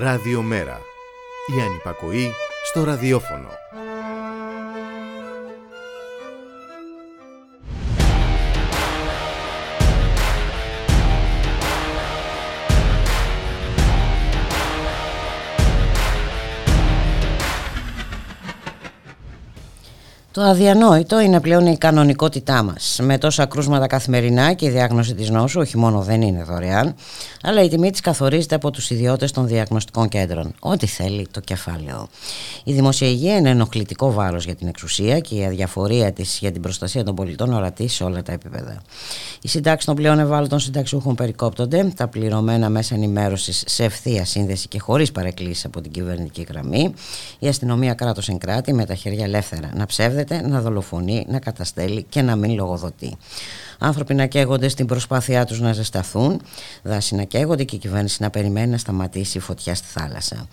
Ραδιομέρα. 0.00 0.80
Η 1.56 1.60
ανυπακοή 1.60 2.32
στο 2.64 2.84
ραδιόφωνο. 2.84 3.48
Το 20.38 20.44
αδιανόητο 20.44 21.20
είναι 21.20 21.40
πλέον 21.40 21.66
η 21.66 21.78
κανονικότητά 21.78 22.62
μας. 22.62 22.98
Με 23.02 23.18
τόσα 23.18 23.46
κρούσματα 23.46 23.86
καθημερινά 23.86 24.52
και 24.52 24.66
η 24.66 24.70
διάγνωση 24.70 25.14
της 25.14 25.30
νόσου, 25.30 25.60
όχι 25.60 25.78
μόνο 25.78 26.00
δεν 26.00 26.22
είναι 26.22 26.42
δωρεάν, 26.42 26.94
αλλά 27.42 27.62
η 27.62 27.68
τιμή 27.68 27.90
της 27.90 28.00
καθορίζεται 28.00 28.54
από 28.54 28.70
τους 28.70 28.90
ιδιώτες 28.90 29.30
των 29.30 29.46
διαγνωστικών 29.46 30.08
κέντρων. 30.08 30.54
Ό,τι 30.60 30.86
θέλει 30.86 31.26
το 31.30 31.40
κεφάλαιο. 31.40 32.08
Η 32.64 32.72
δημόσια 32.72 33.08
υγεία 33.08 33.36
είναι 33.36 33.50
ενοχλητικό 33.50 34.12
βάρος 34.12 34.44
για 34.44 34.54
την 34.54 34.68
εξουσία 34.68 35.18
και 35.18 35.34
η 35.34 35.44
αδιαφορία 35.44 36.12
της 36.12 36.38
για 36.40 36.52
την 36.52 36.62
προστασία 36.62 37.04
των 37.04 37.14
πολιτών 37.14 37.52
ορατή 37.52 37.88
σε 37.88 38.04
όλα 38.04 38.22
τα 38.22 38.32
επίπεδα. 38.32 38.82
Οι 39.42 39.48
συντάξεις 39.48 39.84
των 39.84 39.94
πλέον 39.94 40.18
ευάλωτων 40.18 40.58
συνταξιούχων 40.60 41.14
περικόπτονται, 41.14 41.92
τα 41.96 42.08
πληρωμένα 42.08 42.68
μέσα 42.68 42.94
ενημέρωσης 42.94 43.62
σε 43.66 43.84
ευθεία 43.84 44.24
σύνδεση 44.24 44.68
και 44.68 44.78
χωρίς 44.78 45.12
παρεκκλήσεις 45.12 45.64
από 45.64 45.80
την 45.80 45.90
κυβερνητική 45.90 46.46
γραμμή. 46.48 46.94
Η 47.38 47.48
αστυνομία 47.48 47.94
κράτος 47.94 48.28
εν 48.28 48.38
κράτη 48.38 48.72
με 48.72 48.84
τα 48.84 48.94
χέρια 48.94 49.24
ελεύθερα 49.24 49.70
να 49.74 49.86
ψεύδεται 49.86 50.48
να 50.48 50.60
δολοφονεί, 50.60 51.26
να 51.28 51.38
καταστέλει 51.38 52.06
και 52.08 52.22
να 52.22 52.36
μην 52.36 52.54
λογοδοτεί. 52.54 53.16
Άνθρωποι 53.78 54.14
να 54.14 54.26
καίγονται 54.26 54.68
στην 54.68 54.86
προσπάθειά 54.86 55.44
τους 55.44 55.60
να 55.60 55.72
ζεσταθούν, 55.72 56.40
δάση 56.82 57.14
να 57.14 57.22
καίγονται 57.22 57.64
και 57.64 57.76
η 57.76 57.78
κυβέρνηση 57.78 58.22
να 58.22 58.30
περιμένει 58.30 58.70
να 58.70 58.78
σταματήσει 58.78 59.38
η 59.38 59.40
φωτιά 59.40 59.74
στη 59.74 59.86
θάλασσα. 59.86 60.46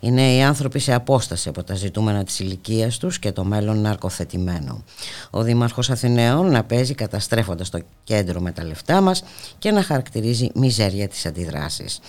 Είναι 0.00 0.34
οι 0.34 0.42
άνθρωποι 0.42 0.78
σε 0.78 0.92
απόσταση 0.92 1.48
από 1.48 1.62
τα 1.62 1.74
ζητούμενα 1.74 2.24
της 2.24 2.38
ηλικίας 2.40 2.98
τους 2.98 3.18
και 3.18 3.32
το 3.32 3.44
μέλλον 3.44 3.80
ναρκοθετημένο. 3.80 4.82
Ο 5.30 5.42
Δήμαρχος 5.42 5.90
Αθηναίων 5.90 6.50
να 6.50 6.64
παίζει 6.64 6.94
καταστρέφοντας 6.94 7.70
το 7.70 7.80
κέντρο 8.04 8.40
με 8.40 8.52
τα 8.52 8.64
λεφτά 8.64 9.00
μας 9.00 9.22
και 9.58 9.70
να 9.70 9.82
χαρακτηρίζει 9.82 10.50
μιζέρια 10.54 11.08
τις 11.08 11.26
αντιδράσεις. 11.26 12.00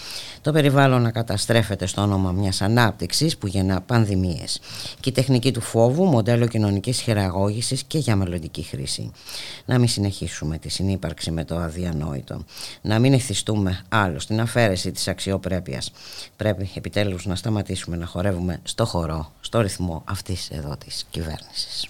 Το 0.42 0.52
περιβάλλον 0.52 1.02
να 1.02 1.12
καταστρέφεται 1.12 1.86
στο 1.86 2.02
όνομα 2.02 2.32
μιας 2.32 2.62
ανάπτυξης 2.62 3.38
που 3.38 3.48
γεννά 3.48 3.82
πανδημίες. 3.82 4.60
Και 5.00 5.10
η 5.10 5.12
τεχνική 5.12 5.52
του 5.52 5.62
φόβου, 5.62 6.04
μοντέλο 6.04 6.48
κοινωνικής 6.48 7.02
χειραγώγησης 7.02 7.84
και 7.84 7.98
για 7.98 8.16
μελλοντική 8.16 8.62
χρήση. 8.62 9.12
Να 9.66 9.80
μην 9.80 9.88
συνεχίσουμε 9.88 10.58
τη 10.62 10.70
συνύπαρξη 10.70 11.32
με 11.32 11.44
το 11.46 11.58
αδιανόητο. 11.58 12.44
Να 12.82 13.00
μην 13.00 13.14
ευθυστούμε 13.14 13.84
άλλο 13.90 14.20
στην 14.20 14.42
αφαίρεση 14.42 14.92
της 14.92 15.08
αξιοπρέπειας. 15.08 15.92
Πρέπει 16.36 16.72
επιτέλους 16.76 17.26
να 17.26 17.36
σταματήσουμε 17.36 17.98
να 17.98 18.06
χορεύουμε 18.06 18.60
στο 18.64 18.86
χορό, 18.86 19.32
στο 19.42 19.62
ρυθμό 19.62 20.04
αυτής 20.06 20.50
εδώ 20.50 20.78
της 20.78 21.06
κυβέρνησης. 21.10 21.88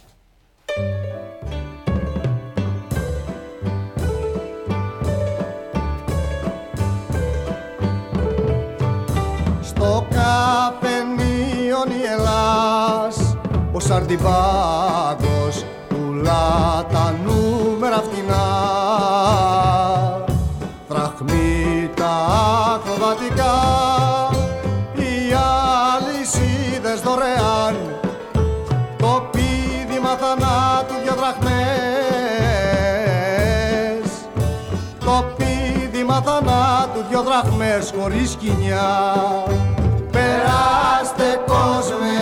Στο 9.61 10.07
καφενείο 10.09 11.77
η 11.99 12.05
Ελλάς, 12.11 13.37
ο 13.71 13.79
Σαρντιβάγκος 13.79 15.65
πουλά 15.87 16.85
τα 16.91 17.15
νούμερα 17.81 18.01
φτηνά. 18.01 18.45
Δραχμή 20.89 21.89
τα 21.95 22.13
ακροβατικά 22.75 23.55
οι 24.93 25.33
αλυσίδες 25.93 27.01
δωρεάν. 27.01 27.75
Το 28.97 29.29
πίδημα 29.31 30.15
θανάτου 30.15 30.93
δυο 31.03 31.13
δραχμές. 31.15 31.61
Το 34.99 35.25
πίδημα 35.37 36.21
θανάτου 36.21 37.05
δυο 37.09 37.21
δραχμές 37.21 37.93
χωρίς 37.99 38.35
κοινιά 38.35 39.13
περάστε 40.11 41.41
κόσμε 41.47 42.19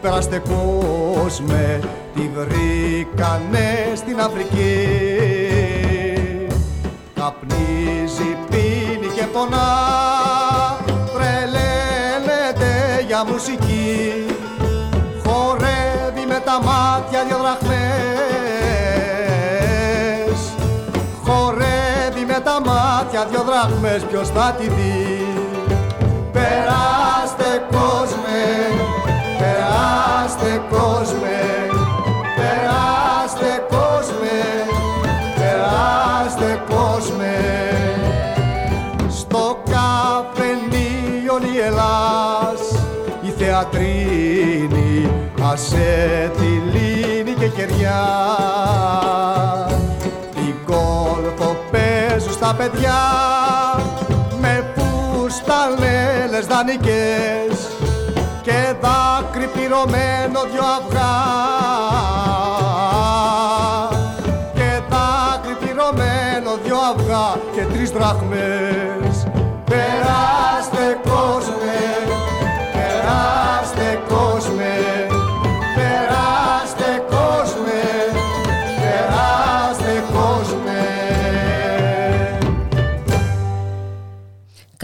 περάστε 0.02 0.42
κόσμε 0.50 1.80
τη 2.16 2.30
βρήκανε 2.36 3.94
στην 3.96 4.20
Αφρική. 4.20 4.88
Καπνίζει, 7.14 8.38
πίνει 8.50 9.08
και 9.16 9.24
πονά 9.34 9.68
τρελαίνεται 11.14 13.04
για 13.08 13.26
μουσική. 13.26 14.26
Χορεύει 15.26 16.26
με 16.28 16.42
τα 16.46 16.62
μάτια 16.64 17.24
δυο 17.28 17.38
δραχμές 17.38 18.19
μάτια 22.66 23.26
δυο 23.30 23.44
δραχμές 23.44 24.04
ποιος 24.04 24.30
θα 24.30 24.56
τη 24.60 24.68
δει. 24.68 25.28
Περάστε 26.32 27.52
κόσμε 27.72 28.42
περάστε 29.40 30.62
κόσμε 30.70 31.40
περάστε 32.38 33.66
κόσμε 33.70 34.40
περάστε 35.36 36.62
κόσμε. 36.70 37.36
Στο 39.10 39.64
καφενείο 39.70 41.54
η 41.54 41.60
Ελλάς 41.66 42.62
η 43.22 43.30
θεατρίνη 43.38 45.10
άσε 45.52 46.32
τη 46.38 46.78
λίνη 46.78 47.34
και 47.40 47.48
κεριά 47.48 48.06
παίζουν 52.50 52.56
στα 52.56 52.56
παιδιά 52.56 53.02
με 54.42 54.74
φουστανέλες 54.76 56.46
δανεικές 56.48 57.68
και 58.42 58.74
δάκρυ 58.82 59.48
πληρωμένο 59.48 60.40
δυο 60.52 60.64
αυγά. 60.78 61.16
Και 64.54 64.82
δάκρυ 64.90 65.56
πληρωμένο 65.60 66.58
δυο 66.64 66.78
αυγά 66.78 67.42
και 67.56 67.62
τρεις 67.74 67.92
δραχμές 67.92 68.99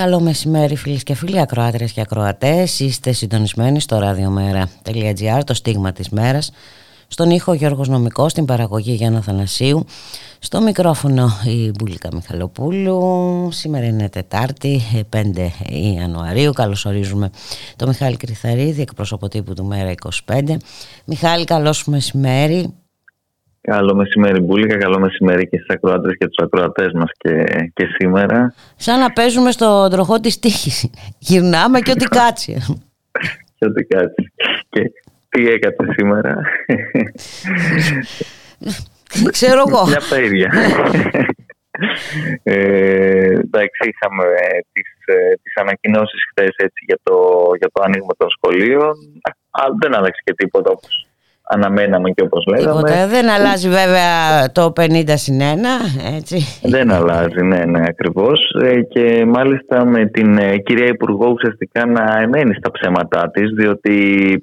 Καλό 0.06 0.20
μεσημέρι 0.20 0.76
φίλες 0.76 1.04
και 1.04 1.16
φίλοι, 1.16 1.40
ακροάτρες 1.40 1.92
και 1.92 2.02
ακροατές. 2.02 2.80
Είστε 2.80 3.12
συντονισμένοι 3.12 3.80
στο 3.80 4.00
radiomera.gr, 4.04 5.42
το 5.46 5.54
στίγμα 5.54 5.92
της 5.92 6.10
μέρας. 6.10 6.52
Στον 7.08 7.30
ήχο 7.30 7.54
Γιώργος 7.54 7.88
Νομικός, 7.88 8.32
στην 8.32 8.46
παραγωγή 8.46 8.94
Γιάννα 8.94 9.22
Θανασίου. 9.22 9.86
Στο 10.40 10.62
μικρόφωνο 10.62 11.30
η 11.46 11.72
Μπουλίκα 11.72 12.10
Μιχαλοπούλου. 12.14 13.50
Σήμερα 13.52 13.86
είναι 13.86 14.10
Τετάρτη, 14.10 14.82
5 15.10 15.52
Ιανουαρίου. 15.96 16.52
Καλωσορίζουμε 16.52 17.30
τον 17.76 17.88
Μιχάλη 17.88 18.18
Κρυθαρίδη, 18.18 18.82
εκπρόσωπο 18.82 19.28
τύπου 19.28 19.54
του 19.54 19.66
Μέρα 19.66 19.94
25. 20.26 20.58
Μιχάλη, 21.06 21.44
καλώς 21.44 21.86
μεσημέρι. 21.86 22.74
Καλό 23.66 23.96
μεσημέρι 23.96 24.40
Μπούλικα, 24.42 24.78
καλό 24.78 25.00
μεσημέρι 25.00 25.48
και 25.48 25.58
στις 25.58 25.76
ακροάτρες 25.76 26.18
και 26.18 26.28
τους 26.28 26.46
ακροατές 26.46 26.92
μας 26.94 27.12
και, 27.18 27.44
και 27.74 27.86
σήμερα. 27.98 28.54
Σαν 28.76 29.00
να 29.00 29.12
παίζουμε 29.12 29.52
στο 29.52 29.88
τροχό 29.92 30.20
της 30.20 30.40
τύχης. 30.40 30.90
Γυρνάμε 31.20 31.80
και 31.80 31.92
ό,τι 31.92 32.06
κάτσει. 32.06 32.54
και 33.58 33.66
ό,τι 33.66 33.84
κάτσει. 33.84 34.34
Και 34.70 34.92
τι 35.30 35.48
έκατε 35.48 35.86
σήμερα. 35.98 36.42
Ξέρω 39.32 39.64
εγώ. 39.68 39.86
Μια 39.86 39.98
από 39.98 40.10
τα 40.10 40.20
ίδια. 40.20 40.52
ε, 42.44 42.56
εντάξει, 43.26 43.82
είχαμε 43.90 44.26
τις, 44.72 44.90
ε, 45.06 45.36
τις 45.44 45.56
ανακοινώσεις 45.56 46.22
χθες 46.30 46.54
έτσι, 46.56 46.84
για, 46.88 47.00
το, 47.04 47.16
για 47.58 47.70
το 47.74 47.82
άνοιγμα 47.84 48.14
των 48.18 48.30
σχολείων. 48.30 48.96
Αλλά 49.50 49.76
δεν 49.82 49.96
άλλαξε 49.96 50.22
και 50.24 50.34
τίποτα 50.34 50.72
όπως 50.72 51.05
αναμέναμε 51.48 52.10
και 52.10 52.24
όπως 52.24 52.46
λέγαμε. 52.46 52.82
Τίποτα. 52.82 53.08
Δεν 53.08 53.30
αλλάζει 53.30 53.70
βέβαια 53.70 54.12
το 54.52 54.74
50 54.76 55.04
συν 55.14 55.40
1, 55.40 55.44
έτσι. 56.16 56.38
Δεν 56.64 56.92
αλλάζει, 56.92 57.42
ναι, 57.42 57.66
ναι, 57.66 57.84
ακριβώς. 57.88 58.40
Ε, 58.64 58.82
και 58.82 59.26
μάλιστα 59.28 59.86
με 59.86 60.06
την 60.06 60.38
ε, 60.38 60.58
κυρία 60.58 60.86
Υπουργό 60.86 61.30
ουσιαστικά 61.30 61.86
να 61.86 62.22
εμένει 62.22 62.54
στα 62.54 62.72
ψέματά 62.72 63.32
της, 63.34 63.52
διότι 63.52 63.96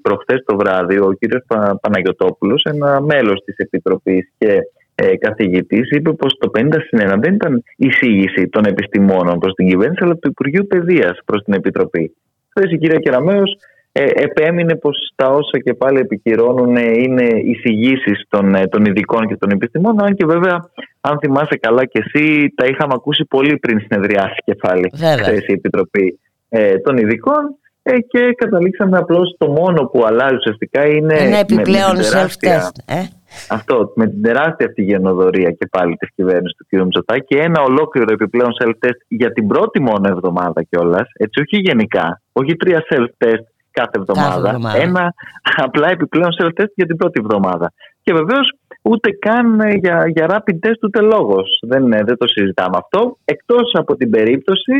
προχθές 0.02 0.43
το 0.46 0.56
βράδυ 0.56 0.99
ο 0.99 1.12
κύριος 1.19 1.43
Παναγιωτόπουλος, 1.81 2.62
ένα 2.64 3.00
μέλος 3.00 3.43
της 3.44 3.56
Επιτροπής 3.56 4.32
και 4.38 4.58
ε, 4.94 5.16
καθηγητής, 5.16 5.90
είπε 5.90 6.12
πως 6.12 6.37
το 6.38 6.50
50 6.54 6.69
συν 6.87 7.10
1 7.12 7.19
δεν 7.20 7.34
ήταν 7.34 7.62
εισήγηση 7.76 8.49
των 8.49 8.64
επιστημόνων 8.64 9.38
προς 9.38 9.52
την 9.52 9.69
κυβέρνηση, 9.69 10.00
αλλά 10.04 10.14
του 10.16 10.28
Υπουργείου 10.28 10.66
Παιδείας 10.66 11.19
προς 11.25 11.43
την 11.43 11.54
Επιτροπή. 11.54 12.16
Χθες 12.49 12.72
η 12.72 12.78
κυρία 12.78 12.99
Κεραμέως 12.99 13.56
ε, 13.92 14.04
επέμεινε 14.14 14.76
πως 14.76 15.12
τα 15.14 15.28
όσα 15.28 15.58
και 15.58 15.74
πάλι 15.74 15.98
επικυρώνουν 15.98 16.76
είναι 16.76 17.26
εισηγήσεις 17.44 18.24
των, 18.28 18.54
ε, 18.54 18.66
των 18.66 18.84
ειδικών 18.84 19.26
και 19.26 19.36
των 19.36 19.50
επιστημών 19.50 20.04
αν 20.04 20.14
και 20.14 20.26
βέβαια 20.26 20.70
αν 21.00 21.18
θυμάσαι 21.18 21.56
καλά 21.60 21.84
και 21.84 22.02
εσύ 22.04 22.52
τα 22.54 22.66
είχαμε 22.66 22.92
ακούσει 22.96 23.24
πολύ 23.24 23.58
πριν 23.58 23.80
συνεδριάσει 23.80 24.36
κεφάλι 24.44 24.92
χθε 24.96 25.44
η 25.46 25.52
Επιτροπή 25.52 26.20
ε, 26.48 26.78
των 26.78 26.96
ειδικών 26.96 27.56
ε, 27.82 27.98
και 27.98 28.32
καταλήξαμε 28.36 28.98
απλώς 28.98 29.34
το 29.38 29.50
μόνο 29.50 29.84
που 29.84 30.04
αλλάζει 30.04 30.34
ουσιαστικά 30.34 30.86
είναι 30.86 31.14
ένα 31.14 31.38
επιπλέον 31.38 31.96
self-test 31.96 32.76
ε; 32.86 33.02
Αυτό 33.48 33.92
με 33.94 34.08
την 34.08 34.22
τεράστια 34.22 34.66
αυτή 34.66 34.82
γενοδορία 34.82 35.50
και 35.50 35.66
πάλι 35.70 35.96
της 35.96 36.08
κυβέρνησης 36.14 36.56
του 36.56 36.66
κ. 36.68 36.80
Μητσοτάκη 36.82 37.34
ένα 37.34 37.62
ολόκληρο 37.62 38.12
επιπλέον 38.12 38.50
self-test 38.62 39.00
για 39.08 39.32
την 39.32 39.46
πρώτη 39.46 39.80
μόνο 39.80 40.08
εβδομάδα 40.08 40.62
κιόλας, 40.62 41.08
έτσι 41.12 41.40
όχι 41.40 41.56
γενικά, 41.56 42.22
όχι 42.32 42.56
τρία 42.56 42.84
self-test 42.90 43.46
κάθε 43.72 43.98
εβδομάδα. 43.98 44.76
Ένα 44.76 45.14
απλά 45.56 45.88
επιπλέον 45.88 46.30
self-test 46.42 46.72
για 46.74 46.86
την 46.86 46.96
πρώτη 46.96 47.20
εβδομάδα. 47.24 47.72
Και 48.02 48.12
βεβαίως 48.12 48.52
ούτε 48.82 49.10
καν 49.10 49.60
ε, 49.60 49.74
για, 49.74 50.04
για 50.08 50.26
rapid 50.30 50.66
test 50.66 50.80
ούτε 50.82 51.00
λόγος. 51.00 51.58
Δεν, 51.66 51.92
ε, 51.92 52.02
δεν 52.02 52.16
το 52.16 52.26
συζητάμε 52.26 52.76
αυτό. 52.76 53.16
Εκτός 53.24 53.70
από 53.72 53.96
την 53.96 54.10
περίπτωση 54.10 54.72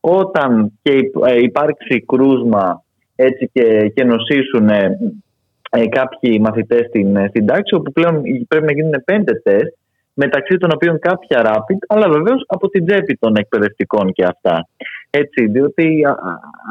όταν 0.00 0.72
και 0.82 0.92
ε, 1.26 1.38
υπάρξει 1.38 2.04
κρούσμα 2.06 2.82
έτσι 3.16 3.50
και, 3.52 3.92
και 3.94 4.04
νοσήσουν 4.04 4.68
κάποιοι 5.88 6.38
μαθητές 6.42 6.86
στην, 6.86 7.28
στην 7.28 7.46
τάξη 7.46 7.74
όπου 7.74 7.92
πλέον 7.92 8.22
πρέπει 8.48 8.66
να 8.66 8.72
γίνουν 8.72 9.02
πέντε 9.04 9.34
τεστ 9.34 9.74
μεταξύ 10.14 10.56
των 10.56 10.70
οποίων 10.74 10.98
κάποια 10.98 11.42
rapid, 11.44 11.78
αλλά 11.86 12.08
βεβαίως 12.08 12.44
από 12.46 12.68
την 12.68 12.86
τσέπη 12.86 13.16
των 13.16 13.36
εκπαιδευτικών 13.36 14.12
και 14.12 14.24
αυτά. 14.24 14.68
Έτσι, 15.18 15.46
διότι 15.46 16.02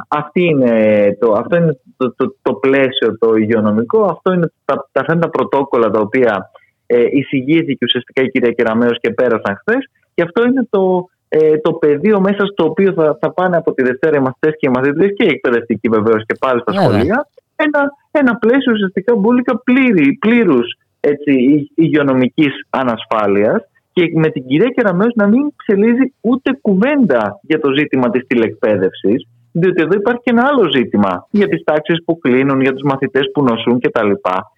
αυτή 0.08 0.44
είναι 0.44 0.74
το, 1.20 1.32
αυτό 1.32 1.56
είναι 1.56 1.80
το, 1.98 2.14
το, 2.16 2.36
το, 2.42 2.54
πλαίσιο 2.54 3.18
το 3.20 3.36
υγειονομικό, 3.36 4.04
αυτό 4.04 4.34
είναι 4.34 4.52
τα, 4.66 4.90
τα, 4.92 5.18
τα 5.20 5.30
πρωτόκολλα 5.30 5.90
τα 5.90 6.00
οποία 6.00 6.52
ε, 6.86 7.06
εισηγήθηκε 7.12 7.86
ουσιαστικά 7.86 8.22
η 8.22 8.30
κυρία 8.30 8.52
Κεραμέως 8.52 9.00
και 9.00 9.10
πέρασαν 9.10 9.56
χθες. 9.56 9.90
και 10.14 10.22
αυτό 10.22 10.46
είναι 10.46 10.68
το, 10.70 11.10
ε, 11.28 11.58
το 11.58 11.74
πεδίο 11.74 12.20
μέσα 12.20 12.46
στο 12.46 12.64
οποίο 12.66 12.94
θα, 12.94 13.18
θα 13.22 13.34
πάνε 13.34 13.58
από 13.58 13.74
τη 13.74 13.84
Δευτέρα 13.84 14.18
οι 14.18 14.22
μαθητές 14.22 14.54
και 14.60 14.68
οι 14.68 14.72
μαθητές 14.74 15.14
και 15.16 15.24
οι 15.24 15.32
εκπαιδευτικοί 15.32 15.90
βεβαίως 15.90 16.26
και 16.26 16.36
πάλι 16.40 16.62
στα 16.62 16.74
σχολεία. 16.74 17.28
Ένα, 17.56 17.92
ένα 18.12 18.36
πλαίσιο 18.36 18.72
ουσιαστικά 18.72 19.16
μπουλικα 19.16 19.60
πλήρη, 19.60 20.14
πλήρους 20.14 20.78
έτσι, 21.00 21.32
υγειονομικής 21.76 22.54
ανασφάλειας 22.70 23.62
και 23.96 24.12
με 24.14 24.30
την 24.30 24.46
κυρία 24.46 24.70
Κεραμέως 24.76 25.14
να 25.16 25.28
μην 25.28 25.56
ψελίζει 25.56 26.14
ούτε 26.22 26.50
κουβέντα 26.62 27.40
για 27.42 27.60
το 27.60 27.72
ζήτημα 27.78 28.10
της 28.10 28.28
τηλεκπαίδευσης 28.28 29.28
διότι 29.52 29.82
εδώ 29.82 29.94
υπάρχει 29.94 30.22
και 30.24 30.34
ένα 30.36 30.48
άλλο 30.50 30.72
ζήτημα 30.72 31.28
για 31.32 31.48
τις 31.48 31.64
τάξεις 31.64 32.04
που 32.06 32.20
κλείνουν, 32.20 32.62
για 32.62 32.74
τους 32.74 32.84
μαθητές 32.84 33.32
που 33.34 33.44
νοσούν 33.44 33.80
κτλ. 33.80 34.12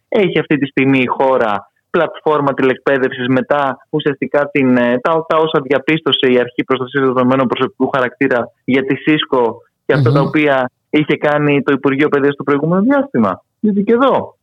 Έχει 0.07 0.39
αυτή 0.39 0.57
τη 0.57 0.65
στιγμή 0.65 0.99
η 0.99 1.05
χώρα 1.05 1.71
πλατφόρμα 1.89 2.53
τηλεκπαίδευσης 2.53 3.27
μετά 3.27 3.77
ουσιαστικά 3.89 4.49
την, 4.51 4.77
ε, 4.77 4.97
τα, 5.01 5.25
τα 5.27 5.37
όσα 5.37 5.61
διαπίστωσε 5.63 6.27
η 6.33 6.39
Αρχή 6.39 6.63
Προστασίας 6.63 7.05
Δεδομένων 7.05 7.47
Προσωπικού 7.47 7.89
Χαρακτήρα 7.95 8.51
για 8.65 8.83
τη 8.85 8.95
ΣΥΣΚΟ 8.95 9.61
και 9.85 9.93
αυτα 9.93 10.11
τα 10.11 10.21
οποία 10.21 10.71
είχε 10.89 11.17
κάνει 11.17 11.61
το 11.63 11.73
Υπουργείο 11.73 12.07
Παιδείας 12.07 12.33
στο 12.33 12.43
προηγούμενο 12.43 12.81
διάστημα. 12.81 13.41
Γιατί 13.59 13.83
και 13.83 13.93
εδώ 13.93 14.36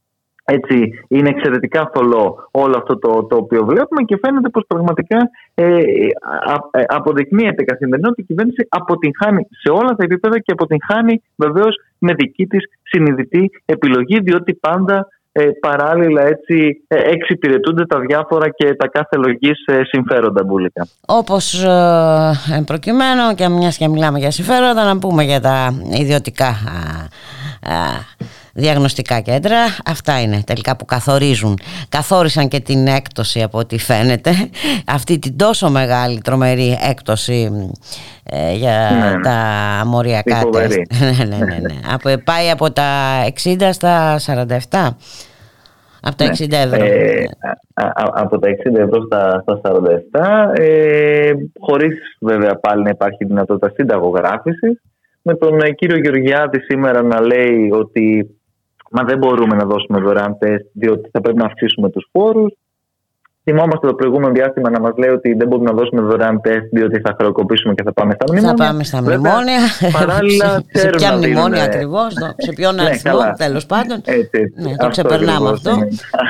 έτσι, 0.45 1.05
είναι 1.09 1.29
εξαιρετικά 1.29 1.91
θολό 1.95 2.49
όλο 2.51 2.77
αυτό 2.77 2.99
το, 2.99 3.25
το 3.25 3.37
οποίο 3.37 3.65
βλέπουμε 3.65 4.03
και 4.03 4.19
φαίνεται 4.23 4.49
πως 4.49 4.65
πραγματικά 4.67 5.19
ε, 5.55 5.65
α, 5.65 6.81
ε, 6.81 6.85
αποδεικνύεται 6.87 7.65
καθημερινά 7.65 8.09
ότι 8.09 8.21
η 8.21 8.25
κυβέρνηση 8.25 8.67
αποτυγχάνει 8.69 9.47
σε 9.51 9.73
όλα 9.73 9.95
τα 9.95 10.05
επίπεδα 10.05 10.39
και 10.39 10.53
αποτυγχάνει 10.53 11.23
βεβαίως 11.37 11.77
με 11.99 12.15
δική 12.15 12.47
της 12.47 12.65
συνειδητή 12.83 13.51
επιλογή 13.65 14.21
διότι 14.21 14.55
πάντα 14.55 15.09
ε, 15.37 15.45
παράλληλα 15.61 16.23
έτσι 16.23 16.85
ε, 16.89 16.97
εξυπηρετούνται 16.97 17.87
τα 17.87 18.01
διάφορα 18.01 18.49
και 18.49 18.75
τα 18.75 18.89
κάθε 18.89 19.17
λογής 19.17 19.65
ε, 19.67 19.81
συμφέροντα 19.85 20.45
μπουλικά. 20.45 20.87
Όπως 21.07 21.65
ε, 21.65 22.63
προκειμένου 22.67 23.35
και 23.35 23.49
μιας 23.49 23.77
και 23.77 23.89
μιλάμε 23.89 24.19
για 24.19 24.31
συμφέροντα 24.31 24.85
να 24.85 24.99
πούμε 24.99 25.23
για 25.23 25.41
τα 25.41 25.75
ιδιωτικά 26.01 26.57
διαγνωστικά 28.55 29.21
κέντρα. 29.21 29.59
Αυτά 29.87 30.21
είναι 30.21 30.43
τελικά 30.47 30.77
που 30.77 30.85
καθορίζουν. 30.85 31.59
Καθόρισαν 31.89 32.49
και 32.49 32.61
την 32.61 32.87
έκπτωση 32.87 33.43
από 33.43 33.59
ό,τι 33.59 33.79
φαίνεται. 33.79 34.31
Αυτή 34.87 35.19
την 35.19 35.37
τόσο 35.37 35.71
μεγάλη 35.71 36.21
τρομερή 36.21 36.79
έκπτωση 36.91 37.51
ε, 38.25 38.55
για 38.55 38.91
ναι, 38.93 39.11
ναι. 39.11 39.23
τα 39.23 39.39
μοριακά 39.87 40.49
τεστ. 40.53 40.79
ναι, 41.01 41.25
ναι, 41.25 41.37
ναι, 41.37 41.59
ναι. 41.59 41.75
από, 41.95 42.23
πάει 42.25 42.51
από 42.51 42.73
τα 42.73 42.89
60 43.45 43.69
στα 43.71 44.17
47. 44.71 44.89
Από 46.07 46.17
τα 46.17 46.25
60 46.25 46.49
ναι. 46.49 46.57
ευρώ. 46.57 46.85
Ε, 46.85 47.27
από 48.15 48.39
τα 48.39 48.49
60 48.49 48.79
ευρώ 48.79 49.03
στα, 49.07 49.43
στα 49.43 49.61
47, 50.53 50.61
ε, 50.61 51.33
χωρίς 51.61 51.97
βέβαια 52.21 52.55
πάλι 52.55 52.83
να 52.83 52.91
υπάρχει 52.91 53.25
δυνατότητα 53.25 53.73
συνταγογράφησης. 53.75 54.81
Με 55.27 55.35
τον 55.35 55.61
ε, 55.61 55.71
κύριο 55.71 55.99
Γεωργιάδη 55.99 56.61
σήμερα 56.61 57.03
να 57.03 57.21
λέει 57.21 57.71
ότι 57.73 58.37
Μα 58.97 59.05
δεν 59.05 59.19
μπορούμε 59.19 59.57
να 59.57 59.65
δώσουμε 59.65 60.01
δωρεάν 60.01 60.39
τεστ, 60.39 60.67
διότι 60.73 61.09
θα 61.13 61.21
πρέπει 61.21 61.39
να 61.39 61.45
αυξήσουμε 61.45 61.91
τους 61.91 62.09
φόρους. 62.13 62.53
Θυμόμαστε 63.45 63.87
το 63.87 63.95
προηγούμενο 63.95 64.33
διάστημα 64.33 64.71
να 64.71 64.81
μας 64.81 64.93
λέει 64.97 65.11
ότι 65.11 65.35
δεν 65.35 65.47
μπορούμε 65.49 65.71
να 65.71 65.77
δώσουμε 65.77 66.01
δωρεάν 66.01 66.41
τεστ, 66.41 66.67
διότι 66.73 67.01
θα 67.01 67.15
χρεοκοπήσουμε 67.19 67.75
και 67.75 67.83
θα 67.83 67.93
πάμε 67.93 68.13
στα 68.19 68.25
μνημόνια. 68.33 68.57
Θα 68.57 68.65
πάμε 68.65 68.85
στα 68.85 69.03
μνημόνια. 69.03 69.63
Παράλληλα, 69.99 70.63
σε 70.73 70.89
ποια 70.89 71.17
μνημόνια 71.17 71.63
ακριβώς, 71.65 72.13
σε 72.37 72.53
ποιον 72.57 72.75
ναι, 72.75 72.83
αριθμό, 72.83 73.19
τέλος 73.37 73.67
πάντων. 73.67 73.99
Έτσι, 74.05 74.41
ναι, 74.57 74.77
το 74.77 74.89
ξεπερνάμε 74.89 75.49
αυτό. 75.49 75.71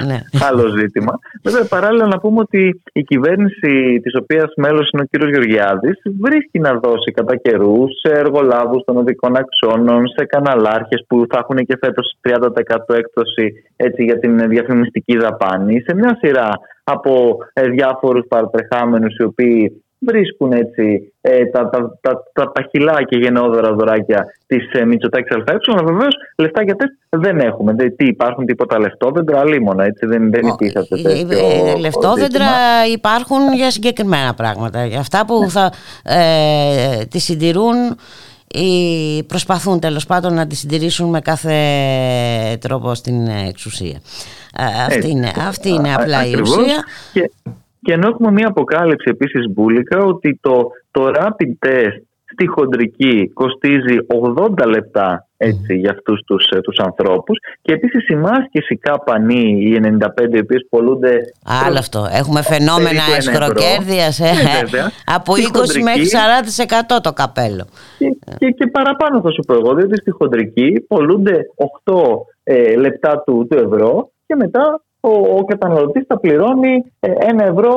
ναι. 0.07 0.19
Άλλο 0.49 0.65
ζήτημα. 0.79 1.13
Βέβαια, 1.43 1.65
παράλληλα 1.65 2.07
να 2.07 2.19
πούμε 2.19 2.41
ότι 2.41 2.83
η 2.93 3.03
κυβέρνηση 3.03 4.01
της 4.03 4.15
οποίας 4.21 4.53
μέλος 4.57 4.91
είναι 4.91 5.03
ο 5.03 5.07
κ. 5.11 5.31
Γεωργιάδης 5.31 5.97
βρίσκει 6.21 6.59
να 6.59 6.73
δώσει 6.73 7.11
κατά 7.13 7.37
καιρούς 7.37 7.91
σε 8.03 8.13
εργολάβους 8.13 8.85
των 8.85 8.97
οδικών 8.97 9.37
αξώνων, 9.37 10.09
σε 10.17 10.25
καναλάρχες 10.25 11.05
που 11.09 11.27
θα 11.31 11.39
έχουν 11.43 11.57
και 11.57 11.77
φέτος 11.81 12.17
30% 12.21 12.95
έκπτωση 12.95 13.53
έτσι, 13.77 14.05
για 14.05 14.19
την 14.19 14.49
διαφημιστική 14.49 15.17
δαπάνη, 15.19 15.81
σε 15.81 15.95
μια 15.95 16.19
σειρά 16.21 16.49
από 16.85 17.37
ε, 17.53 17.69
διάφορους 17.69 18.27
παρατρεχάμενους 18.29 19.17
οι 19.17 19.23
οποίοι 19.23 19.85
βρίσκουν 20.07 20.53
έτσι 20.53 21.13
ε, 21.21 21.45
τα, 21.45 21.69
τα, 21.69 21.99
τα, 22.01 22.23
τα 22.33 22.53
παχυλά 22.53 23.03
και 23.03 23.17
γενναιόδωρα 23.17 23.73
δωράκια 23.73 24.25
της 24.47 24.73
ε, 24.73 24.85
Μητσοτάκης 24.85 25.37
ΑΕ. 25.37 25.57
Αλλά 25.73 25.83
βεβαίως 25.85 26.15
λεφτά 26.37 26.63
για 26.63 26.77
τεστ 26.77 26.93
δεν 27.09 27.39
έχουμε. 27.39 27.73
Δεν, 27.73 27.97
τι 27.97 28.07
υπάρχουν 28.07 28.47
τίποτα 28.47 28.79
λεφτόδεντρα, 28.79 29.41
αλίμονα. 29.41 29.85
Έτσι, 29.85 30.07
δεν, 30.07 30.31
δεν 30.31 30.47
υπήρχε 30.47 30.83
τέτοιο. 30.89 31.11
Ε, 31.11 31.79
λεφτόδεντρα 31.79 32.47
υπάρχουν 32.93 33.53
για 33.55 33.71
συγκεκριμένα 33.71 34.35
πράγματα. 34.35 34.87
Για 34.87 34.99
αυτά 34.99 35.25
που 35.27 35.51
θα 35.51 35.73
ε, 36.03 37.05
τη 37.05 37.19
συντηρούν 37.19 37.77
ή 38.55 39.23
προσπαθούν 39.23 39.81
τέλος 39.81 40.07
πάντων 40.07 40.35
να 40.35 40.47
τη 40.47 40.55
συντηρήσουν 40.55 41.09
με 41.09 41.21
κάθε 41.21 41.55
τρόπο 42.61 42.95
στην 42.95 43.27
εξουσία. 43.49 44.01
Αυτή 44.89 45.11
είναι, 45.11 45.31
αυτή 45.49 45.69
είναι 45.69 45.95
απλά 45.95 46.27
η 46.27 46.41
ουσία. 46.41 46.85
Και, 47.13 47.31
και 47.83 47.93
ενώ 47.93 48.09
έχουμε 48.09 48.31
μια 48.31 48.49
αποκάλυψη 48.49 49.11
επίσης 49.11 49.49
μπουλικα 49.51 49.99
ότι 49.99 50.39
το, 50.41 50.71
το 50.91 51.11
rapid 51.17 51.67
test 51.67 52.03
στη 52.33 52.47
χοντρική 52.47 53.31
κοστίζει 53.35 53.97
80 54.37 54.67
λεπτά 54.67 55.27
έτσι, 55.49 55.75
για 55.75 55.91
αυτούς 55.91 56.23
τους, 56.27 56.49
ε, 56.57 56.61
τους 56.61 56.79
ανθρώπους. 56.79 57.39
Και 57.63 57.73
επίσης 57.73 58.09
η 58.09 58.15
μάσκες 58.15 58.67
καπανή, 58.81 59.45
οι 59.61 59.81
95 59.81 60.37
οι 60.37 60.39
οποίες 60.39 60.67
πολλούνται 60.71 61.19
Άλλο 61.67 61.79
αυτό, 61.79 62.07
έχουμε 62.13 62.43
φαινόμενα 62.43 63.03
εσχροκέρδειας 63.17 64.21
ε, 64.21 64.25
ε, 64.25 64.87
από 65.05 65.33
20 65.33 65.83
μέχρι 65.83 66.07
40% 66.97 67.01
το 67.03 67.13
καπέλο. 67.13 67.65
Και, 67.99 68.17
και, 68.39 68.49
και, 68.51 68.67
παραπάνω 68.67 69.21
θα 69.21 69.31
σου 69.31 69.43
πω 69.47 69.55
εγώ 69.55 69.75
διότι 69.75 69.97
στη 69.97 70.11
χοντρική 70.11 70.85
πολλούνται 70.89 71.37
8 71.85 71.95
ε, 72.43 72.77
λεπτά 72.77 73.23
του, 73.27 73.47
του 73.51 73.59
ευρώ 73.59 74.11
και 74.27 74.35
μετά 74.35 74.83
ο, 75.01 75.37
ο 75.39 75.45
καταναλωτής 75.45 76.05
θα 76.07 76.19
πληρώνει 76.19 76.93
ε, 77.01 77.13
ένα 77.17 77.45
ευρώ 77.45 77.75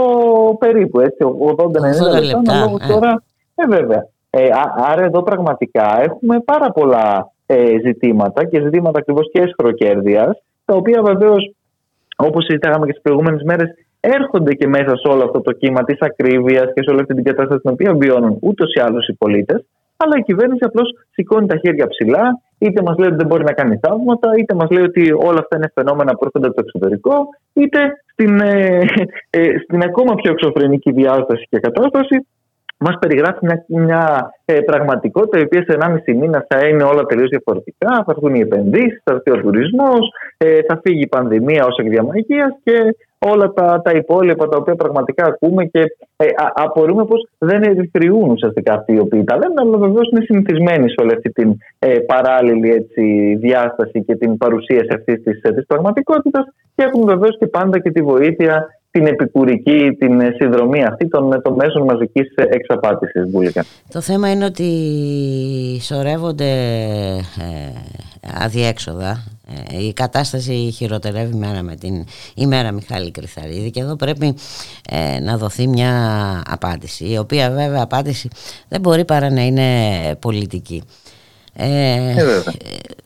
περίπου, 0.59 0.99
έτσι, 0.99 1.17
80-90 1.57 2.23
λεπτά. 2.23 2.53
Ε. 2.81 2.87
Τώρα, 2.87 3.23
ε, 3.55 3.67
βέβαια. 3.67 4.07
Ε, 4.29 4.49
άρα 4.77 5.03
εδώ 5.03 5.23
πραγματικά 5.23 6.01
έχουμε 6.01 6.39
πάρα 6.39 6.71
πολλά 6.71 7.31
ε, 7.47 7.79
ζητήματα 7.85 8.45
και 8.45 8.61
ζητήματα 8.61 8.99
ακριβώς 8.99 9.29
και 9.31 9.41
εσχροκέρδεια, 9.41 10.37
τα 10.65 10.75
οποία 10.75 11.01
βεβαίως 11.01 11.51
όπως 12.17 12.45
συζητάγαμε 12.45 12.85
και 12.85 12.91
στις 12.91 13.03
προηγούμενες 13.03 13.41
μέρες, 13.43 13.69
έρχονται 13.99 14.53
και 14.53 14.67
μέσα 14.67 14.95
σε 14.95 15.07
όλο 15.07 15.23
αυτό 15.23 15.41
το 15.41 15.51
κύμα 15.51 15.83
της 15.83 15.97
ακρίβειας 15.99 16.67
και 16.73 16.81
σε 16.83 16.89
όλη 16.91 17.01
αυτή 17.01 17.13
την 17.13 17.23
κατάσταση 17.23 17.61
την 17.61 17.71
οποία 17.71 17.93
βιώνουν 17.93 18.37
ούτως 18.41 18.73
ή 18.73 18.79
άλλως 18.79 19.07
οι 19.07 19.13
πολίτες. 19.13 19.65
Αλλά 19.97 20.13
η 20.17 20.21
κυβέρνηση 20.21 20.63
απλώς 20.63 20.89
σηκώνει 21.11 21.47
τα 21.47 21.57
χέρια 21.57 21.87
ψηλά, 21.87 22.41
είτε 22.57 22.81
μας 22.81 22.97
λέει 22.97 23.07
ότι 23.07 23.17
δεν 23.17 23.27
μπορεί 23.27 23.43
να 23.43 23.53
κάνει 23.53 23.79
θαύματα, 23.81 24.29
είτε 24.37 24.53
μας 24.55 24.69
λέει 24.69 24.83
ότι 24.83 25.11
όλα 25.11 25.39
αυτά 25.39 25.55
είναι 25.55 25.71
φαινόμενα 25.73 26.11
που 26.11 26.25
έρχονται 26.25 26.47
από 26.47 26.55
το 26.55 26.63
εξωτερικό, 26.65 27.15
είτε 27.53 27.79
στην, 28.11 28.39
ε, 28.39 28.79
ε, 29.29 29.59
στην 29.63 29.81
ακόμα 29.83 30.15
πιο 30.15 30.31
εξωφρενική 30.31 30.91
διάσταση 30.91 31.47
και 31.49 31.59
κατάσταση 31.59 32.27
μας 32.77 32.95
περιγράφει 32.99 33.45
μια, 33.45 33.65
μια 33.67 34.33
ε, 34.45 34.59
πραγματικότητα 34.59 35.39
η 35.39 35.41
οποία 35.41 35.63
σε 35.67 35.77
1,5 35.79 36.15
μήνα 36.15 36.45
θα 36.49 36.67
είναι 36.67 36.83
όλα 36.83 37.05
τελείως 37.05 37.29
διαφορετικά. 37.29 37.87
Θα 37.87 38.05
έρθουν 38.07 38.35
οι 38.35 38.39
επενδύσεις, 38.39 39.01
θα 39.03 39.13
έρθει 39.13 39.31
ο 39.31 39.41
τουρισμός, 39.41 40.11
ε, 40.37 40.59
θα 40.67 40.79
φύγει 40.83 41.01
η 41.01 41.07
πανδημία 41.07 41.65
ως 41.65 41.77
εκδιαμαγεία 41.77 42.59
και 42.63 42.95
όλα 43.19 43.53
τα, 43.53 43.81
τα 43.83 43.91
υπόλοιπα 43.91 44.47
τα 44.47 44.57
οποία 44.57 44.75
πραγματικά 44.75 45.25
ακούμε 45.25 45.65
και 45.65 45.79
ε, 46.17 46.25
απορούμε 46.53 47.05
πως 47.05 47.27
δεν 47.37 47.63
ερυθριούν 47.63 48.29
ουσιαστικά 48.29 48.73
αυτοί 48.73 48.93
οι 48.93 48.99
οποίοι 48.99 49.23
τα 49.23 49.37
λένε, 49.37 49.53
αλλά 49.57 49.77
βεβαίως 49.77 50.09
είναι 50.11 50.21
συνηθισμένοι 50.21 50.89
σε 50.89 50.95
όλη 51.01 51.13
αυτή 51.13 51.29
την 51.29 51.57
ε, 51.79 51.99
παράλληλη 51.99 52.71
έτσι, 52.71 53.35
διάσταση 53.39 54.03
και 54.03 54.15
την 54.15 54.37
παρουσίαση 54.37 54.89
αυτής 54.93 55.23
της 55.23 55.41
ε, 55.41 55.51
πραγματικότητας 55.67 56.45
και 56.75 56.83
έχουν 56.83 57.05
βεβαίως 57.05 57.37
και 57.37 57.47
πάντα 57.47 57.79
και 57.79 57.91
τη 57.91 58.01
βοήθεια 58.01 58.76
την 58.97 59.07
επικουρική, 59.07 59.95
την 59.99 60.21
συνδρομή 60.35 60.83
αυτή 60.83 61.07
των, 61.07 61.41
των 61.41 61.53
μέσων 61.53 61.83
μαζικής 61.83 62.33
εξαπάτησης 62.35 63.29
Μπούλικα. 63.29 63.65
Το 63.91 64.01
θέμα 64.01 64.31
είναι 64.31 64.45
ότι 64.45 64.69
σωρεύονται 65.81 66.51
ε, 67.39 67.71
αδιέξοδα. 68.43 69.23
Ε, 69.71 69.83
η 69.83 69.93
κατάσταση 69.93 70.53
χειροτερεύει 70.53 71.35
μέρα 71.35 71.61
με 71.61 71.75
την 71.75 72.05
ημέρα 72.35 72.71
Μιχάλη 72.71 73.11
Κρυθαρίδη 73.11 73.71
και 73.71 73.79
εδώ 73.79 73.95
πρέπει 73.95 74.35
ε, 74.89 75.19
να 75.19 75.37
δοθεί 75.37 75.67
μια 75.67 75.91
απάντηση 76.49 77.11
η 77.11 77.17
οποία 77.17 77.49
βέβαια 77.49 77.81
απάντηση 77.81 78.29
δεν 78.67 78.81
μπορεί 78.81 79.05
παρά 79.05 79.31
να 79.31 79.41
είναι 79.41 79.63
πολιτική. 80.19 80.83
Ε, 81.59 81.65
ε, 81.65 82.43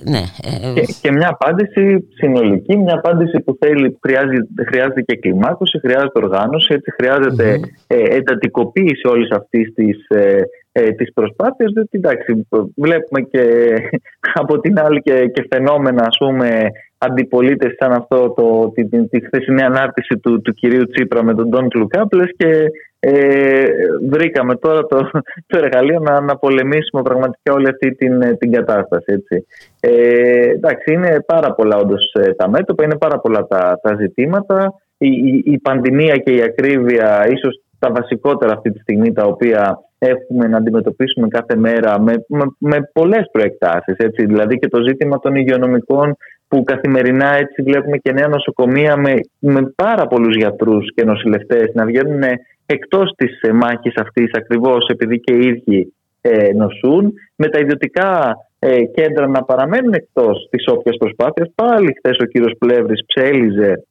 ναι, 0.03 0.23
ε, 0.43 0.73
και, 0.73 0.93
και, 1.01 1.11
μια 1.11 1.29
απάντηση 1.29 2.07
συνολική, 2.13 2.77
μια 2.77 2.93
απάντηση 2.93 3.39
που 3.39 3.57
θέλει, 3.59 3.97
χρειάζεται, 4.01 4.63
χρειάζεται 4.67 5.01
και 5.01 5.15
κλιμάκωση, 5.15 5.79
χρειάζεται 5.79 6.19
οργάνωση, 6.23 6.73
έτσι 6.73 6.91
χρειάζεται 6.91 7.59
ε, 7.87 8.15
εντατικοποίηση 8.15 9.07
όλης 9.07 9.31
αυτής 9.31 9.73
της 9.73 10.07
ε, 10.07 10.41
ε, 10.71 10.91
τις 10.91 11.13
προσπάθειες 11.13 11.71
εντάξει, 11.89 12.47
βλέπουμε 12.75 13.21
και 13.21 13.43
από 14.41 14.59
την 14.59 14.79
άλλη 14.79 15.01
και, 15.01 15.27
και 15.27 15.47
φαινόμενα 15.49 16.03
ας 16.05 16.17
πούμε 16.17 16.71
αντιπολίτευση 17.03 17.75
σαν 17.79 17.91
αυτό 17.91 18.29
το, 18.29 18.71
τη, 18.75 18.87
τη, 18.87 19.07
τη 19.07 19.25
χθεσινή 19.25 19.61
ανάρτηση 19.61 20.17
του, 20.17 20.41
του 20.41 20.53
κυρίου 20.53 20.87
Τσίπρα 20.87 21.23
με 21.23 21.33
τον 21.33 21.49
Ντόν 21.49 21.67
Λουκάπλες 21.75 22.29
και 22.37 22.71
ε, 22.99 23.65
βρήκαμε 24.09 24.55
τώρα 24.55 24.85
το, 24.85 25.09
το 25.49 25.57
εργαλείο 25.57 25.99
να, 25.99 26.21
να 26.21 26.35
πολεμήσουμε 26.35 27.01
πραγματικά 27.01 27.53
όλη 27.53 27.67
αυτή 27.67 27.95
την, 27.95 28.37
την 28.37 28.51
κατάσταση. 28.51 29.05
Έτσι. 29.13 29.45
Ε, 29.79 30.49
εντάξει, 30.49 30.93
είναι 30.93 31.23
πάρα 31.25 31.53
πολλά 31.53 31.77
όντως 31.77 32.13
ε, 32.13 32.33
τα 32.33 32.49
μέτωπα, 32.49 32.83
είναι 32.83 32.97
πάρα 32.97 33.19
πολλά 33.19 33.47
τα, 33.47 33.79
τα 33.81 33.95
ζητήματα. 33.99 34.73
Η, 34.97 35.07
η, 35.07 35.43
η 35.45 35.59
πανδημία 35.59 36.17
και 36.17 36.35
η 36.35 36.41
ακρίβεια 36.41 37.27
ίσως 37.29 37.61
τα 37.79 37.91
βασικότερα 37.91 38.53
αυτή 38.53 38.71
τη 38.71 38.79
στιγμή 38.79 39.13
τα 39.13 39.23
οποία 39.23 39.79
έχουμε 39.97 40.47
να 40.47 40.57
αντιμετωπίσουμε 40.57 41.27
κάθε 41.27 41.55
μέρα 41.55 42.01
με, 42.01 42.13
με, 42.27 42.43
με 42.57 42.89
πολλές 42.93 43.25
προεκτάσεις. 43.31 43.95
Έτσι. 43.97 44.25
Δηλαδή 44.25 44.57
και 44.57 44.67
το 44.67 44.81
ζήτημα 44.87 45.19
των 45.19 45.35
υγειονομικών 45.35 46.15
που 46.51 46.63
καθημερινά 46.63 47.35
έτσι 47.35 47.61
βλέπουμε 47.61 47.97
και 47.97 48.11
νέα 48.11 48.27
νοσοκομεία 48.27 48.97
με, 48.97 49.13
με 49.39 49.73
πάρα 49.75 50.07
πολλούς 50.07 50.35
γιατρούς 50.35 50.93
και 50.95 51.03
νοσηλευτές 51.03 51.71
να 51.73 51.85
βγαίνουν 51.85 52.21
εκτός 52.65 53.13
της 53.17 53.41
ε, 53.41 53.51
μάχης 53.51 53.93
αυτής 53.95 54.31
ακριβώς 54.33 54.85
επειδή 54.87 55.19
και 55.19 55.33
οι 55.33 55.47
ίδιοι 55.47 55.93
ε, 56.21 56.53
νοσούν, 56.53 57.13
με 57.35 57.47
τα 57.47 57.59
ιδιωτικά 57.59 58.37
ε, 58.59 58.83
κέντρα 58.83 59.27
να 59.27 59.43
παραμένουν 59.43 59.93
εκτός 59.93 60.47
της 60.49 60.67
όποιας 60.67 60.97
προσπάθειας. 60.97 61.51
Πάλι 61.55 61.95
χθες 61.97 62.17
ο 62.19 62.25
κύριος 62.25 62.53
Πλεύρης 62.59 63.05
ψέλιζε 63.05 63.83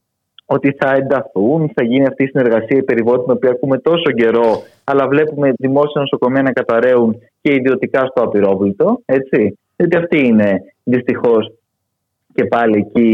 ότι 0.47 0.77
θα 0.79 0.95
ενταθούν, 0.95 1.71
θα 1.75 1.85
γίνει 1.85 2.07
αυτή 2.07 2.23
η 2.23 2.27
συνεργασία 2.27 2.79
η 2.79 2.83
περιβόητη 2.83 3.23
την 3.23 3.33
οποία 3.33 3.51
ακούμε 3.51 3.79
τόσο 3.79 4.11
καιρό, 4.15 4.63
αλλά 4.85 5.09
βλέπουμε 5.09 5.53
δημόσια 5.57 6.01
νοσοκομεία 6.01 6.43
να 6.43 6.53
καταραίουν 6.53 7.17
και 7.41 7.55
ιδιωτικά 7.55 8.07
στο 8.07 8.23
απειρόβλητο. 8.23 9.01
Έτσι. 9.05 9.59
Γιατί 9.77 9.97
αυτή 9.97 10.27
είναι 10.27 10.61
δυστυχώς 10.85 11.60
και 12.41 12.47
πάλι 12.47 12.77
εκεί 12.85 13.09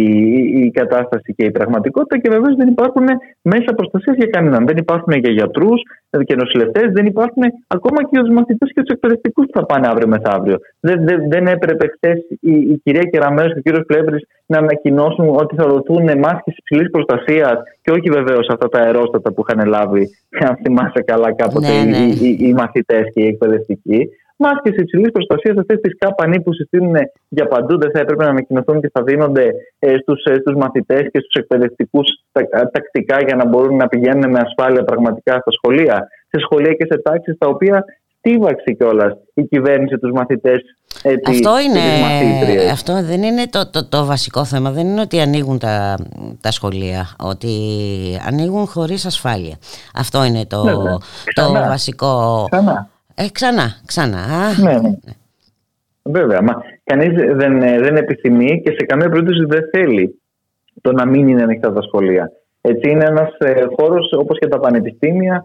η 0.64 0.70
κατάσταση 0.70 1.34
και 1.36 1.44
η 1.44 1.50
πραγματικότητα 1.50 2.18
και 2.18 2.30
βεβαίως 2.30 2.54
δεν 2.56 2.68
υπάρχουν 2.68 3.06
μέσα 3.42 3.74
προστασίας 3.74 4.16
για 4.16 4.26
κανέναν. 4.26 4.66
Δεν 4.66 4.76
υπάρχουν 4.76 5.12
για 5.12 5.30
γιατρούς 5.30 5.80
και 6.24 6.34
νοσηλευτές, 6.34 6.86
δεν 6.92 7.06
υπάρχουν 7.06 7.42
ακόμα 7.66 7.98
και 8.02 8.08
για 8.10 8.22
τους 8.22 8.34
μαθητές 8.34 8.72
και 8.74 8.82
τους 8.82 8.94
εκπαιδευτικούς 8.94 9.46
που 9.46 9.58
θα 9.58 9.66
πάνε 9.66 9.86
αύριο 9.88 10.08
μεθαύριο. 10.08 10.56
Δεν, 10.80 11.04
δεν, 11.06 11.18
δεν 11.28 11.46
έπρεπε 11.46 11.86
χθες 11.94 12.18
η, 12.40 12.54
η 12.72 12.80
κυρία 12.84 13.02
Κεραμέο 13.10 13.46
και 13.46 13.58
ο 13.58 13.64
κύριος 13.66 13.84
Πλεύρης 13.86 14.22
να 14.46 14.58
ανακοινώσουν 14.58 15.28
ότι 15.28 15.54
θα 15.56 15.66
δοθούν 15.66 16.18
μάσκες 16.18 16.54
υψηλής 16.56 16.90
προστασίας 16.90 17.56
και 17.82 17.90
όχι 17.90 18.08
βεβαίως 18.10 18.46
αυτά 18.48 18.68
τα 18.68 18.78
αερόστατα 18.78 19.32
που 19.32 19.44
είχαν 19.46 19.68
λάβει, 19.68 20.08
αν 20.46 20.56
θυμάσαι 20.62 21.02
καλά 21.10 21.34
κάποτε, 21.34 21.72
ναι, 21.84 21.90
ναι. 21.90 22.04
οι, 22.04 22.18
οι, 22.22 22.38
οι 22.40 22.52
μαθητές 22.52 23.04
και 23.14 23.22
οι 23.22 23.26
εκπαιδευτικοί 23.26 24.08
μάσκες 24.36 24.76
υψηλής 24.76 25.10
προστασίας, 25.10 25.56
αυτές 25.56 25.80
τις 25.80 25.98
κάπανοι 25.98 26.42
που 26.42 26.52
συστήνουν 26.52 26.96
για 27.28 27.46
παντού, 27.46 27.78
δεν 27.78 27.90
θα 27.90 28.00
έπρεπε 28.00 28.24
να 28.24 28.30
ανακοινωθούν 28.30 28.80
και 28.80 28.90
θα 28.92 29.02
δίνονται 29.02 29.50
ε, 29.78 29.96
στους 29.96 30.24
ε, 30.24 30.52
μαθητές 30.56 31.02
και 31.12 31.18
στους 31.18 31.34
εκπαιδευτικούς 31.34 32.08
τακτικά 32.72 33.16
για 33.26 33.36
να 33.36 33.46
μπορούν 33.46 33.76
να 33.76 33.86
πηγαίνουν 33.88 34.30
με 34.30 34.40
ασφάλεια 34.46 34.84
πραγματικά 34.84 35.32
στα 35.32 35.50
σχολεία. 35.50 36.08
Σε 36.28 36.40
σχολεία 36.40 36.72
και 36.72 36.86
σε 36.90 36.98
τάξεις 37.02 37.38
τα 37.38 37.46
οποία 37.48 37.84
στίβαξε 38.18 38.72
κιόλας 38.72 39.12
η 39.34 39.42
κυβέρνηση 39.42 39.98
τους 39.98 40.10
μαθητές. 40.10 40.58
Ε, 41.02 41.14
αυτό, 41.28 41.58
είναι, 41.60 41.80
αυτό 42.72 43.02
δεν 43.02 43.22
είναι 43.22 43.46
το, 43.46 43.70
το, 43.70 43.88
το, 43.88 44.04
βασικό 44.04 44.44
θέμα. 44.44 44.70
Δεν 44.70 44.86
είναι 44.86 45.00
ότι 45.00 45.20
ανοίγουν 45.20 45.58
τα, 45.58 45.96
τα 46.40 46.50
σχολεία, 46.50 47.08
ότι 47.18 47.50
ανοίγουν 48.26 48.66
χωρίς 48.66 49.06
ασφάλεια. 49.06 49.56
Αυτό 49.94 50.24
είναι 50.24 50.46
το, 50.46 50.64
ναι, 50.64 50.72
ναι. 50.72 50.96
το 51.34 51.52
βασικό. 51.52 52.44
Ξανά. 52.50 52.88
Ε, 53.18 53.26
ξανά, 53.32 53.80
ξανά. 53.86 54.24
Ναι, 54.62 54.78
ναι. 54.78 54.94
Βέβαια, 56.02 56.42
μα 56.42 56.62
κανείς 56.84 57.34
δεν, 57.34 57.62
ε, 57.62 57.78
δεν 57.80 57.96
επιθυμεί 57.96 58.62
και 58.64 58.70
σε 58.70 58.86
καμία 58.86 59.08
περίπτωση 59.08 59.44
δεν 59.44 59.62
θέλει 59.72 60.20
το 60.80 60.92
να 60.92 61.06
μην 61.06 61.28
είναι 61.28 61.42
ανοιχτά 61.42 61.72
τα 61.72 61.82
σχολεία. 61.82 62.32
Έτσι 62.60 62.90
είναι 62.90 63.04
ένας 63.04 63.36
ε, 63.38 63.64
χώρος 63.76 64.12
όπως 64.12 64.38
και 64.38 64.48
τα 64.48 64.58
πανεπιστήμια 64.58 65.44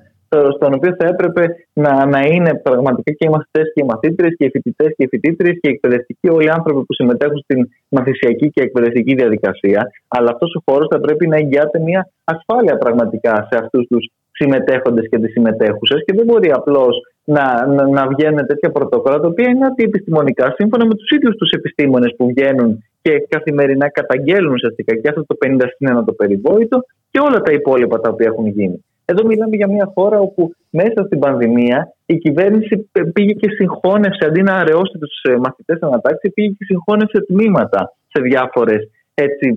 στον 0.56 0.74
οποίο 0.74 0.96
θα 1.00 1.08
έπρεπε 1.08 1.46
να, 1.74 2.06
να 2.06 2.20
είναι 2.20 2.56
πραγματικά 2.56 3.12
και 3.12 3.26
οι 3.28 3.30
μαθητές 3.30 3.72
και 3.74 3.82
οι 3.84 3.86
μαθήτρε 3.92 4.28
και 4.30 4.46
οι 4.46 4.50
φοιτητές 4.50 4.88
και 4.98 5.04
οι 5.04 5.08
φοιτήτρε 5.08 5.52
και 5.52 5.68
οι 5.70 5.72
εκπαιδευτικοί, 5.72 6.30
όλοι 6.30 6.46
οι 6.46 6.50
άνθρωποι 6.50 6.86
που 6.86 6.94
συμμετέχουν 6.94 7.38
στην 7.38 7.70
μαθησιακή 7.90 8.50
και 8.50 8.62
εκπαιδευτική 8.62 9.16
διαδικασία. 9.16 9.92
Αλλά 10.08 10.30
αυτός 10.32 10.56
ο 10.56 10.62
χώρος 10.66 10.88
θα 10.92 11.00
πρέπει 11.00 11.28
να 11.28 11.36
εγγυάται 11.36 11.80
μια 11.80 12.10
ασφάλεια 12.24 12.78
πραγματικά 12.78 13.48
σε 13.50 13.58
αυτούς 13.64 13.88
τους 13.88 14.10
συμμετέχοντες 14.32 15.08
και 15.10 15.18
τις 15.20 15.32
συμμετέχουσες 15.32 16.04
και 16.06 16.14
δεν 16.16 16.26
μπορεί 16.26 16.52
απλώς 16.52 16.96
να, 17.24 17.66
να, 17.68 17.88
να 17.88 18.08
βγαίνουν 18.08 18.46
τέτοια 18.46 18.72
πρωτόκολλα, 18.72 19.20
τα 19.20 19.28
οποία 19.28 19.50
είναι 19.50 19.66
αντιεπιστημονικά, 19.66 20.54
σύμφωνα 20.58 20.86
με 20.86 20.96
τους 20.96 21.10
ίδιους 21.10 21.36
τους 21.36 21.52
επιστήμονες 21.52 22.14
που 22.18 22.28
βγαίνουν 22.28 22.84
και 23.02 23.26
καθημερινά 23.30 23.90
καταγγέλνουν 23.90 24.54
ουσιαστικά 24.54 24.96
και 24.96 25.10
αυτό 25.10 25.26
το 25.26 25.36
50 25.46 25.62
συν 25.78 25.98
1 25.98 26.04
το 26.06 26.14
περιβόητο 26.14 26.80
και 27.12 27.20
όλα 27.20 27.42
τα 27.42 27.52
υπόλοιπα 27.52 28.00
τα 28.00 28.10
οποία 28.10 28.28
έχουν 28.28 28.48
γίνει. 28.48 28.86
Εδώ 29.06 29.26
μιλάμε 29.26 29.56
για 29.56 29.68
μια 29.68 29.92
χώρα 29.94 30.20
όπου 30.20 30.52
μέσα 30.70 31.04
στην 31.06 31.20
πανδημία 31.20 31.94
η 32.06 32.18
κυβέρνηση 32.18 32.90
πήγε 33.14 33.34
και 33.34 33.50
συγχώνευσε, 33.50 34.26
αντί 34.28 34.42
να 34.42 34.54
αραιώσει 34.54 34.98
τους 35.00 35.22
ε, 35.22 35.36
μαθητές 35.38 35.80
ανατάξει, 35.82 36.30
πήγε 36.30 36.48
και 36.48 36.66
συγχώνευσε 36.66 37.22
τμήματα 37.22 37.94
σε 38.08 38.22
διάφορες 38.22 38.90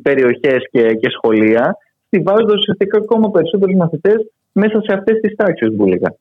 περιοχές 0.03 0.69
και, 0.71 0.95
και 0.95 1.09
σχολεία, 1.11 1.77
στηβάζοντας 2.07 2.57
ουσιαστικά 2.57 2.99
ακόμα 2.99 3.31
περισσότερους 3.31 3.75
μαθητές 3.75 4.17
μέσα 4.53 4.81
σε 4.81 4.93
αυτές 4.93 5.21
τις 5.21 5.35
τάξεις, 5.35 5.73
Μπούλικα. 5.73 6.17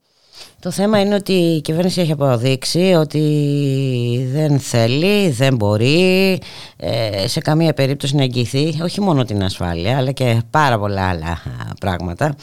Το 0.59 0.71
θέμα 0.71 0.99
είναι 0.99 1.15
ότι 1.15 1.33
η 1.33 1.61
κυβέρνηση 1.61 2.01
έχει 2.01 2.11
αποδείξει 2.11 2.79
ότι 2.79 4.29
δεν 4.31 4.59
θέλει, 4.59 5.29
δεν 5.29 5.55
μπορεί 5.55 6.39
ε, 6.77 7.27
σε 7.27 7.39
καμία 7.39 7.73
περίπτωση 7.73 8.15
να 8.15 8.23
εγγυηθεί 8.23 8.79
όχι 8.83 9.01
μόνο 9.01 9.23
την 9.23 9.43
ασφάλεια 9.43 9.97
αλλά 9.97 10.11
και 10.11 10.41
πάρα 10.49 10.79
πολλά 10.79 11.09
άλλα 11.09 11.41
πράγματα 11.79 12.35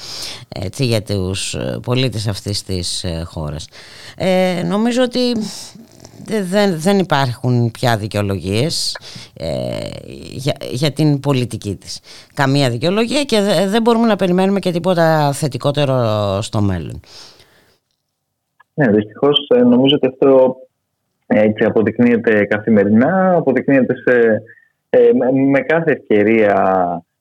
έτσι, 0.48 0.84
για 0.84 1.02
τους 1.02 1.56
πολίτες 1.82 2.26
αυτής 2.26 2.62
της 2.62 3.04
ε, 3.04 3.22
χώρας. 3.26 3.66
Ε, 4.16 4.62
νομίζω 4.66 5.02
ότι 5.02 5.20
δεν, 6.42 6.80
δεν 6.80 6.98
υπάρχουν 6.98 7.70
πια 7.70 7.96
δικαιολογίες 7.96 8.96
για, 10.32 10.56
για 10.70 10.92
την 10.92 11.20
πολιτική 11.20 11.74
της. 11.74 11.98
Καμία 12.34 12.70
δικαιολογία 12.70 13.24
και 13.24 13.40
δεν 13.68 13.82
μπορούμε 13.82 14.06
να 14.06 14.16
περιμένουμε 14.16 14.58
και 14.58 14.70
τίποτα 14.70 15.32
θετικότερο 15.32 16.38
στο 16.42 16.60
μέλλον. 16.60 17.00
Ναι, 18.80 18.92
δυστυχώς 18.92 19.46
ε, 19.54 19.62
νομίζω 19.62 19.96
ότι 19.96 20.06
αυτό 20.06 20.56
έτσι 21.26 21.64
αποδεικνύεται 21.64 22.44
καθημερινά, 22.44 23.34
αποδεικνύεται 23.36 23.94
σε, 23.94 24.42
ε, 24.90 25.10
με 25.50 25.60
κάθε 25.60 25.90
ευκαιρία 25.90 26.54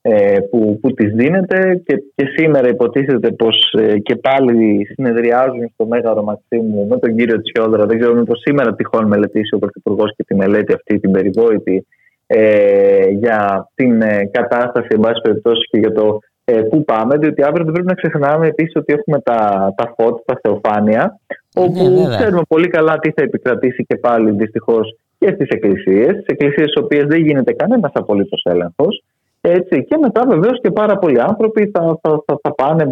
ε, 0.02 0.38
που, 0.52 0.80
που 0.82 0.94
τις 0.94 1.14
δίνεται 1.14 1.82
και, 1.86 2.04
και 2.16 2.26
σήμερα 2.38 2.70
υποτίθεται 2.70 3.32
πως 3.32 3.74
ε, 3.80 3.98
και 3.98 4.16
πάλι 4.16 4.88
συνεδριάζουν 4.94 5.70
στο 5.74 5.86
Μέγαρο 5.86 6.24
Μαξίμου 6.24 6.88
με 6.88 6.98
τον 7.00 7.16
κύριο 7.16 7.42
Τσιόδρα. 7.42 7.86
Δεν 7.86 8.00
ξέρω 8.00 8.14
μήπως 8.14 8.40
σήμερα 8.40 8.76
τυχόν 8.76 9.08
μελετήσει 9.08 9.56
ο 9.56 9.60
Πρωθυπουργός 9.60 10.14
και 10.16 10.24
τη 10.24 10.36
μελέτη 10.36 10.74
αυτή 10.74 11.00
την 11.00 11.12
περιβόητη 11.12 11.88
ε, 12.28 13.10
για 13.10 13.70
την 13.76 14.02
ε, 14.02 14.30
κατάσταση 14.32 14.88
εν 14.90 15.00
πάση 15.00 15.22
περιπτώσει 15.22 15.68
και 15.72 15.80
για 15.80 15.92
το 15.92 16.20
ε, 16.52 16.62
πού 16.62 16.84
πάμε, 16.84 17.18
διότι 17.18 17.44
αύριο 17.44 17.64
δεν 17.64 17.74
πρέπει 17.74 17.88
να 17.88 17.94
ξεχνάμε 17.94 18.48
επίσης 18.48 18.76
ότι 18.76 18.94
έχουμε 18.94 19.20
τα, 19.20 19.74
τα 19.78 19.94
φώτα, 19.98 20.22
τα 20.26 20.40
θεοφάνεια, 20.42 21.20
όπου 21.56 21.90
ναι, 21.90 22.16
ξέρουμε 22.18 22.42
πολύ 22.48 22.68
καλά 22.68 23.00
τι 23.00 23.12
θα 23.12 23.22
επικρατήσει 23.22 23.86
και 23.86 23.96
πάλι 23.96 24.32
δυστυχώς 24.32 24.96
και 25.20 25.32
στις 25.34 25.48
εκκλησίες, 25.48 26.12
στις 26.12 26.26
εκκλησίες 26.26 26.70
στις 26.70 26.84
οποίες 26.84 27.06
δεν 27.06 27.22
γίνεται 27.22 27.54
κανένας 27.54 27.92
απολύτως 27.94 28.42
έλεγχος. 28.44 29.04
Έτσι. 29.42 29.84
Και 29.84 29.98
μετά 30.02 30.26
βεβαίως 30.28 30.60
και 30.62 30.72
πάρα 30.72 30.98
πολλοί 30.98 31.22
άνθρωποι 31.22 31.72
θα, 31.74 32.00
θα, 32.02 32.24
θα, 32.26 32.40
θα 32.42 32.54
πάνε 32.56 32.84
εν 32.84 32.90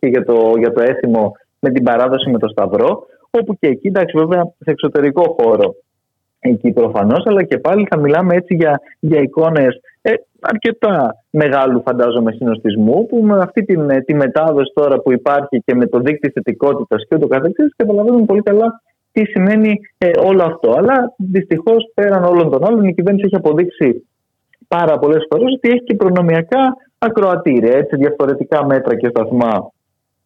και 0.00 0.06
για 0.06 0.24
το, 0.24 0.52
για 0.58 0.72
το 0.72 0.80
έθιμο 0.80 1.32
με 1.58 1.70
την 1.70 1.84
παράδοση 1.84 2.30
με 2.30 2.38
το 2.38 2.48
Σταυρό, 2.48 3.06
όπου 3.30 3.58
και 3.58 3.66
εκεί, 3.66 3.88
εντάξει, 3.88 4.18
βέβαια, 4.18 4.42
σε 4.44 4.70
εξωτερικό 4.70 5.36
χώρο 5.40 5.74
εκεί 6.40 6.70
προφανώς, 6.70 7.26
αλλά 7.26 7.42
και 7.42 7.58
πάλι 7.58 7.86
θα 7.90 7.98
μιλάμε 7.98 8.34
έτσι 8.34 8.54
για, 8.54 8.80
για 9.00 9.20
εικόνες 9.20 9.80
ε, 10.02 10.12
αρκετά 10.40 11.14
μεγάλου 11.30 11.82
φαντάζομαι 11.86 12.32
συνοστισμού, 12.32 13.06
που 13.06 13.22
με 13.22 13.38
αυτή 13.38 13.64
την, 13.64 13.90
ε, 13.90 14.00
τη 14.00 14.14
μετάδοση 14.14 14.72
τώρα 14.74 15.00
που 15.00 15.12
υπάρχει 15.12 15.62
και 15.64 15.74
με 15.74 15.86
το 15.86 15.98
δίκτυο 15.98 16.30
θετικότητας 16.34 17.04
και 17.08 17.14
ούτω 17.14 17.26
καθεξής, 17.26 17.74
καταλαβαίνουμε 17.76 18.24
πολύ 18.24 18.42
καλά 18.42 18.82
τι 19.12 19.24
σημαίνει 19.24 19.80
ε, 19.98 20.10
όλο 20.24 20.42
αυτό. 20.42 20.74
Αλλά 20.76 21.14
δυστυχώς 21.16 21.90
πέραν 21.94 22.24
όλων 22.24 22.50
των 22.50 22.66
άλλων, 22.66 22.84
η 22.84 22.94
κυβέρνηση 22.94 23.24
έχει 23.26 23.36
αποδείξει 23.36 24.08
πάρα 24.68 24.98
πολλές 24.98 25.26
φορές 25.30 25.52
ότι 25.54 25.68
έχει 25.68 25.84
και 25.84 25.94
προνομιακά 25.94 26.76
ακροατήρια, 26.98 27.76
έτσι, 27.76 27.96
διαφορετικά 27.96 28.66
μέτρα 28.66 28.96
και 28.96 29.08
σταθμά 29.08 29.70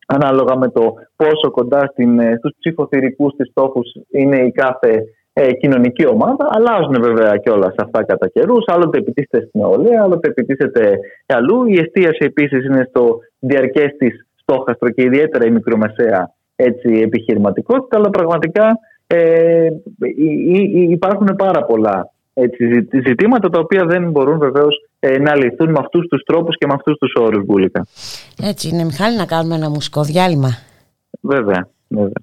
ανάλογα 0.06 0.56
με 0.56 0.68
το 0.68 0.94
πόσο 1.16 1.50
κοντά 1.50 1.92
ε, 1.94 2.36
στους 2.36 2.52
ψηφοθυρικούς 2.58 3.34
της 3.36 3.48
στόχους 3.50 3.92
είναι 4.10 4.36
η 4.36 4.50
κάθε 4.50 5.04
ε, 5.36 5.52
κοινωνική 5.52 6.06
ομάδα. 6.06 6.48
Αλλάζουν 6.50 7.02
βέβαια 7.02 7.36
και 7.36 7.50
όλα 7.50 7.66
σε 7.66 7.76
αυτά 7.84 8.04
κατά 8.04 8.28
καιρούς. 8.28 8.64
Άλλοτε 8.66 8.98
επιτίθεται 8.98 9.46
στην 9.46 9.60
νεολαία, 9.60 10.02
άλλοτε 10.02 10.28
επιτίθεται 10.28 10.98
αλλού. 11.26 11.64
Η 11.66 11.78
εστίαση 11.78 12.18
επίσης 12.20 12.64
είναι 12.64 12.86
στο 12.88 13.18
διαρκές 13.38 13.96
της 13.98 14.26
στόχαστρο 14.34 14.90
και 14.90 15.02
ιδιαίτερα 15.02 15.46
η 15.46 15.50
μικρομεσαία 15.50 16.34
έτσι, 16.56 17.00
επιχειρηματικότητα. 17.00 17.96
Αλλά 17.96 18.10
πραγματικά 18.10 18.78
ε, 19.06 19.68
υπάρχουν 20.88 21.34
πάρα 21.36 21.64
πολλά 21.64 22.12
έτσι, 22.34 22.88
ζητήματα 23.06 23.48
τα 23.48 23.58
οποία 23.58 23.84
δεν 23.84 24.10
μπορούν 24.10 24.38
βεβαίως 24.38 24.88
ε, 25.00 25.18
να 25.18 25.36
λυθούν 25.36 25.70
με 25.70 25.78
αυτούς 25.78 26.06
τους 26.08 26.22
τρόπους 26.22 26.56
και 26.58 26.66
με 26.66 26.72
αυτούς 26.74 26.98
τους 26.98 27.12
όρους, 27.14 27.44
Μπούλικα. 27.44 27.86
Έτσι 28.42 28.68
είναι, 28.68 28.84
Μιχάλη, 28.84 29.16
να 29.16 29.26
κάνουμε 29.26 29.54
ένα 29.54 29.70
μουσικό 29.70 30.02
διάλειμμα. 30.02 30.48
Βέβαια, 31.20 31.68
βέβαια. 31.88 32.22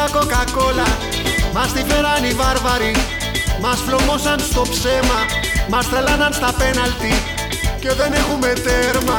Και 0.00 0.18
κουτιά 0.18 0.20
κοκακόλα. 0.20 0.86
Μας 1.54 1.72
τη 1.72 1.84
φέραν 1.88 2.24
οι 2.24 2.32
βάρβαροι 2.32 2.94
Μας 3.60 3.78
φλωμώσαν 3.86 4.40
στο 4.40 4.62
ψέμα 4.70 5.18
Μας 5.68 5.88
τρελάναν 5.88 6.32
στα 6.32 6.54
πέναλτι 6.58 7.12
Και 7.80 7.92
δεν 7.92 8.12
έχουμε 8.12 8.46
τέρμα. 8.46 9.18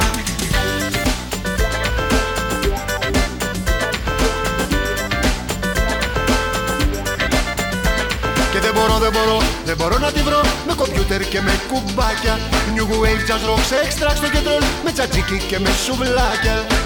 Και 8.52 8.60
δεν 8.60 8.74
μπορώ, 8.74 8.98
δεν 8.98 9.12
μπορώ, 9.12 9.42
δεν 9.66 9.76
μπορώ 9.78 9.98
να 9.98 10.12
τη 10.12 10.22
βρω 10.22 10.42
Με 10.68 10.74
κομπιούτερ 10.74 11.22
και 11.28 11.42
με 11.42 11.52
κουμπάκια. 11.72 12.40
New 12.76 12.88
Wave 13.02 13.24
Jazz 13.28 13.44
Rock, 13.50 13.64
Extract 13.84 14.16
στο 14.16 14.30
κέντρο 14.30 14.58
Με 14.84 14.92
τσατζίκι 14.92 15.38
και 15.48 15.60
με 15.60 15.70
σουβλάκια 15.86 16.81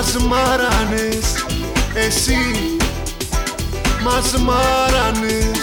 μας 0.00 0.16
μάρανες. 0.16 1.44
Εσύ 1.94 2.76
μας 4.02 4.32
μάρανες. 4.32 5.58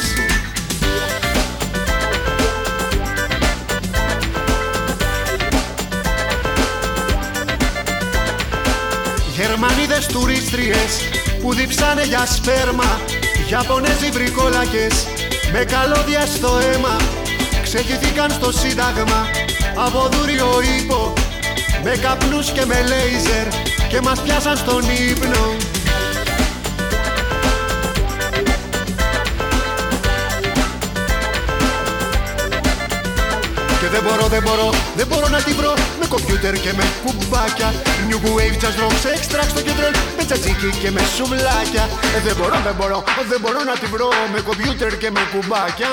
Γερμανίδες 9.35 10.05
τουρίστριες 10.05 10.77
που 11.41 11.53
διψάνε 11.53 12.03
για 12.03 12.25
σπέρμα 12.25 12.99
Ιαπωνέζοι 13.49 14.09
βρικόλακες 14.11 15.07
με 15.51 15.63
καλώδια 15.63 16.25
στο 16.25 16.57
αίμα. 16.57 16.97
Ξεχυθήκαν 17.63 18.31
στο 18.31 18.51
σύνταγμα 18.51 19.27
από 19.75 20.09
δούριο 20.11 20.47
ύπο 20.79 21.13
με 21.83 21.97
καπνούς 22.01 22.51
και 22.51 22.65
με 22.65 22.81
λέιζερ 22.87 23.76
και 23.89 24.01
μας 24.01 24.21
πιάσαν 24.21 24.57
στον 24.57 24.81
ύπνο 25.09 25.66
δεν 33.97 34.05
μπορώ, 34.09 34.25
δεν 34.35 34.43
μπορώ, 34.45 34.67
δεν 34.99 35.07
μπορώ 35.07 35.27
να 35.35 35.41
τη 35.45 35.51
βρω. 35.59 35.73
Με 35.99 36.05
κομπιούτερ 36.13 36.53
και 36.65 36.71
με 36.79 36.85
κουμπάκια. 37.03 37.69
New 38.09 38.19
Wave 38.35 38.57
Jazz 38.61 38.75
Rock 38.81 38.95
σε 39.03 39.09
extract 39.17 39.49
στο 39.53 39.61
κέντρο. 39.67 39.87
Με 40.17 40.23
τσατζίκι 40.27 40.69
και 40.81 40.89
με 40.95 41.03
σουβλάκια. 41.15 41.83
Ε, 42.17 42.19
Δεν 42.27 42.35
μπορώ, 42.39 42.57
δεν 42.67 42.75
μπορώ, 42.79 42.99
δεν 43.31 43.39
μπορώ 43.43 43.61
να 43.69 43.75
τη 43.81 43.85
βρω. 43.93 44.09
Με 44.33 44.39
κομπιούτερ 44.47 44.91
και 45.01 45.09
με 45.15 45.21
κουμπάκια. 45.31 45.89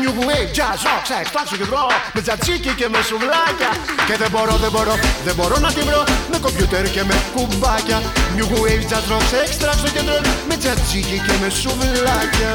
New 0.00 0.12
Wave 0.26 0.50
Jazz 0.56 0.80
Rock 0.86 1.02
σε 1.08 1.14
extract 1.22 1.48
στο 1.50 1.56
κέντρο. 1.60 1.82
Με 2.14 2.20
τσατζίκι 2.24 2.72
και 2.80 2.88
με 2.92 3.00
σουβλάκια. 3.08 3.70
Και 4.08 4.16
δεν 4.22 4.30
μπορώ, 4.32 4.54
δεν 4.64 4.70
μπορώ, 4.74 4.94
δεν 5.26 5.34
μπορώ 5.38 5.56
να 5.66 5.70
τη 5.76 5.82
βρω. 5.88 6.02
Με 6.32 6.38
κομπιούτερ 6.44 6.84
και 6.94 7.02
με 7.10 7.16
κουμπάκια. 7.34 7.98
New 8.36 8.48
Wave 8.60 8.84
Jazz 8.90 9.06
Rock 9.12 9.24
σε 9.32 9.38
extract 9.46 9.78
στο 9.82 9.90
κέντρο. 9.96 10.16
Με 10.48 10.54
τσατζίκι 10.60 11.18
και 11.26 11.34
με 11.42 11.48
σουβλάκια 11.60 12.52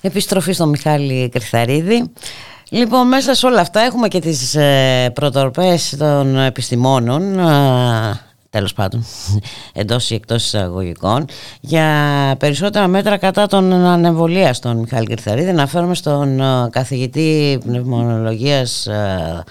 Επιστροφή 0.00 0.52
στον 0.52 0.68
Μιχάλη 0.68 1.28
Κρυθαρίδη. 1.28 2.10
Λοιπόν, 2.68 3.08
μέσα 3.08 3.34
σε 3.34 3.46
όλα 3.46 3.60
αυτά 3.60 3.80
έχουμε 3.80 4.08
και 4.08 4.20
τις 4.20 4.54
ε, 4.54 5.10
προτροπές 5.14 5.94
των 5.98 6.38
επιστημόνων 6.38 7.38
τέλος 8.50 8.72
πάντων 8.72 9.04
εντός 9.72 10.10
ή 10.10 10.14
εκτός 10.14 10.44
εισαγωγικών 10.44 11.24
για 11.60 11.86
περισσότερα 12.38 12.86
μέτρα 12.86 13.16
κατά 13.16 13.46
των 13.46 13.72
ανεμβολίαστων 13.72 14.76
Μιχάλη 14.76 15.06
Κυρθαρίδη 15.06 15.52
να 15.52 15.66
φέρουμε 15.66 15.94
στον 15.94 16.40
ε, 16.40 16.68
καθηγητή 16.70 17.58
πνευμονολογίας 17.64 18.86
ε, 18.86 19.44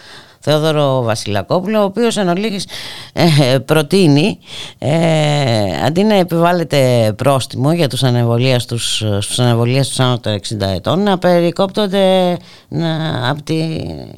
Θεόδωρο 0.50 1.02
Βασιλακόπουλο, 1.02 1.80
ο 1.80 1.84
οποίος 1.84 2.18
εν 2.18 2.28
ολίγης, 2.28 2.68
ε, 3.14 3.58
προτείνει 3.60 4.40
ε, 4.78 5.86
αντί 5.86 6.04
να 6.04 6.14
επιβάλλεται 6.14 7.14
πρόστιμο 7.18 7.74
για 7.74 7.88
τους 7.88 8.04
ανεβολίες 8.04 8.66
τους, 8.66 9.04
στους 9.20 9.40
ανεβολίες 9.40 9.88
τους 9.88 10.00
άνω 10.00 10.20
των 10.20 10.34
60 10.34 10.68
ετών 10.76 11.04
να 11.04 11.18
περικόπτονται 11.18 12.38
να, 12.68 13.30
από 13.30 13.44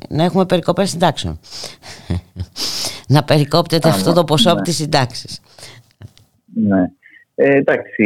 να 0.10 0.24
έχουμε 0.24 0.46
περικοπές 0.46 0.89
συντάξεων. 0.89 1.39
Να 3.08 3.24
περικόπτεται 3.24 3.89
αυτό 3.89 4.13
το 4.13 4.24
ποσό 4.24 4.50
ναι. 4.50 4.56
από 4.56 4.62
τις 4.62 4.76
συντάξεις. 4.76 5.39
Ναι. 6.54 6.84
Ε, 7.36 7.56
εντάξει, 7.56 8.06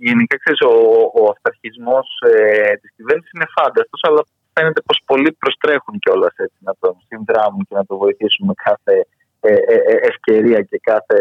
γενικά 0.00 0.36
ξέρεις, 0.36 0.60
ο, 0.60 0.74
ο 1.20 1.22
αυταρχισμός 1.34 2.06
ε, 2.32 2.76
της 2.80 2.90
κυβέρνησης 2.96 3.30
είναι 3.34 3.46
φάνταστος, 3.56 4.00
αλλά 4.02 4.22
φαίνεται 4.58 4.80
πως 4.80 4.98
πολλοί 5.06 5.32
προστρέχουν 5.32 5.98
κιόλας 5.98 6.34
έτσι 6.36 6.58
να 6.58 6.74
τον 6.80 6.94
συνδράμουν 7.08 7.62
και 7.68 7.74
να 7.80 7.84
τον 7.86 7.96
βοηθήσουν 7.98 8.46
με 8.46 8.54
κάθε 8.64 9.06
ε, 9.40 9.52
ε, 9.52 9.76
ε, 9.92 9.96
ευκαιρία 10.10 10.60
και 10.60 10.80
κάθε 10.82 11.20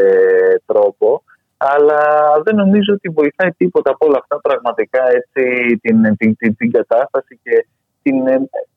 τρόπο. 0.65 1.23
Αλλά 1.57 2.01
δεν 2.43 2.55
νομίζω 2.55 2.93
ότι 2.93 3.09
βοηθάει 3.09 3.51
τίποτα 3.51 3.91
από 3.91 4.05
όλα 4.07 4.17
αυτά 4.21 4.39
πραγματικά 4.39 5.01
έτσι, 5.19 5.41
την, 5.81 6.17
την, 6.17 6.35
την, 6.35 6.55
την 6.55 6.71
κατάσταση 6.71 7.39
και 7.43 7.65
την, 8.01 8.15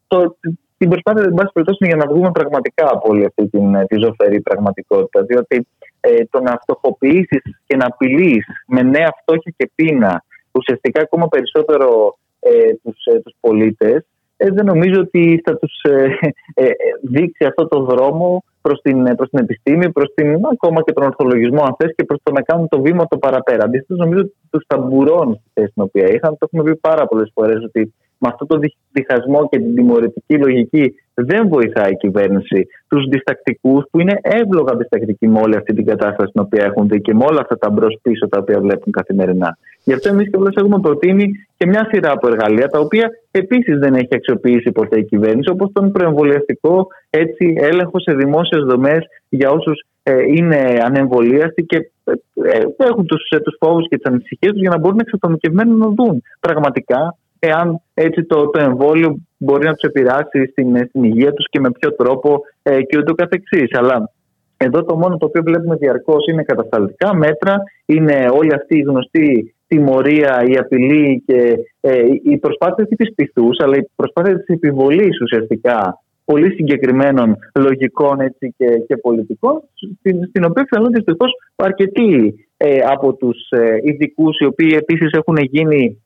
το, 0.07 0.37
την 0.79 0.89
προσπάθεια 0.89 1.23
την 1.23 1.35
πάση 1.35 1.53
περιπτώσει 1.53 1.87
για 1.87 1.97
να 1.97 2.07
βγούμε 2.07 2.31
πραγματικά 2.31 2.85
από 2.95 3.09
όλη 3.11 3.25
αυτή 3.25 3.49
την, 3.49 3.87
τη 3.87 3.97
ζωφερή 4.05 4.41
πραγματικότητα. 4.41 5.23
Διότι 5.23 5.67
ε, 6.01 6.25
το 6.31 6.41
να 6.41 6.59
φτωχοποιήσει 6.63 7.43
και 7.67 7.77
να 7.77 7.87
απειλείς 7.87 8.45
με 8.67 8.83
νέα 8.83 9.11
φτώχεια 9.21 9.53
και 9.57 9.71
πείνα 9.75 10.25
ουσιαστικά 10.51 11.01
ακόμα 11.01 11.29
περισσότερο 11.29 12.19
ε, 12.41 12.75
τους, 12.83 13.05
ε, 13.05 13.21
τους 13.21 13.35
πολίτες 13.41 13.97
ε, 13.97 14.05
δεν 14.49 14.67
νομίζω 14.67 15.01
ότι 15.01 15.41
θα 15.45 15.57
τους 15.57 15.81
ε, 15.83 16.17
ε, 16.55 16.71
δείξει 17.03 17.45
αυτό 17.45 17.69
το 17.69 17.81
δρόμο 17.81 18.45
προς 18.61 18.81
την, 18.81 19.15
προς 19.17 19.29
την 19.29 19.39
επιστήμη, 19.39 19.91
προς 19.91 20.15
την, 20.15 20.35
ακόμα 20.53 20.83
και 20.83 20.93
τον 20.93 21.05
ορθολογισμό 21.05 21.63
αν 21.63 21.75
θες, 21.79 21.95
και 21.97 22.05
προς 22.05 22.21
το 22.23 22.33
να 22.33 22.43
κάνουν 22.43 22.69
το 22.69 22.81
βήμα 22.81 23.07
το 23.07 23.19
παραπέρα. 23.19 23.65
Αντίθετος 23.65 23.99
νομίζω 23.99 24.21
ότι 24.21 24.35
τους 24.51 24.65
ταμπουρώνει 24.67 25.35
στη 25.35 25.51
θέση 25.55 25.73
την 25.73 25.83
οποία 25.83 26.07
είχαν. 26.07 26.31
Το 26.39 26.49
έχουμε 26.51 26.63
πει 26.63 26.77
πάρα 26.77 27.07
πολλές 27.07 27.31
φορές 27.35 27.65
ότι 27.65 27.95
με 28.23 28.29
αυτό 28.33 28.47
το 28.47 28.59
διχασμό 28.93 29.49
και 29.49 29.59
την 29.59 29.75
τιμωρητική 29.75 30.39
λογική 30.39 30.95
δεν 31.15 31.49
βοηθάει 31.49 31.91
η 31.91 31.97
κυβέρνηση 31.97 32.67
τους 32.89 33.05
διστακτικούς 33.09 33.85
που 33.91 34.01
είναι 34.01 34.19
εύλογα 34.23 34.77
διστακτικοί 34.77 35.29
με 35.29 35.41
όλη 35.41 35.57
αυτή 35.57 35.75
την 35.75 35.85
κατάσταση 35.85 36.33
την 36.33 36.41
οποία 36.41 36.65
έχουν 36.65 36.89
δει 36.89 37.01
και 37.01 37.15
με 37.15 37.25
όλα 37.25 37.41
αυτά 37.41 37.59
τα 37.59 37.71
μπρος 37.71 37.99
πίσω 38.03 38.29
τα 38.29 38.39
οποία 38.39 38.61
βλέπουν 38.61 38.93
καθημερινά. 38.93 39.59
Γι' 39.85 39.93
αυτό 39.93 40.09
εμείς 40.09 40.31
και 40.31 40.37
όλες 40.37 40.55
έχουμε 40.55 40.79
προτείνει 40.81 41.31
και 41.57 41.67
μια 41.67 41.89
σειρά 41.93 42.11
από 42.11 42.27
εργαλεία 42.27 42.69
τα 42.69 42.79
οποία 42.79 43.11
επίσης 43.31 43.79
δεν 43.79 43.95
έχει 43.95 44.15
αξιοποιήσει 44.15 44.73
ποτέ 44.73 44.99
η 44.99 45.05
κυβέρνηση, 45.05 45.51
όπως 45.51 45.71
τον 45.73 45.93
προεμβολιαστικό 45.93 46.87
έτσι, 47.11 47.55
έλεγχο 47.57 48.01
σε 48.01 48.15
δημόσιες 48.15 48.63
δομές 48.65 49.05
για 49.29 49.51
όσους 49.51 49.85
ε, 50.03 50.23
είναι 50.37 50.81
ανεμβολίαστοι 50.85 51.63
και 51.63 51.77
ε, 52.05 52.13
ε, 52.43 52.63
έχουν 52.77 53.07
τους 53.07 53.29
τους 53.45 53.57
φόβους 53.61 53.89
και 53.89 53.97
τις 53.97 54.11
ανησυχίες 54.11 54.53
τους 54.53 54.61
για 54.61 54.71
να 54.71 54.79
μπορούν 54.79 54.99
εξατομικευμένα 54.99 55.75
να 55.75 55.89
δουν 55.89 56.23
πραγματικά 56.41 57.17
εάν 57.41 57.81
έτσι 57.95 58.25
το, 58.25 58.51
το 58.51 58.61
εμβόλιο 58.63 59.17
μπορεί 59.37 59.67
να 59.67 59.73
τους 59.73 59.89
επηρεάσει 59.89 60.47
στην, 60.51 60.77
στην 60.89 61.05
υγεία 61.05 61.33
τους 61.33 61.47
και 61.51 61.61
με 61.61 61.71
ποιο 61.71 61.95
τρόπο 61.95 62.41
ε, 62.63 62.83
και 62.83 62.99
ούτω 62.99 63.15
καθεξής. 63.15 63.71
Αλλά 63.73 64.11
εδώ 64.57 64.85
το 64.85 64.97
μόνο 64.97 65.17
το 65.17 65.27
οποίο 65.27 65.43
βλέπουμε 65.43 65.77
διαρκώς 65.77 66.27
είναι 66.27 66.43
κατασταλτικά 66.43 67.15
μέτρα, 67.15 67.63
είναι 67.87 68.29
όλη 68.33 68.55
αυτή 68.55 68.77
η 68.77 68.83
γνωστή 68.83 69.55
τιμωρία, 69.67 70.43
η 70.47 70.57
απειλή 70.57 71.23
και 71.27 71.57
ε, 71.81 72.03
η 72.23 72.39
προσπάθεια 72.39 72.87
της 72.87 73.15
πυθού, 73.15 73.49
αλλά 73.59 73.77
η 73.77 73.85
προσπάθεια 73.97 74.37
της 74.37 74.47
επιβολής 74.47 75.21
ουσιαστικά 75.21 76.01
πολύ 76.25 76.55
συγκεκριμένων 76.55 77.37
λογικών 77.55 78.21
έτσι, 78.21 78.55
και, 78.57 78.67
και 78.87 78.97
πολιτικών, 78.97 79.63
στην, 79.99 80.27
στην 80.29 80.45
οποία 80.45 80.67
φαίνονται 80.71 80.99
δυστυχώ 80.99 81.25
αρκετοί 81.57 82.35
ε, 82.57 82.79
από 82.87 83.15
τους 83.15 83.49
ε, 83.51 83.79
ειδικούς, 83.83 84.39
οι 84.39 84.45
οποίοι 84.45 84.79
επίσης 84.81 85.11
έχουν 85.13 85.37
γίνει 85.37 86.03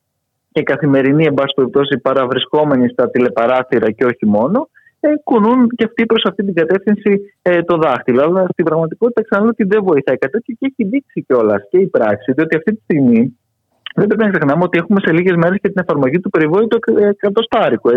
και 0.55 0.63
καθημερινοί, 0.63 1.25
εν 1.25 1.35
πάση 1.35 1.53
περιπτώσει, 1.55 1.99
παραβρισκόμενοι 1.99 2.89
στα 2.89 3.11
τηλεπαράθυρα 3.11 3.91
και 3.91 4.05
όχι 4.05 4.27
μόνο, 4.27 4.69
ε, 5.01 5.09
κουνούν 5.25 5.69
και 5.77 5.85
αυτοί 5.85 6.07
προς 6.07 6.23
αυτή 6.29 6.45
την 6.45 6.55
κατεύθυνση 6.55 7.13
ε, 7.43 7.63
το 7.63 7.77
δάχτυλο. 7.77 8.23
Αλλά 8.23 8.47
στην 8.53 8.65
πραγματικότητα 8.65 9.23
ξαναλέω 9.23 9.51
ότι 9.51 9.65
δεν 9.65 9.85
βοηθάει 9.85 10.17
κάτι 10.17 10.33
τέτοιο 10.33 10.55
και 10.59 10.67
έχει 10.71 10.89
δείξει 10.89 11.25
κιόλας 11.27 11.63
και 11.71 11.79
η 11.79 11.87
πράξη, 11.87 12.33
διότι 12.33 12.57
αυτή 12.57 12.75
τη 12.75 12.81
στιγμή 12.83 13.39
δεν 13.95 14.07
πρέπει 14.07 14.25
να 14.25 14.31
ξεχνάμε 14.31 14.63
ότι 14.63 14.79
έχουμε 14.79 15.01
σε 15.05 15.13
λίγες 15.13 15.37
μέρες 15.37 15.59
και 15.63 15.69
την 15.69 15.83
εφαρμογή 15.83 16.21
του 16.21 16.31
περιβόητου 16.31 16.79
εκατοστάρικου, 16.99 17.91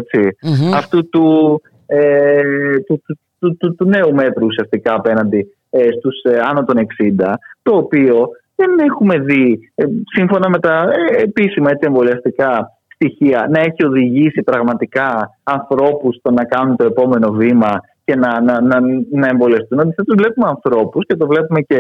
Αυτού 0.74 1.10
του, 1.10 1.62
ε, 1.86 2.42
του, 2.88 3.02
του, 3.40 3.58
του, 3.58 3.76
του, 3.76 3.86
νέου 3.86 4.14
μέτρου 4.14 4.46
ουσιαστικά 4.46 4.94
απέναντι 4.94 5.58
ε, 5.70 5.88
στους 5.98 6.22
ε, 6.24 6.40
άνω 6.50 6.64
των 6.64 6.76
60, 7.20 7.34
το 7.62 7.76
οποίο 7.76 8.30
δεν 8.60 8.72
έχουμε 8.90 9.18
δει, 9.20 9.72
ε, 9.76 9.84
σύμφωνα 10.16 10.50
με 10.50 10.60
τα 10.60 10.76
ε, 10.82 11.22
επίσημα 11.22 11.70
έτσι, 11.72 11.88
εμβολιαστικά 11.88 12.72
στοιχεία, 12.96 13.48
να 13.50 13.60
έχει 13.60 13.86
οδηγήσει 13.86 14.44
πραγματικά 14.44 15.38
ανθρώπους 15.44 16.16
στο 16.16 16.32
να 16.32 16.44
κάνουν 16.44 16.76
το 16.76 16.84
επόμενο 16.84 17.32
βήμα 17.32 17.82
και 18.06 18.16
να, 18.16 18.42
να, 18.42 18.62
να, 18.62 18.78
να 19.12 19.28
εμβολιαστούν. 19.28 19.80
Αντιθέτως, 19.80 20.16
βλέπουμε 20.18 20.48
ανθρώπους 20.50 21.06
και 21.06 21.16
το 21.16 21.28
βλέπουμε 21.28 21.62
και 21.62 21.80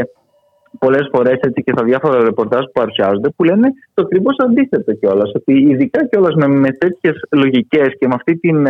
πολλές 0.79 1.09
φορές 1.13 1.39
έτσι 1.41 1.63
και 1.63 1.71
στα 1.75 1.83
διάφορα 1.83 2.23
ρεπορτάζ 2.23 2.63
που 2.65 2.71
παρουσιάζονται, 2.73 3.29
που 3.29 3.43
λένε 3.43 3.67
το 3.93 4.01
ακριβώ 4.01 4.29
αντίθετο 4.37 4.93
κιόλας. 4.93 5.31
Ότι 5.35 5.53
ειδικά 5.53 6.05
κιόλας 6.05 6.35
με, 6.35 6.47
με 6.47 6.71
τέτοιες 6.71 7.15
λογικές 7.31 7.87
και 7.99 8.07
με 8.07 8.13
αυτή 8.15 8.37
την 8.37 8.67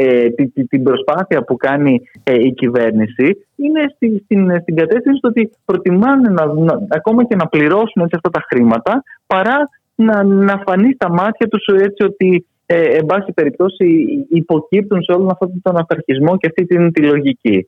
ε, 0.00 0.24
ε, 0.24 0.30
την, 0.30 0.68
την 0.68 0.82
προσπάθεια 0.82 1.44
που 1.44 1.56
κάνει 1.56 2.00
ε, 2.22 2.34
η 2.34 2.52
κυβέρνηση 2.52 3.46
είναι 3.56 3.82
στη, 3.94 4.22
στην, 4.24 4.60
στην 4.60 4.76
κατεύθυνση 4.76 5.20
ότι 5.22 5.50
προτιμάνε 5.64 6.28
να, 6.28 6.44
ακόμα 6.88 7.24
και 7.24 7.36
να 7.36 7.46
πληρώσουν 7.46 8.02
έτσι, 8.02 8.16
αυτά 8.16 8.30
τα 8.30 8.44
χρήματα 8.50 9.02
παρά 9.26 9.58
να, 9.94 10.22
να 10.22 10.62
φανεί 10.66 10.92
στα 10.92 11.10
μάτια 11.10 11.48
τους 11.48 11.66
έτσι 11.66 12.04
ότι 12.04 12.46
ε, 12.66 12.82
εν 12.82 13.06
πάση 13.06 13.32
περιπτώσει 13.32 13.86
υποκύπτουν 14.28 15.02
σε 15.02 15.12
όλον 15.12 15.30
αυτόν 15.30 15.60
τον 15.62 15.76
αυταρχισμό 15.76 16.36
και 16.36 16.46
αυτή 16.46 16.66
την 16.66 16.92
τη 16.92 17.02
λογική. 17.02 17.66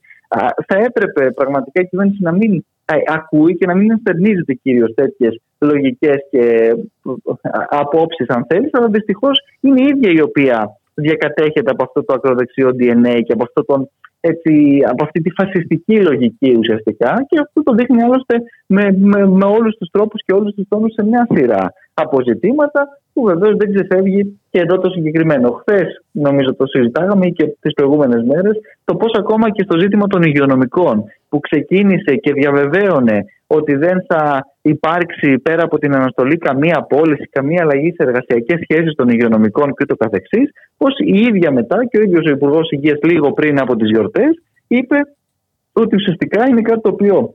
θα 0.67 0.79
έπρεπε 0.79 1.31
πραγματικά 1.31 1.81
η 1.81 1.87
κυβέρνηση 1.87 2.23
να 2.23 2.33
μην 2.33 2.65
ακούει 3.07 3.57
και 3.57 3.67
να 3.67 3.75
μην 3.75 3.91
ενστερνίζεται 3.91 4.53
κυρίως 4.53 4.95
τέτοιες 4.95 5.41
λογικές 5.59 6.17
και 6.31 6.75
απόψεις, 7.69 8.29
αν 8.29 8.47
θέλεις, 8.49 8.71
αλλά 8.73 8.89
δυστυχώς 8.89 9.41
είναι 9.61 9.83
η 9.83 9.85
ίδια 9.85 10.11
η 10.11 10.21
οποία 10.21 10.80
διακατέχεται 11.01 11.71
από 11.71 11.83
αυτό 11.85 12.05
το 12.05 12.15
ακροδεξιό 12.15 12.69
DNA 12.69 13.21
και 13.25 13.33
από, 13.33 13.43
αυτό 13.43 13.65
τον, 13.65 13.91
έτσι, 14.21 14.79
από 14.89 15.05
αυτή 15.05 15.21
τη 15.21 15.31
φασιστική 15.31 16.01
λογική 16.01 16.57
ουσιαστικά 16.59 17.25
και 17.29 17.39
αυτό 17.39 17.63
το 17.63 17.73
δείχνει 17.75 18.03
άλλωστε 18.03 18.35
με, 18.67 18.97
με, 18.99 19.27
με 19.27 19.45
όλους 19.45 19.77
τους 19.77 19.89
τρόπους 19.91 20.23
και 20.25 20.33
όλους 20.33 20.55
τους 20.55 20.65
τόνους 20.69 20.93
σε 20.93 21.05
μια 21.05 21.27
σειρά 21.35 21.73
αποζητήματα 21.95 22.89
που 23.13 23.23
βεβαίως 23.23 23.57
δεν 23.57 23.75
ξεφεύγει 23.75 24.41
και 24.51 24.61
εδώ 24.61 24.79
το 24.79 24.91
συγκεκριμένο. 24.91 25.51
Χθες, 25.51 26.03
νομίζω, 26.11 26.55
το 26.55 26.67
συζητάγαμε 26.67 27.27
και 27.27 27.45
τις 27.61 27.73
προηγούμενες 27.75 28.23
μέρες, 28.25 28.57
το 28.85 28.97
πώς 28.97 29.13
ακόμα 29.19 29.51
και 29.51 29.63
στο 29.63 29.79
ζήτημα 29.79 30.07
των 30.07 30.23
υγειονομικών, 30.23 31.05
που 31.29 31.41
ξεκίνησε 31.41 32.15
και 32.17 32.33
διαβεβαίωνε 32.33 33.25
ότι 33.53 33.75
δεν 33.75 34.05
θα 34.09 34.47
υπάρξει 34.63 35.39
πέρα 35.39 35.63
από 35.63 35.79
την 35.79 35.95
αναστολή 35.95 36.37
καμία 36.37 36.77
απόλυση, 36.79 37.29
καμία 37.31 37.63
αλλαγή 37.63 37.91
σε 37.91 38.03
εργασιακές 38.03 38.61
σχέσεις 38.63 38.95
των 38.95 39.09
υγειονομικών 39.09 39.75
κ.ο.κ. 39.75 40.07
Πώ 40.77 40.87
η 41.05 41.21
ίδια 41.21 41.51
μετά 41.53 41.85
και 41.85 41.99
ο 41.99 42.03
ίδιος 42.03 42.27
ο 42.27 42.31
Υπουργός 42.31 42.71
Υγείας 42.71 42.99
λίγο 43.03 43.33
πριν 43.33 43.61
από 43.61 43.77
τις 43.77 43.91
γιορτές 43.91 44.43
είπε 44.69 44.97
ότι 45.73 45.95
ουσιαστικά 45.95 46.49
είναι 46.49 46.61
κάτι 46.61 46.81
το 46.81 46.89
οποίο 46.89 47.35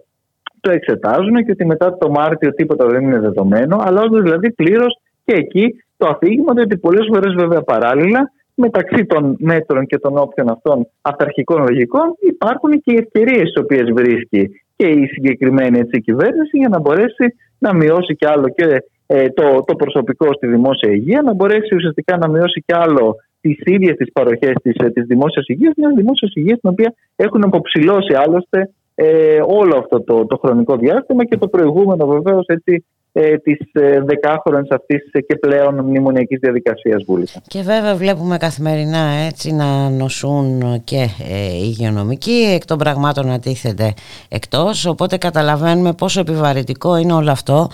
το 0.59 0.71
εξετάζουν 0.71 1.35
και 1.35 1.51
ότι 1.51 1.65
μετά 1.65 1.97
το 1.97 2.09
Μάρτιο 2.09 2.53
τίποτα 2.53 2.85
δεν 2.85 3.01
είναι 3.03 3.19
δεδομένο, 3.19 3.77
αλλάζοντας 3.79 4.21
δηλαδή 4.21 4.51
πλήρως 4.51 4.99
και 5.25 5.33
εκεί 5.33 5.83
το 5.97 6.07
αφήγημα 6.07 6.53
ότι 6.57 6.77
πολλές 6.77 7.05
φορές 7.13 7.33
βέβαια 7.33 7.61
παράλληλα 7.61 8.31
μεταξύ 8.55 9.05
των 9.05 9.35
μέτρων 9.39 9.85
και 9.85 9.97
των 9.97 10.17
όποιων 10.17 10.49
αυτών 10.49 10.87
αυταρχικών 11.01 11.61
λογικών 11.61 12.15
υπάρχουν 12.29 12.71
και 12.71 12.91
οι 12.91 12.97
ευκαιρίες 12.97 13.51
τι 13.51 13.61
οποίες 13.61 13.91
βρίσκει 13.93 14.49
και 14.75 14.87
η 14.87 15.05
συγκεκριμένη 15.05 15.79
έτσι, 15.79 16.01
κυβέρνηση 16.01 16.57
για 16.57 16.69
να 16.69 16.79
μπορέσει 16.79 17.35
να 17.57 17.73
μειώσει 17.73 18.15
και 18.15 18.27
άλλο 18.27 18.49
και 18.49 18.83
ε, 19.07 19.29
το, 19.29 19.63
το 19.65 19.75
προσωπικό 19.75 20.33
στη 20.33 20.47
δημόσια 20.47 20.91
υγεία, 20.91 21.21
να 21.21 21.33
μπορέσει 21.33 21.75
ουσιαστικά 21.75 22.17
να 22.17 22.27
μειώσει 22.27 22.63
και 22.65 22.75
άλλο 22.75 23.15
τις 23.41 23.57
ίδιες 23.63 23.95
τις 23.95 24.11
παροχές 24.11 24.53
της 24.61 24.75
της 24.75 24.93
ε, 24.93 25.01
δημόσιας 25.01 25.47
υγείας, 25.47 25.73
μια 25.77 25.89
δημόσιας 25.95 26.31
υγείας 26.35 26.59
την 26.59 26.69
οποία 26.69 26.93
έχουν 27.15 27.43
αποψηλώσει 27.43 28.13
άλλωστε 28.13 28.69
ε, 28.95 29.39
όλο 29.45 29.77
αυτό 29.77 30.01
το, 30.01 30.25
το 30.25 30.37
χρονικό 30.37 30.75
διάστημα 30.77 31.25
και 31.25 31.37
το 31.37 31.47
προηγούμενο 31.47 32.07
βεβαίως 32.07 32.45
έτσι 32.47 32.85
ε, 33.17 33.37
της 33.37 33.59
ε, 33.71 34.01
δεκάχρονης 34.01 34.69
αυτής 34.69 35.11
και 35.27 35.35
πλέον 35.35 35.79
μνημονιακής 35.79 36.39
διαδικασίας 36.39 37.03
Βούληκα. 37.07 37.41
Και 37.47 37.61
βέβαια 37.61 37.95
βλέπουμε 37.95 38.37
καθημερινά 38.37 39.03
έτσι 39.27 39.53
να 39.53 39.89
νοσούν 39.89 40.81
και 40.83 41.07
ε, 41.29 41.55
οι 41.55 41.63
υγειονομικοί, 41.63 42.51
εκ 42.55 42.65
των 42.65 42.77
πραγμάτων 42.77 43.27
να 43.27 43.39
τίθεται 43.39 43.93
εκτός, 44.29 44.85
οπότε 44.85 45.17
καταλαβαίνουμε 45.17 45.93
πόσο 45.93 46.19
επιβαρυτικό 46.19 46.97
είναι 46.97 47.13
όλο 47.13 47.31
αυτό 47.31 47.67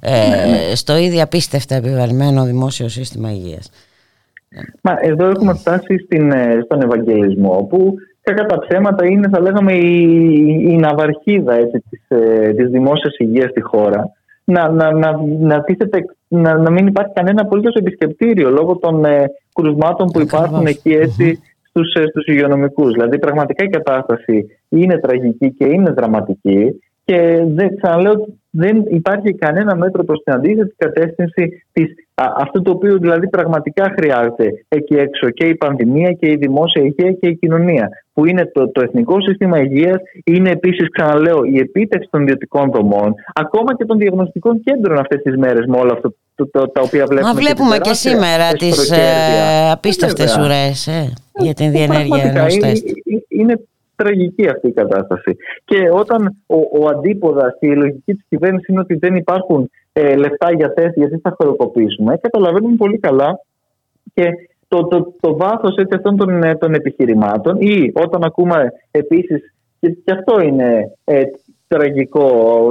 ε, 0.00 0.10
ναι, 0.10 0.50
ναι. 0.50 0.74
στο 0.74 0.96
ήδη 0.96 1.20
απίστευτα 1.20 1.74
επιβαρημένο 1.74 2.44
δημόσιο 2.44 2.88
σύστημα 2.88 3.30
υγείας. 3.30 3.70
Μα 4.82 4.96
εδώ 5.00 5.26
έχουμε 5.26 5.54
φτάσει 5.54 5.98
στην, 5.98 6.32
ε, 6.32 6.60
στον 6.64 6.82
Ευαγγελισμό, 6.82 7.56
όπου 7.56 7.94
κατά 8.20 8.46
τα 8.46 8.58
ψέματα 8.58 9.06
είναι, 9.06 9.28
θα 9.28 9.40
λέγαμε, 9.40 9.72
η, 9.72 10.02
η 10.68 10.76
ναυαρχίδα 10.76 11.54
έτσι, 11.54 11.82
της, 11.90 12.02
ε, 12.08 12.52
της 12.52 12.68
δημόσιας 12.68 13.16
υγείας 13.18 13.50
στη 13.50 13.60
χώρα 13.60 14.12
να, 14.50 14.68
να, 14.68 14.92
να, 14.92 15.12
να, 15.38 15.64
να, 16.28 16.58
να 16.58 16.70
μην 16.70 16.86
υπάρχει 16.86 17.12
κανένα 17.12 17.42
απολύτως 17.42 17.74
επισκεπτήριο 17.74 18.50
λόγω 18.50 18.76
των 18.76 19.04
ε, 19.04 19.30
κρουσμάτων 19.54 20.06
που 20.10 20.20
υπάρχουν 20.20 20.66
εκεί 20.66 20.90
έτσι 20.90 21.42
στους, 21.62 21.94
ε, 21.94 22.06
στους 22.06 22.26
υγειονομικούς. 22.26 22.92
Δηλαδή 22.92 23.18
πραγματικά 23.18 23.64
η 23.64 23.68
κατάσταση 23.68 24.46
είναι 24.68 24.98
τραγική 24.98 25.50
και 25.52 25.64
είναι 25.64 25.90
δραματική 25.90 26.80
και 27.04 27.44
δεν, 27.46 27.76
ξαναλέω 27.76 28.12
ότι 28.12 28.40
δεν 28.50 28.84
υπάρχει 28.88 29.34
κανένα 29.34 29.76
μέτρο 29.76 30.04
προς 30.04 30.22
την 30.22 30.32
αντίθετη 30.32 30.74
κατεύθυνση 30.76 31.66
της, 31.72 31.94
αυτού 32.18 32.62
το 32.62 32.70
οποίο 32.70 32.98
δηλαδή 32.98 33.28
πραγματικά 33.28 33.94
χρειάζεται 33.96 34.64
εκεί 34.68 34.94
έξω 34.94 35.30
και 35.30 35.44
η 35.44 35.54
πανδημία 35.54 36.12
και 36.12 36.26
η 36.30 36.36
δημόσια 36.36 36.82
υγεία 36.82 37.12
και 37.12 37.28
η 37.28 37.36
κοινωνία 37.36 37.88
που 38.12 38.26
είναι 38.26 38.50
το, 38.54 38.68
το 38.68 38.80
εθνικό 38.82 39.20
σύστημα 39.20 39.58
υγείας 39.58 39.96
είναι 40.24 40.50
επίσης 40.50 40.90
ξαναλέω 40.90 41.44
η 41.44 41.58
επίτευξη 41.58 42.08
των 42.10 42.22
ιδιωτικών 42.22 42.70
δομών 42.70 43.14
ακόμα 43.34 43.76
και 43.76 43.84
των 43.84 43.98
διαγνωστικών 43.98 44.60
κέντρων 44.64 44.98
αυτές 44.98 45.22
τις 45.22 45.36
μέρες 45.36 45.66
με 45.66 45.76
όλα 45.76 45.92
αυτά 45.92 46.12
το, 46.34 46.46
το, 46.46 46.68
τα 46.68 46.80
οποία 46.80 47.06
βλέπουμε. 47.06 47.32
Μα 47.32 47.40
βλέπουμε 47.40 47.78
και, 47.78 47.94
σήμερα 47.94 48.52
τις 48.52 48.90
ε, 48.90 49.70
απίστευτες 49.70 50.36
ουρές 50.36 50.86
ε, 50.86 51.12
για 51.38 51.54
την 51.54 51.70
διενέργεια 51.70 52.22
ενός 52.22 52.56
τεστ. 52.56 52.86
Είναι 53.28 53.60
τραγική 54.02 54.48
αυτή 54.48 54.68
η 54.68 54.72
κατάσταση. 54.72 55.36
Και 55.64 55.88
όταν 55.92 56.36
ο, 56.46 56.56
ο 56.80 56.88
αντίποδας 56.88 57.56
και 57.60 57.66
η 57.66 57.76
λογική 57.76 58.12
της 58.14 58.24
κυβέρνησης 58.28 58.68
είναι 58.68 58.80
ότι 58.80 58.94
δεν 58.94 59.16
υπάρχουν 59.16 59.70
ε, 59.92 60.16
λεφτά 60.16 60.52
για 60.52 60.72
τεστ, 60.72 60.96
γιατί 60.96 61.18
θα 61.18 61.34
χωροκοπήσουμε, 61.38 62.16
καταλαβαίνουμε 62.16 62.76
πολύ 62.76 62.98
καλά 62.98 63.40
και 64.14 64.30
το, 64.68 64.84
το, 64.84 65.14
το 65.20 65.36
βάθος 65.36 65.74
αυτών 65.94 66.16
των, 66.16 66.42
ε, 66.42 66.54
των 66.54 66.74
επιχειρημάτων 66.74 67.56
ή 67.60 67.92
όταν 67.94 68.24
ακούμε 68.24 68.72
επίσης 68.90 69.54
και, 69.80 69.90
και 69.90 70.12
αυτό 70.12 70.40
είναι 70.40 70.96
ε, 71.04 71.22
τραγικό, 71.68 72.26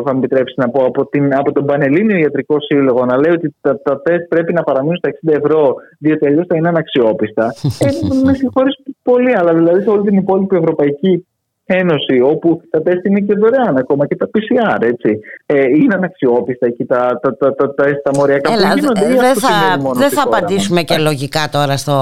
θα 0.06 0.14
μου 0.14 0.20
επιτρέψεις 0.20 0.58
να 0.58 0.70
πω, 0.70 0.86
από, 0.86 1.06
την, 1.06 1.36
από 1.36 1.52
τον 1.52 1.66
Πανελλήνιο 1.66 2.18
Ιατρικό 2.18 2.56
Σύλλογο 2.60 3.06
να 3.06 3.18
λέει 3.18 3.32
ότι 3.32 3.56
τα, 3.62 3.82
τα 3.82 4.02
τεστ 4.02 4.28
πρέπει 4.28 4.54
να 4.54 4.64
παραμείνουν 4.64 4.98
στα 4.98 5.10
60 5.10 5.38
ευρώ, 5.44 5.76
διότι 6.00 6.28
αλλιώς 6.28 6.46
θα 6.48 6.56
είναι 6.56 6.68
αναξιόπιστα. 6.68 7.46
ε, 7.80 7.88
με 8.26 8.34
συγχωρείς 8.34 8.76
πολύ, 9.04 9.36
αλλά 9.36 9.54
δηλαδή 9.54 9.82
σε 9.82 9.90
όλη 9.90 10.02
την 10.02 10.18
υπόλοιπη 10.18 10.56
Ευρωπαϊκή 10.56 11.26
Ένωση, 11.70 12.22
όπου 12.22 12.62
τα 12.70 12.82
τεστ 12.82 13.06
είναι 13.06 13.20
και 13.20 13.34
δωρεάν 13.34 13.78
ακόμα 13.78 14.08
και 14.08 14.16
τα 14.16 14.30
PCR, 14.34 14.82
έτσι. 14.82 15.20
Ε, 15.46 15.62
είναι 15.62 15.96
αναξιόπιστα 15.96 16.66
εκεί 16.66 16.86
τα, 16.86 17.20
τα, 17.22 17.38
τα, 17.38 17.56
τα, 17.56 17.74
τα, 17.74 17.84
τα 18.04 18.12
μοριακά 18.16 18.54
Έλα, 18.54 18.70
που 18.70 18.78
γίνονται. 18.78 19.08
Δεν 19.08 19.36
θα, 19.36 19.78
δεν 19.94 20.10
θα 20.10 20.22
απαντήσουμε 20.26 20.82
και 20.82 20.98
λογικά 20.98 21.50
τώρα 21.52 21.78
στο, 21.78 21.98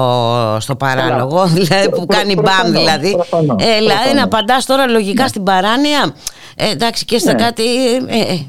στο 0.60 0.76
παράλογο, 0.76 1.46
δηλαδή 1.46 1.90
που 1.90 2.06
κάνει 2.06 2.34
μπαμ 2.34 2.72
δηλαδή. 2.72 3.16
Ε, 3.58 3.78
δηλαδή 3.78 4.14
να 4.14 4.24
απαντάς 4.24 4.66
τώρα 4.66 4.86
λογικά 4.86 5.22
ναι. 5.22 5.28
στην 5.28 5.42
παράνοια, 5.42 6.14
ε, 6.56 6.70
εντάξει 6.70 7.04
και 7.04 7.18
στα 7.18 7.32
ναι. 7.32 7.42
κάτι... 7.42 7.64
Ε, 7.94 8.32
ε 8.32 8.46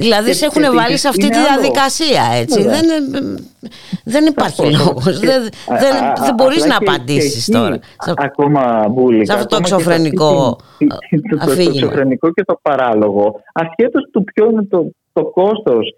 Δηλαδή 0.00 0.34
σε 0.34 0.44
έχουν 0.44 0.62
βάλει 0.74 0.96
σε 0.96 1.08
αυτή 1.08 1.28
τη 1.28 1.38
διαδικασία, 1.48 2.24
έτσι. 2.40 2.62
Δεν, 2.62 2.86
δεν 4.04 4.24
υπάρχει 4.26 4.62
λόγος. 4.62 5.18
Δεν, 5.20 5.40
δεν, 5.82 5.94
δεν 6.24 6.34
μπορείς 6.36 6.64
να 6.64 6.76
απαντήσεις 6.76 7.44
τώρα. 7.46 7.78
Ακόμα 8.16 8.88
μπουλικα. 8.90 9.24
Σε 9.24 9.32
αυτό 9.32 9.46
το 9.46 9.56
εξωφρενικό 9.56 10.58
αφήγημα. 11.38 11.72
Το 11.72 11.86
εξωφρενικό 11.86 12.32
και 12.32 12.44
το 12.44 12.58
παράλογο. 12.62 13.40
Ασχέτως 13.52 14.08
του 14.12 14.24
ποιος 14.24 14.50
είναι 14.50 14.66
το, 14.70 14.90
το 15.12 15.24
κόστος 15.24 15.94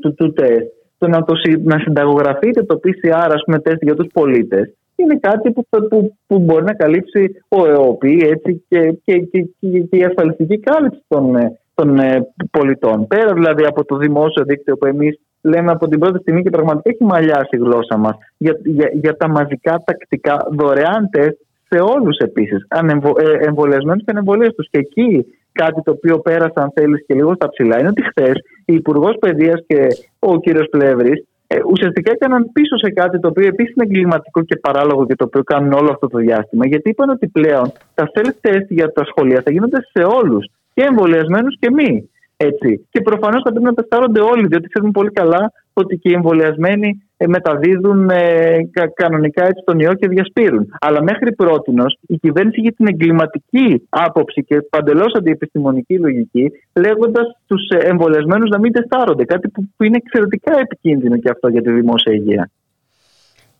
του, 0.00 0.14
του 0.14 0.32
τεστ, 0.32 0.66
το 0.98 1.08
να, 1.08 1.24
το, 1.24 1.34
να 1.62 1.78
συνταγογραφείτε 1.78 2.62
το 2.62 2.80
PCR, 2.84 3.28
ας 3.30 3.42
πούμε, 3.44 3.58
τεστ 3.58 3.82
για 3.82 3.94
τους 3.94 4.06
πολίτες, 4.12 4.74
είναι 4.96 5.18
κάτι 5.20 5.50
που, 5.52 5.66
που, 5.88 6.16
που, 6.26 6.38
μπορεί 6.38 6.64
να 6.64 6.74
καλύψει 6.74 7.30
ο 7.48 7.66
ΕΟΠΗ 7.66 8.28
έτσι, 8.30 8.64
και, 8.68 8.92
και, 9.04 9.18
και, 9.18 9.46
και, 9.60 9.96
η 9.96 10.04
ασφαλιστική 10.04 10.58
κάλυψη 10.58 11.02
των, 11.08 11.36
ε, 11.36 11.58
των 11.74 11.98
ε, 11.98 12.26
πολιτών. 12.50 13.06
Πέρα 13.06 13.32
δηλαδή 13.32 13.64
από 13.64 13.84
το 13.84 13.96
δημόσιο 13.96 14.44
δίκτυο 14.44 14.76
που 14.76 14.86
εμείς 14.86 15.20
λέμε 15.40 15.70
από 15.70 15.88
την 15.88 15.98
πρώτη 15.98 16.18
στιγμή 16.18 16.42
και 16.42 16.50
πραγματικά 16.50 16.90
έχει 16.90 17.04
μαλλιάσει 17.04 17.48
η 17.50 17.56
γλώσσα 17.56 17.96
μας 17.96 18.16
για, 18.36 18.56
για, 18.64 18.90
για, 18.92 19.16
τα 19.16 19.28
μαζικά 19.28 19.82
τακτικά 19.84 20.46
δωρεάν 20.50 21.08
τεστ 21.10 21.38
σε 21.68 21.80
όλους 21.80 22.16
επίσης, 22.16 22.66
ε, 22.68 23.46
εμβολιασμένους 23.46 24.04
και 24.04 24.10
ανεμβολίες 24.10 24.54
τους. 24.54 24.68
Και 24.70 24.78
εκεί 24.78 25.26
κάτι 25.52 25.82
το 25.82 25.90
οποίο 25.90 26.18
πέρασε, 26.18 26.52
αν 26.54 26.70
θέλεις, 26.74 27.04
και 27.06 27.14
λίγο 27.14 27.34
στα 27.34 27.48
ψηλά 27.48 27.78
είναι 27.78 27.88
ότι 27.88 28.02
χθες 28.02 28.34
η 28.64 28.74
Υπουργός 28.74 29.16
Παιδείας 29.18 29.64
και 29.66 29.86
ο 30.18 30.40
κύριος 30.40 30.68
Πλεύρης 30.70 31.24
ε, 31.46 31.56
ουσιαστικά 31.70 32.10
έκαναν 32.10 32.50
πίσω 32.52 32.76
σε 32.76 32.90
κάτι 32.90 33.20
το 33.20 33.28
οποίο 33.28 33.46
επίσης 33.46 33.74
είναι 33.74 33.84
εγκληματικό 33.84 34.42
και 34.42 34.56
παράλογο 34.56 35.06
και 35.06 35.14
το 35.14 35.24
οποίο 35.24 35.42
κάνουν 35.42 35.72
όλο 35.72 35.90
αυτό 35.90 36.06
το 36.06 36.18
διάστημα. 36.18 36.66
Γιατί 36.66 36.90
είπαν 36.90 37.08
ότι 37.08 37.26
πλέον 37.28 37.72
τα 37.94 38.10
self-test 38.14 38.66
για 38.68 38.92
τα 38.92 39.04
σχολεία 39.04 39.40
θα 39.44 39.50
γίνονται 39.50 39.80
σε 39.92 40.02
όλους 40.02 40.46
και 40.74 40.82
εμβολιασμένους 40.82 41.56
και 41.58 41.70
μη. 41.70 42.10
Έτσι. 42.36 42.86
Και 42.90 43.00
προφανώς 43.00 43.42
θα 43.42 43.50
πρέπει 43.50 43.64
να 43.64 43.74
τεστάρονται 43.74 44.20
όλοι, 44.20 44.46
διότι 44.46 44.68
ξέρουμε 44.68 44.90
πολύ 44.90 45.10
καλά 45.10 45.52
ότι 45.72 45.96
και 45.96 46.08
οι 46.08 46.12
εμβολιασμένοι 46.12 47.02
ε, 47.16 47.26
μεταδίδουν 47.26 48.10
ε, 48.10 48.58
κανονικά 48.94 49.44
έτσι 49.44 49.62
τον 49.64 49.78
ιό 49.78 49.94
και 49.94 50.08
διασπείρουν. 50.08 50.68
Αλλά 50.80 51.02
μέχρι 51.02 51.34
πρώτη 51.34 51.72
η 52.06 52.16
κυβέρνηση 52.16 52.60
είχε 52.60 52.70
την 52.70 52.86
εγκληματική 52.86 53.86
άποψη 53.88 54.44
και 54.44 54.56
παντελώς 54.70 55.14
αντιεπιστημονική 55.14 55.98
λογική, 55.98 56.52
λέγοντας 56.80 57.26
τους 57.46 57.68
ε, 57.68 57.76
εμβολιασμένους 57.76 58.50
να 58.50 58.58
μην 58.58 58.72
τεστάρονται. 58.72 59.24
Κάτι 59.24 59.48
που, 59.48 59.68
που 59.76 59.84
είναι 59.84 59.96
εξαιρετικά 59.96 60.58
επικίνδυνο 60.60 61.16
και 61.16 61.30
αυτό 61.30 61.48
για 61.48 61.62
τη 61.62 61.70
δημόσια 61.70 62.12
υγεία. 62.12 62.50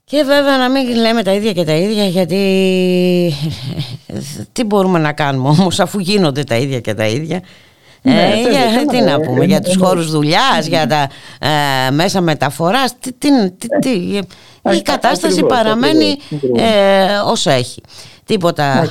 Και 0.04 0.22
βέβαια 0.22 0.58
να 0.58 0.70
μην 0.70 0.88
λέμε 0.96 1.22
τα 1.22 1.32
ίδια 1.32 1.52
και 1.52 1.64
τα 1.64 1.72
ίδια 1.72 2.04
γιατί 2.04 2.42
τι 4.52 4.64
μπορούμε 4.64 4.98
να 4.98 5.12
κάνουμε 5.12 5.48
όμως 5.48 5.80
αφού 5.80 5.98
γίνονται 5.98 6.44
τα 6.44 6.56
ίδια 6.56 6.80
και 6.80 6.94
τα 6.94 7.06
ίδια. 7.06 7.42
Ναι, 8.02 8.32
ε, 8.34 8.50
για, 8.50 8.86
τι 8.86 9.00
να 9.00 9.20
πούμε, 9.20 9.44
για 9.44 9.60
τους 9.60 9.76
χώρους 9.76 10.10
δουλειάς, 10.10 10.66
για 10.66 10.86
τα 10.86 11.08
ε, 11.38 11.90
μέσα 11.90 12.20
μεταφοράς, 12.20 12.98
τι, 12.98 13.12
τι, 13.12 13.28
τι, 13.80 13.90
η 14.76 14.82
κατάσταση 14.82 15.42
παραμένει 15.42 16.18
ε, 16.56 17.16
όσο 17.24 17.50
έχει. 17.50 17.82
Τίποτα 18.24 18.88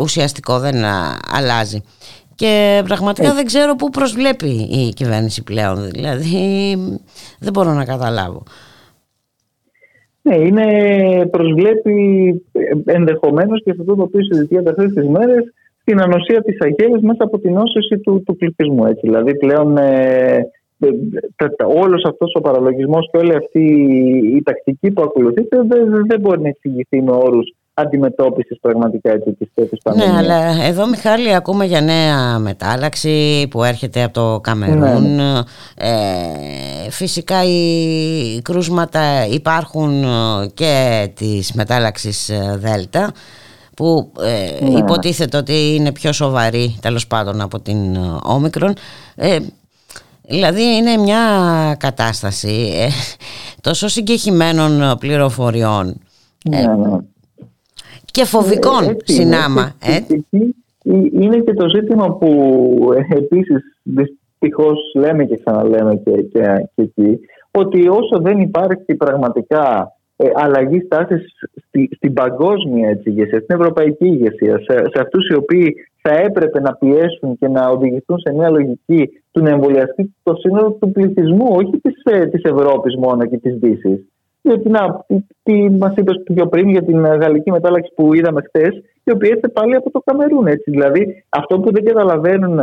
ουσιαστικό 0.00 0.58
δεν 0.58 0.84
αλλάζει. 1.30 1.82
Και 2.34 2.82
πραγματικά 2.84 3.34
δεν 3.34 3.46
ξέρω 3.46 3.76
πού 3.76 3.90
προσβλέπει 3.90 4.48
η 4.70 4.92
κυβέρνηση 4.94 5.42
πλέον, 5.42 5.90
δηλαδή 5.90 6.78
δεν 7.38 7.52
μπορώ 7.52 7.72
να 7.72 7.84
καταλάβω. 7.84 8.42
Ναι, 10.28 10.36
είναι, 10.36 10.66
προσβλέπει 11.26 11.96
ενδεχομένως 12.84 13.62
και 13.64 13.72
σε 13.72 13.76
αυτό 13.80 13.94
το 13.94 14.02
οποίο 14.02 14.20
συζητιέται 14.22 14.70
αυτές 14.70 14.92
τις 14.92 15.08
μέρες 15.08 15.52
την 15.84 16.00
ανοσία 16.00 16.42
της 16.42 16.60
αγέλη 16.60 17.02
μέσα 17.02 17.24
από 17.24 17.38
την 17.38 17.56
όσωση 17.56 17.98
του, 17.98 18.22
του 18.26 18.36
πληθυσμού. 18.36 18.84
Έτσι. 18.84 19.00
Δηλαδή 19.06 19.36
πλέον 19.36 19.76
ε, 19.76 20.46
όλος 21.76 22.04
αυτός 22.04 22.32
ο 22.34 22.40
παραλογισμός 22.40 23.08
και 23.10 23.18
όλη 23.18 23.34
αυτή 23.34 23.64
η 24.36 24.42
τακτική 24.42 24.90
που 24.90 25.02
ακολουθείται 25.02 25.62
δεν, 25.62 26.06
δεν 26.06 26.20
μπορεί 26.20 26.40
να 26.40 26.48
εξηγηθεί 26.48 27.02
με 27.02 27.12
όρους 27.12 27.54
αντιμετώπισης 27.80 28.58
πραγματικά 28.60 29.10
έτσι 29.10 29.32
της 29.32 29.48
θέσης 29.54 29.80
Ναι, 29.94 30.16
αλλά 30.16 30.64
εδώ 30.64 30.88
Μιχάλη 30.88 31.34
ακούμε 31.34 31.64
για 31.64 31.80
νέα 31.80 32.38
μετάλλαξη 32.38 33.46
που 33.50 33.64
έρχεται 33.64 34.02
από 34.02 34.12
το 34.12 34.40
Καμερούν. 34.40 35.14
Ναι. 35.14 35.38
Ε, 35.74 36.90
φυσικά 36.90 37.44
οι 37.44 38.40
κρούσματα 38.42 39.26
υπάρχουν 39.26 40.04
και 40.54 41.08
της 41.14 41.52
μετάλλαξης 41.52 42.28
ε, 42.28 42.56
Δέλτα 42.58 43.12
που 43.76 44.12
ε, 44.20 44.64
ναι. 44.64 44.78
υποτίθεται 44.78 45.36
ότι 45.36 45.74
είναι 45.74 45.92
πιο 45.92 46.12
σοβαρή 46.12 46.78
τέλος 46.80 47.06
πάντων 47.06 47.40
από 47.40 47.60
την 47.60 47.94
ε, 47.94 47.98
Όμικρον. 48.22 48.74
Ε, 49.14 49.38
δηλαδή 50.22 50.62
είναι 50.62 50.96
μια 50.96 51.20
κατάσταση 51.78 52.72
ε, 52.74 52.88
τόσο 53.60 53.88
συγκεχημένων 53.88 54.96
πληροφοριών. 54.98 56.00
Ναι, 56.48 56.60
ναι 56.60 56.98
και 58.18 58.24
φοβικών 58.24 58.84
ε, 58.84 58.96
συνάμα. 59.04 59.74
Ε. 59.82 59.98
Είναι 61.22 61.38
και 61.38 61.54
το 61.54 61.68
ζήτημα 61.68 62.12
που 62.12 62.28
ε, 62.96 63.16
επίσης 63.16 63.62
δυστυχώς 63.82 64.78
λέμε 64.94 65.24
και 65.24 65.36
ξαναλέμε 65.44 65.96
και, 66.04 66.10
και, 66.10 66.40
και 66.74 66.82
εκεί 66.82 67.20
ότι 67.50 67.88
όσο 67.88 68.18
δεν 68.20 68.40
υπάρχει 68.40 68.94
πραγματικά 68.94 69.92
ε, 70.16 70.26
αλλαγή 70.34 70.80
στάσης 70.80 71.22
στη, 71.66 71.88
στην 71.96 72.12
παγκόσμια 72.12 72.88
έτσι, 72.88 73.10
ηγεσία, 73.10 73.40
στην 73.40 73.56
ευρωπαϊκή 73.56 74.06
ηγεσία, 74.06 74.58
σε, 74.58 74.76
σε 74.76 75.00
αυτούς 75.00 75.28
οι 75.28 75.34
οποίοι 75.34 75.74
θα 76.02 76.14
έπρεπε 76.14 76.60
να 76.60 76.72
πιέσουν 76.74 77.38
και 77.38 77.48
να 77.48 77.68
οδηγηθούν 77.68 78.18
σε 78.18 78.32
μια 78.34 78.50
λογική 78.50 79.08
του 79.30 79.42
να 79.42 79.50
εμβολιαστεί 79.50 80.14
το 80.22 80.34
σύνολο 80.34 80.70
του 80.80 80.92
πληθυσμού, 80.92 81.46
όχι 81.50 81.80
της 81.82 82.02
της 82.30 82.42
ε, 82.42 82.48
Ευρώπης 82.48 82.96
μόνο 82.96 83.26
και 83.26 83.38
της 83.38 83.54
Δύσης. 83.54 84.06
Διότι 84.48 84.68
να, 84.68 85.04
τι, 85.06 85.16
τι 85.42 85.70
μας 85.70 85.92
είπες 85.96 86.22
πιο 86.24 86.46
πριν 86.46 86.68
για 86.68 86.82
την 86.82 87.04
γαλλική 87.04 87.50
μετάλλαξη 87.50 87.92
που 87.94 88.14
είδαμε 88.14 88.42
χθες, 88.46 88.82
η 89.04 89.10
οποία 89.10 89.30
έρθει 89.30 89.48
πάλι 89.48 89.74
από 89.74 89.90
το 89.90 90.00
Καμερούν. 90.04 90.46
Έτσι. 90.46 90.70
Δηλαδή, 90.70 91.24
αυτό 91.28 91.60
που 91.60 91.72
δεν 91.72 91.84
καταλαβαίνουν 91.84 92.58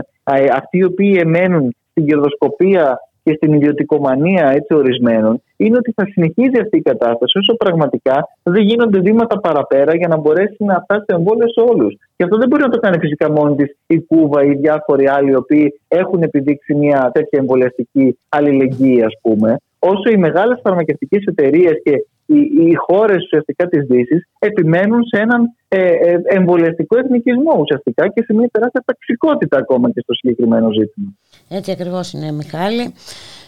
αυτοί 0.54 0.78
οι 0.78 0.84
οποίοι 0.84 1.20
εμένουν 1.26 1.76
στην 1.90 2.06
κερδοσκοπία 2.06 3.00
και 3.24 3.34
στην 3.34 3.54
ιδιωτικομανία 3.54 4.50
έτσι 4.50 4.74
ορισμένων, 4.74 5.42
είναι 5.58 5.78
ότι 5.78 5.92
θα 5.96 6.06
συνεχίζει 6.12 6.60
αυτή 6.62 6.78
η 6.78 6.82
κατάσταση 6.82 7.38
όσο 7.38 7.56
πραγματικά 7.56 8.28
δεν 8.44 8.62
γίνονται 8.62 9.00
βήματα 9.00 9.40
παραπέρα 9.40 9.96
για 9.96 10.08
να 10.08 10.18
μπορέσει 10.18 10.64
να 10.64 10.82
φτάσει 10.84 11.06
το 11.06 11.16
εμβόλιο 11.16 11.48
σε 11.48 11.62
όλους. 11.72 11.94
Και 12.16 12.24
αυτό 12.24 12.38
δεν 12.38 12.48
μπορεί 12.48 12.64
να 12.64 12.70
το 12.70 12.80
κάνει 12.80 12.98
φυσικά 13.00 13.32
μόνη 13.32 13.56
της 13.56 13.78
η 13.88 14.00
Κούβα 14.00 14.44
ή 14.44 14.54
διάφοροι 14.54 15.08
άλλοι 15.08 15.32
οι 15.32 15.36
οποίοι 15.36 15.82
έχουν 15.88 16.22
επιδείξει 16.22 16.74
μια 16.74 17.10
τέτοια 17.14 17.40
εμβολιαστική 17.40 18.18
αλληλεγγύη, 18.30 19.04
ας 19.04 19.14
πούμε 19.22 19.58
όσο 19.92 20.10
οι 20.12 20.18
μεγάλες 20.18 20.60
φαρμακευτικές 20.64 21.24
εταιρείες 21.26 21.74
και 21.84 21.92
οι, 22.26 22.38
οι 22.38 22.74
χώρες 22.88 23.24
ουσιαστικά 23.24 23.68
της 23.68 23.86
Δύσης 23.86 24.30
επιμένουν 24.40 25.04
σε 25.04 25.22
έναν 25.22 25.42
ε, 25.68 25.82
ε, 25.82 26.22
εμβολιαστικό 26.24 26.98
εθνικισμό 26.98 27.58
ουσιαστικά 27.60 28.08
και 28.08 28.24
σε 28.24 28.34
μια 28.34 28.50
τεράστια 28.52 28.84
ταξικότητα 28.86 29.58
ακόμα 29.58 29.92
και 29.92 30.00
στο 30.02 30.14
συγκεκριμένο 30.14 30.72
ζήτημα. 30.72 31.08
Έτσι 31.50 31.72
ακριβώς 31.72 32.14
είναι 32.14 32.32
Μιχάλη. 32.32 32.94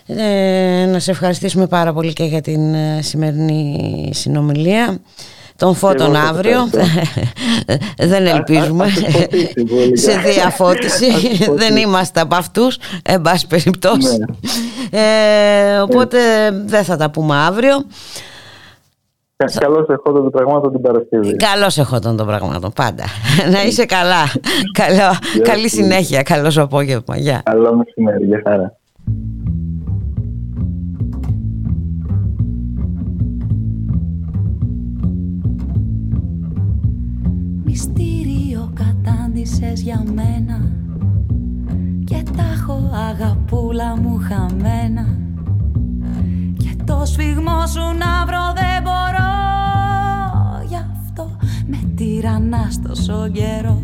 Ε, 0.08 0.86
να 0.92 1.00
σε 1.00 1.12
ευχαριστήσουμε 1.12 1.68
πάρα 1.68 1.94
πολύ 1.94 2.14
και 2.14 2.24
για 2.24 2.42
την 2.42 2.74
ε, 2.74 3.02
σημερινή 3.02 4.10
συνομιλία 4.14 5.00
τον 5.58 5.76
φώτον 5.76 6.16
αύριο 6.16 6.70
δεν 8.12 8.26
ελπίζουμε 8.26 8.86
σε 10.04 10.12
διαφώτιση 10.18 11.12
δεν 11.62 11.76
είμαστε 11.76 12.20
από 12.20 12.36
αυτούς 12.36 12.78
εν 13.04 13.22
πάση 13.22 13.48
περιπτώσει 13.48 14.18
ναι. 14.18 15.00
ε, 15.00 15.80
οπότε 15.80 16.18
δεν 16.66 16.84
θα 16.84 16.98
τα 16.98 17.12
πούμε 17.12 17.36
αύριο 17.36 17.86
Καλώς 19.60 19.88
εχόντων 19.90 20.22
των 20.22 20.32
πραγμάτων 20.32 20.72
την 20.72 20.82
Παρασκευή. 20.82 21.36
Καλώς 21.36 21.78
εχόντων 21.78 22.18
των 22.18 22.26
πραγμάτων, 22.28 22.72
πάντα. 22.76 23.04
Να 23.52 23.64
είσαι 23.64 23.86
καλά. 23.86 24.24
Καλό, 24.72 25.16
καλή 25.42 25.70
συνέχεια. 25.70 26.22
Καλό 26.22 26.52
απόγευμα. 26.56 27.18
Γεια. 27.18 27.42
Καλό 27.46 27.76
μεσημέρι. 27.76 28.26
Γεια 28.26 28.42
χαρά. 28.46 28.78
Μυστήριο 37.78 38.72
κατάντησες 38.74 39.82
για 39.82 40.04
μένα 40.14 40.72
Και 42.06 42.24
τα 42.38 42.44
έχω 42.54 42.90
αγαπούλα 42.94 43.98
μου 43.98 44.20
χαμένα. 44.20 45.18
Και 46.58 46.76
το 46.86 47.06
σφιγμό 47.06 47.68
σου 47.68 47.80
να 47.80 48.26
βρω 48.26 48.54
δεν 48.56 48.82
μπορώ 48.84 49.34
Γι' 50.68 50.76
αυτό 50.76 51.38
με 51.68 51.78
τυραννάς 51.96 52.82
τόσο 52.82 53.30
καιρό 53.32 53.82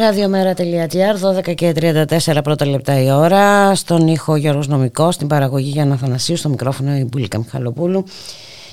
Ραδιομέρα.gr 0.00 1.38
12 1.50 1.54
και 1.54 1.74
34 1.76 2.40
πρώτα 2.42 2.66
λεπτά 2.66 3.02
η 3.02 3.10
ώρα 3.10 3.74
Στον 3.74 4.06
ήχο 4.06 4.36
Γιώργος 4.36 4.68
Νομικός 4.68 5.14
Στην 5.14 5.26
παραγωγή 5.26 5.70
Γιάννα 5.70 5.96
Θανασίου 5.96 6.36
Στο 6.36 6.48
μικρόφωνο 6.48 6.96
η 6.96 7.04
Μπουλίκα 7.04 7.38
Μιχαλοπούλου 7.38 8.04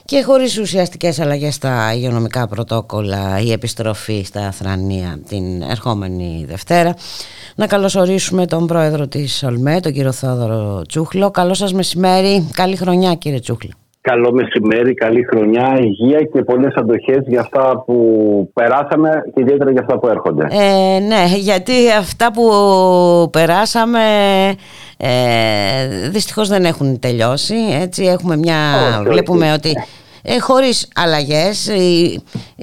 και 0.05 0.23
χωρίς 0.23 0.57
ουσιαστικές 0.57 1.19
αλλαγές 1.19 1.55
στα 1.55 1.93
υγειονομικά 1.93 2.47
πρωτόκολλα 2.47 3.39
η 3.39 3.51
επιστροφή 3.51 4.23
στα 4.25 4.47
Αθρανία 4.47 5.19
την 5.27 5.61
ερχόμενη 5.61 6.45
Δευτέρα. 6.47 6.95
Να 7.55 7.67
καλωσορίσουμε 7.67 8.45
τον 8.45 8.67
πρόεδρο 8.67 9.07
της 9.07 9.43
ΟΛΜΕ, 9.43 9.79
τον 9.79 9.93
κύριο 9.93 10.11
Θόδωρο 10.11 10.81
Τσούχλο. 10.87 11.31
Καλό 11.31 11.53
σας 11.53 11.73
μεσημέρι. 11.73 12.49
Καλή 12.53 12.75
χρονιά 12.75 13.15
κύριε 13.15 13.39
Τσούχλο. 13.39 13.71
Καλό 14.11 14.31
μεσημέρι, 14.33 14.93
καλή 14.93 15.23
χρονιά, 15.23 15.77
υγεία 15.79 16.19
και 16.33 16.43
πολλές 16.43 16.73
αντοχές 16.75 17.23
για 17.27 17.39
αυτά 17.39 17.83
που 17.85 17.97
περάσαμε 18.53 19.09
και 19.33 19.41
ιδιαίτερα 19.41 19.71
για 19.71 19.81
αυτά 19.81 19.99
που 19.99 20.07
έρχονται. 20.07 20.47
Ε, 20.51 20.99
ναι, 20.99 21.25
γιατί 21.37 21.73
αυτά 21.99 22.31
που 22.31 22.43
περάσαμε 23.31 23.99
ε, 24.97 26.09
δυστυχώς 26.09 26.47
δεν 26.47 26.65
έχουν 26.65 26.99
τελειώσει. 26.99 27.55
Έτσι 27.81 28.03
έχουμε 28.05 28.37
μια... 28.37 28.55
βλέπουμε 29.03 29.53
ότι 29.53 29.75
ε, 30.29 30.39
χωρίς 30.39 30.91
αλλαγές 30.95 31.69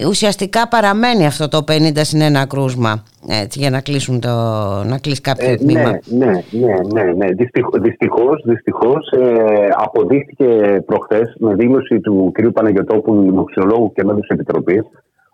ουσιαστικά 0.09 0.69
παραμένει 0.69 1.27
αυτό 1.27 1.49
το 1.49 1.65
50 1.69 1.91
συν 1.95 2.21
1 2.43 2.47
κρούσμα 2.49 3.03
έτσι, 3.29 3.59
για 3.59 3.71
να, 3.71 3.81
κλείσουν 3.81 4.21
το, 4.21 4.29
να 4.85 4.99
κλείσει 4.99 5.21
κάποιο 5.21 5.51
ε, 5.51 5.57
τμήμα. 5.57 5.91
Ναι, 6.05 6.27
ναι, 6.27 6.43
ναι, 6.51 6.75
ναι, 6.93 7.13
ναι. 7.13 7.27
Δυστυχώς, 7.81 8.43
δυστυχώς 8.45 9.11
ε, 9.11 9.69
αποδείχθηκε 9.77 10.47
προχθές 10.87 11.37
με 11.39 11.55
δήλωση 11.55 12.01
του 12.01 12.33
κ. 12.35 12.53
Παναγιωτόπουλου, 12.53 13.23
δημοξιολόγου 13.23 13.93
και 13.93 14.05
μέλους 14.05 14.21
της 14.21 14.37
Επιτροπής, 14.37 14.83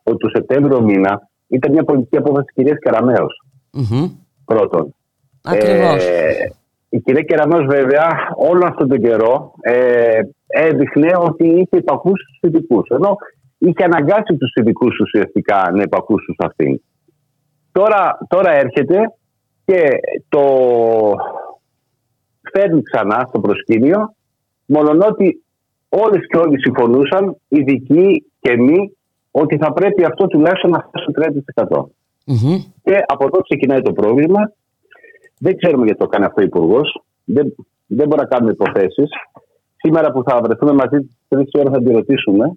ότι 0.02 0.16
το 0.16 0.28
Σεπτέμβριο 0.28 0.80
μήνα 0.80 1.28
ήταν 1.48 1.72
μια 1.72 1.84
πολιτική 1.84 2.16
απόφαση 2.16 2.44
της 2.44 2.54
κυρίας 2.54 2.78
Καραμέως. 2.78 3.42
Mm-hmm. 3.72 4.10
Πρώτον. 4.44 4.94
Ακριβώς. 5.42 6.04
Ε, 6.04 6.52
η 6.88 7.00
κυρία 7.00 7.22
Κεραμέως 7.22 7.66
βέβαια 7.66 8.08
όλο 8.36 8.66
αυτόν 8.66 8.88
τον 8.88 9.00
καιρό 9.00 9.52
ε, 9.60 10.20
έδειχνε 10.50 11.10
ότι 11.16 11.46
είχε 11.46 11.76
υπακούσει 11.76 12.24
στους 12.24 12.50
ειδικούς. 12.50 12.88
Ενώ 12.88 13.16
είχε 13.58 13.84
αναγκάσει 13.84 14.36
τους 14.38 14.52
ειδικούς 14.54 15.00
ουσιαστικά 15.00 15.70
να 15.74 15.82
υπακούσουν 15.82 16.34
σε 16.38 16.46
αυτήν. 16.46 16.80
Τώρα, 17.72 18.18
τώρα 18.28 18.50
έρχεται 18.52 19.14
και 19.64 19.88
το 20.28 20.44
φέρνει 22.52 22.82
ξανά 22.82 23.24
στο 23.28 23.40
προσκήνιο 23.40 24.14
μολονότι 24.66 25.44
όλες 25.88 26.26
και 26.26 26.38
όλοι 26.38 26.60
συμφωνούσαν, 26.60 27.36
ειδικοί 27.48 28.24
και 28.40 28.50
εμείς, 28.50 28.92
ότι 29.30 29.56
θα 29.56 29.72
πρέπει 29.72 30.04
αυτό 30.04 30.26
τουλάχιστον 30.26 30.70
να 30.70 30.78
φτάσει 30.78 31.04
στο 31.04 31.12
30%. 31.76 31.84
Και 32.82 32.96
από 33.06 33.24
εδώ 33.24 33.38
ξεκινάει 33.40 33.82
το 33.82 33.92
πρόβλημα. 33.92 34.52
Δεν 35.38 35.56
ξέρουμε 35.56 35.84
γιατί 35.84 36.00
το 36.00 36.06
κάνει 36.06 36.24
αυτό 36.24 36.40
ο 36.40 36.44
Υπουργός. 36.44 37.02
Δεν, 37.24 37.54
δεν 37.86 38.06
μπορούμε 38.08 38.22
να 38.22 38.24
κάνουμε 38.24 38.50
υποθέσεις. 38.52 39.10
Σήμερα 39.82 40.12
που 40.12 40.22
θα 40.26 40.40
βρεθούμε 40.42 40.72
μαζί 40.72 40.98
τι 40.98 41.14
τρεις 41.28 41.48
ώρες 41.52 41.72
θα 41.72 41.82
τη 41.82 41.92
ρωτήσουμε. 41.92 42.52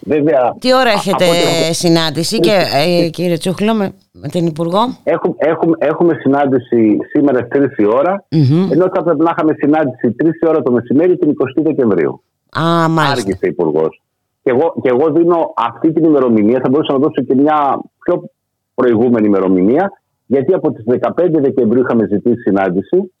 Βέβαια, 0.00 0.56
Τι 0.58 0.74
ώρα 0.74 0.90
έχετε 0.90 1.24
συνάντηση 1.72 2.40
και 2.40 2.56
ε, 2.74 3.08
κύριε 3.08 3.36
Τσούχλο 3.36 3.74
με, 3.74 3.92
με 4.12 4.28
την 4.28 4.46
Υπουργό; 4.46 4.78
Έχουμε, 5.04 5.34
έχουμε, 5.38 5.76
έχουμε 5.78 6.14
συνάντηση 6.20 6.98
σήμερα 7.10 7.38
στις 7.38 7.74
3 7.76 7.78
η 7.78 7.84
ώρα 7.84 8.24
mm-hmm. 8.28 8.72
ενώ 8.72 8.90
θα 8.94 9.02
πρέπει 9.02 9.22
να 9.22 9.30
είχαμε 9.36 9.54
συνάντηση 9.58 10.14
3 10.22 10.26
η 10.42 10.46
ώρα 10.48 10.62
το 10.62 10.72
μεσημέρι 10.72 11.16
την 11.16 11.30
20 11.58 11.62
Δεκεμβρίου 11.62 12.22
Α, 12.58 12.88
μάλιστα 12.88 13.10
Άργησε 13.10 13.38
ο 13.44 13.46
Υπουργός. 13.46 14.02
Και 14.42 14.50
εγώ, 14.50 14.74
και 14.82 14.88
εγώ 14.88 15.10
δίνω 15.12 15.52
αυτή 15.56 15.92
την 15.92 16.04
ημερομηνία 16.04 16.60
θα 16.62 16.68
μπορούσα 16.68 16.92
να 16.92 16.98
δώσω 16.98 17.22
και 17.26 17.34
μια 17.34 17.80
πιο 18.04 18.30
προηγούμενη 18.74 19.26
ημερομηνία 19.26 19.92
γιατί 20.26 20.54
από 20.54 20.72
τις 20.72 20.84
15 21.00 21.28
Δεκεμβρίου 21.30 21.82
είχαμε 21.82 22.06
ζητήσει 22.06 22.40
συνάντηση 22.40 23.12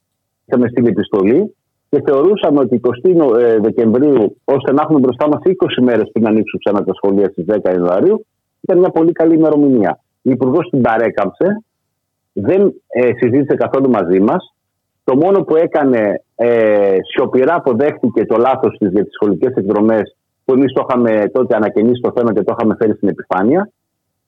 είχαμε 0.44 0.68
στείλει 0.68 0.88
επιστολή 0.88 1.56
και 1.90 2.02
θεωρούσαμε 2.06 2.60
ότι 2.60 2.80
20 3.04 3.38
ε, 3.40 3.58
Δεκεμβρίου, 3.58 4.36
ώστε 4.44 4.72
να 4.72 4.82
έχουμε 4.82 4.98
μπροστά 4.98 5.28
μας 5.28 5.40
20 5.44 5.82
μέρες 5.82 6.10
πριν 6.12 6.26
ανοίξουν 6.26 6.60
ξανά 6.64 6.84
τα 6.84 6.94
σχολεία 6.94 7.28
στις 7.28 7.44
10 7.48 7.72
Ιανουαρίου, 7.72 8.26
ήταν 8.60 8.78
μια 8.78 8.90
πολύ 8.90 9.12
καλή 9.12 9.34
ημερομηνία. 9.34 10.00
Η 10.22 10.30
Υπουργός 10.30 10.68
την 10.70 10.80
παρέκαμψε, 10.80 11.62
δεν 12.32 12.74
ε, 12.88 13.10
συζήτησε 13.16 13.54
καθόλου 13.56 13.90
μαζί 13.90 14.20
μας. 14.20 14.54
Το 15.04 15.16
μόνο 15.16 15.42
που 15.42 15.56
έκανε 15.56 16.22
ε, 16.34 16.96
σιωπηρά 17.12 17.54
αποδέχτηκε 17.54 18.26
το 18.26 18.36
λάθος 18.36 18.76
της 18.78 18.90
για 18.90 19.02
τις 19.04 19.12
σχολικές 19.12 19.54
εκδρομές, 19.54 20.16
που 20.44 20.52
εμείς 20.52 20.72
το 20.72 20.86
είχαμε 20.88 21.28
τότε 21.32 21.56
ανακαινήσει 21.56 22.00
το 22.00 22.12
θέμα 22.16 22.32
και 22.32 22.42
το 22.42 22.54
είχαμε 22.56 22.76
φέρει 22.78 22.94
στην 22.94 23.08
επιφάνεια, 23.08 23.70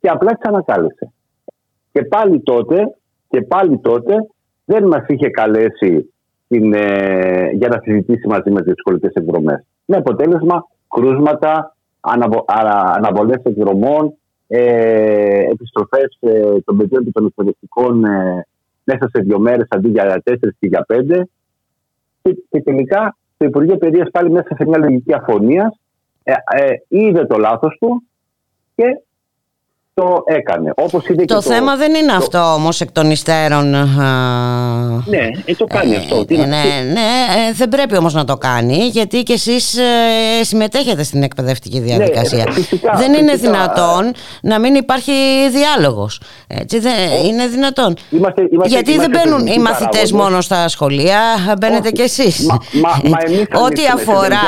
και 0.01 0.09
απλά 0.09 0.31
τις 0.33 0.49
ανακάλεσε. 0.49 1.13
Και 1.93 2.03
πάλι 2.03 2.41
τότε, 2.41 2.97
και 3.29 3.43
πάλι 3.43 3.79
τότε 3.79 4.15
δεν 4.65 4.87
μας 4.87 5.05
είχε 5.07 5.31
καλέσει 5.31 6.13
την, 6.51 6.73
ε, 6.75 7.51
για 7.53 7.69
να 7.69 7.81
συζητήσει 7.83 8.27
μαζί 8.27 8.51
με 8.51 8.63
τις 8.63 8.75
σχολικέ 8.77 9.09
εκδρομές. 9.13 9.65
Με 9.85 9.97
αποτέλεσμα 9.97 10.67
κρούσματα, 10.89 11.77
αναβο, 12.01 12.45
αναβολές 12.97 13.43
εκδρομών, 13.43 14.15
ε, 14.47 15.43
επιστροφές 15.51 16.19
ε, 16.21 16.61
των 16.65 16.77
παιδιών 16.77 17.05
και 17.05 17.11
των 17.13 17.27
εκπαιδευτικών 17.27 18.05
ε, 18.05 18.47
μέσα 18.85 19.09
σε 19.13 19.23
δύο 19.23 19.39
μέρες 19.39 19.67
αντί 19.71 19.89
για 19.89 20.21
τέσσερις 20.25 20.57
και 20.59 20.67
για 20.67 20.85
πέντε. 20.87 21.29
Και, 22.23 22.37
και 22.51 22.63
τελικά 22.63 23.17
το 23.37 23.45
Υπουργείο 23.45 23.77
Παιδείας 23.77 24.11
πάλι 24.11 24.31
μέσα 24.31 24.55
σε 24.57 24.65
μια 24.67 24.79
λογική 24.79 25.15
αφωνίας 25.15 25.81
ε, 26.23 26.33
ε, 26.33 26.75
είδε 26.89 27.27
το 27.27 27.39
λάθος 27.39 27.77
του 27.81 28.03
και 28.75 28.85
το 29.95 30.23
έκανε. 30.27 30.73
Όπως 30.77 31.05
το, 31.05 31.25
το 31.25 31.43
θέμα 31.43 31.77
δεν 31.77 31.95
είναι 31.95 32.13
αυτό 32.13 32.55
όμως 32.55 32.81
εκ 32.81 32.93
των 32.93 33.11
υστέρων. 33.11 33.71
Ναι, 35.07 35.29
ε, 35.45 35.55
το 35.55 35.65
κάνει 35.65 35.97
αυτό. 35.97 36.25
Ε, 36.29 36.37
ναι, 36.37 36.47
ναι, 36.93 37.11
ε, 37.49 37.53
δεν 37.53 37.69
πρέπει 37.69 37.97
όμως 37.97 38.15
να 38.15 38.25
το 38.25 38.37
κάνει 38.37 38.77
γιατί 38.77 39.23
και 39.23 39.33
εσείς 39.33 39.77
ε, 39.77 40.45
συμμετέχετε 40.45 41.03
στην 41.03 41.23
εκπαιδευτική 41.23 41.79
ναι, 41.79 41.85
διαδικασία. 41.85 42.47
δεν 42.97 43.13
είναι 43.13 43.35
δυνατόν 43.35 44.13
να 44.43 44.59
μην 44.59 44.75
υπάρχει 44.75 45.13
διάλογος. 45.51 46.21
Έτσι, 46.47 46.79
δεν, 46.79 46.95
είναι 47.25 47.47
δυνατόν. 47.47 47.97
Είμαστε, 48.11 48.49
είμαστε, 48.53 48.69
γιατί 48.75 48.97
δεν 48.97 49.11
μπαίνουν 49.11 49.47
οι 49.47 49.59
μαθητές 49.59 50.13
μόνο 50.13 50.41
στα 50.41 50.69
σχολεία, 50.69 51.21
μπαίνετε 51.59 51.91
κι 51.91 52.03
εσείς. 52.03 52.47
Μα, 52.47 52.59
μα, 52.73 53.11
μα 53.11 53.19
Ό,τι 53.65 53.87
αφορά... 53.87 54.41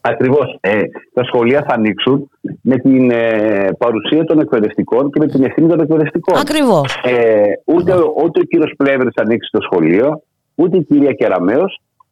Ακριβώς. 0.00 0.58
Ε, 0.60 0.80
τα 1.12 1.24
σχολεία 1.24 1.64
θα 1.68 1.74
ανοίξουν 1.74 2.30
με 2.62 2.76
την 2.76 3.10
ε, 3.10 3.68
παρουσία 3.78 4.24
των 4.24 4.40
εκπαιδευτικών 4.40 5.10
και 5.10 5.18
με 5.18 5.26
την 5.26 5.44
ευθύνη 5.44 5.68
των 5.68 5.80
εκπαιδευτικών. 5.80 6.38
Ακριβώς. 6.38 7.00
Ε, 7.04 7.42
ούτε, 7.64 7.92
ούτε 8.24 8.40
ο 8.40 8.42
κύριος 8.42 8.72
Πλεύρης 8.76 9.12
θα 9.14 9.22
ανοίξει 9.22 9.50
το 9.52 9.60
σχολείο, 9.60 10.22
ούτε 10.54 10.76
η 10.76 10.84
κυρία 10.84 11.12
Κεραμέο, 11.12 11.64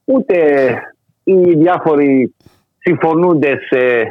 ούτε 0.05 0.34
οι 1.24 1.55
διάφοροι 1.55 2.34
συμφωνούντες, 2.78 3.59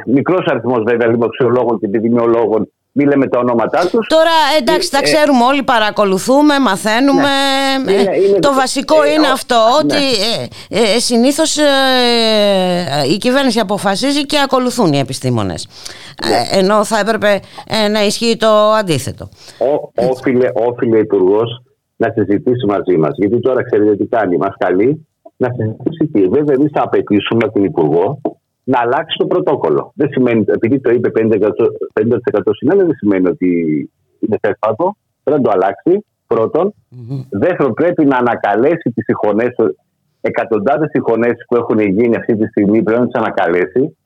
μικρός 0.06 0.46
αριθμός 0.46 0.82
βέβαια 0.86 1.08
δημοξιολόγων 1.08 1.78
και 1.78 1.86
επιδημιολόγων 1.86 2.72
μην 2.98 3.08
λέμε 3.08 3.28
τα 3.28 3.38
ονόματά 3.38 3.80
τους. 3.90 4.06
Τώρα 4.06 4.36
εντάξει, 4.60 4.90
τα 4.90 4.98
ε, 4.98 5.02
ξέρουμε 5.02 5.44
όλοι, 5.44 5.62
παρακολουθούμε, 5.62 6.58
μαθαίνουμε. 6.58 7.32
Ναι. 7.84 7.92
Ε, 7.92 8.38
το 8.40 8.52
βασικό 8.52 9.02
ε, 9.02 9.12
είναι 9.12 9.26
αυτό, 9.26 9.54
ναι. 9.54 9.94
ότι 9.94 10.04
ε, 10.68 10.98
συνήθως 10.98 11.56
η 13.12 13.16
κυβέρνηση 13.16 13.60
αποφασίζει 13.60 14.26
και 14.26 14.38
ακολουθούν 14.44 14.92
οι 14.92 14.98
επιστήμονες. 14.98 15.68
Ναι. 16.28 16.58
ενώ 16.58 16.84
θα 16.84 16.98
έπρεπε 16.98 17.40
να 17.92 18.04
ισχύει 18.04 18.36
το 18.36 18.52
αντίθετο. 18.80 19.28
Όφιλε, 19.94 20.48
όφιλε 20.54 20.98
Υπουργός 20.98 21.62
να 21.96 22.12
συζητήσει 22.14 22.66
μαζί 22.66 22.96
μας. 22.96 23.10
Γιατί 23.16 23.40
τώρα 23.40 23.64
ξέρετε 23.64 23.96
τι 23.96 24.06
κάνει, 24.06 24.36
μας 24.36 24.54
καλεί 24.58 25.06
να 25.36 25.48
συζητήσει 25.56 26.06
τι. 26.12 26.20
Βέβαια, 26.20 26.54
εμείς 26.58 26.70
θα 26.74 26.82
απαιτήσουμε 26.82 27.40
από 27.44 27.52
την 27.52 27.64
Υπουργό 27.64 28.20
να 28.72 28.78
αλλάξει 28.80 29.16
το 29.18 29.26
πρωτόκολλο. 29.26 29.92
Δεν 29.94 30.08
σημαίνει, 30.10 30.44
επειδή 30.46 30.80
το 30.80 30.90
είπε 30.90 31.10
50%, 31.14 31.48
50% 31.92 32.50
συνένα, 32.58 32.84
δεν 32.84 32.94
σημαίνει 32.94 33.28
ότι 33.28 33.50
είναι 34.20 34.38
θέσπατο. 34.40 34.96
Πρέπει 35.22 35.42
να 35.42 35.48
το 35.48 35.54
αλλάξει. 35.54 36.04
Πρώτον. 36.26 36.74
Mm-hmm. 36.74 37.26
Δεύτερον, 37.30 37.74
πρέπει 37.74 38.04
να 38.04 38.16
ανακαλέσει 38.16 38.90
τις 38.94 39.04
συγχωνές, 39.04 39.54
εκατοντάδες 40.20 40.90
συγχωνέσει 40.90 41.44
που 41.48 41.56
έχουν 41.56 41.78
γίνει 41.78 42.16
αυτή 42.16 42.36
τη 42.36 42.46
στιγμή, 42.46 42.82
πρέπει 42.82 43.00
να 43.00 43.06
τις 43.06 43.20
ανακαλέσει. 43.20 43.96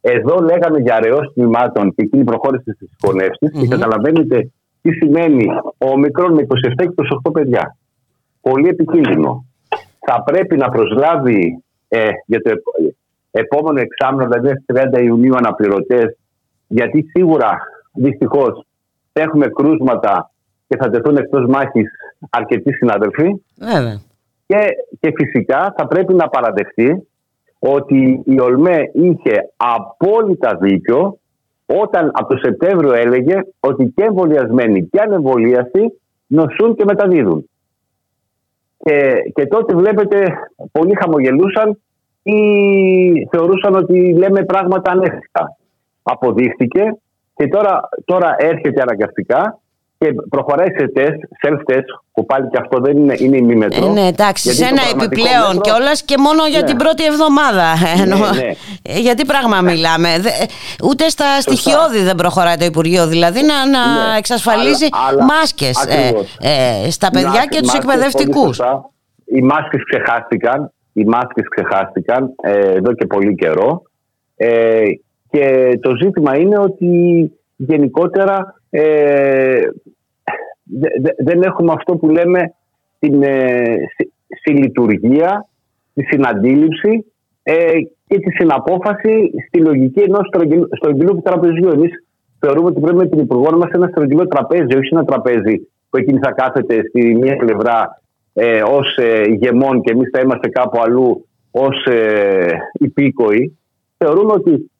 Εδώ 0.00 0.40
λέγαμε 0.40 0.78
για 0.78 0.94
αραιός 0.94 1.32
τμήματων 1.34 1.94
και 1.94 2.02
εκείνη 2.02 2.24
προχώρησε 2.24 2.72
στις 2.72 2.88
συγχωνεύσει 2.88 3.46
mm-hmm. 3.46 3.60
και 3.60 3.68
καταλαβαίνετε 3.68 4.52
τι 4.82 4.92
σημαίνει 4.92 5.46
ο 5.78 5.98
μικρόν 5.98 6.32
με 6.32 6.42
27 6.42 6.46
και 6.76 6.94
28 7.24 7.32
παιδιά. 7.32 7.76
Πολύ 8.40 8.68
επικίνδυνο. 8.68 9.44
Θα 10.06 10.22
πρέπει 10.22 10.56
να 10.56 10.68
προσλάβει 10.68 11.64
ε, 11.88 12.08
για 12.26 12.40
το 12.42 12.50
επόμενο 13.32 13.80
εξάμεινο, 13.80 14.28
δηλαδή 14.28 14.64
30 14.96 15.02
Ιουνίου, 15.02 15.36
αναπληρωτές, 15.36 16.16
γιατί 16.66 17.06
σίγουρα 17.14 17.60
δυστυχώς 17.92 18.66
έχουμε 19.12 19.46
κρούσματα 19.46 20.30
και 20.68 20.76
θα 20.76 20.90
τεθούν 20.90 21.16
εκτός 21.16 21.46
μάχης 21.46 21.90
αρκετοί 22.30 22.72
συναδελφοί. 22.72 23.42
Και, 24.46 24.58
και 25.00 25.12
φυσικά 25.16 25.74
θα 25.76 25.86
πρέπει 25.86 26.14
να 26.14 26.28
παραδεχτεί 26.28 27.08
ότι 27.58 28.22
η 28.24 28.40
ΟΛΜΕ 28.40 28.90
είχε 28.92 29.52
απόλυτα 29.56 30.56
δίκιο 30.60 31.18
όταν 31.66 32.10
από 32.14 32.34
το 32.34 32.40
Σεπτέμβριο 32.42 32.92
έλεγε 32.92 33.40
ότι 33.60 33.92
και 33.96 34.02
εμβολιασμένοι 34.02 34.86
και 34.86 35.00
ανεμβολίαστοι 35.00 36.00
νοσούν 36.26 36.74
και 36.74 36.84
μεταδίδουν. 36.84 37.50
Και, 38.78 39.14
και 39.34 39.46
τότε 39.46 39.74
βλέπετε 39.74 40.24
πολλοί 40.72 40.96
χαμογελούσαν 41.00 41.80
ή 42.22 42.38
θεωρούσαν 43.30 43.74
ότι 43.74 44.14
λέμε 44.14 44.44
πράγματα 44.44 44.90
ανέφικτα. 44.90 45.56
Αποδείχθηκε 46.02 46.96
και 47.34 47.48
τώρα, 47.48 47.88
τώρα 48.04 48.34
έρχεται 48.38 48.82
αναγκαστικά 48.82 49.56
και 49.98 50.12
προχωράει 50.28 50.68
σε 50.78 50.88
τεστ, 50.88 51.22
self-test, 51.42 51.88
που 52.12 52.26
πάλι 52.26 52.48
και 52.48 52.58
αυτό 52.60 52.80
δεν 52.80 52.96
είναι, 52.96 53.14
είναι 53.18 53.36
ημίμετρο. 53.36 53.86
Ε, 53.86 53.92
ναι, 53.92 54.06
εντάξει, 54.06 54.54
σε 54.54 54.64
ένα 54.64 54.82
επιπλέον 54.94 55.46
μέτρο... 55.46 55.60
κιόλας 55.60 56.02
και 56.02 56.18
μόνο 56.18 56.46
για 56.46 56.60
ναι. 56.60 56.66
την 56.66 56.76
πρώτη 56.76 57.04
εβδομάδα. 57.04 57.64
Ναι, 57.96 58.14
ναι. 58.14 58.52
Ε, 58.82 58.98
για 58.98 59.14
τι 59.14 59.24
πράγμα 59.24 59.60
μιλάμε. 59.60 60.08
Ούτε 60.84 61.08
στα 61.08 61.24
Σωστά. 61.34 61.40
στοιχειώδη 61.40 61.98
δεν 61.98 62.14
προχωράει 62.14 62.56
το 62.56 62.64
Υπουργείο, 62.64 63.06
δηλαδή 63.06 63.42
να, 63.42 63.66
να 63.66 64.10
ναι. 64.10 64.18
εξασφαλίζει 64.18 64.88
μάσκες 65.28 65.86
ε, 65.88 66.12
ε, 66.86 66.90
στα 66.90 67.10
παιδιά 67.10 67.44
και 67.48 67.60
τους 67.60 67.74
εκπαιδευτικούς. 67.74 68.60
Οι 69.24 69.42
μάσκες 69.42 69.80
ξεχάστηκαν, 69.90 70.72
οι 70.92 71.04
μάσκες 71.04 71.48
ξεχάστηκαν 71.48 72.34
ε, 72.42 72.72
εδώ 72.72 72.92
και 72.92 73.06
πολύ 73.06 73.34
καιρό 73.34 73.82
ε, 74.36 74.82
και 75.30 75.78
το 75.80 75.96
ζήτημα 76.02 76.38
είναι 76.38 76.58
ότι 76.58 76.86
γενικότερα 77.56 78.60
ε, 78.70 79.60
δεν 81.18 81.42
έχουμε 81.42 81.72
αυτό 81.72 81.96
που 81.96 82.08
λέμε 82.08 82.54
την 82.98 83.22
ε, 83.22 83.74
συλλειτουργία, 84.42 85.48
τη 85.94 86.02
συναντήληψη 86.02 87.12
ε, 87.42 87.72
και 88.06 88.18
τη 88.18 88.30
συναπόφαση 88.30 89.30
στη 89.46 89.60
λογική 89.60 90.00
ενός 90.00 90.28
στρογγυλού 90.76 91.22
τραπεζιού. 91.22 91.68
Εμείς 91.68 91.90
θεωρούμε 92.38 92.68
ότι 92.68 92.80
πρέπει 92.80 92.96
με 92.96 93.08
την 93.08 93.18
Υπουργό 93.18 93.50
να 93.50 93.56
είμαστε 93.56 93.76
ένα 93.76 93.88
στρογγυλό 93.88 94.26
τραπέζι, 94.26 94.76
όχι 94.76 94.88
ένα 94.90 95.04
τραπέζι 95.04 95.68
που 95.90 95.96
εκείνη 95.96 96.18
θα 96.22 96.32
κάθεται 96.32 96.82
στη 96.88 97.14
μία 97.14 97.36
πλευρά 97.36 98.01
ε, 98.32 98.62
ως 98.62 98.96
ε, 98.96 99.22
ηγεμόν 99.28 99.82
και 99.82 99.92
εμείς 99.92 100.08
θα 100.12 100.20
είμαστε 100.20 100.48
κάπου 100.48 100.80
αλλού 100.80 101.26
ως 101.50 101.84
ε, 101.84 102.46
υπήκοοι. 102.72 103.58
Θεωρούμε 103.98 104.32
ότι 104.32 104.70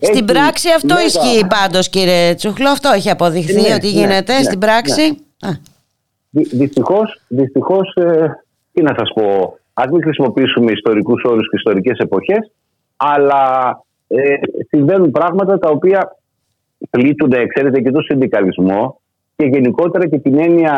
στην 0.00 0.24
πράξη 0.24 0.68
αυτό 0.76 0.94
ισχύει 1.06 1.46
πάντως 1.46 1.88
κύριε 1.88 2.34
Τσουχλό, 2.34 2.68
αυτό 2.68 2.90
έχει 2.94 3.10
αποδειχθεί 3.10 3.60
ναι, 3.60 3.74
ότι 3.74 3.86
ναι, 3.86 4.00
γίνεται 4.00 4.34
ναι, 4.34 4.42
στην 4.42 4.58
πράξη. 4.58 5.18
δυστυχώς, 6.30 7.20
δυστυχώς 7.28 7.94
ε, 7.94 8.42
τι 8.72 8.82
να 8.82 8.94
σας 8.98 9.12
πω, 9.14 9.58
ας 9.72 9.90
μην 9.90 10.02
χρησιμοποιήσουμε 10.02 10.72
ιστορικούς 10.72 11.22
όρους 11.24 11.48
και 11.50 11.56
ιστορικές 11.56 11.98
εποχές, 11.98 12.50
αλλά 12.96 13.44
ε, 14.08 14.34
συμβαίνουν 14.68 15.10
πράγματα 15.10 15.58
τα 15.58 15.68
οποία 15.68 16.16
πλήττουν, 16.90 17.32
ξέρετε, 17.54 17.80
και 17.80 17.90
το 17.90 18.00
συνδικαλισμό 18.00 18.99
και 19.40 19.46
γενικότερα 19.46 20.08
και 20.08 20.18
την 20.18 20.38
έννοια. 20.38 20.74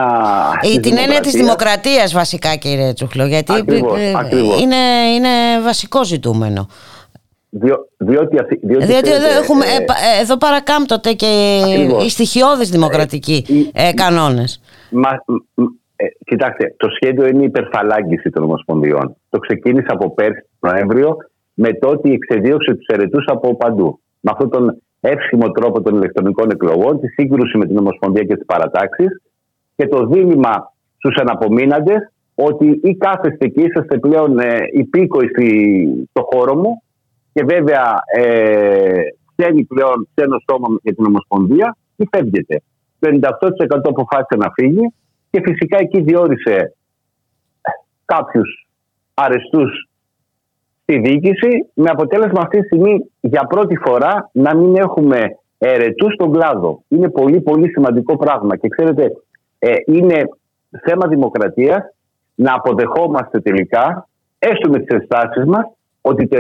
Ή 0.75 0.81
την 0.81 0.97
έννοια 0.97 1.21
της 1.21 1.33
δημοκρατίας, 1.33 2.13
βασικά, 2.13 2.57
κύριε 2.57 2.93
Τσουχλό. 2.93 3.27
Γιατί 3.27 3.53
ακριβώς, 3.53 4.01
ε, 4.01 4.13
ακριβώς. 4.17 4.63
Είναι, 4.63 4.77
είναι 5.17 5.29
βασικό 5.65 6.05
ζητούμενο. 6.05 6.67
Διό, 7.55 7.89
διότι, 7.97 8.37
διότι, 8.63 8.87
διότι 8.87 9.11
εδώ, 9.11 9.27
έχουμε, 9.43 9.65
ε, 9.65 10.19
ε, 10.19 10.23
εδώ 10.23 10.37
παρακάμπτονται 10.37 11.13
και 11.13 11.61
ακριβώς. 11.65 12.05
οι 12.05 12.09
στοιχειώδεις 12.09 12.71
δημοκρατικοί 12.71 13.71
ε, 13.73 13.89
ε, 13.89 13.93
κανόνες. 13.93 14.61
Μα, 14.91 15.11
ε, 15.97 16.05
κοιτάξτε, 16.25 16.75
το 16.77 16.89
σχέδιο 16.91 17.27
είναι 17.27 17.43
η 17.43 17.45
υπερφαλάγγιση 17.45 18.31
των 18.31 18.43
Ομοσπονδιών. 18.43 19.17
Το 19.29 19.39
ξεκίνησε 19.39 19.87
από 19.89 20.15
πέρσι 20.15 20.47
Νοέμβριο 20.61 21.17
με 21.55 21.73
το 21.73 21.89
ότι 21.89 22.13
εξεδίωξε 22.13 22.75
τους 22.75 22.87
αιρετούς 22.87 23.25
από 23.27 23.57
παντού. 23.57 24.01
Με 24.21 24.31
αυτόν 24.33 24.51
τον 24.51 24.83
εύσχυμο 25.05 25.51
τρόπο 25.51 25.83
των 25.83 25.97
ηλεκτρονικών 25.97 26.51
εκλογών, 26.51 27.01
τη 27.01 27.09
σύγκρουση 27.09 27.59
με 27.59 27.67
την 27.67 27.79
Ομοσπονδία 27.79 28.25
και 28.25 28.35
τις 28.35 28.47
παρατάξεις 28.47 29.23
και 29.77 29.87
το 29.87 30.07
δίλημα 30.07 30.73
στους 30.97 31.17
αναπομείναντες 31.17 32.13
ότι 32.35 32.81
ή 32.83 32.97
κάθεστε 32.97 33.49
και 33.49 33.61
είσαστε 33.61 33.99
πλέον 33.99 34.39
ε, 34.39 34.59
υπήκοοι 34.73 35.27
στο 36.11 36.29
χώρο 36.33 36.55
μου 36.55 36.83
και 37.33 37.45
βέβαια 37.45 38.03
ε, 38.17 39.01
φταίνει 39.33 39.65
πλέον 39.65 40.09
ξένος 40.15 40.45
σώμα 40.51 40.69
για 40.83 40.95
την 40.95 41.05
Ομοσπονδία 41.07 41.77
ή 41.97 42.09
φεύγεται. 42.11 42.63
Το 42.99 43.09
98% 43.09 43.81
αποφάσισε 43.85 44.37
να 44.37 44.51
φύγει 44.55 44.95
και 45.31 45.41
φυσικά 45.45 45.79
εκεί 45.79 46.01
διόρισε 46.01 46.75
κάποιους 48.05 48.67
αρεστούς 49.15 49.89
στη 50.93 51.01
διοίκηση 51.01 51.71
με 51.75 51.91
αποτέλεσμα 51.91 52.41
αυτή 52.41 52.61
τη 52.61 52.67
στιγμή 52.67 53.11
για 53.21 53.45
πρώτη 53.45 53.77
φορά 53.77 54.31
να 54.33 54.57
μην 54.57 54.77
έχουμε 54.77 55.39
ερετού 55.59 56.13
στον 56.13 56.33
κλάδο. 56.33 56.83
Είναι 56.89 57.11
πολύ 57.11 57.41
πολύ 57.41 57.69
σημαντικό 57.71 58.17
πράγμα 58.17 58.57
και 58.57 58.69
ξέρετε 58.69 59.13
ε, 59.59 59.73
είναι 59.87 60.23
θέμα 60.85 61.07
δημοκρατίας 61.09 61.83
να 62.35 62.55
αποδεχόμαστε 62.55 63.41
τελικά 63.41 64.09
έστω 64.39 64.71
με 64.71 64.79
τις 64.79 64.97
ενστάσεις 64.97 65.45
μας 65.45 65.65
ότι 66.01 66.27
το 66.27 66.39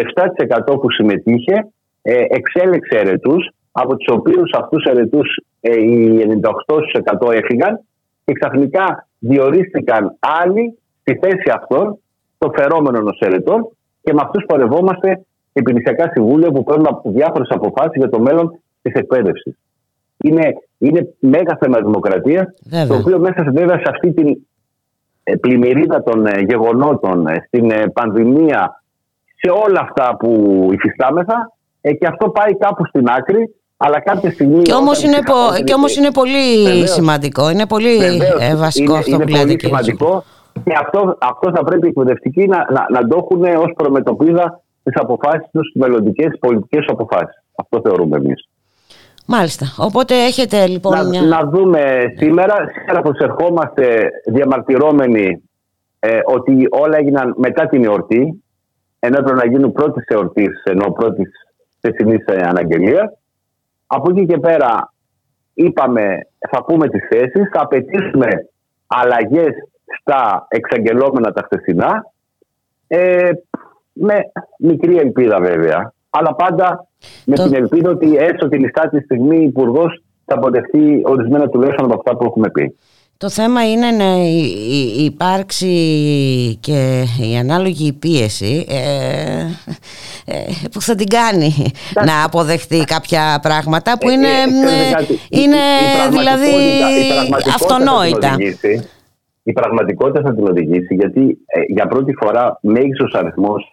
7% 0.67 0.81
που 0.81 0.91
συμμετείχε 0.91 1.69
ε, 2.03 2.25
εξέλεξε 2.29 2.99
ερετού, 2.99 3.37
από 3.73 3.97
τους 3.97 4.15
οποίους 4.15 4.53
αυτούς 4.59 4.85
ερετού 4.85 5.21
ε, 5.61 5.81
οι 5.81 6.27
98% 7.27 7.33
έφυγαν 7.33 7.81
και 8.25 8.33
ξαφνικά 8.33 9.09
διορίστηκαν 9.19 10.17
άλλοι 10.43 10.79
στη 11.01 11.19
θέση 11.23 11.51
αυτών 11.55 11.99
των 12.39 12.53
φερόμενων 12.57 13.07
ω 13.07 13.13
ερετών 13.19 13.69
και 14.03 14.13
με 14.13 14.21
αυτούς 14.23 14.45
πορευόμαστε 14.47 15.25
υπηρεσιακά 15.53 16.11
συμβούλια 16.13 16.51
που 16.51 16.65
παίρνουν 16.65 17.01
διάφορες 17.05 17.49
αποφάσεις 17.51 17.95
για 17.95 18.09
το 18.09 18.21
μέλλον 18.21 18.61
της 18.83 18.93
εκπαίδευσης. 18.93 19.59
Είναι, 20.17 20.53
είναι 20.79 21.15
μέγα 21.19 21.59
θέμα 21.61 21.79
δημοκρατίας, 21.79 22.47
το 22.89 22.95
οποίο 22.95 23.19
μέσα 23.19 23.45
βέβαια 23.53 23.77
σε 23.77 23.89
αυτή 23.91 24.13
την 24.13 24.37
ε, 25.25 25.37
πλημμυρίδα 25.37 26.03
των 26.03 26.27
ε, 26.27 26.41
γεγονότων, 26.49 27.27
στην 27.47 27.73
πανδημία, 27.93 28.83
σε 29.37 29.51
όλα 29.67 29.81
αυτά 29.81 30.17
που 30.17 30.69
υφιστάμεθα 30.73 31.53
ε, 31.81 31.93
και 31.93 32.07
αυτό 32.07 32.31
πάει 32.31 32.57
κάπου 32.57 32.87
στην 32.87 33.09
άκρη 33.09 33.55
αλλά 33.77 34.01
κάποια 34.01 34.31
στιγμή... 34.31 34.63
Και 34.63 34.73
όμως, 34.73 35.03
είναι, 35.03 35.19
πο... 35.25 35.63
και 35.65 35.75
όμως 35.75 35.97
είναι 35.97 36.11
πολύ 36.11 36.63
βεβαίως, 36.65 36.91
σημαντικό, 36.91 37.51
είναι 37.51 37.67
πολύ 37.67 37.97
ε, 38.39 38.57
βασικό 38.57 38.91
είναι, 38.91 38.99
αυτό 38.99 39.15
είναι 39.15 39.25
που 39.25 39.31
λέτε. 39.31 39.43
Είναι 39.43 39.57
πολύ 39.57 39.65
σημαντικό 39.65 40.25
και 40.65 40.73
αυτό, 40.81 41.17
αυτό 41.21 41.51
θα 41.55 41.65
πρέπει 41.65 41.87
οι 41.87 41.89
εκπαιδευτικοί 41.89 42.47
να, 42.47 42.67
να, 42.71 42.87
να 42.91 43.09
το 43.09 43.17
έχουν 43.23 43.63
ως 43.63 43.73
προμετωπίδα 43.77 44.61
τις 44.83 44.95
αποφάσεις 44.97 45.49
τους, 45.53 45.73
τις 45.73 45.83
μελλοντικές 45.83 46.39
πολιτικές 46.41 46.85
αποφάσεις. 46.89 47.43
Αυτό 47.55 47.81
θεωρούμε 47.85 48.17
εμείς. 48.17 48.49
Μάλιστα. 49.27 49.67
Οπότε 49.79 50.15
έχετε 50.15 50.67
λοιπόν 50.67 50.97
να, 50.97 51.05
μια... 51.05 51.23
Να 51.23 51.49
δούμε 51.49 52.05
σήμερα, 52.17 52.55
σήμερα 52.79 53.03
προσερχόμαστε 53.03 54.11
διαμαρτυρώμενοι 54.27 55.43
ε, 55.99 56.19
ότι 56.25 56.67
όλα 56.71 56.97
έγιναν 56.97 57.35
μετά 57.37 57.67
την 57.67 57.85
εορτή 57.85 58.43
ενώ 59.05 59.19
έπρεπε 59.19 59.47
να 59.47 59.47
γίνουν 59.47 59.73
πρώτη 59.73 60.05
εορτής, 60.07 60.63
ενώ 60.65 60.93
πρώτης 60.93 61.31
θεσινή 61.81 62.17
αναγγελίας. 62.45 63.13
Από 63.87 64.11
εκεί 64.11 64.27
και 64.27 64.39
πέρα 64.39 64.93
είπαμε, 65.55 66.19
θα 66.51 66.65
πούμε 66.65 66.89
τις 66.89 67.07
θέσεις, 67.11 67.49
θα 67.53 67.61
απαιτήσουμε 67.61 68.29
αλλαγές 68.87 69.53
στα 70.01 70.47
εξαγγελόμενα 70.49 71.33
τα 71.33 71.43
χθεσινά, 71.45 72.13
ε, 72.87 73.31
με 73.93 74.15
μικρή 74.59 74.97
ελπίδα 74.97 75.41
βέβαια, 75.41 75.93
αλλά 76.11 76.35
πάντα 76.35 76.87
με 77.25 77.37
την 77.37 77.55
ελπίδα 77.55 77.91
ότι 77.91 78.17
έστω 78.17 78.49
τη 78.49 78.59
ληστά 78.59 78.89
τη 78.89 79.01
στιγμή 79.01 79.37
ο 79.37 79.43
Υπουργός 79.43 80.03
θα 80.25 80.35
αποδεχτεί 80.35 81.01
ορισμένα 81.05 81.49
τουλάχιστον 81.49 81.85
από 81.85 81.95
αυτά 81.95 82.17
που 82.17 82.25
έχουμε 82.25 82.51
πει. 82.51 82.77
Το 83.23 83.31
θέμα 83.31 83.71
είναι 83.71 83.91
να 83.91 84.15
υπάρξει 85.05 85.69
και 86.61 87.05
η 87.33 87.37
ανάλογη 87.37 87.93
πίεση 87.93 88.67
ε, 88.69 88.77
ε, 90.25 90.39
που 90.73 90.81
θα 90.81 90.95
την 90.95 91.09
κάνει 91.09 91.73
να 92.05 92.25
αποδεχτεί 92.25 92.85
κάποια 92.85 93.39
πράγματα 93.43 93.99
που 93.99 94.09
είναι, 94.09 94.29
ε, 94.29 95.05
είναι 95.29 95.59
δηλαδή 96.11 96.55
αυτονόητα. 97.55 98.37
Η 99.43 99.53
πραγματικότητα 99.53 100.21
θα 100.29 100.35
την 100.35 100.47
οδηγήσει 100.47 100.95
γιατί 100.95 101.39
για 101.69 101.87
πρώτη 101.87 102.13
φορά 102.21 102.59
μέγιστος 102.63 103.15
αριθμός 103.15 103.73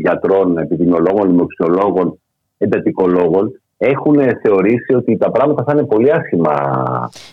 γιατρών, 0.00 0.58
επιδημιολόγων, 0.58 1.28
λοιμοξιολόγων, 1.28 2.20
εντατικολόγων 2.58 3.52
έχουν 3.78 4.16
θεωρήσει 4.42 4.94
ότι 4.94 5.16
τα 5.16 5.30
πράγματα 5.30 5.64
θα 5.66 5.72
είναι 5.72 5.84
πολύ 5.84 6.12
άσχημα. 6.12 6.52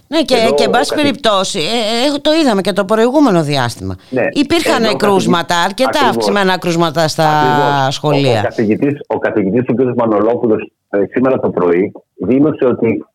Ναι, 0.07 0.21
και, 0.21 0.35
Εδώ, 0.35 0.53
και 0.53 0.63
εν 0.63 0.69
πάση 0.69 0.95
περιπτώσει, 0.95 1.59
ε, 1.59 2.15
ε, 2.15 2.19
το 2.21 2.31
είδαμε 2.41 2.61
και 2.61 2.73
το 2.73 2.85
προηγούμενο 2.85 3.43
διάστημα. 3.43 3.95
Ναι. 4.09 4.23
Υπήρχαν 4.31 4.83
Ενώ 4.83 4.95
κρούσματα, 4.95 5.55
αρκετά 5.55 5.89
ακριβώς, 5.89 6.09
αυξημένα 6.09 6.57
κρούσματα 6.57 7.07
στα 7.07 7.29
σχολεία. 7.91 8.39
Ο, 9.07 9.17
καθηγητής, 9.19 9.67
ο 9.67 9.73
κ. 9.73 9.95
Μανολόπουλος 9.95 10.71
ε, 10.89 10.97
σήμερα 11.09 11.39
το 11.39 11.49
πρωί 11.49 11.91
δήλωσε 12.15 12.65
ότι 12.65 13.05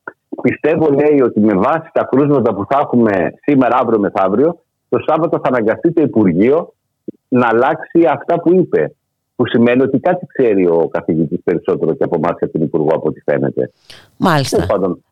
πιστεύω 0.42 0.90
λέει 0.90 1.20
ότι 1.20 1.40
με 1.40 1.54
βάση 1.54 1.90
τα 1.92 2.08
κρούσματα 2.10 2.54
που 2.54 2.64
θα 2.68 2.78
έχουμε 2.82 3.32
σήμερα, 3.42 3.76
αύριο, 3.80 3.98
μεθαύριο, 3.98 4.58
το 4.88 4.98
Σάββατο 5.06 5.40
θα 5.42 5.48
αναγκαστεί 5.48 5.92
το 5.92 6.02
Υπουργείο 6.02 6.74
να 7.28 7.46
αλλάξει 7.48 8.04
αυτά 8.10 8.40
που 8.40 8.52
είπε 8.52 8.94
που 9.36 9.46
σημαίνει 9.46 9.82
ότι 9.82 9.98
κάτι 9.98 10.26
ξέρει 10.26 10.66
ο 10.66 10.88
καθηγητής 10.90 11.40
περισσότερο 11.44 11.94
και 11.94 12.04
από 12.04 12.16
εμάς 12.16 12.38
και 12.38 12.46
την 12.46 12.62
Υπουργό 12.62 12.88
από 12.94 13.08
ό,τι 13.08 13.20
φαίνεται. 13.20 13.70
Μάλιστα. 14.16 14.66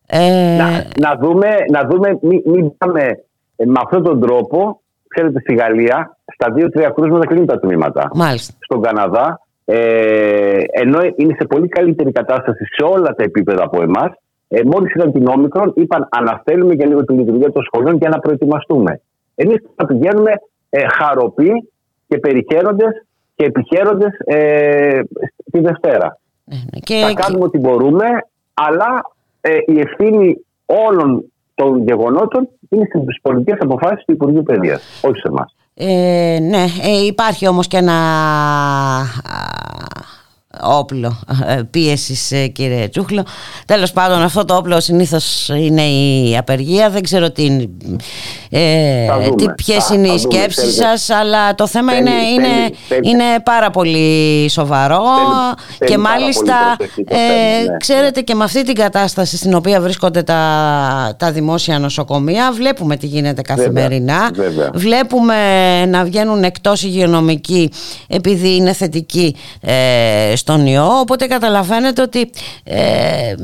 Ε... 0.07 0.57
Να, 0.57 0.69
να, 1.09 1.17
δούμε, 1.21 1.49
να 1.71 1.85
δούμε 1.89 2.19
μην, 2.21 2.43
μην 2.45 2.77
πάμε 2.77 3.25
με 3.57 3.81
αυτόν 3.83 4.03
τον 4.03 4.21
τρόπο 4.21 4.81
ξέρετε, 5.09 5.41
στη 5.41 5.55
Γαλλία 5.55 6.17
στα 6.35 6.53
δύο-τρία 6.53 6.89
κρούσματα 6.89 7.27
κλείνουν 7.27 7.47
τα 7.47 7.59
τμήματα. 7.59 8.11
Μάλιστα. 8.15 8.55
Στον 8.61 8.83
Καναδά, 8.83 9.41
ε, 9.65 10.61
ενώ 10.71 10.99
είναι 11.17 11.35
σε 11.39 11.47
πολύ 11.47 11.69
καλύτερη 11.69 12.13
κατάσταση 12.13 12.65
σε 12.65 12.85
όλα 12.85 13.15
τα 13.15 13.25
επίπεδα 13.25 13.65
από 13.65 13.83
εμάς, 13.83 14.11
ε, 14.49 14.61
μόλις 14.65 14.95
είδαν 14.95 15.13
την 15.13 15.27
όμικρον, 15.27 15.73
είπαν 15.77 16.09
αναστέλουμε 16.11 16.75
για 16.75 16.87
λίγο 16.87 17.05
τη 17.05 17.13
λειτουργία 17.13 17.53
των 17.53 17.63
σχολείων 17.63 17.97
για 17.97 18.09
να 18.09 18.19
προετοιμαστούμε. 18.19 19.01
Εμείς 19.35 19.57
θα 19.77 19.87
πηγαίνουμε 19.87 20.33
ε, 20.71 20.85
χαροποί 20.99 21.71
και 22.09 22.19
περιχαίροντες 22.19 23.07
και 23.35 23.45
επιχαίροντες 23.45 24.11
ε, 24.25 25.01
τη 25.53 25.61
Δευτέρα. 25.61 26.19
Ναι, 26.45 26.57
ναι. 26.57 26.79
Και, 26.81 27.05
Θα 27.07 27.13
κάνουμε 27.13 27.45
ό,τι 27.45 27.59
μπορούμε, 27.59 28.05
αλλά 28.55 29.03
ε, 29.41 29.57
η 29.67 29.81
ευθύνη 29.81 30.47
όλων 30.67 31.33
των 31.55 31.83
γεγονότων 31.83 32.49
είναι 32.69 32.85
στις 32.85 33.21
πολιτικές 33.23 33.59
αποφάσεις 33.61 34.05
του 34.05 34.13
Υπουργείου 34.13 34.43
Παιδείας, 34.43 35.01
όχι 35.03 35.19
σε 35.19 35.29
εμάς. 35.29 35.57
ε, 35.75 36.39
ναι, 36.41 36.65
ε, 36.83 37.07
υπάρχει 37.07 37.49
όμως 37.49 37.67
και 37.67 37.77
ένα 37.77 37.93
α, 37.93 39.09
όπλο 40.63 41.21
ε, 41.47 41.63
πίεσης 41.71 42.33
ε, 42.33 42.47
κύριε 42.47 42.89
Τσούχλο 42.89 43.25
τέλος 43.67 43.93
πάντων 43.93 44.23
αυτό 44.23 44.45
το 44.45 44.55
όπλο 44.57 44.81
συνήθως 44.81 45.49
είναι 45.49 45.83
η 45.83 46.37
απεργία 46.37 46.91
δεν 46.91 47.03
ξέρω 47.03 47.31
τι, 47.31 47.45
είναι, 47.45 47.69
ε, 48.51 49.07
Θα 49.07 49.21
δούμε. 49.21 49.35
τι, 49.37 49.49
ποιες 49.65 49.85
Θα- 49.85 49.95
είναι 49.95 50.07
θα 50.09 50.15
οι 50.15 50.17
δούμε, 50.17 50.35
σκέψεις 50.37 50.75
θέλετε. 50.75 50.97
σας 50.97 51.11
αλλά 51.11 51.55
το 51.55 51.67
θέμα 51.67 51.93
Θέλει- 51.93 52.07
είναι, 52.07 52.21
είναι, 52.35 52.49
θέλει- 52.49 52.75
θέλει- 52.89 53.07
είναι 53.07 53.25
πάρα 53.45 53.71
πολύ 53.71 54.49
σοβαρό 54.51 55.03
Θέλει- 55.17 55.79
και 55.79 55.87
θέλει 55.87 56.03
πάρα 56.03 56.19
μάλιστα 56.19 56.75
πολύ 56.77 56.77
προσοχή 56.77 57.05
το 57.05 57.15
ε, 57.15 57.19
θέμα, 57.19 57.71
ναι. 57.71 57.77
ξέρετε 57.77 58.21
και 58.21 58.35
με 58.35 58.45
αυτή 58.45 58.65
την 58.65 58.75
κατάσταση 58.75 59.37
στην 59.37 59.55
οποία 59.55 59.81
βρίσκονται 59.81 60.23
τα, 60.23 61.15
τα 61.19 61.33
δημόσια 61.33 61.79
νοσοκομεία 61.79 62.53
βλέπουμε 62.53 62.97
τι 62.97 63.07
γίνεται 63.07 63.43
καθημερινά 63.43 64.31
βέβαια. 64.35 64.71
βλέπουμε 64.75 65.37
να 65.87 66.05
βγαίνουν 66.05 66.43
εκτός 66.45 66.83
υγειονομικοί 66.83 67.71
επειδή 68.09 68.55
είναι 68.57 68.73
θετικοί 68.73 69.37
ε, 69.61 70.37
στον 70.39 70.67
ιό 70.67 70.99
οπότε 71.01 71.27
καταλαβαίνετε 71.27 72.03
ότι 72.03 72.31
ε, 72.65 73.35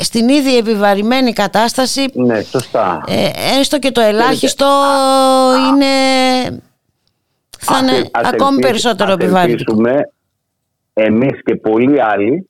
στην 0.00 0.28
ίδια 0.28 0.56
επιβαρημένη 0.58 1.32
κατάσταση 1.32 2.06
Ναι, 2.14 2.42
σωστά. 2.42 3.04
ε, 3.06 3.30
έστω 3.60 3.78
και 3.78 3.90
το 3.90 4.00
ελάχιστο 4.00 4.66
είναι 5.68 5.86
θα 7.58 7.78
είναι 7.78 7.90
Ας- 7.90 8.08
ας 8.12 8.32
ακόμη 8.32 8.50
ελπίσ- 8.54 8.66
περισσότερο 8.68 9.08
ας 9.12 9.14
επιβαρυντικό. 9.14 9.72
ελπίσουμε 9.72 10.12
εμείς 10.92 11.42
και 11.44 11.56
πολλοί 11.56 12.02
άλλοι 12.02 12.48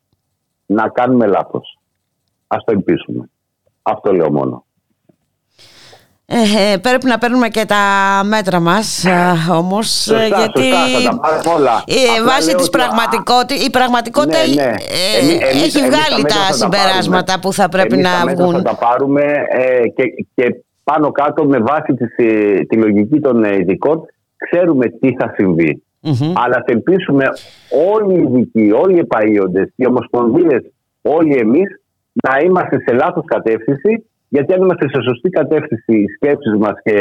να 0.67 0.89
κάνουμε 0.89 1.27
λάθος. 1.27 1.79
Ας 2.47 2.65
το 2.65 2.73
ελπίσουμε. 2.73 3.31
Αυτό 3.83 4.13
λέω 4.13 4.33
μόνο. 4.33 4.65
Ε, 6.37 6.73
ε, 6.73 6.77
πρέπει 6.77 7.07
να 7.07 7.19
παίρνουμε 7.19 7.49
και 7.49 7.65
τα 7.65 7.83
μέτρα 8.25 8.61
μας 8.61 9.05
ε, 9.05 9.13
όμως 9.53 9.87
Σωστά, 9.89 10.23
ε, 10.23 10.27
γιατί 10.27 10.63
σωστά, 10.63 10.87
θα 10.87 11.11
τα 11.11 11.19
πάρουμε 11.21 11.55
όλα. 11.57 11.75
ε, 11.87 11.95
Απλά 12.19 12.25
βάσει 12.33 12.47
λέω 12.49 12.57
της 12.57 12.67
ότι- 12.67 12.79
πραγματικότητα 12.79 13.65
η 13.67 13.71
πραγματικότητα 13.71 14.39
Ναι, 14.47 14.55
ναι. 14.55 14.63
ε, 14.63 15.19
Εμείς- 15.21 15.41
εμείς- 15.43 15.65
έχει 15.67 15.79
εμείς 15.79 15.91
βγάλει 15.91 16.23
μέτρα 16.23 16.39
τα 16.39 16.45
θα 16.47 16.53
συμπεράσματα 16.53 17.25
πάρουμε. 17.25 17.43
που 17.43 17.53
θα 17.53 17.69
πρέπει 17.69 17.95
Εμείς 17.95 18.05
να 18.07 18.13
τα 18.19 18.25
μέτρα 18.25 18.45
βγουν 18.45 18.55
Θα 18.55 18.63
τα 18.63 18.75
πάρουμε 18.87 19.23
ε, 19.63 19.89
και, 19.97 20.05
και 20.35 20.45
πάνω 20.85 21.07
κάτω 21.21 21.45
με 21.45 21.59
βάση 21.71 21.91
της, 22.01 22.11
ε, 22.17 22.61
τη 22.69 22.77
λογική 22.85 23.19
των 23.21 23.45
ε, 23.45 23.55
ειδικών 23.61 23.97
ξέρουμε 24.45 24.87
τι 25.01 25.09
θα 25.19 25.33
συμβεί. 25.37 25.83
Μμμ. 26.01 26.33
Αλλά 26.43 26.57
θα 26.67 26.71
ελπίσουμε 26.77 27.25
όλοι 27.95 28.13
οι 28.15 28.23
ειδικοί, 28.23 28.67
όλοι 28.83 28.95
οι 28.99 29.03
επαΐοντες, 29.09 29.67
οι 29.77 29.87
ομοσπονδίες, 29.87 30.63
όλοι 31.03 31.37
εμείς 31.37 31.69
να 32.29 32.39
είμαστε 32.45 32.77
σε 32.87 32.93
λάθος 32.95 33.25
κατεύθυνση 33.27 34.05
γιατί 34.35 34.53
αν 34.53 34.61
είμαστε 34.63 34.87
σε 34.89 35.01
σωστή 35.09 35.29
κατεύθυνση 35.29 35.93
οι 36.03 36.07
σκέψεις 36.17 36.55
μας 36.59 36.75
και 36.85 36.97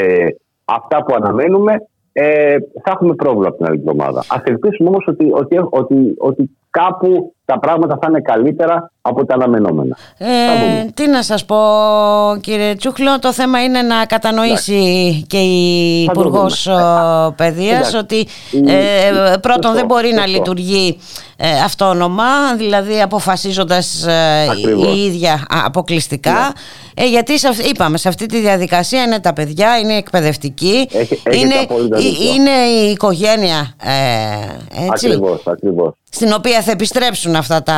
αυτά 0.66 0.98
που 1.04 1.14
αναμένουμε 1.20 1.74
ε, 2.16 2.56
θα 2.84 2.92
έχουμε 2.96 3.14
πρόβλημα 3.16 3.48
από 3.48 3.58
την 3.58 3.66
άλλη 3.66 3.78
εβδομάδα. 3.80 4.24
Ας 4.28 4.42
ελπίσουμε 4.44 4.90
όμως 4.90 5.06
ότι, 5.08 5.26
ότι, 5.34 5.56
ότι, 5.70 5.96
ότι 6.18 6.50
κάπου 6.70 7.34
τα 7.46 7.60
πράγματα 7.60 7.98
θα 8.02 8.08
είναι 8.10 8.22
καλύτερα 8.22 8.92
από 9.02 9.26
τα 9.26 9.34
αναμενόμενα. 9.34 9.96
Θα 10.18 10.26
δούμε. 10.60 10.80
Ε, 10.80 10.90
τι 10.94 11.08
να 11.10 11.24
σας 11.24 11.46
πω 11.46 11.58
κύριε 12.42 12.76
Τσούχλο 12.76 13.20
Το 13.20 13.34
θέμα 13.34 13.64
είναι 13.64 13.82
να 13.82 14.06
κατανοήσει 14.06 14.82
και 15.28 15.38
η 15.38 16.06
Θα 16.06 16.14
το 16.14 16.20
Υπουργός 16.20 16.64
δούμε. 16.64 17.34
Παιδείας 17.38 17.78
Εντάξει. 17.78 17.98
Ότι 17.98 18.16
Η- 18.16 18.72
ε, 18.72 19.38
πρώτον 19.42 19.62
Σωστό, 19.64 19.74
δεν 19.74 19.86
μπορεί 19.86 20.12
να 20.14 20.22
σωστό. 20.22 20.32
λειτουργεί 20.38 20.98
ε, 21.38 21.50
αυτόνομα 21.66 22.24
Δηλαδή 22.58 23.02
αποφασίζοντας 23.02 24.06
ε, 24.08 24.48
Ακριβώς. 24.52 24.88
η 24.96 25.04
ίδια 25.04 25.34
α, 25.34 25.58
αποκλειστικά 25.66 26.54
ε, 26.96 27.06
Γιατί 27.06 27.40
σε, 27.40 27.48
αυ- 27.48 27.68
είπαμε 27.70 27.98
σε 27.98 28.08
αυτή 28.08 28.26
τη 28.26 28.40
διαδικασία 28.40 29.04
είναι 29.04 29.20
τα 29.20 29.34
παιδιά 29.34 29.78
Είναι 29.80 29.94
εκπαιδευτικοί 29.98 30.88
Έχει- 30.92 31.22
έχετε 31.24 31.38
είναι, 31.38 31.54
απόλυτα 31.56 31.98
ε, 31.98 32.02
δίκιο. 32.02 32.34
είναι 32.34 32.50
η 32.86 32.90
οικογένεια 32.92 33.74
ε, 33.84 33.92
έτσι, 34.86 35.08
Ακριβώς, 35.08 35.42
ακριβώς. 35.48 35.94
Στην 36.10 36.34
οποία 36.34 36.62
θα 36.62 36.72
επιστρέψουν 36.72 37.36
αυτά 37.36 37.64
τα 37.64 37.74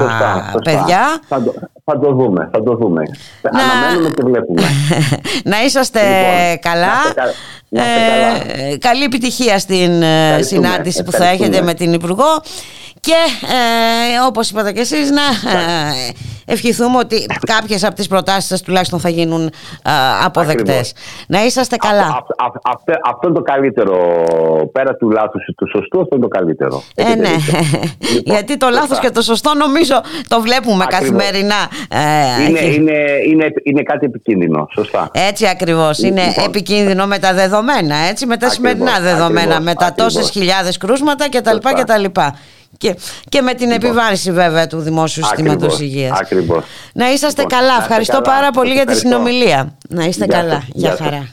Σωστά, 0.00 0.50
σωστά. 0.52 0.58
παιδιά 0.62 1.20
Θα 1.28 1.42
το, 1.42 1.54
θα 1.84 1.98
το 1.98 2.12
δούμε, 2.14 2.48
θα 2.52 2.62
το 2.62 2.74
δούμε. 2.76 3.02
Αναμένουμε 3.42 4.08
και 4.14 4.22
βλέπουμε. 4.24 4.62
να 5.52 5.62
είσαστε 5.64 6.00
Λοιπόν, 6.00 6.58
καλά. 6.72 6.86
να 6.86 7.02
είστε 7.02 7.14
κα- 7.14 7.32
να 7.68 7.82
είστε 7.82 8.70
Ε, 8.72 8.76
καλή 8.76 9.04
επιτυχία 9.04 9.58
στην 9.58 10.02
ε, 10.02 10.24
Ευχαριστούμε, 10.26 10.66
συνάντηση 10.66 11.02
που 11.04 11.10
θα 11.10 11.16
ευχαριστούμε. 11.16 11.48
έχετε 11.48 11.64
με 11.64 11.74
την 11.74 11.92
Υπουργό 11.92 12.42
και 13.06 13.46
ε, 13.46 14.26
όπως 14.26 14.50
είπατε 14.50 14.72
και 14.72 14.80
εσείς 14.80 15.10
να 15.10 15.22
ε, 15.50 16.12
ευχηθούμε 16.44 16.98
ότι 16.98 17.26
κάποιες 17.46 17.84
από 17.84 17.94
τις 17.94 18.06
προτάσεις 18.06 18.44
σας 18.44 18.62
τουλάχιστον 18.62 19.00
θα 19.00 19.08
γίνουν 19.08 19.46
ε, 19.46 19.50
αποδεκτές. 20.24 20.60
Ακριβώς. 20.74 20.92
Να 21.26 21.44
είσαστε 21.44 21.76
καλά. 21.76 22.00
Αυτό, 22.00 22.34
αυτό, 22.38 22.58
αυτό, 22.62 22.92
αυτό 23.04 23.28
είναι 23.28 23.36
το 23.36 23.42
καλύτερο. 23.42 23.96
Πέρα 24.72 24.94
του 24.96 25.10
λάθους 25.10 25.46
ή 25.46 25.52
του 25.54 25.68
σωστού, 25.68 26.00
αυτό 26.00 26.16
είναι 26.16 26.24
το 26.24 26.28
καλύτερο. 26.28 26.82
Ε, 26.94 27.02
Έχετε 27.02 27.20
ναι. 27.20 27.28
δίκιο. 27.36 27.58
Λοιπόν, 28.14 28.34
Γιατί 28.34 28.56
το 28.56 28.68
λάθος 28.68 28.88
σωστά. 28.88 29.02
και 29.06 29.10
το 29.10 29.22
σωστό 29.22 29.54
νομίζω 29.54 30.00
το 30.28 30.40
βλέπουμε 30.40 30.84
Ακριβώς. 30.84 31.08
καθημερινά. 31.18 31.60
Ε, 31.88 32.44
Είναι, 32.48 32.58
έχει- 32.58 32.74
είναι, 32.74 32.92
είναι, 33.30 33.46
είναι 33.62 33.82
κάτι 33.82 34.06
επικίνδυνο. 34.06 34.66
Σωστά. 34.74 35.10
Έτσι 35.12 35.46
ακριβώς. 35.48 35.98
Είναι 35.98 36.26
Λοιπόν. 36.26 36.44
επικίνδυνο 36.44 37.06
με 37.06 37.18
τα 37.18 37.32
δεδομένα, 37.34 37.96
έτσι, 37.96 38.26
με 38.26 38.36
τα 38.36 38.46
Ακριβώς, 38.46 38.72
σημερινά 38.72 39.00
δεδομένα, 39.00 39.40
ακριβώς, 39.40 39.64
με 39.64 39.74
τα 39.74 39.86
ακριβώς. 39.86 40.12
τόσες 40.14 40.30
χιλιάδες 40.30 40.76
κρούσματα 40.76 41.28
κτλ. 41.28 41.56
Σωστά. 42.80 42.94
κτλ. 42.94 42.98
Και, 42.98 42.98
και 43.28 43.40
με 43.42 43.54
την 43.54 43.70
Λοιπόν. 43.70 43.84
επιβάρηση 43.90 44.32
βέβαια 44.32 44.66
του 44.66 44.78
δημόσιου 44.80 45.22
συστήματος 45.24 45.62
Ακριβώς, 45.74 45.80
υγείας. 45.80 46.18
ακριβώς. 46.20 46.64
Να 46.94 47.10
είσαστε 47.12 47.42
Λοιπόν, 47.42 47.58
καλά. 47.58 47.66
να 47.68 47.72
είστε 47.74 47.84
Ευχαριστώ 47.84 48.20
καλά. 48.20 48.36
πάρα 48.36 48.50
πολύ 48.50 48.68
Σας 48.68 48.76
για 48.76 48.86
τη 48.86 48.92
ευχαριστώ. 48.92 49.08
συνομιλία. 49.28 49.76
Να 49.88 50.04
είστε 50.04 50.24
Γεια 50.24 50.36
καλά. 50.36 50.52
σας, 50.54 50.64
Γεια 50.72 50.88
γεια 50.88 50.96
σας. 50.96 51.06
χαρά. 51.06 51.28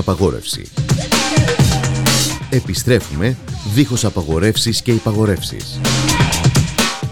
Απαγόρευση. 0.00 0.66
Επιστρέφουμε 2.50 3.36
δίχως 3.74 4.04
απαγορεύσεις 4.04 4.82
και 4.82 4.90
υπαγορεύσεις. 4.90 5.80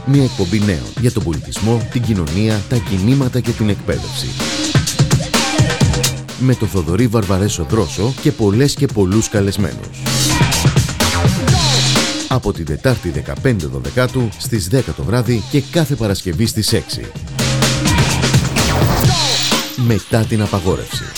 Μια 0.05 0.22
εκπομπή 0.22 0.61
νέων 0.61 0.86
για 1.01 1.12
τον 1.12 1.22
πολιτισμό, 1.22 1.89
την 1.93 2.03
κοινωνία, 2.03 2.61
τα 2.68 2.76
κινήματα 2.76 3.41
και 3.41 3.51
την 3.51 3.68
εκπαίδευση. 3.68 4.26
Με 6.39 6.55
το 6.55 6.66
Θοδωρή 6.66 7.07
Βαρβαρέσο 7.07 7.66
Δρόσο 7.70 8.14
και 8.22 8.32
πολλές 8.32 8.74
και 8.74 8.86
πολλούς 8.86 9.28
καλεσμένους. 9.28 10.03
Από 12.28 12.53
την 12.53 12.64
Τετάρτη 12.64 13.09
15 13.43 13.80
Δεκάτου 13.82 14.28
στις 14.39 14.68
10 14.72 14.80
το 14.97 15.03
βράδυ 15.03 15.43
και 15.51 15.62
κάθε 15.70 15.95
Παρασκευή 15.95 16.47
στις 16.47 16.72
6. 16.72 17.11
Μετά 19.76 20.24
την 20.24 20.43
απαγόρευση. 20.43 21.18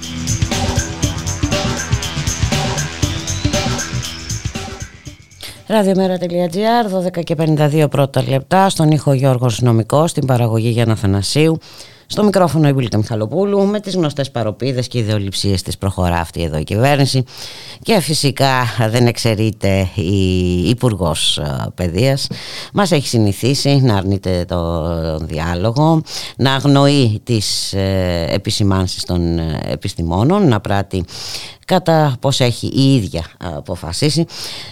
Ραδιομέρα.gr, 5.71 7.19
12 7.19 7.23
και 7.23 7.35
52 7.37 7.85
πρώτα 7.89 8.23
λεπτά, 8.27 8.69
στον 8.69 8.91
ήχο 8.91 9.13
Γιώργος 9.13 9.61
Νομικός, 9.61 10.09
στην 10.09 10.25
παραγωγή 10.25 10.69
Γιάννα 10.69 10.95
Θανασίου. 10.95 11.57
Στο 12.05 12.23
μικρόφωνο 12.23 12.67
η 12.67 12.73
Βουλίκα 12.73 12.97
Μιχαλοπούλου 12.97 13.65
με 13.65 13.79
τις 13.79 13.95
γνωστές 13.95 14.31
παροπίδες 14.31 14.87
και 14.87 14.97
ιδεολειψίες 14.97 15.61
της 15.61 15.77
προχωρά 15.77 16.19
αυτή 16.19 16.43
εδώ 16.43 16.57
η 16.57 16.63
κυβέρνηση 16.63 17.23
και 17.81 17.99
φυσικά 17.99 18.63
δεν 18.89 19.07
εξαιρείται 19.07 19.89
η 19.95 20.69
υπουργός 20.69 21.37
ε, 21.37 21.71
Παιδείας 21.75 22.27
μας 22.73 22.91
έχει 22.91 23.07
συνηθίσει 23.07 23.81
να 23.81 23.95
αρνείται 23.95 24.45
το 24.47 25.17
διάλογο 25.17 26.01
να 26.37 26.53
αγνοεί 26.53 27.21
τις 27.23 27.73
ε, 27.73 28.25
επισημάνσεις 28.29 29.03
των 29.03 29.39
ε, 29.39 29.59
επιστημόνων 29.67 30.47
να 30.47 30.59
πράττει 30.59 31.05
κατά 31.73 32.15
πώς 32.19 32.39
έχει 32.39 32.67
η 32.67 32.95
ίδια 32.95 33.23
αποφασίσει. 33.37 34.25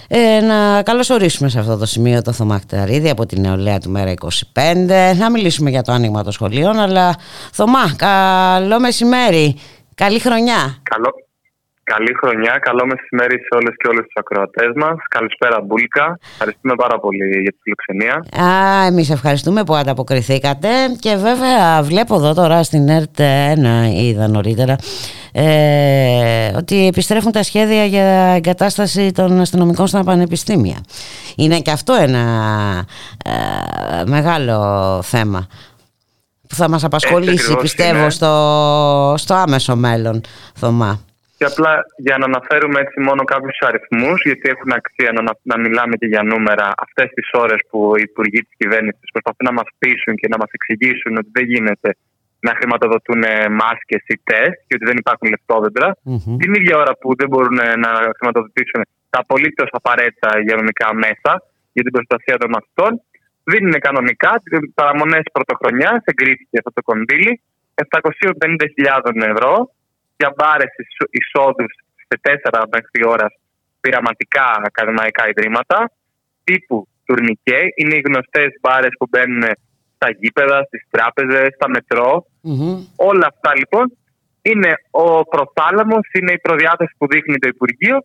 Ε, 0.07 0.39
να 0.41 0.83
καλωσορίσουμε 0.83 1.49
σε 1.49 1.59
αυτό 1.59 1.77
το 1.77 1.85
σημείο 1.85 2.21
το 2.21 2.31
Θωμά 2.31 2.59
Κταρίδη 2.59 3.09
από 3.09 3.25
την 3.25 3.41
νεολαία 3.41 3.79
του 3.79 3.89
Μέρα 3.89 4.13
25, 4.53 5.15
να 5.17 5.31
μιλήσουμε 5.31 5.69
για 5.69 5.81
το 5.81 5.91
άνοιγμα 5.91 6.23
των 6.23 6.31
σχολείων, 6.31 6.79
αλλά 6.79 7.15
Θωμά, 7.51 7.93
καλό 7.95 8.79
μεσημέρι, 8.79 9.55
καλή 9.95 10.19
χρονιά. 10.19 10.77
Καλό, 10.83 11.11
Καλή 11.93 12.13
χρονιά, 12.21 12.57
καλό 12.61 12.83
μεσημέρι 12.85 13.37
σε 13.45 13.57
όλες 13.59 13.73
και 13.77 13.87
όλους 13.87 14.03
τους 14.03 14.13
ακροατές 14.15 14.71
μας. 14.75 14.95
Καλησπέρα 15.09 15.61
Μπούλκα, 15.61 16.19
ευχαριστούμε 16.31 16.73
πάρα 16.75 16.99
πολύ 16.99 17.41
για 17.41 17.51
τη 17.51 17.57
φιλοξενία. 17.63 18.15
Α, 18.49 18.85
εμείς 18.85 19.09
ευχαριστούμε 19.09 19.63
που 19.63 19.75
ανταποκριθήκατε 19.75 20.69
και 20.99 21.15
βέβαια 21.15 21.81
βλέπω 21.81 22.15
εδώ 22.15 22.33
τώρα 22.33 22.63
στην 22.63 22.89
ΕΡΤ 22.89 23.19
1 23.19 23.21
είδα 23.93 24.27
νωρίτερα 24.27 24.75
ε, 25.31 26.51
ότι 26.57 26.87
επιστρέφουν 26.87 27.31
τα 27.31 27.43
σχέδια 27.43 27.85
για 27.85 28.33
εγκατάσταση 28.35 29.11
των 29.11 29.39
αστυνομικών 29.39 29.87
στα 29.87 30.03
πανεπιστήμια. 30.03 30.77
Είναι 31.35 31.59
και 31.59 31.71
αυτό 31.71 31.93
ένα 31.93 32.23
ε, 33.25 34.03
μεγάλο 34.05 34.57
θέμα 35.03 35.47
που 36.47 36.55
θα 36.55 36.69
μας 36.69 36.83
απασχολήσει 36.83 37.55
πιστεύω 37.55 38.09
στο, 38.09 39.13
στο 39.17 39.33
άμεσο 39.33 39.75
μέλλον, 39.75 40.21
Θωμά. 40.55 41.07
Και 41.39 41.49
απλά 41.51 41.73
για 42.07 42.17
να 42.17 42.25
αναφέρουμε 42.31 42.77
έτσι 42.85 42.99
μόνο 43.07 43.21
κάποιους 43.33 43.57
αριθμούς, 43.67 44.19
γιατί 44.29 44.45
έχουν 44.53 44.71
αξία 44.79 45.11
να, 45.17 45.21
να 45.51 45.55
μιλάμε 45.63 45.95
και 46.01 46.09
για 46.13 46.23
νούμερα 46.31 46.67
αυτές 46.85 47.07
τις 47.15 47.27
ώρες 47.43 47.59
που 47.69 47.79
οι 47.97 48.03
υπουργοί 48.09 48.41
της 48.47 48.55
κυβέρνησης 48.61 49.07
προσπαθούν 49.13 49.45
να 49.49 49.55
μας 49.59 49.69
πείσουν 49.79 50.13
και 50.19 50.27
να 50.33 50.37
μας 50.41 50.51
εξηγήσουν 50.57 51.11
ότι 51.19 51.29
δεν 51.37 51.45
γίνεται 51.51 51.89
να 52.47 52.51
χρηματοδοτούν 52.57 53.21
μάσκες 53.61 54.03
ή 54.13 54.15
τεστ 54.29 54.57
και 54.67 54.75
ότι 54.77 54.85
δεν 54.89 54.97
υπάρχουν 55.03 55.27
Την 56.41 56.51
ίδια 56.59 56.75
ώρα 56.83 56.93
που 56.99 57.09
δεν 57.19 57.27
μπορούν 57.29 57.57
να 57.85 57.91
χρηματοδοτήσουν 58.17 58.81
τα 59.13 59.19
απολύτως 59.23 59.69
απαραίτητα 59.79 60.29
υγειονομικά 60.41 60.87
μέσα 61.05 61.31
για 61.75 61.83
την 61.85 61.93
προστασία 61.95 62.35
των 62.41 62.49
μαθητών, 62.55 62.91
δίνουν 63.51 63.75
κανονικά 63.87 64.31
τις 64.43 64.51
παραμονές 64.79 65.25
πρωτοχρονιάς, 65.35 65.99
εγκρίθηκε 66.11 66.55
αυτό 66.61 66.71
το 66.77 66.81
κονδύλι, 66.89 67.31
750.000 67.75 69.31
ευρώ 69.33 69.53
για 70.19 70.33
μπάρε 70.35 70.67
εισόδους 71.19 71.73
σε 72.07 72.15
4 72.51 72.63
μέχρι 72.75 72.99
ώρα 73.13 73.27
πειραματικά 73.81 74.47
ακαδημαϊκά 74.69 75.23
ιδρύματα 75.31 75.77
τύπου 76.43 76.87
τουρνικέ. 77.05 77.59
Είναι 77.79 77.95
οι 77.95 78.05
γνωστές 78.07 78.49
μπάρες 78.61 78.93
που 78.99 79.07
μπαίνουν 79.09 79.43
στα 79.95 80.07
γήπεδα, 80.19 80.57
στις 80.67 80.83
τράπεζες, 80.89 81.47
στα 81.57 81.67
μετρο 81.75 82.25
Όλα 83.09 83.27
αυτά 83.33 83.51
λοιπόν 83.61 83.85
είναι 84.49 84.71
ο 85.05 85.07
προθάλαμος, 85.33 86.05
είναι 86.17 86.31
η 86.31 86.39
προδιάθεση 86.47 86.93
που 86.97 87.07
δείχνει 87.07 87.37
το 87.43 87.47
Υπουργείο 87.55 87.97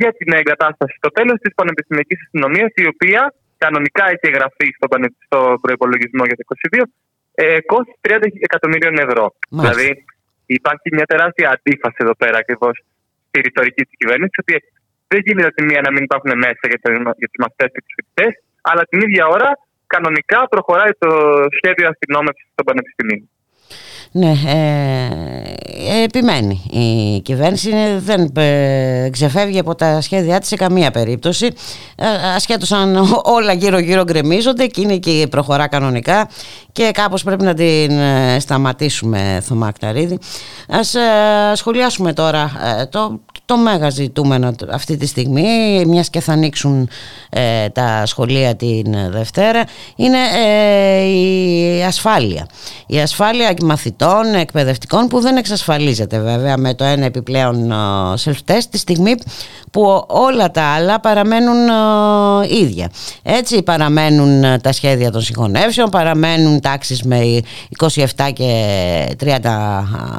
για 0.00 0.12
την 0.18 0.32
εγκατάσταση 0.40 0.94
στο 1.00 1.10
τέλος 1.18 1.38
της 1.42 1.52
Πανεπιστημιακής 1.54 2.18
Αστυνομίας, 2.24 2.70
η 2.74 2.86
οποία 2.86 3.34
κανονικά 3.64 4.04
έχει 4.14 4.26
εγγραφεί 4.30 4.66
στο, 4.76 4.86
στο 5.26 5.38
προπολογισμό 5.64 6.22
για 6.28 6.36
το 6.38 6.44
2022 6.70 6.82
ε, 7.34 7.60
κόστη 7.60 7.94
30 8.08 8.18
εκατομμύριων 8.48 8.94
ευρώ. 9.06 9.24
Δηλαδή 9.48 10.04
υπάρχει 10.60 10.88
μια 10.96 11.06
τεράστια 11.12 11.46
αντίφαση 11.54 11.98
εδώ 12.04 12.14
πέρα 12.22 12.36
ακριβώς 12.44 12.74
στη 13.28 13.38
ρητορική 13.46 13.82
της 13.88 13.96
κυβέρνησης, 14.00 14.38
ότι 14.42 14.54
δεν 15.10 15.20
γίνεται 15.26 15.50
τη 15.56 15.62
μία 15.68 15.80
να 15.86 15.90
μην 15.94 16.02
υπάρχουν 16.08 16.32
μέσα 16.44 16.64
για, 16.70 16.78
για 17.20 17.28
του 17.32 17.40
μαθητές 17.42 17.68
και 17.74 17.82
τους 17.84 17.94
φοιτητές, 17.96 18.32
αλλά 18.70 18.82
την 18.90 18.98
ίδια 19.06 19.24
ώρα 19.36 19.50
κανονικά 19.94 20.38
προχωράει 20.52 20.92
το 21.04 21.10
σχέδιο 21.58 21.86
αστυνόμευσης 21.92 22.48
των 22.56 22.64
πανεπιστημίων. 22.68 23.24
Ναι, 24.14 24.32
ε, 24.46 26.02
επιμένει 26.02 26.62
η 26.70 27.20
κυβέρνηση, 27.20 27.70
δεν 27.98 28.32
ε, 28.36 29.08
ξεφεύγει 29.12 29.58
από 29.58 29.74
τα 29.74 30.00
σχέδιά 30.00 30.38
της 30.38 30.48
σε 30.48 30.56
καμία 30.56 30.90
περίπτωση, 30.90 31.46
ε, 31.96 32.06
ασχέτως 32.34 32.72
αν 32.72 32.96
όλα 33.36 33.52
γύρω 33.52 33.78
γύρω 33.78 34.04
γκρεμίζονται, 34.04 34.64
εκείνη 34.64 34.98
και 34.98 35.26
προχωρά 35.30 35.66
κανονικά 35.66 36.28
και 36.72 36.90
κάπως 36.92 37.22
πρέπει 37.22 37.44
να 37.44 37.54
την 37.54 37.98
ε, 37.98 38.36
σταματήσουμε 38.40 39.42
Θωμά 39.42 39.72
Κταρίδη. 39.72 40.18
Ας 40.68 40.94
σχολιάσουμε 41.54 42.12
τώρα 42.12 42.52
το, 42.90 43.20
το 43.52 43.58
μέγα 43.58 43.90
ζητούμενο 43.90 44.54
αυτή 44.70 44.96
τη 44.96 45.06
στιγμή, 45.06 45.84
μιας 45.86 46.10
και 46.10 46.20
θα 46.20 46.32
ανοίξουν 46.32 46.88
τα 47.72 48.06
σχολεία 48.06 48.56
την 48.56 49.10
Δευτέρα, 49.10 49.64
είναι 49.96 50.18
η 51.06 51.82
ασφάλεια. 51.82 52.46
Η 52.86 53.00
ασφάλεια 53.00 53.54
μαθητών 53.62 54.34
εκπαιδευτικών 54.34 55.06
που 55.06 55.20
δεν 55.20 55.36
εξασφαλίζεται 55.36 56.18
βέβαια 56.18 56.56
με 56.56 56.74
το 56.74 56.84
ένα 56.84 57.04
επιπλέον 57.04 57.70
ε, 57.70 57.74
self-test 58.24 58.64
τη 58.70 58.78
στιγμή 58.78 59.14
που 59.70 60.04
όλα 60.06 60.50
τα 60.50 60.62
άλλα 60.62 61.00
παραμένουν 61.00 61.68
ε, 61.68 62.56
ίδια. 62.56 62.90
Έτσι 63.22 63.62
παραμένουν 63.62 64.44
ε, 64.44 64.58
τα 64.58 64.72
σχέδια 64.72 65.10
των 65.10 65.20
συγχωνεύσεων, 65.20 65.88
παραμένουν 65.88 66.60
τάξεις 66.60 67.02
με 67.02 67.40
27 67.78 68.04
και 68.32 69.06
30 69.24 69.38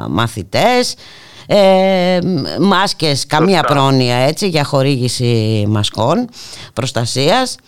μαθητές, 0.08 0.94
ε, 1.48 2.18
μάσκες, 2.60 3.26
καμία 3.26 3.62
πρόνοια 3.62 4.16
έτσι 4.16 4.48
για 4.48 4.64
χορήγηση 4.64 5.64
μασκών 5.68 6.28
προστασίας. 6.74 7.58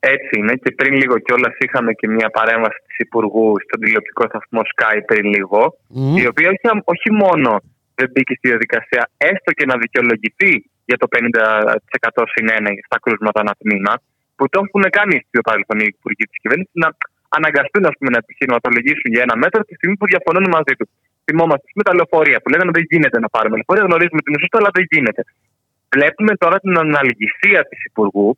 Έτσι 0.00 0.32
είναι 0.38 0.54
και 0.62 0.70
πριν 0.78 0.92
λίγο 0.94 1.18
κιόλας 1.18 1.54
είχαμε 1.58 1.92
και 1.92 2.08
μια 2.08 2.30
παρέμβαση 2.30 2.78
της 2.86 2.96
Υπουργού 2.98 3.54
στον 3.64 3.80
τηλεοπτικό 3.80 4.24
σταθμό 4.28 4.60
Sky 4.72 4.98
πριν 5.06 5.24
λίγο, 5.34 5.60
η 6.22 6.26
οποία 6.26 6.48
όχι, 6.54 6.66
όχι 6.84 7.10
μόνο 7.22 7.50
δεν 7.94 8.08
μπήκε 8.12 8.34
στη 8.38 8.48
διαδικασία 8.48 9.02
έστω 9.16 9.50
και 9.58 9.66
να 9.70 9.76
δικαιολογηθεί 9.82 10.52
για 10.88 10.98
το 11.02 11.06
50% 11.16 12.22
συν 12.32 12.48
στα 12.86 12.98
κρούσματα 13.04 13.38
ένα 13.44 13.54
τμήμα, 13.62 13.94
που 14.36 14.44
το 14.52 14.58
έχουν 14.64 14.84
κάνει 14.98 15.16
στο 15.28 15.40
παρελθόν 15.48 15.78
οι 15.82 15.88
υπουργοί 15.96 16.24
της 16.30 16.38
κυβέρνησης 16.42 16.74
να 16.82 16.88
αναγκαστούν 17.38 17.82
ας 17.90 17.94
πούμε, 17.96 18.10
να 18.14 18.18
επιχειρηματολογήσουν 18.24 19.08
για 19.14 19.22
ένα 19.26 19.36
μέτρο 19.42 19.60
τη 19.68 19.72
στιγμή 19.78 19.96
που 20.00 20.06
διαφωνούν 20.12 20.46
μαζί 20.56 20.74
τους. 20.78 20.88
Θυμόμαστε 21.30 21.66
με 21.78 21.82
τα 21.86 21.92
λεωφορεία 21.98 22.38
που 22.42 22.48
λέγανε 22.52 22.70
δεν 22.78 22.84
γίνεται 22.90 23.18
να 23.24 23.28
πάρουμε 23.34 23.54
λεωφορεία, 23.58 23.84
γνωρίζουμε 23.88 24.20
την 24.26 24.32
ουσία, 24.36 24.58
αλλά 24.60 24.70
δεν 24.76 24.84
γίνεται. 24.92 25.22
Βλέπουμε 25.94 26.32
τώρα 26.42 26.56
την 26.64 26.74
αναλυγησία 26.84 27.60
της 27.70 27.80
Υπουργού 27.90 28.28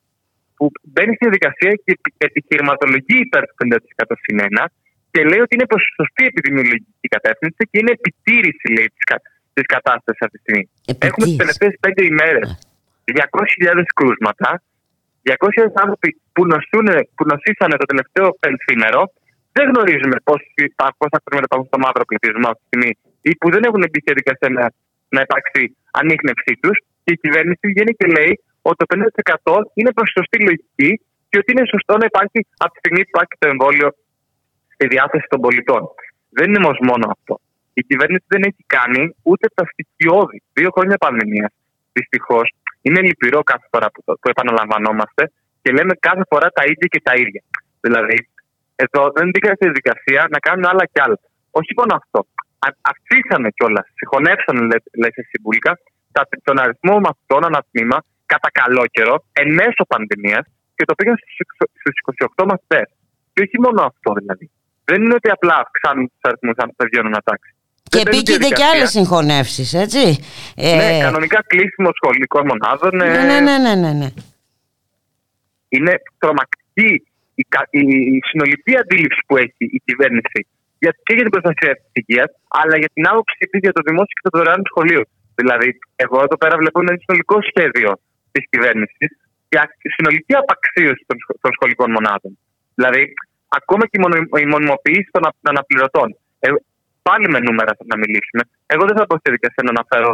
που 0.57 0.67
που 0.83 0.91
μπαίνει 0.93 1.13
στη 1.17 1.25
διαδικασία 1.27 1.73
και 1.85 1.93
επιχειρηματολογεί 2.29 3.17
υπέρ 3.27 3.43
του 3.49 3.57
50% 3.63 4.15
συν 4.25 4.39
1 4.41 4.67
και 5.13 5.21
λέει 5.31 5.41
ότι 5.45 5.53
είναι 5.57 5.69
προς 5.73 5.83
σωστή 5.99 6.23
επιδημιολογική 6.33 7.09
κατεύθυνση 7.17 7.63
και 7.71 7.77
είναι 7.81 7.93
επιτήρηση 7.99 8.67
λέει, 8.77 8.89
της 9.57 9.67
κατάστασης 9.75 10.23
αυτή 10.27 10.37
τη 10.39 10.43
στιγμή. 10.45 10.65
Έχουμε 11.09 11.25
τις 11.27 11.37
τελευταίες 11.43 11.75
πέντε 11.85 12.03
ημέρες 12.13 12.47
200.000 13.05 13.83
κρούσματα, 13.99 14.49
200.000 15.23 15.83
άνθρωποι 15.83 16.11
που, 16.35 16.43
νοσούν, 16.53 16.87
που 17.17 17.25
νοσήσανε 17.31 17.75
το 17.83 17.87
τελευταίο 17.93 18.27
πενθήμερο. 18.43 19.03
Δεν 19.57 19.65
γνωρίζουμε 19.71 20.17
πόσα 21.01 21.19
κρούσματα 21.25 21.49
υπάρχουν 21.49 21.69
στο 21.71 21.79
μαύρο 21.85 22.05
πληθυσμό 22.09 22.49
αυτή 22.53 22.63
τη 22.63 22.69
στιγμή 22.71 22.93
ή 23.31 23.31
που 23.41 23.49
δεν 23.55 23.63
έχουν 23.69 23.83
μπει 23.91 23.99
σε 24.05 24.11
διαδικασία 24.11 24.49
να, 24.59 24.65
να 25.15 25.21
υπάρξει 25.27 25.63
ανείχνευσή 26.01 26.53
τους. 26.63 26.77
Και 27.05 27.13
η 27.17 27.19
κυβέρνηση 27.25 27.65
βγαίνει 27.73 27.93
και 27.99 28.07
λέει 28.17 28.33
ότι 28.69 28.77
το 28.81 28.87
50% 29.45 29.53
είναι 29.79 29.91
προς 29.97 30.09
σωστή 30.17 30.39
λογική 30.49 30.91
και 31.29 31.37
ότι 31.41 31.49
είναι 31.53 31.67
σωστό 31.75 31.93
να 32.03 32.07
υπάρχει 32.11 32.39
από 32.65 32.73
τη 32.73 32.79
στιγμή 32.83 33.01
που 33.05 33.13
υπάρχει 33.15 33.35
το 33.43 33.47
εμβόλιο 33.53 33.89
στη 34.75 34.85
διάθεση 34.95 35.27
των 35.33 35.41
πολιτών. 35.45 35.83
Δεν 36.39 36.47
είναι 36.49 36.61
όμως 36.65 36.79
μόνο 36.91 37.05
αυτό. 37.15 37.35
Η 37.81 37.83
κυβέρνηση 37.89 38.25
δεν 38.35 38.43
έχει 38.49 38.63
κάνει 38.77 39.03
ούτε 39.31 39.47
τα 39.57 39.65
στοιχειώδη. 39.71 40.39
Δύο 40.59 40.71
χρόνια 40.77 40.97
πανδημίας. 41.05 41.53
Δυστυχώς 41.93 42.47
είναι 42.87 43.01
λυπηρό 43.09 43.41
κάθε 43.53 43.67
φορά 43.73 43.87
που, 43.93 44.01
το, 44.07 44.13
που 44.21 44.29
επαναλαμβανόμαστε 44.35 45.23
και 45.63 45.71
λέμε 45.77 45.93
κάθε 46.09 46.25
φορά 46.31 46.49
τα 46.57 46.63
ίδια 46.71 46.89
και 46.93 47.01
τα 47.09 47.15
ίδια. 47.23 47.43
Δηλαδή, 47.81 48.17
εδώ 48.85 49.03
δεν 49.17 49.27
μπήκαν 49.31 49.55
στη 49.55 49.65
διαδικασία 49.69 50.21
να 50.35 50.39
κάνουν 50.39 50.65
άλλα 50.71 50.85
κι 50.93 51.01
άλλα. 51.05 51.19
Όχι 51.51 51.73
μόνο 51.79 51.93
αυτό. 52.01 52.19
Αυξήσανε 52.91 53.49
κιόλας, 53.57 53.87
συγχωνεύσανε, 53.99 54.61
λέει 55.01 55.13
σε 55.17 55.23
συμβουλικά, 55.31 55.73
τον 56.49 56.59
αριθμό 56.59 56.95
μαθητών 57.07 57.45
ανά 57.49 57.61
τμήμα 57.71 57.99
κατά 58.33 58.49
καλό 58.61 58.85
καιρό, 58.95 59.25
εν 59.33 59.49
μέσω 59.59 59.83
πανδημίας 59.93 60.45
και 60.77 60.85
το 60.85 60.95
πήγαν 60.95 61.17
στους 61.81 61.97
28 62.37 62.45
μαθητές. 62.51 62.89
Και 63.33 63.43
όχι 63.47 63.59
μόνο 63.65 63.81
αυτό 63.91 64.11
δηλαδή. 64.21 64.51
Δεν 64.85 65.03
είναι 65.03 65.15
ότι 65.15 65.29
απλά 65.31 65.55
αυξάνουν 65.65 66.07
τους 66.13 66.23
αριθμούς 66.29 66.57
αν 66.57 66.73
παιδιών 66.77 67.07
ανατάξει. 67.07 67.55
Και 67.83 68.01
επίκειται 68.07 68.49
και 68.49 68.65
άλλες 68.65 68.91
συγχωνεύσεις, 68.91 69.75
έτσι. 69.75 70.05
Ναι, 70.57 70.97
ε... 70.97 71.01
κανονικά 71.01 71.45
κλείσιμο 71.47 71.91
σχολικών 71.99 72.47
μονάδων. 72.47 72.97
Ναι, 72.97 73.05
ναι, 73.05 73.41
ναι, 73.41 73.59
ναι, 73.59 73.75
ναι, 73.75 73.93
ναι. 73.93 74.09
Είναι 75.69 75.95
τρομακτική 76.19 77.12
η, 77.79 77.81
η, 77.81 77.97
η 78.17 78.21
συνολική 78.31 78.73
αντίληψη 78.83 79.21
που 79.27 79.35
έχει 79.45 79.65
η 79.77 79.81
κυβέρνηση 79.87 80.41
για, 80.83 80.93
και 81.07 81.13
για 81.17 81.25
την 81.27 81.35
προστασία 81.35 81.73
της 81.81 81.91
υγείας, 82.01 82.31
αλλά 82.61 82.75
για 82.83 82.91
την 82.97 83.05
άποψη 83.11 83.43
της 83.51 83.61
για 83.67 83.75
το 83.77 83.83
δημόσιο 83.89 84.15
και 84.17 84.27
το 84.29 84.35
δωρεάν 84.39 84.63
σχολείο. 84.71 85.03
Δηλαδή, 85.41 85.69
εγώ 86.05 86.19
εδώ 86.27 86.37
πέρα 86.43 86.55
βλέπω 86.63 86.79
ένα 86.85 86.95
συνολικό 87.03 87.37
σχέδιο 87.51 87.91
της 88.33 88.43
κυβέρνησης 88.53 89.11
για 89.53 89.65
συνολική 89.97 90.35
απαξίωση 90.43 91.03
των, 91.09 91.17
των 91.43 91.51
σχολικών 91.57 91.89
μονάδων. 91.97 92.33
Δηλαδή, 92.79 93.03
ακόμα 93.59 93.83
και 93.89 93.97
η 94.45 94.47
μονιμοποίηση 94.55 95.09
των 95.15 95.23
αναπληρωτών. 95.53 96.09
Ε, 96.45 96.49
πάλι 97.09 97.27
με 97.35 97.39
νούμερα 97.47 97.73
να 97.91 97.97
μιλήσουμε. 98.03 98.43
Εγώ 98.75 98.85
δεν 98.89 98.97
θα 98.99 99.05
πω 99.09 99.15
στη 99.23 99.31
δικασία 99.37 99.63
να 99.67 99.73
αναφέρω 99.77 100.11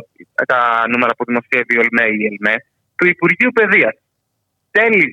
τα 0.52 0.60
νούμερα 0.92 1.12
που 1.16 1.24
δημοσιεύει 1.30 1.72
η 1.76 1.78
ΟΛΜΕ 1.82 2.04
ή 2.14 2.16
η 2.22 2.26
ΕΛΜΕ 2.30 2.54
του 2.96 3.06
Υπουργείου 3.14 3.50
Παιδείας. 3.58 3.96
Τέλη 4.70 5.04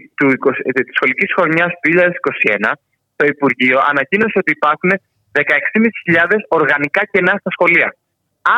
ε, 0.70 0.82
της 0.86 0.95
σχολικής 0.97 1.30
χρονιάς 1.36 1.72
του 1.80 1.86
2021, 1.89 2.72
το 3.16 3.24
Υπουργείο 3.34 3.78
ανακοίνωσε 3.91 4.38
ότι 4.43 4.51
υπάρχουν 4.60 4.91
16.500 5.32 6.39
οργανικά 6.58 7.01
κενά 7.12 7.34
στα 7.41 7.51
σχολεία. 7.56 7.89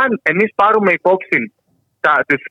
Αν 0.02 0.10
εμείς 0.32 0.50
πάρουμε 0.62 0.92
υπόψη 1.00 1.38
τις 2.30 2.42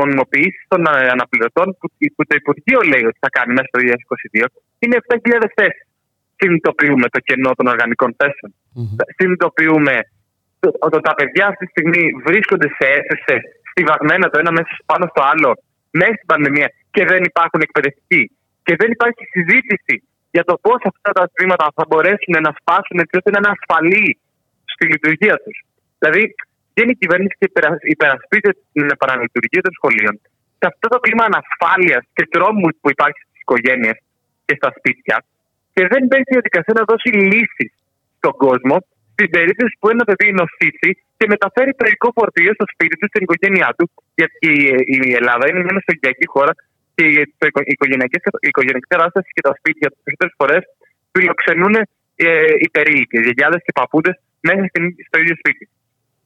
μονιμοποιήσεις 0.00 0.64
των 0.68 0.80
ε, 0.86 1.08
αναπληρωτών 1.16 1.66
που, 1.78 1.86
που 2.14 2.22
το 2.28 2.34
Υπουργείο 2.40 2.80
λέει 2.92 3.04
ότι 3.10 3.18
θα 3.24 3.30
κάνει 3.36 3.52
μέσα 3.56 3.68
στο 3.70 3.78
2022, 4.34 4.46
είναι 4.82 4.96
7.000 5.08 5.46
θέσεις 5.58 5.86
συνειδητοποιούμε 6.42 7.06
το 7.14 7.20
κενό 7.28 7.50
των 7.58 7.66
οργανικών 7.72 8.10
θέσεων. 8.18 8.50
Mm-hmm. 8.54 8.96
Συνειδητοποιούμε 9.16 9.94
ότι 10.86 11.00
τα 11.08 11.14
παιδιά 11.18 11.44
αυτή 11.50 11.64
τη 11.64 11.70
στιγμή 11.74 12.02
βρίσκονται 12.26 12.68
σε 12.76 12.84
αίθουσε 12.94 13.36
στιβαγμένα 13.70 14.26
το 14.30 14.36
ένα 14.42 14.52
μέσα 14.58 14.72
πάνω 14.90 15.04
στο 15.12 15.22
άλλο 15.32 15.50
μέσα 16.00 16.14
στην 16.18 16.28
πανδημία 16.32 16.68
και 16.94 17.02
δεν 17.10 17.20
υπάρχουν 17.30 17.60
εκπαιδευτικοί. 17.66 18.22
Και 18.66 18.74
δεν 18.80 18.88
υπάρχει 18.96 19.22
συζήτηση 19.34 19.94
για 20.34 20.44
το 20.48 20.54
πώς 20.64 20.80
αυτά 20.92 21.10
τα 21.18 21.24
τμήματα 21.34 21.66
θα 21.76 21.84
μπορέσουν 21.88 22.34
να 22.46 22.52
σπάσουν 22.58 22.96
έτσι 23.02 23.14
ώστε 23.18 23.30
να 23.34 23.38
είναι 23.40 23.52
ασφαλή 23.56 24.08
στη 24.72 24.84
λειτουργία 24.92 25.36
τους. 25.44 25.56
Δηλαδή, 25.98 26.22
βγαίνει 26.72 26.92
η 26.96 26.98
κυβέρνηση 27.02 27.34
και 27.40 27.48
υπερασπίζεται 27.94 28.52
την 28.74 28.86
επαναλειτουργία 28.96 29.62
των 29.66 29.72
σχολείων. 29.78 30.14
Σε 30.60 30.66
αυτό 30.70 30.86
το 30.92 30.98
κλίμα 31.04 31.24
ανασφάλειας 31.30 32.02
και 32.16 32.24
τρόμους 32.34 32.74
που 32.80 32.88
υπάρχει 32.94 33.20
στις 33.26 33.40
οικογένειες 33.44 33.96
και 34.46 34.54
στα 34.60 34.70
σπίτια, 34.76 35.16
και 35.74 35.82
δεν 35.92 36.02
μπαίνει 36.06 36.24
στη 36.26 36.34
διαδικασία 36.36 36.74
να 36.80 36.84
δώσει 36.90 37.08
λύσεις 37.32 37.72
στον 38.18 38.34
κόσμο 38.44 38.76
στην 39.14 39.28
περίπτωση 39.36 39.72
που 39.78 39.88
ένα 39.94 40.04
παιδί 40.08 40.28
νοσήσει 40.40 40.90
και 41.16 41.26
μεταφέρει 41.34 41.72
τραγικό 41.80 42.08
φορτίο 42.16 42.52
στο 42.58 42.66
σπίτι 42.72 42.94
του, 42.98 43.06
στην 43.10 43.22
οικογένειά 43.24 43.68
του. 43.76 43.84
Γιατί 44.20 44.50
η 44.96 44.98
Ελλάδα 45.20 45.44
είναι 45.48 45.60
μια 45.66 45.74
νοσογειακή 45.78 46.26
χώρα 46.34 46.52
και 47.02 47.08
η 47.68 48.50
οικογενειακή 48.50 48.86
κατάσταση 48.94 49.28
και 49.36 49.42
τα 49.48 49.52
σπίτια 49.58 49.86
τι 49.90 49.98
περισσότερες 50.04 50.34
φορές 50.40 50.62
φιλοξενούν 51.12 51.74
ε, 52.16 52.28
οι 52.62 52.68
περίοικοι, 52.76 53.16
γιαγιάδες 53.24 53.60
και 53.66 53.72
παππούδες 53.78 54.16
μέσα 54.46 54.60
στο 55.08 55.16
ίδιο 55.22 55.36
σπίτι. 55.42 55.64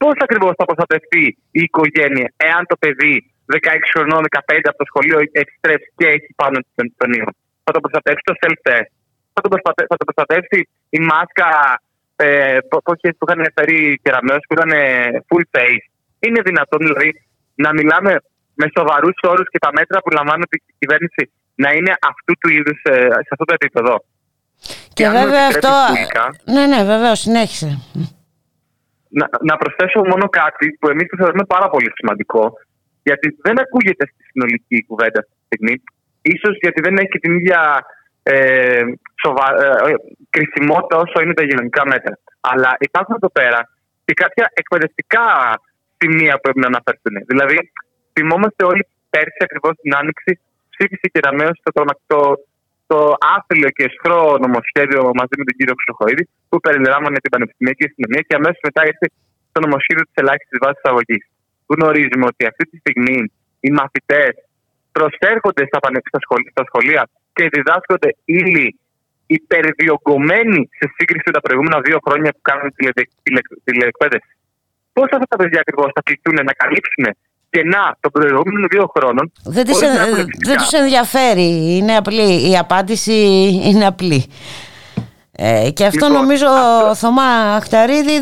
Πώς 0.01 0.15
ακριβώς 0.25 0.53
θα 0.59 0.65
προστατευτεί 0.69 1.23
η 1.59 1.61
οικογένεια 1.67 2.27
εάν 2.47 2.61
το 2.71 2.75
παιδί 2.81 3.15
16 3.51 3.57
χρονών, 3.93 4.21
15 4.29 4.59
από 4.71 4.79
το 4.81 4.85
σχολείο 4.91 5.17
επιστρέψει 5.41 5.89
και 5.97 6.07
έχει 6.15 6.29
πάνω 6.41 6.57
τον 6.99 7.11
ιό. 7.17 7.29
Θα 7.65 7.71
το 7.75 7.79
προστατεύσει 7.83 8.23
το 8.29 8.35
self-test 8.41 8.89
θα 9.37 9.41
το, 9.43 9.49
προστατε, 9.53 9.81
θα 9.91 9.97
το 9.99 10.05
προστατεύσει 10.09 10.59
η 10.89 10.99
μάσκα 11.09 11.49
ε, 12.15 12.57
που 13.17 13.25
είχαν 13.25 13.41
φέρει 13.55 13.77
οι 13.85 13.97
κεραμέως 14.03 14.43
που 14.47 14.53
ήταν 14.57 14.71
full 15.27 15.45
face; 15.55 15.85
Είναι 16.19 16.41
δυνατόν 16.49 16.79
δηλαδή 16.87 17.09
να 17.55 17.69
μιλάμε 17.73 18.11
με 18.59 18.65
σοβαρούς 18.77 19.17
όρους 19.31 19.47
και 19.51 19.63
τα 19.65 19.71
μέτρα 19.77 19.97
που 20.01 20.11
λαμβάνει 20.17 20.43
η 20.69 20.73
κυβέρνηση 20.81 21.23
να 21.63 21.69
είναι 21.75 21.93
αυτού 22.11 22.33
του 22.41 22.49
είδους 22.55 22.79
ε, 22.83 22.93
σε 23.25 23.31
αυτό 23.33 23.45
το 23.49 23.53
επίπεδο. 23.59 23.93
Και, 24.97 25.03
και 25.03 25.09
βέβαια 25.19 25.45
αυτό. 25.53 25.73
ναι, 26.55 26.63
ναι, 26.71 26.81
βεβαίω, 26.93 27.15
συνέχισε. 27.15 27.69
Να, 29.19 29.25
να 29.49 29.55
προσθέσω 29.61 29.99
μόνο 30.11 30.25
κάτι 30.41 30.65
που 30.79 30.89
εμείς 30.93 31.07
το 31.09 31.17
θεωρούμε 31.21 31.45
πάρα 31.55 31.67
πολύ 31.73 31.91
σημαντικό, 31.95 32.43
γιατί 33.03 33.27
δεν 33.45 33.55
ακούγεται 33.59 34.05
στη 34.11 34.21
συνολική 34.29 34.77
κουβέντα 34.89 35.19
αυτή 35.19 35.33
τη 35.37 35.45
στιγμή. 35.49 35.75
Ίσως 36.21 36.53
γιατί 36.63 36.79
δεν 36.81 36.95
έχει 37.03 37.17
την 37.23 37.31
ίδια 37.37 37.61
ε, 38.23 38.83
σοβα... 39.23 39.45
ε, 39.87 39.93
κρισιμότητα 40.29 40.95
όσο 40.97 41.17
είναι 41.21 41.33
τα 41.33 41.43
υγειονομικά 41.43 41.83
μέτρα. 41.93 42.13
Αλλά 42.39 42.71
υπάρχουν 42.79 43.15
εδώ 43.15 43.29
πέρα 43.39 43.59
και 44.05 44.13
κάποια 44.13 44.51
εκπαιδευτικά 44.53 45.25
σημεία 45.97 46.33
που 46.33 46.41
πρέπει 46.41 46.59
να 46.59 46.69
αναφερθούν. 46.73 47.15
Δηλαδή, 47.31 47.57
θυμόμαστε 48.17 48.61
όλοι 48.71 48.83
πέρσι 49.13 49.41
ακριβώς 49.47 49.73
την 49.81 49.91
άνοιξη 49.99 50.31
ψήφισε 50.73 51.07
και 51.13 51.19
ραμαίο 51.25 51.51
στο 51.59 51.69
τρομακτικό 51.75 52.23
το 52.91 52.99
άθλιο 53.35 53.69
και 53.75 53.83
εσχρό 53.89 54.21
νομοσχέδιο 54.45 55.01
μαζί 55.19 55.35
με 55.39 55.43
τον 55.47 55.55
κύριο 55.57 55.75
Ξοχοίδη 55.81 56.23
που 56.49 56.57
περιλάμβανε 56.65 57.17
την 57.23 57.31
πανεπιστημιακή 57.33 57.83
αστυνομία 57.89 58.21
και 58.27 58.35
αμέσως 58.39 58.61
μετά 58.67 58.81
ήρθε 58.91 59.07
το 59.53 59.59
νομοσχέδιο 59.65 60.03
της 60.07 60.17
ελάχιστης 60.21 60.57
βάσης 60.63 60.85
αγωγής. 60.91 61.23
Γνωρίζουμε 61.73 62.25
ότι 62.31 62.43
αυτή 62.51 62.63
τη 62.69 62.75
στιγμή 62.83 63.17
οι 63.65 63.69
μαθητές 63.79 64.31
προσέρχονται 64.97 65.63
στα, 65.69 65.79
στα 66.53 66.63
σχολεία 66.69 67.03
και 67.35 67.43
διδάσκονται 67.55 68.09
ύλη 68.39 68.67
υπερδιογκωμένοι 69.37 70.61
σε 70.77 70.85
σύγκριση 70.95 71.25
με 71.29 71.33
τα 71.37 71.41
προηγούμενα 71.45 71.77
δύο 71.87 71.99
χρόνια 72.05 72.31
που 72.35 72.43
κάνουν 72.49 72.69
τηλεεκπαίδευση. 73.65 74.33
Πώς 74.95 75.07
αυτά 75.15 75.27
τα 75.33 75.37
παιδιά 75.39 75.59
ακριβώς 75.63 75.89
θα 75.95 76.01
κληθούν 76.05 76.37
να 76.49 76.53
καλύψουν 76.61 77.05
κενά 77.49 77.97
των 77.99 78.11
προηγούμενων 78.11 78.67
δύο 78.71 78.91
χρόνων. 78.97 79.31
Δεν, 79.43 79.65
τις, 79.65 79.79
δεν 80.45 80.57
τους 80.57 80.71
ενδιαφέρει. 80.71 81.77
Είναι 81.77 81.95
απλή. 81.95 82.49
Η 82.49 82.57
απάντηση 82.57 83.13
είναι 83.63 83.85
απλή. 83.85 84.25
Ε, 85.39 85.69
και 85.69 85.85
αυτό 85.85 86.05
λοιπόν, 86.05 86.21
νομίζω, 86.21 86.45
αυτό... 86.47 86.95
Θωμά 86.95 87.55
Αχταρίδη, 87.55 88.15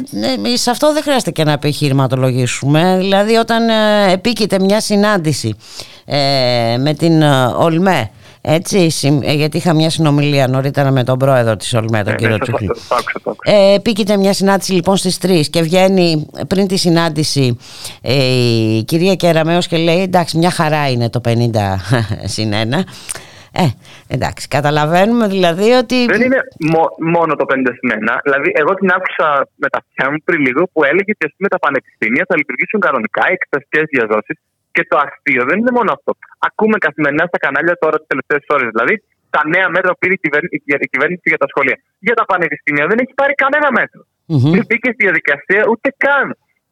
ε, 0.54 0.56
σε 0.56 0.70
αυτό 0.70 0.94
δεν 0.94 1.04
χρειάζεται 1.04 1.32
και 1.32 1.44
να 1.44 1.52
επιχειρηματολογήσουμε. 1.52 2.98
Δηλαδή 2.98 3.36
όταν 3.36 3.70
ε, 3.70 4.12
επίκειται 4.12 4.60
μια 4.60 4.82
συνάντηση 4.82 5.56
ε, 6.06 6.78
με 6.80 6.94
την 6.94 7.22
ε, 7.22 7.46
ΟΛΜΕ 7.46 8.12
έτσι, 8.48 8.90
ε, 9.24 9.34
γιατί 9.34 9.58
είχα 9.58 9.74
μια 9.74 9.90
συνομιλία 9.90 10.48
νωρίτερα 10.48 10.92
με 10.92 11.04
τον 11.04 11.18
πρόεδρο 11.18 11.56
της 11.56 11.74
ΟΛΜΕ, 11.74 12.04
τον 12.04 12.14
ε, 12.14 12.16
κύριο 12.16 12.38
Τσούκλη. 12.38 12.70
Ε, 13.44 13.74
επίκειται 13.74 14.18
μια 14.18 14.34
συνάντηση 14.34 14.74
λοιπόν 14.74 14.96
στις 14.96 15.18
3 15.22 15.42
και 15.50 15.62
βγαίνει 15.62 16.28
πριν 16.48 16.68
τη 16.68 16.78
συνάντηση 16.78 17.58
ε, 18.02 18.14
η 18.78 18.84
κυρία 18.84 19.16
Κεραμέως 19.16 19.68
και 19.68 19.78
λέει 19.78 20.02
εντάξει 20.02 20.38
μια 20.38 20.52
χαρά 20.52 20.90
είναι 20.90 21.10
το 21.10 21.22
50 21.26 21.32
συν 22.34 22.52
1. 22.52 22.56
Ε, 23.64 23.66
εντάξει, 24.16 24.48
καταλαβαίνουμε 24.48 25.28
δηλαδή 25.28 25.72
ότι. 25.72 26.06
Δεν 26.06 26.22
είναι 26.22 26.40
μόνο 27.16 27.32
το 27.36 27.46
50 27.50 27.56
συν 27.78 27.90
1. 27.92 28.18
Δηλαδή, 28.24 28.50
εγώ 28.62 28.74
την 28.74 28.90
άκουσα 28.98 29.48
με 29.56 29.68
τα 29.70 29.78
αυτιά 29.82 30.12
μου 30.12 30.18
πριν 30.24 30.40
λίγο 30.48 30.62
που 30.74 30.84
έλεγε 30.84 31.12
ότι 31.16 31.34
με 31.38 31.48
τα 31.48 31.60
πανεπιστήμια 31.60 32.24
θα 32.30 32.36
λειτουργήσουν 32.40 32.80
κανονικά 32.80 33.24
οι 33.30 33.34
εξεταστικέ 33.38 33.82
διαδόσεις 33.94 34.38
και 34.76 34.84
το 34.92 34.96
αστείο 35.06 35.44
δεν 35.50 35.58
είναι 35.60 35.74
μόνο 35.78 35.90
αυτό. 35.98 36.12
Ακούμε 36.48 36.78
καθημερινά 36.86 37.24
στα 37.32 37.40
κανάλια 37.46 37.76
τώρα 37.84 37.96
τις 38.00 38.10
τελευταίες 38.12 38.44
ώρες. 38.56 38.70
Δηλαδή, 38.76 38.96
τα 39.36 39.42
νέα 39.54 39.68
μέτρα 39.76 39.90
που 39.94 40.02
πήρε 40.02 40.14
η 40.20 40.22
κυβέρνηση, 40.26 40.54
η 40.88 40.90
κυβέρνηση 40.94 41.26
για 41.34 41.42
τα 41.44 41.48
σχολεία. 41.52 41.78
Για 42.08 42.16
τα 42.20 42.26
πανεπιστήμια 42.32 42.86
δεν 42.92 42.98
έχει 43.04 43.14
πάρει 43.22 43.34
κανένα 43.44 43.70
μέτρο. 43.80 44.02
Μμμ. 44.32 44.52
Δεν 44.56 44.64
μπήκε 44.68 44.90
στη 44.96 45.02
διαδικασία 45.08 45.62
ούτε 45.72 45.88
καν 46.06 46.28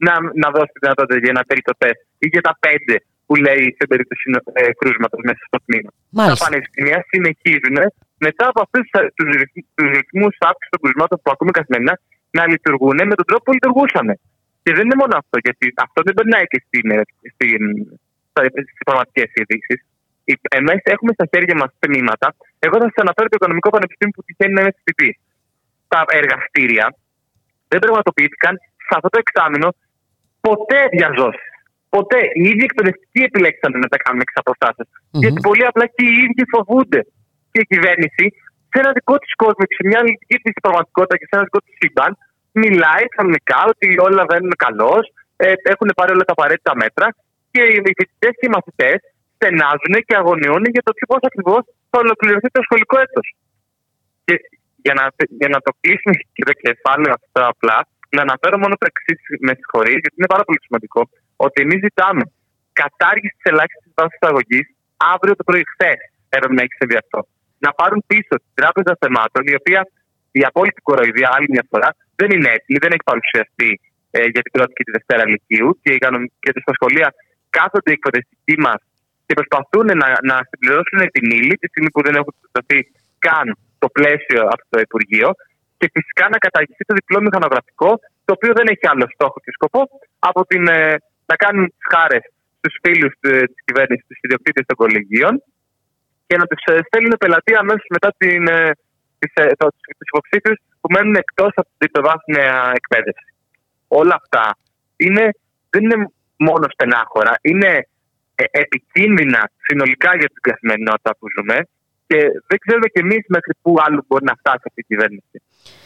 να, 0.05 0.13
να 0.41 0.47
δώσει 0.55 0.71
τη 0.75 0.79
δυνατότητα 0.85 1.17
για 1.23 1.31
ένα 1.35 1.43
τρίτο 1.51 1.71
τεστ 1.81 1.99
ή 2.23 2.27
για 2.33 2.43
τα 2.47 2.53
πέντε 2.63 2.95
που 3.27 3.33
λέει 3.45 3.65
σε 3.79 3.85
περίπτωση 3.91 4.25
ε, 4.53 4.63
κρούσματος 4.79 5.21
μέσα 5.29 5.43
στο 5.49 5.57
τμήμα. 5.65 5.91
Τα 5.91 5.97
Μάλιστα. 6.19 6.43
πανεπιστήμια 6.45 6.99
συνεχίζουν 7.11 7.77
μετά 8.25 8.45
από 8.51 8.59
αυτούς 8.65 8.83
τους 9.17 9.29
ρυθμούς 9.95 10.33
αύξησης 10.49 10.71
των 10.73 10.79
κρούσματων 10.83 11.17
που 11.21 11.29
ακούμε 11.33 11.51
καθημερινά 11.59 11.93
να 12.37 12.43
λειτουργούν 12.51 12.97
με 13.11 13.15
τον 13.19 13.25
τρόπο 13.29 13.43
που 13.45 13.53
λειτουργούσαν. 13.57 14.07
Και 14.63 14.71
δεν 14.75 14.83
είναι 14.85 14.99
μόνο 15.03 15.13
αυτό, 15.21 15.35
γιατί 15.45 15.65
αυτό 15.85 15.99
δεν 16.05 16.13
περνάει 16.17 16.45
και 16.51 16.59
στην, 16.65 16.87
στην, 17.33 17.61
στις 18.67 18.83
πραγματικές 18.87 19.29
ειδήσεις. 19.39 19.79
Εμείς 20.59 20.81
έχουμε 20.95 21.11
στα 21.17 21.25
χέρια 21.31 21.55
μας 21.61 21.71
τμήματα. 21.83 22.27
Εγώ 22.65 22.75
θα 22.81 22.87
σας 22.89 22.99
αναφέρω 23.05 23.27
το 23.29 23.37
Οικονομικό 23.39 23.69
Πανεπιστήμιο 23.75 24.13
που 24.15 24.23
τυχαίνει 24.27 24.53
να 24.57 24.61
είναι 24.61 24.73
στη 24.75 24.83
ΤΥΠΗ. 24.87 25.11
Τα 25.93 25.99
εργαστήρια 26.19 26.85
δεν 27.71 27.79
πραγματοποιήθηκαν 27.85 28.53
σε 28.87 28.93
αυτό 28.97 29.07
το 29.13 29.17
εξάμεινο 29.23 29.69
ποτέ 30.47 30.79
διαζώσεις. 30.97 31.47
Ποτέ. 31.95 32.21
Οι 32.37 32.43
ίδιοι 32.51 32.63
εκπαιδευτικοί 32.69 33.21
επιλέξαν 33.29 33.71
να 33.83 33.89
τα 33.93 33.97
κάνουν 34.03 34.21
εξ 34.25 34.33
αποστάσεως. 34.43 34.89
Μμμ. 34.93 35.21
Γιατί 35.21 35.39
πολύ 35.47 35.65
απλά 35.71 35.85
και 35.95 36.03
οι 36.09 36.13
ίδιοι 36.25 36.43
φοβούνται. 36.53 37.01
Και 37.51 37.59
η 37.63 37.67
κυβέρνηση 37.73 38.25
σε 38.69 38.77
ένα 38.81 38.91
δικό 38.97 39.15
της 39.23 39.33
κόσμο 39.43 39.63
και 39.69 39.75
σε 39.79 39.83
μια 39.89 40.01
δική 40.09 40.37
της 40.43 40.55
πραγματικότητα 40.65 41.15
και 41.19 41.27
σε 41.29 41.33
ένα 41.37 41.43
δικό 41.47 41.59
της 41.65 41.73
σύμπαν 41.79 42.11
μιλάει 42.61 43.05
κανονικά 43.15 43.59
ότι 43.71 43.87
όλα 44.07 44.23
βαίνουν 44.31 44.53
καλώς, 44.65 45.03
ε, 45.35 45.53
έχουν 45.73 45.89
πάρει 45.95 46.11
όλα 46.15 46.25
τα 46.29 46.35
απαραίτητα 46.37 46.73
μέτρα 46.75 47.07
και 47.51 47.61
οι 47.71 47.77
φοιτητέ 47.97 48.29
και 48.37 48.45
οι 48.47 48.53
μαθητές 48.55 48.97
στενάζουν 49.35 49.95
και 50.07 50.15
αγωνιούν 50.21 50.63
για 50.75 50.83
το 50.87 50.91
πώς 51.09 51.21
ακριβώς 51.29 51.61
θα 51.89 51.97
ολοκληρωθεί 52.03 52.47
το 52.57 52.61
σχολικό 52.67 52.95
έτος. 53.05 53.25
Και 54.25 54.35
για 54.85 54.93
να, 54.99 55.03
για 55.41 55.49
να 55.53 55.59
το 55.65 55.71
κλείσουμε 55.79 56.15
και 56.35 56.43
το 56.49 56.53
κεφάλαιο 56.63 57.13
αυτό 57.19 57.39
απλά, 57.53 57.77
να 58.15 58.21
αναφέρω 58.27 58.57
μόνο 58.63 58.73
το 58.81 58.85
εξής, 58.91 59.19
με 59.47 59.53
συγχωρείς, 59.59 59.99
γιατί 60.03 60.15
είναι 60.19 60.31
πάρα 60.35 60.43
πολύ 60.47 60.59
σημαντικό, 60.67 61.01
ότι 61.45 61.57
εμείς 61.65 61.79
ζητάμε 61.87 62.23
κατάργηση 62.81 63.33
της 63.37 63.45
ελάχιστης 63.51 63.91
βάσης 63.97 64.17
εισαγωγής 64.19 64.65
αύριο 65.13 65.33
το 65.39 65.43
πρωί, 65.47 65.63
χθες 65.73 65.99
έπρεπε 66.35 66.53
να 66.57 66.61
έχει 66.65 66.75
συμβεί 66.79 66.97
αυτό. 67.03 67.19
Να 67.65 67.69
πάρουν 67.79 67.99
πίσω 68.11 68.33
την 68.43 68.53
Τράπεζα 68.59 68.93
Θεμάτων, 69.01 69.41
η 69.53 69.55
οποία 69.59 69.81
η 70.39 70.41
απόλυτη 70.49 70.81
κοροϊδία 70.87 71.29
άλλη 71.35 71.47
μια 71.55 71.65
φορά 71.71 71.89
δεν 72.19 72.29
είναι 72.35 72.49
έτοιμη, 72.55 72.77
δεν 72.83 72.91
έχει 72.95 73.05
παρουσιαστεί 73.11 73.69
ε, 74.15 74.19
για 74.33 74.43
την 74.45 74.51
πρώτη 74.55 74.73
και 74.77 74.83
τη 74.87 74.91
Δευτέρα 74.97 75.23
Λυκείου 75.31 75.69
και, 75.81 75.91
οι 75.93 75.99
κανονι- 76.05 76.33
και 76.43 76.51
στα 76.63 76.73
σχολεία 76.77 77.09
κάθονται 77.57 77.89
οι 77.91 77.97
εκπαιδευτικοί 77.99 78.55
μας 78.65 78.79
και 79.25 79.33
προσπαθούν 79.39 79.87
να, 80.01 80.07
να 80.29 80.35
συμπληρώσουν 80.49 80.99
την 81.15 81.25
ύλη 81.39 81.55
τη 81.61 81.67
στιγμή 81.71 81.89
που 81.93 82.01
δεν 82.05 82.15
έχουν 82.19 82.33
δοθεί 82.55 82.79
καν 83.27 83.47
το 83.83 83.87
πλαίσιο 83.97 84.41
από 84.53 84.63
το 84.71 84.77
Υπουργείο 84.87 85.29
και 85.77 85.87
φυσικά 85.95 86.25
να 86.33 86.37
καταργηθεί 86.45 86.83
το 86.89 86.93
διπλό 86.99 87.19
μηχανογραφικό, 87.27 87.89
το 88.25 88.31
οποίο 88.37 88.51
δεν 88.59 88.67
έχει 88.73 88.85
άλλο 88.91 89.05
στόχο 89.15 89.37
και 89.43 89.51
σκοπό 89.57 89.81
από 90.29 90.41
την, 90.49 90.63
ε, 90.67 90.95
να 91.29 91.35
κάνουν 91.43 91.63
τι 91.75 91.83
χάρες 91.93 92.23
στους 92.57 92.73
φίλους 92.83 93.13
της 93.53 93.61
κυβέρνησης, 93.67 94.05
τους 94.07 94.19
ιδιοκτήτες 94.25 94.63
των 94.67 94.75
κολεγίων 94.81 95.33
και 96.27 96.35
να 96.41 96.45
τους 96.49 96.61
στέλνουν 96.87 97.15
πελατεία 97.23 97.57
αμέσως 97.63 97.87
μετά 97.95 98.09
την, 98.17 98.41
ε, 98.47 98.71
τις, 99.19 99.31
ε, 99.43 99.45
το, 99.59 99.65
τους 99.97 100.09
υποψήφιους 100.11 100.59
που 100.83 100.89
μένουν 100.93 101.15
εκτός 101.15 101.51
από 101.55 101.67
την 101.71 101.77
τριτοβάθμια 101.81 102.71
εκπαίδευση. 102.79 103.29
Όλα 103.87 104.15
αυτά 104.21 104.57
είναι, 104.95 105.25
δεν 105.69 105.81
είναι 105.83 105.99
μόνο 106.47 106.65
στενάχωρα, 106.75 107.33
είναι 107.41 107.71
ε, 108.35 108.43
επικίνδυνα 108.51 109.41
συνολικά 109.67 110.09
για 110.19 110.27
την 110.33 110.41
καθημερινότητα 110.49 111.11
που 111.17 111.25
ζούμε 111.35 111.57
και 112.07 112.17
δεν 112.49 112.57
ξέρουμε 112.63 112.87
κι 112.93 112.99
εμείς 113.05 113.23
μέχρι 113.27 113.53
πού 113.61 113.71
άλλο 113.85 114.03
μπορεί 114.07 114.25
να 114.25 114.35
φτάσει 114.39 114.63
αυτή 114.69 114.79
η 114.85 114.87
κυβέρνηση. 114.91 115.37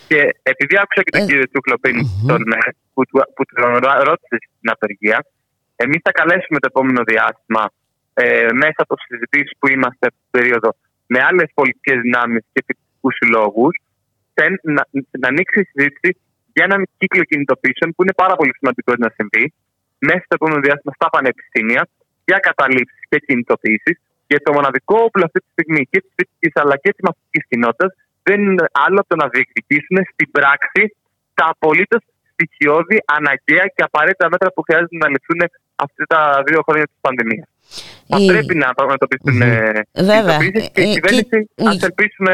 Και 0.08 0.20
επειδή 0.54 0.76
άκουσα 0.82 1.02
και 1.04 1.12
τον 1.18 1.22
Ε, 1.22 1.26
κύριο 1.30 1.46
Τσούκλο 1.52 1.76
πριν 1.84 1.96
τον, 2.28 2.42
ε, 2.52 2.70
που, 2.94 3.02
του- 3.06 3.28
που 3.36 3.44
τον 3.46 3.72
ρω- 3.84 4.02
ρώτησε 4.10 4.36
στην 4.58 4.70
απεργία, 4.76 5.26
εμείς 5.76 6.00
θα 6.04 6.12
καλέσουμε 6.12 6.60
το 6.60 6.68
επόμενο 6.74 7.02
διάστημα 7.12 7.64
ε, 8.14 8.48
μέσα 8.64 8.80
από 8.86 8.96
συζητήσεις 9.08 9.52
που 9.60 9.68
είμαστε 9.74 10.04
αυτή 10.10 10.20
την 10.26 10.32
περίοδο 10.40 10.70
με 11.08 11.20
άλλες 11.30 11.48
πολιτικές 11.54 11.98
δυνάμεις 12.02 12.44
και 12.54 12.64
φοιτητικούς 12.66 13.16
συλλόγους, 13.16 13.74
να, 14.76 14.84
να 15.22 15.28
ανοίξει 15.32 15.60
η 15.64 15.68
συζήτηση 15.72 16.10
για 16.54 16.64
έναν 16.70 16.82
κύκλο 17.00 17.24
κινητοποίησεων 17.32 17.90
που 17.94 18.02
είναι 18.04 18.16
πάρα 18.24 18.36
πολύ 18.40 18.54
σημαντικό 18.60 18.92
να 19.04 19.10
συμβεί 19.18 19.46
μέσα 20.08 20.22
στο 20.26 20.34
επόμενο 20.40 20.60
διάστημα 20.66 20.92
στα 21.00 21.08
πανεπιστήμια 21.16 21.82
για 22.30 22.38
καταλήψεις 22.48 23.00
και 23.10 23.18
κινητοποιήσει. 23.28 23.92
Γιατί 24.30 24.44
το 24.48 24.54
μοναδικό 24.58 24.96
όπλο 25.08 25.24
αυτή 25.30 25.40
τη 25.44 25.50
στιγμή 25.56 25.82
και 25.92 26.00
της 26.04 26.12
φοιτητική 26.18 26.50
αλλά 26.62 26.76
και 26.84 26.90
της 26.96 27.02
μαθητικής 27.08 27.44
κοινότητας 27.52 27.92
δεν 28.28 28.38
είναι 28.46 28.66
άλλο 28.86 28.98
από 29.04 29.10
το 29.14 29.16
να 29.24 29.28
διεκδικήσουν 29.34 29.98
στην 30.14 30.28
πράξη 30.38 30.82
τα 31.38 31.46
απολύτως 31.54 32.02
στοιχειώδη, 32.34 32.98
αναγκαία 33.18 33.66
και 33.76 33.82
απαραίτητα 33.90 34.26
μέτρα 34.34 34.50
που 34.54 34.62
χρειάζεται 34.68 34.98
να 35.04 35.08
ληφθούν 35.14 35.42
αυτά 35.86 36.04
τα 36.14 36.20
δύο 36.48 36.62
χρόνια 36.68 36.86
της 36.92 36.98
πανδημίας. 37.06 37.48
Θα 38.12 38.18
Η- 38.24 38.28
πρέπει 38.32 38.54
να 38.64 38.68
πραγματοποιηθούν 38.80 39.36
Μμμ. 39.36 39.42
ε, 39.42 39.82
Βέβαια. 40.12 40.38
κινητοποιήσεις 40.38 40.70
και 40.76 40.82
Ε, 40.82 40.90
η 40.90 40.94
κυβέρνηση, 40.94 41.38
και- 41.56 41.68
ας 41.72 41.84
ελπίσουμε, 41.88 42.34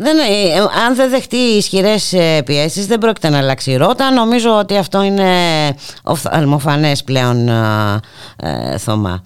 Δεν, 0.00 0.18
ε, 0.18 0.58
αν 0.86 0.94
δεν 0.94 1.10
δεχτεί 1.10 1.36
ισχυρές 1.36 2.14
πιέσεις, 2.44 2.86
δεν 2.86 2.98
πρόκειται 2.98 3.28
να 3.28 3.38
αλλάξει 3.38 3.70
η 3.70 3.76
ρότα. 3.76 4.10
Νομίζω 4.10 4.58
ότι 4.58 4.76
αυτό 4.76 5.02
είναι 5.02 5.30
οφθαλμοφανέ 6.02 6.92
πλέον, 7.04 7.48
ε, 7.48 8.00
ε, 8.36 8.78
Θωμά. 8.78 9.24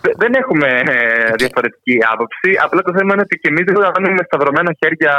Δε- 0.00 0.12
Δεν 0.16 0.34
έχουμε 0.34 0.66
ε, 0.68 1.32
διαφορετική 1.36 1.98
άποψη. 2.12 2.50
Απλά 2.64 2.82
το 2.82 2.92
θέμα 2.96 3.12
είναι 3.12 3.22
ότι 3.22 3.36
και 3.38 3.48
εμείς 3.48 3.64
δεν 3.66 3.74
θα 3.76 4.00
με 4.00 4.22
σταυρωμένα 4.26 4.72
χέρια 4.84 5.14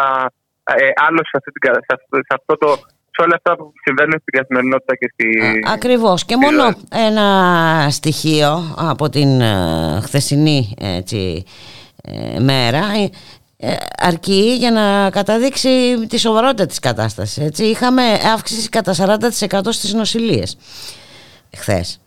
ε, 0.63 0.73
άλλος 1.07 1.27
σε, 1.29 1.37
αυτή 1.37 1.51
την 1.51 1.61
κα- 1.61 1.73
σε, 1.87 1.93
αυτό, 1.97 2.15
σε, 2.17 2.33
αυτό 2.39 2.57
το, 2.57 2.67
σε 3.11 3.21
όλα 3.25 3.35
αυτά 3.35 3.55
που 3.55 3.73
συμβαίνουν 3.83 4.19
στην 4.21 4.33
καθημερινότητα 4.39 4.95
και 4.95 5.09
στη. 5.13 5.27
Ακριβώς 5.73 6.25
και 6.25 6.33
στη 6.35 6.45
μόνο 6.45 6.63
ζωή. 6.63 7.05
ένα 7.07 7.27
στοιχείο 7.89 8.75
από 8.77 9.09
την 9.09 9.41
ε, 9.41 9.99
χθεσινή 10.03 10.73
έτσι, 10.81 11.43
ε, 12.03 12.39
μέρα 12.39 12.77
ε, 12.77 13.03
ε, 13.03 13.09
αρκεί 13.97 14.55
για 14.59 14.71
να 14.71 15.09
καταδείξει 15.09 16.05
τη 16.07 16.17
σοβαρότητα 16.17 16.65
της 16.65 16.79
κατάστασης. 16.79 17.43
Έτσι. 17.43 17.63
Είχαμε 17.63 18.03
αύξηση 18.33 18.69
κατά 18.69 18.93
40% 18.93 19.59
στις 19.69 19.93
νοσηλίες 19.93 20.57
χθες. 21.57 21.99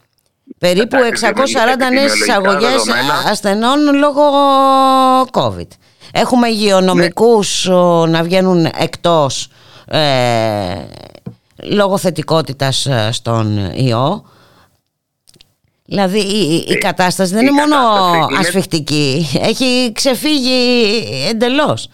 Περίπου 0.59 0.97
Εντάξει, 0.97 1.27
640 1.27 1.93
νέες 1.93 2.13
επιδημιολογικά 2.13 2.25
εισαγωγές 2.25 2.83
δεδομένα. 2.85 3.15
ασθενών 3.31 3.95
λόγω 3.99 4.23
COVID. 5.33 5.69
Έχουμε 6.13 6.49
υγειονομικούς 6.49 7.67
ο, 7.67 8.07
να 8.07 8.23
βγαίνουν 8.23 8.65
εκτός 8.65 9.49
ε, 9.87 10.01
λόγω 11.57 11.99
θετικότητας 11.99 12.87
ε, 12.87 13.09
στον 13.13 13.71
ιό. 13.75 14.25
Δηλαδή 15.87 16.19
η, 16.19 16.55
η- 16.55 16.65
η 16.73 16.77
κατάσταση 16.79 17.35
δεν 17.35 17.43
η 17.47 17.49
είναι 17.51 17.61
μόνο 17.61 17.77
κατάσταση 17.77 18.27
είναι- 18.31 18.39
ασφιχτική, 18.39 19.27
έχει 19.51 19.93
ξεφύγει 19.95 20.59
εντελώς. 21.31 21.89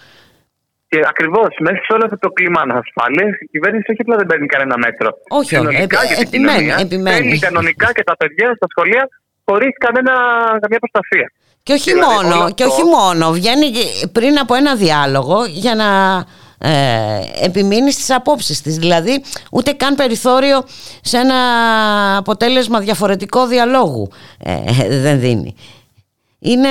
Και 0.88 1.00
ακριβώς 1.08 1.48
μέσα 1.60 1.76
σε 1.86 1.92
όλο 1.92 2.02
αυτό 2.04 2.18
το 2.18 2.28
κλίμα 2.28 2.60
ανασφάλειας, 2.60 3.32
η 3.40 3.46
κυβέρνηση 3.52 3.90
όχι 3.90 4.00
απλά 4.00 4.16
δεν 4.16 4.26
παίρνει 4.26 4.46
κανένα 4.46 4.76
μέτρο. 4.78 5.08
Όχι, 5.28 5.48
Συνολικά 5.54 5.82
επι- 5.82 6.06
για 6.06 6.16
την 6.16 6.26
επιμένει, 6.26 6.58
κοινωνία, 6.58 6.76
επιμένει. 6.86 7.16
Στέλνει 7.16 7.38
κανονικά 7.38 7.92
και 7.92 8.02
τα 8.10 8.16
παιδιά 8.16 8.46
στα 8.56 8.66
σχολεία 8.74 9.08
χωρίς 9.44 9.72
καμία 9.84 10.78
προστασία. 10.84 11.26
Και 11.62 11.72
όχι 11.72 11.92
Δηλαδή, 11.92 12.14
μόνο, 12.14 12.34
όλο 12.42 12.50
και 12.54 12.64
αυτό- 12.64 12.74
όχι 12.74 12.84
μόνο, 12.96 13.30
βγαίνει 13.32 13.66
και 13.70 13.84
πριν 14.12 14.38
από 14.38 14.54
ένα 14.54 14.74
διάλογο 14.76 15.44
για 15.44 15.74
να 15.74 15.88
ε, 16.62 17.44
επιμείνεις 17.44 17.94
στις 17.94 18.10
απόψεις 18.10 18.62
της. 18.62 18.76
Δηλαδή 18.78 19.22
ούτε 19.52 19.72
καν 19.72 19.94
περιθώριο 19.94 20.58
σε 21.00 21.16
ένα 21.18 21.36
αποτέλεσμα 22.16 22.80
διαφορετικό 22.80 23.46
διαλόγου 23.46 24.08
ε, 24.44 24.88
δεν 25.00 25.20
δίνει. 25.20 25.54
Είναι, 26.42 26.68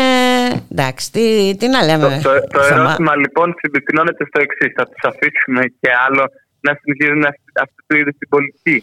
εντάξει, 0.71 1.11
τι, 1.11 1.55
τι 1.59 1.67
να 1.67 1.83
λέμε. 1.83 2.19
Το, 2.23 2.29
το, 2.31 2.39
το 2.53 2.61
Θωμά. 2.63 2.81
ερώτημα 2.83 3.15
λοιπόν 3.15 3.47
συμπυκνώνεται 3.61 4.23
στο 4.29 4.39
εξής. 4.45 4.71
Θα 4.77 4.85
τους 4.89 5.03
αφήσουμε 5.11 5.61
και 5.81 5.89
άλλο 6.05 6.23
να 6.65 6.71
συνεχίζουν 6.79 7.23
αυτή- 7.31 7.53
αυτού 7.65 7.79
του 7.87 7.95
είδους 7.99 8.15
την 8.21 8.29
πολιτική. 8.33 8.77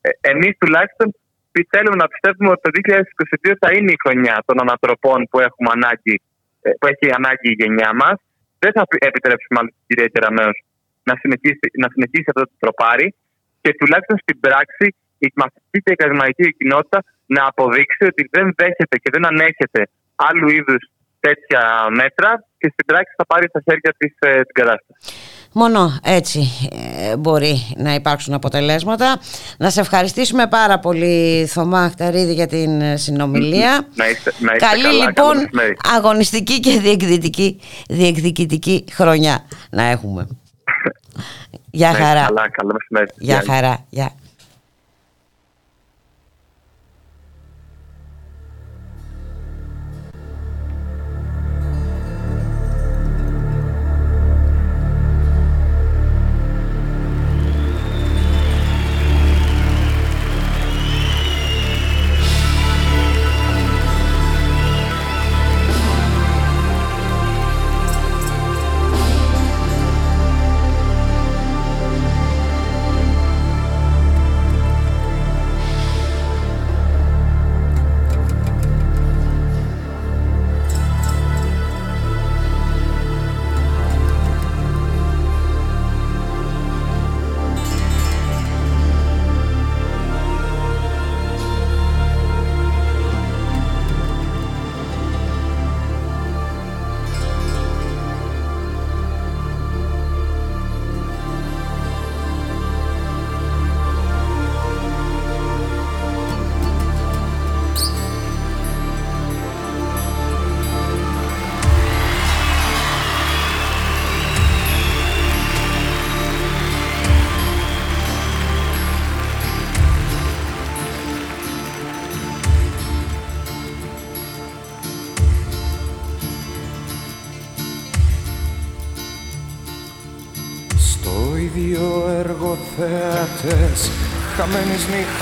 Ε, 0.00 0.08
Εμείς 0.32 0.52
τουλάχιστον 0.58 1.06
πι- 1.52 1.68
θέλουμε 1.74 1.96
να 2.02 2.06
πιστεύουμε 2.12 2.50
ότι 2.54 2.60
το 2.66 2.70
2022 2.74 3.52
θα 3.62 3.68
είναι 3.76 3.90
η 3.96 3.98
χρονιά 4.04 4.36
των 4.46 4.56
ανατροπών 4.64 5.18
που, 5.30 5.38
έχουμε 5.46 5.70
ανάγκη, 5.78 6.14
ε, 6.66 6.70
που 6.78 6.86
έχει 6.92 7.06
ανάγκη 7.18 7.48
η 7.54 7.56
γενιά 7.62 7.90
μας. 8.02 8.16
Δεν 8.62 8.72
θα 8.76 8.82
πι- 8.88 9.04
επιτρέψουμε 9.10 9.56
άλλη 9.60 9.70
την 9.76 9.84
κυρία 9.86 10.08
Κεραμέως 10.12 10.58
να 11.08 11.14
συνεχίσει, 11.22 11.66
να 11.82 11.88
συνεχίσει 11.92 12.28
αυτό 12.32 12.42
το 12.50 12.56
τροπάρι 12.62 13.08
και 13.62 13.70
τουλάχιστον 13.78 14.16
στην 14.24 14.36
πράξη 14.40 14.86
η 15.26 15.28
μαθητική 15.40 15.78
και 15.84 15.90
η 15.92 15.96
ακαδημαϊκή 15.98 16.46
κοινότητα 16.58 16.98
να 17.26 17.42
αποδείξει 17.50 18.02
ότι 18.10 18.22
δεν 18.34 18.46
δέχεται 18.60 18.96
και 19.02 19.10
δεν 19.14 19.24
ανέχεται 19.26 19.82
άλλου 20.28 20.48
είδους 20.56 20.82
τέτοια 21.20 21.62
μέτρα 22.00 22.30
και 22.58 22.68
στην 22.72 22.84
πράξη 22.90 23.12
θα 23.16 23.26
πάρει 23.26 23.46
στα 23.48 23.60
χέρια 23.66 23.92
της 23.98 24.12
ε, 24.18 24.30
την 24.48 24.54
κατάσταση. 24.60 24.98
Μόνο 25.52 25.98
έτσι 26.02 26.48
ε, 27.10 27.16
μπορεί 27.16 27.66
να 27.76 27.94
υπάρξουν 27.94 28.34
αποτελέσματα. 28.34 29.20
Να 29.58 29.70
σε 29.70 29.80
ευχαριστήσουμε 29.80 30.46
πάρα 30.46 30.78
πολύ 30.78 31.46
Θωμά 31.46 31.88
Χταρίδη 31.90 32.32
για 32.34 32.46
την 32.46 32.80
ε, 32.80 32.96
συνομιλία. 32.96 33.86
Να 33.94 34.08
είστε, 34.08 34.32
να 34.38 34.52
είστε 34.54 34.66
Καλή 34.66 34.82
καλά, 34.82 34.92
λοιπόν 34.94 35.14
καλό 35.14 35.34
μεσημέρι. 35.40 35.76
αγωνιστική 35.96 36.60
και 36.60 36.78
διεκδικητική, 36.80 37.60
διεκδικητική 37.88 38.84
χρονιά 38.92 39.44
να 39.70 39.82
έχουμε. 39.82 40.26
Γεια 41.70 41.86
Να 41.86 41.92
είστε 41.92 42.04
χαρά. 42.04 42.24
Καλά, 42.26 42.50
καλό 42.50 42.72
μεσημέρι. 42.72 43.10
Γεια 43.18 43.40
Γεια. 43.42 43.54
χαρά. 43.54 43.84
Γεια. 43.88 44.12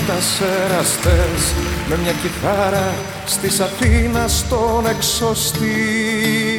Εραστές 0.09 1.53
Με 1.89 1.97
μια 2.03 2.11
κιθάρα 2.11 2.93
στις 3.25 3.59
Αθήνας 3.59 4.37
στον 4.37 4.87
εξωστή. 4.89 6.57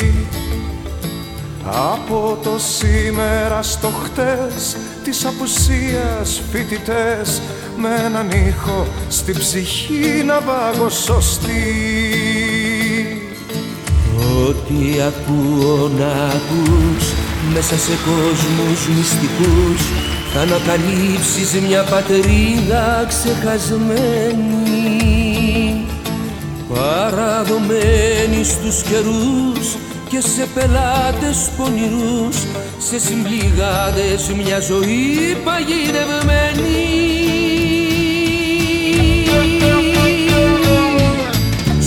Από 1.65 2.39
το 2.43 2.51
σήμερα 2.79 3.63
στο 3.63 3.89
χτες 4.05 4.77
Της 5.05 5.25
απουσίας 5.25 6.43
φοιτητές 6.53 7.41
Με 7.77 7.89
έναν 8.05 8.31
ήχο 8.31 8.87
στην 9.09 9.39
ψυχή 9.39 10.23
να 10.27 10.41
βάγω 10.41 10.89
σωστή 10.89 11.53
Ό,τι 14.47 15.01
ακούω 15.01 15.91
να 15.99 16.07
ακούς 16.07 17.13
μέσα 17.55 17.79
σε 17.79 17.93
κόσμους 18.07 18.89
μυστικούς 18.97 20.08
θα 20.39 20.45
ανακαλύψεις 20.45 21.61
μια 21.69 21.83
πατρίδα 21.83 23.05
ξεχασμένη 23.09 24.27
παραδομένη 26.75 28.45
στους 28.45 28.83
καιρούς 28.83 29.77
και 30.09 30.21
σε 30.21 30.47
πελάτες 30.55 31.51
πονηρούς 31.57 32.37
σε 32.79 32.99
συμπληγάδες 32.99 34.33
μια 34.37 34.61
ζωή 34.61 35.37
παγιδευμένη. 35.45 36.87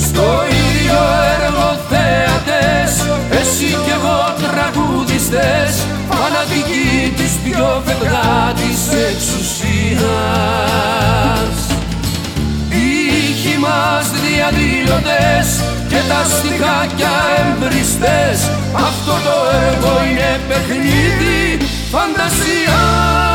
Στο 0.03 0.43
ίδιο 0.49 0.99
έργο 1.43 1.79
θέατες 1.89 2.91
Εσύ 3.29 3.65
κι 3.65 3.91
εγώ 3.91 4.19
τραγουδιστές 4.41 5.90
Φανατικοί 6.43 7.13
της 7.15 7.31
πιο 7.43 7.83
φευγάτης 7.85 8.81
εξουσίας. 9.09 10.01
Οι 12.69 12.85
ήχοι 13.29 13.57
μας 13.57 14.05
διαδηλωτές 14.11 15.47
Και 15.87 16.01
τα 16.09 16.21
στιχάκια 16.23 17.15
εμπριστές 17.39 18.49
Αυτό 18.73 19.11
το 19.11 19.37
έργο 19.67 20.03
είναι 20.09 20.39
παιχνίδι 20.47 21.57
φαντασίας 21.91 23.30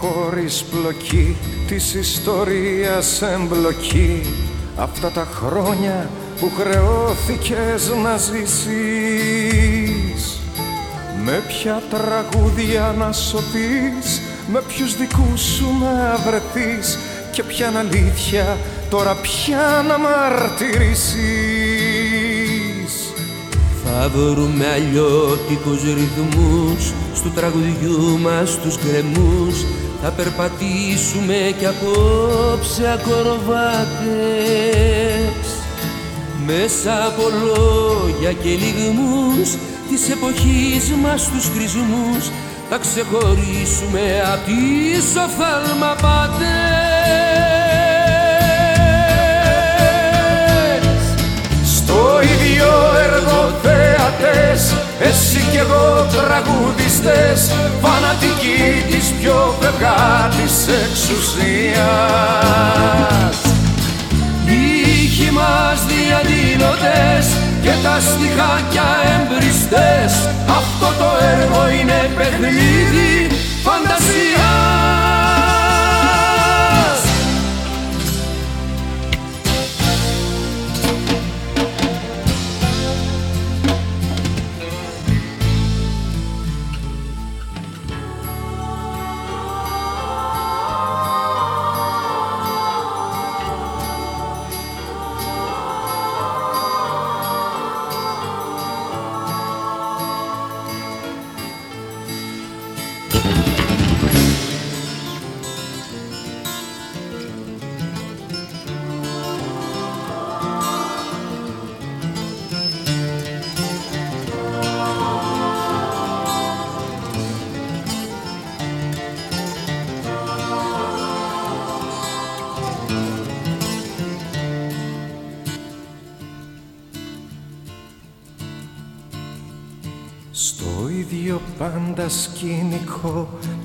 χωρίς 0.00 0.64
πλοκή 0.64 1.36
της 1.66 1.94
ιστορίας 1.94 3.22
εμπλοκή. 3.22 4.22
Αυτά 4.76 5.10
τα 5.10 5.26
χρόνια 5.34 6.10
που 6.40 6.50
χρεώθηκες 6.58 7.92
να 8.02 8.16
ζήσεις. 8.16 8.60
Με 11.24 11.42
ποια 11.48 11.82
τραγούδια 11.90 12.94
να 12.98 13.12
σωθείς 13.12 14.20
με 14.52 14.62
ποιους 14.68 14.96
δικούς 14.96 15.40
σου 15.40 15.66
να 15.80 16.16
βρεθείς 16.16 16.98
και 17.32 17.42
ποια 17.42 17.72
αλήθεια 17.78 18.56
τώρα 18.90 19.14
πια 19.14 19.84
να 19.88 19.98
μαρτυρήσεις. 19.98 21.06
Θα 23.84 24.08
βρούμε 24.08 24.66
αλλιώτικους 24.72 25.82
ρυθμούς 25.82 26.92
Στου 27.16 27.30
τραγουδιού 27.30 28.18
μας 28.18 28.58
τους 28.62 28.78
γκρεμούς 28.78 29.64
Θα 30.08 30.14
περπατήσουμε 30.14 31.54
κι 31.58 31.66
απόψε 31.66 32.92
ακροβάτες 32.92 33.86
Μέσα 36.46 37.06
από 37.06 37.22
λόγια 37.44 38.32
και 38.32 38.48
λιγμούς 38.48 39.50
Της 39.90 40.10
εποχής 40.10 40.90
μας 41.02 41.28
τους 41.30 41.48
χρησμούς 41.54 42.30
Θα 42.70 42.78
ξεχωρίσουμε 42.78 44.22
απ' 44.32 44.44
τις 44.44 45.16
οφθαλμαπάτες 45.24 46.46
Στο 51.76 52.20
ίδιο 52.56 52.74
έργο 53.06 53.40
θεατές 53.62 54.74
Εσύ 55.00 55.40
κι 55.50 55.56
εγώ 55.56 56.06
τραγουδιστές 56.12 57.50
Φανατικοί 57.82 58.84
της 58.90 59.06
πιο 59.20 59.54
φευγάτης 59.60 60.56
εξουσίας. 60.82 61.76
Οι 64.46 64.60
ήχοι 65.04 65.30
μας 65.30 65.78
διαδηλωτές 65.92 67.26
και 67.62 67.74
τα 67.82 67.96
στιχάκια 68.00 68.88
εμπριστές 69.14 70.12
Αυτό 70.60 70.88
το 70.98 71.10
έργο 71.32 71.60
είναι 71.78 72.10
παιχνίδι 72.16 73.10
φαντασίας 73.64 74.85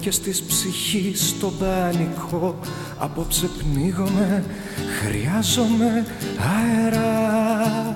και 0.01 0.11
στις 0.11 0.41
ψυχής 0.41 1.35
το 1.39 1.51
πανικό 1.59 2.55
Απόψε 2.99 3.49
πνίγομαι, 3.57 4.43
χρειάζομαι 5.01 6.05
αέρα. 6.37 7.95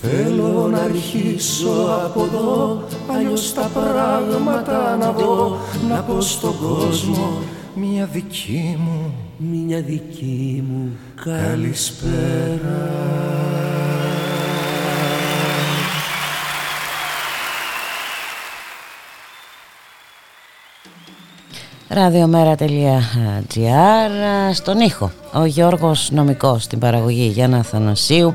Θέλω 0.00 0.68
να 0.72 0.78
αρχίσω 0.78 2.00
από 2.04 2.22
εδώ 2.24 2.84
Αλλιώς 3.10 3.54
τα 3.54 3.70
πράγματα 3.74 4.96
να 4.96 5.10
δω. 5.12 5.58
Να 5.88 6.00
πω 6.00 6.20
στον 6.20 6.54
κόσμο 6.58 7.38
Μια 7.74 8.06
δική 8.12 8.76
μου 8.78 9.14
Μια 9.36 9.80
δική 9.80 10.64
μου 10.68 10.96
καλησπέρα 11.24 12.86
radiomera.gr 21.88 23.70
Στον 24.52 24.80
ήχο. 24.80 25.10
Ο 25.32 25.44
Γιώργος 25.44 26.10
Νομικός 26.10 26.62
στην 26.62 26.78
παραγωγή 26.78 27.26
Γιάννα 27.26 27.62
Θανασίου 27.62 28.34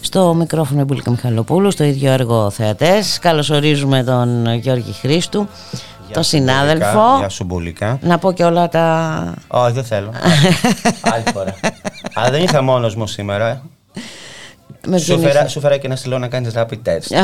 στο 0.00 0.34
μικρόφωνο 0.34 0.80
Εμπούλικα 0.80 1.10
Μιχαλοπούλου 1.10 1.70
στο 1.70 1.84
ίδιο 1.84 2.12
έργο 2.12 2.50
θεατές. 2.50 3.18
Καλωσορίζουμε 3.18 4.04
τον 4.04 4.54
Γιώργη 4.54 4.92
Χρήστου 4.92 5.48
τον 6.12 6.22
συνάδελφο. 6.22 7.16
Γεια 7.18 7.28
σου 7.28 7.44
Μπουλίκα. 7.44 7.98
Να 8.02 8.18
πω 8.18 8.32
και 8.32 8.44
όλα 8.44 8.68
τα 8.68 9.34
Όχι 9.46 9.72
δεν 9.72 9.84
θέλω. 9.84 10.12
Άλλη 11.00 11.24
φορά. 11.32 11.54
Αλλά 12.14 12.30
δεν 12.30 12.42
ήρθα 12.42 12.62
μόνος 12.62 12.94
μου 12.94 13.06
σήμερα 13.06 13.62
Με 14.86 14.98
σου, 14.98 15.06
ποιον 15.06 15.18
φέρα, 15.18 15.32
ήρθες; 15.32 15.52
σου 15.52 15.60
φέρα 15.60 15.76
και 15.76 15.86
ένα 15.86 15.96
στυλό 15.96 16.18
να 16.18 16.28
κάνεις 16.28 16.52
rapid 16.56 16.78
test. 16.84 17.06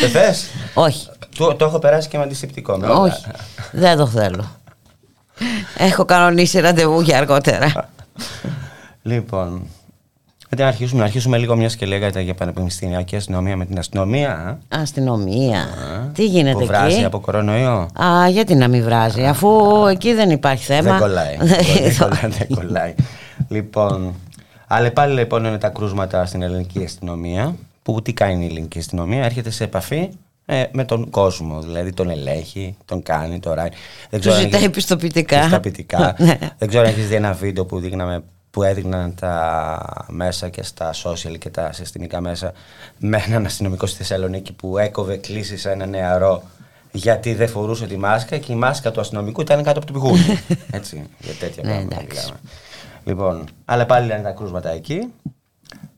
Το 0.00 0.06
θες; 0.06 0.46
Όχι 0.74 1.08
το, 1.36 1.54
το 1.54 1.64
έχω 1.64 1.78
περάσει 1.78 2.08
και 2.08 2.16
με 2.18 2.22
αντισηπτικό 2.24 2.76
με 2.76 2.86
όλα. 2.86 3.00
Όχι, 3.00 3.24
δεν 3.72 3.96
το 3.96 4.06
θέλω. 4.06 4.44
Έχω 5.78 6.04
κανονίσει 6.04 6.60
ραντεβού 6.60 7.00
για 7.00 7.18
αργότερα. 7.18 7.88
Λοιπόν, 9.02 9.62
γιατί 10.48 10.62
να 10.62 10.68
αρχίσουμε, 10.68 10.98
να 11.00 11.06
αρχίσουμε 11.06 11.38
λίγο 11.38 11.56
μιας 11.56 11.76
και 11.76 11.86
λέγατε 11.86 12.20
για 12.20 12.34
πανεπιστημιακή 12.34 13.16
αστυνομία 13.16 13.56
με 13.56 13.64
την 13.64 13.78
αστυνομία. 13.78 14.58
Αστυνομία. 14.68 15.68
Τι 16.14 16.26
γίνεται 16.26 16.58
που 16.58 16.66
βράζει 16.66 16.94
εκεί. 16.96 17.04
από 17.04 17.20
κορονοϊό. 17.20 17.88
Α, 18.02 18.28
γιατί 18.28 18.54
να 18.54 18.68
μην 18.68 18.84
βράζει, 18.84 19.24
αφού 19.24 19.48
εκεί 19.86 20.14
δεν 20.14 20.30
υπάρχει 20.30 20.64
θέμα. 20.64 20.90
Δεν 20.90 21.00
κολλάει. 21.00 21.36
δεν 21.40 21.96
κολλάει, 21.98 22.30
δεν 22.30 22.48
κολλάει. 22.54 22.94
λοιπόν, 23.48 24.14
αλλά 24.66 24.92
πάλι 24.92 25.14
λοιπόν 25.14 25.44
είναι 25.44 25.58
τα 25.58 25.68
κρούσματα 25.68 26.26
στην 26.26 26.42
ελληνική 26.42 26.84
αστυνομία. 26.84 27.54
Που 27.82 28.02
τι 28.02 28.12
κάνει 28.12 28.44
η 28.44 28.46
ελληνική 28.46 28.78
αστυνομία, 28.78 29.24
έρχεται 29.24 29.50
σε 29.50 29.64
επαφή 29.64 30.08
ε, 30.46 30.64
με 30.72 30.84
τον 30.84 31.10
κόσμο. 31.10 31.60
Δηλαδή 31.60 31.92
τον 31.92 32.10
ελέγχει, 32.10 32.76
τον 32.84 33.02
κάνει, 33.02 33.38
το 33.40 33.54
ράει. 33.54 33.68
Δεν 34.10 34.20
Του 34.20 34.30
αν 34.32 34.36
ζητάει 34.40 34.60
έχεις- 34.60 34.72
πιστοποιητικά. 34.74 35.40
πιστοποιητικά. 35.40 36.14
Ναι. 36.18 36.38
Δεν 36.58 36.68
ξέρω 36.68 36.84
αν 36.84 36.90
έχεις 36.90 37.08
δει 37.08 37.14
ένα 37.14 37.32
βίντεο 37.32 37.64
που, 37.66 37.78
δείχναμε, 37.78 38.22
που 38.50 38.62
έδειχναν 38.62 39.14
τα 39.20 40.04
μέσα 40.08 40.48
και 40.48 40.62
στα 40.62 40.90
social 41.04 41.38
και 41.38 41.48
τα 41.50 41.72
συστημικά 41.72 42.20
μέσα 42.20 42.52
με 42.98 43.22
έναν 43.26 43.44
αστυνομικό 43.44 43.86
στη 43.86 43.96
Θεσσαλονίκη 43.96 44.52
που 44.52 44.78
έκοβε 44.78 45.16
κλήσει 45.16 45.56
σε 45.56 45.70
ένα 45.70 45.86
νεαρό 45.86 46.42
γιατί 46.92 47.34
δεν 47.34 47.48
φορούσε 47.48 47.86
τη 47.86 47.96
μάσκα 47.96 48.36
και 48.38 48.52
η 48.52 48.54
μάσκα 48.54 48.90
του 48.90 49.00
αστυνομικού 49.00 49.40
ήταν 49.40 49.62
κάτω 49.62 49.78
από 49.78 49.86
το 49.86 49.92
πηγούνι. 49.92 50.20
Έτσι, 50.70 51.02
για 51.18 51.32
τέτοια 51.34 51.62
Ναι, 51.64 51.70
πράγματα 51.70 51.96
εντάξει. 52.00 52.20
μιλάμε. 52.24 52.38
Λοιπόν, 53.04 53.44
αλλά 53.64 53.86
πάλι 53.86 54.06
λένε 54.06 54.22
τα 54.22 54.30
κρούσματα 54.30 54.70
εκεί. 54.70 55.12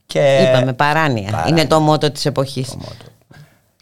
Και... 0.07 0.49
Είπαμε 0.49 0.73
παράνοια. 0.73 1.31
Παράνοια. 1.31 1.49
Είναι 1.49 1.67
το 1.67 1.81
μότο 1.81 2.11
της 2.11 2.27
εποχής. 2.27 2.77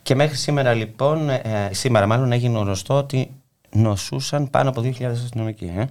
Και 0.07 0.15
μέχρι 0.15 0.37
σήμερα 0.37 0.73
λοιπόν, 0.74 1.28
ε, 1.28 1.69
σήμερα 1.73 2.07
μάλλον 2.07 2.33
έγινε 2.33 2.59
γνωστό 2.59 2.95
ότι 2.95 3.31
νοσούσαν 3.73 4.51
πάνω 4.51 4.69
από 4.69 4.81
2.000 4.83 5.05
αστυνομικοί. 5.05 5.73
Ε; 5.77 5.85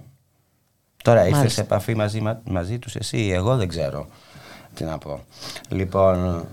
Τώρα 1.02 1.18
ήρθες 1.20 1.36
Μάλιστα. 1.36 1.54
σε 1.60 1.66
επαφή 1.66 1.94
μαζί, 1.94 2.20
μα- 2.20 2.40
μαζί 2.44 2.78
τους 2.78 2.94
εσύ 2.96 3.18
ή 3.18 3.32
εγώ 3.32 3.56
δεν 3.56 3.68
ξέρω 3.68 4.06
τι 4.74 4.84
να 4.84 4.98
πω. 4.98 5.20
Λοιπόν, 5.68 6.46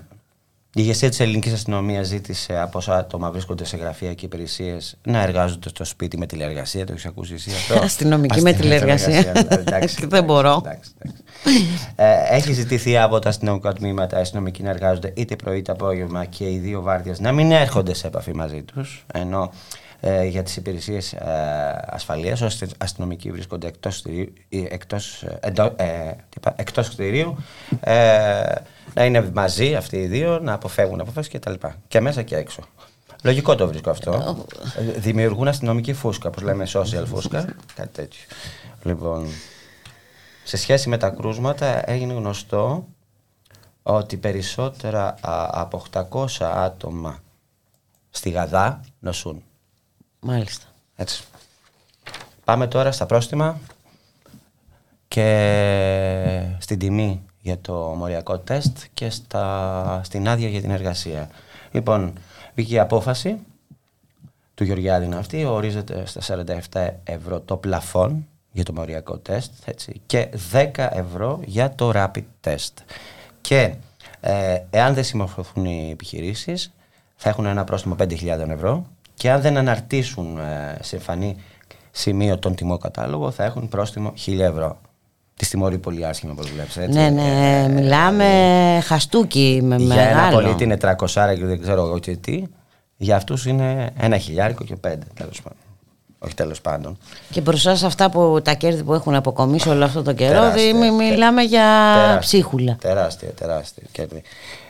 η 0.75 0.81
ηγεσία 0.81 1.09
της 1.09 1.19
ελληνικής 1.19 1.53
αστυνομίας 1.53 2.07
ζήτησε 2.07 2.59
από 2.59 2.77
όσα 2.77 2.97
άτομα 2.97 3.31
βρίσκονται 3.31 3.65
σε 3.65 3.77
γραφεία 3.77 4.13
και 4.13 4.25
υπηρεσίες 4.25 4.97
να 5.03 5.21
εργάζονται 5.21 5.69
στο 5.69 5.83
σπίτι 5.85 6.17
με 6.17 6.25
τηλεργασία. 6.25 6.85
Το 6.85 6.91
έχεις 6.91 7.05
ακούσει 7.05 7.33
εσύ 7.33 7.49
αυτό; 7.51 7.83
Αστυνομική 7.83 8.41
με 8.41 8.53
τηλεργασία. 8.53 9.21
δηλαδή, 9.31 9.53
εντάξει, 9.55 10.05
Δεν 10.09 10.23
μπορώ. 10.23 10.61
εντάξει, 10.65 10.91
εντάξει. 10.99 11.23
Ε, 11.95 12.35
έχει 12.35 12.53
ζητηθεί 12.53 12.97
από 12.97 13.19
τα 13.19 13.29
αστυνομικά 13.29 13.73
τμήματα 13.73 14.17
οι 14.17 14.21
αστυνομικοί 14.21 14.63
να 14.63 14.69
εργάζονται 14.69 15.13
είτε 15.15 15.35
πρωί 15.35 15.57
είτε 15.57 15.71
απόγευμα 15.71 16.25
και 16.25 16.49
οι 16.51 16.57
δύο 16.57 16.81
βάρδιες 16.81 17.19
να 17.19 17.31
μην 17.31 17.51
έρχονται 17.51 17.93
σε 17.93 18.07
επαφή 18.07 18.33
μαζί 18.35 18.61
τους 18.63 19.05
ενώ 19.13 19.51
ε, 19.99 20.23
για 20.25 20.43
τις 20.43 20.55
υπηρεσίες 20.55 21.13
ε, 21.13 21.19
ασφαλείας 21.85 22.41
ώστε 22.41 22.65
οι 22.65 22.69
αστυνομικοί 22.77 23.31
βρίσκονται 23.31 23.67
εκτός, 23.67 24.01
κτηρίου- 24.01 24.33
ή 24.49 24.67
εκτός, 24.71 25.23
ε, 25.23 25.37
εντό- 25.41 25.73
ε, 25.81 26.11
τι 26.11 26.35
είπα, 26.37 26.53
εκτός 26.57 26.89
κτηρίου 26.89 27.35
ε, 27.81 27.93
να 28.93 29.05
είναι 29.05 29.31
μαζί 29.33 29.75
αυτοί 29.75 29.97
οι 29.97 30.07
δύο 30.07 30.39
να 30.39 30.53
αποφεύγουν 30.53 30.99
αποφάσεις 30.99 31.31
και 31.31 31.39
τα 31.39 31.51
λοιπά 31.51 31.75
και 31.87 31.99
μέσα 32.01 32.21
και 32.21 32.35
έξω 32.35 32.63
Λογικό 33.23 33.55
το 33.55 33.67
βρίσκω 33.67 33.89
αυτό. 33.89 34.45
Ε, 34.77 34.81
Δημιουργούν 34.99 35.47
αστυνομική 35.47 35.93
φούσκα, 35.93 36.27
όπως 36.27 36.43
λέμε 36.43 36.67
social 36.73 37.03
φούσκα, 37.05 37.55
κάτι 37.75 37.89
τέτοιο. 37.91 38.23
Λοιπόν, 38.83 39.27
σε 40.43 40.57
σχέση 40.57 40.89
με 40.89 40.97
τα 40.97 41.09
κρούσματα 41.09 41.89
έγινε 41.89 42.13
γνωστό 42.13 42.87
ότι 43.83 44.17
περισσότερα 44.17 45.15
α, 45.21 45.49
από 45.51 45.83
800 45.91 46.25
άτομα 46.39 47.19
στη 48.09 48.29
Γαδά 48.29 48.81
νοσούν. 48.99 49.43
Μάλιστα. 50.19 50.65
Έτσι. 50.95 51.23
Πάμε 52.43 52.67
τώρα 52.67 52.91
στα 52.91 53.05
πρόστιμα 53.05 53.59
και 55.07 56.55
στην 56.59 56.79
τιμή 56.79 57.23
για 57.43 57.57
το 57.61 57.73
μοριακό 57.73 58.39
τεστ 58.39 58.77
και 58.93 59.09
στα, 59.09 60.01
στην 60.03 60.27
άδεια 60.27 60.49
για 60.49 60.61
την 60.61 60.71
εργασία. 60.71 61.29
Λοιπόν, 61.71 62.13
βγήκε 62.55 62.73
η 62.73 62.79
απόφαση 62.79 63.37
του 64.55 64.63
Γεωργιάδη 64.63 65.05
είναι 65.05 65.15
αυτή, 65.15 65.45
ορίζεται 65.45 66.05
στα 66.05 66.45
47 66.71 66.87
ευρώ 67.03 67.39
το 67.39 67.57
πλαφόν 67.57 68.27
για 68.51 68.63
το 68.63 68.73
μοριακό 68.73 69.17
τεστ 69.17 69.51
έτσι, 69.65 70.01
και 70.05 70.29
10 70.51 70.69
ευρώ 70.75 71.39
για 71.45 71.75
το 71.75 71.91
rapid 71.95 72.23
test. 72.43 72.73
Και 73.41 73.73
ε, 74.19 74.59
εάν 74.69 74.93
δεν 74.93 75.03
συμμορφωθούν 75.03 75.65
οι 75.65 75.89
επιχειρήσεις 75.91 76.73
θα 77.15 77.29
έχουν 77.29 77.45
ένα 77.45 77.63
πρόστιμο 77.63 77.95
5.000 77.99 78.25
ευρώ 78.49 78.85
και 79.13 79.31
αν 79.31 79.41
δεν 79.41 79.57
αναρτήσουν 79.57 80.37
ε, 80.37 80.77
σε 80.81 80.95
εμφανή 80.95 81.35
σημείο 81.91 82.37
τον 82.37 82.55
τιμό 82.55 82.77
κατάλογο 82.77 83.31
θα 83.31 83.43
έχουν 83.43 83.69
πρόστιμο 83.69 84.13
1.000 84.25 84.39
ευρώ. 84.39 84.77
Τη 85.35 85.47
τιμωρεί 85.47 85.77
πολύ 85.77 86.05
άσχημα 86.05 86.31
όπως 86.31 86.51
βλέπεις 86.51 86.77
έτσι. 86.77 86.99
Ναι, 86.99 87.09
ναι, 87.09 87.67
μιλάμε 87.69 88.25
χαστούκι 88.83 89.59
με 89.63 89.75
Για 89.75 90.01
ένα 90.01 90.15
μεγάλο. 90.21 90.41
πολίτη 90.41 90.63
είναι 90.63 90.77
300 90.81 91.35
και 91.37 91.45
δεν 91.45 91.61
ξέρω 91.61 91.81
εγώ 91.85 91.99
και 91.99 92.15
τι. 92.15 92.43
Για 92.97 93.15
αυτούς 93.15 93.45
είναι 93.45 93.89
ένα 93.99 94.17
χιλιάρικο 94.17 94.63
και 94.63 94.75
πέντε 94.75 95.05
τέλος 95.13 95.41
πάντων. 95.41 95.57
Όχι 96.19 96.33
τέλος 96.33 96.61
πάντων. 96.61 96.97
Και 97.31 97.41
μπροστά 97.41 97.75
σε 97.75 97.85
αυτά 97.85 98.09
που 98.09 98.39
τα 98.43 98.53
κέρδη 98.53 98.83
που 98.83 98.93
έχουν 98.93 99.15
αποκομίσει 99.15 99.69
όλο 99.69 99.83
αυτό 99.85 100.01
το 100.01 100.13
καιρό, 100.13 100.33
Τεράστια, 100.39 100.63
δι- 100.63 100.73
μι- 100.75 100.91
μιλάμε 100.91 101.41
για 101.41 101.59
Τεράστια, 101.93 102.19
ψίχουλα. 102.19 102.75
Τεράστια, 102.81 103.29
τεράστια 103.29 103.83
κέρδη. 103.91 104.21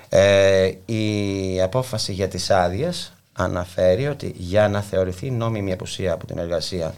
Ε, 0.10 0.72
η 0.86 1.62
απόφαση 1.62 2.14
για 2.14 2.28
τις 2.28 2.50
άδειες 2.52 3.14
αναφέρει 3.34 4.08
ότι 4.08 4.34
για 4.38 4.68
να 4.68 4.82
θεωρηθεί 4.82 5.32
νόμιμη 5.32 5.72
απουσία 5.72 6.14
από 6.14 6.26
την 6.26 6.38
εργασία 6.38 6.94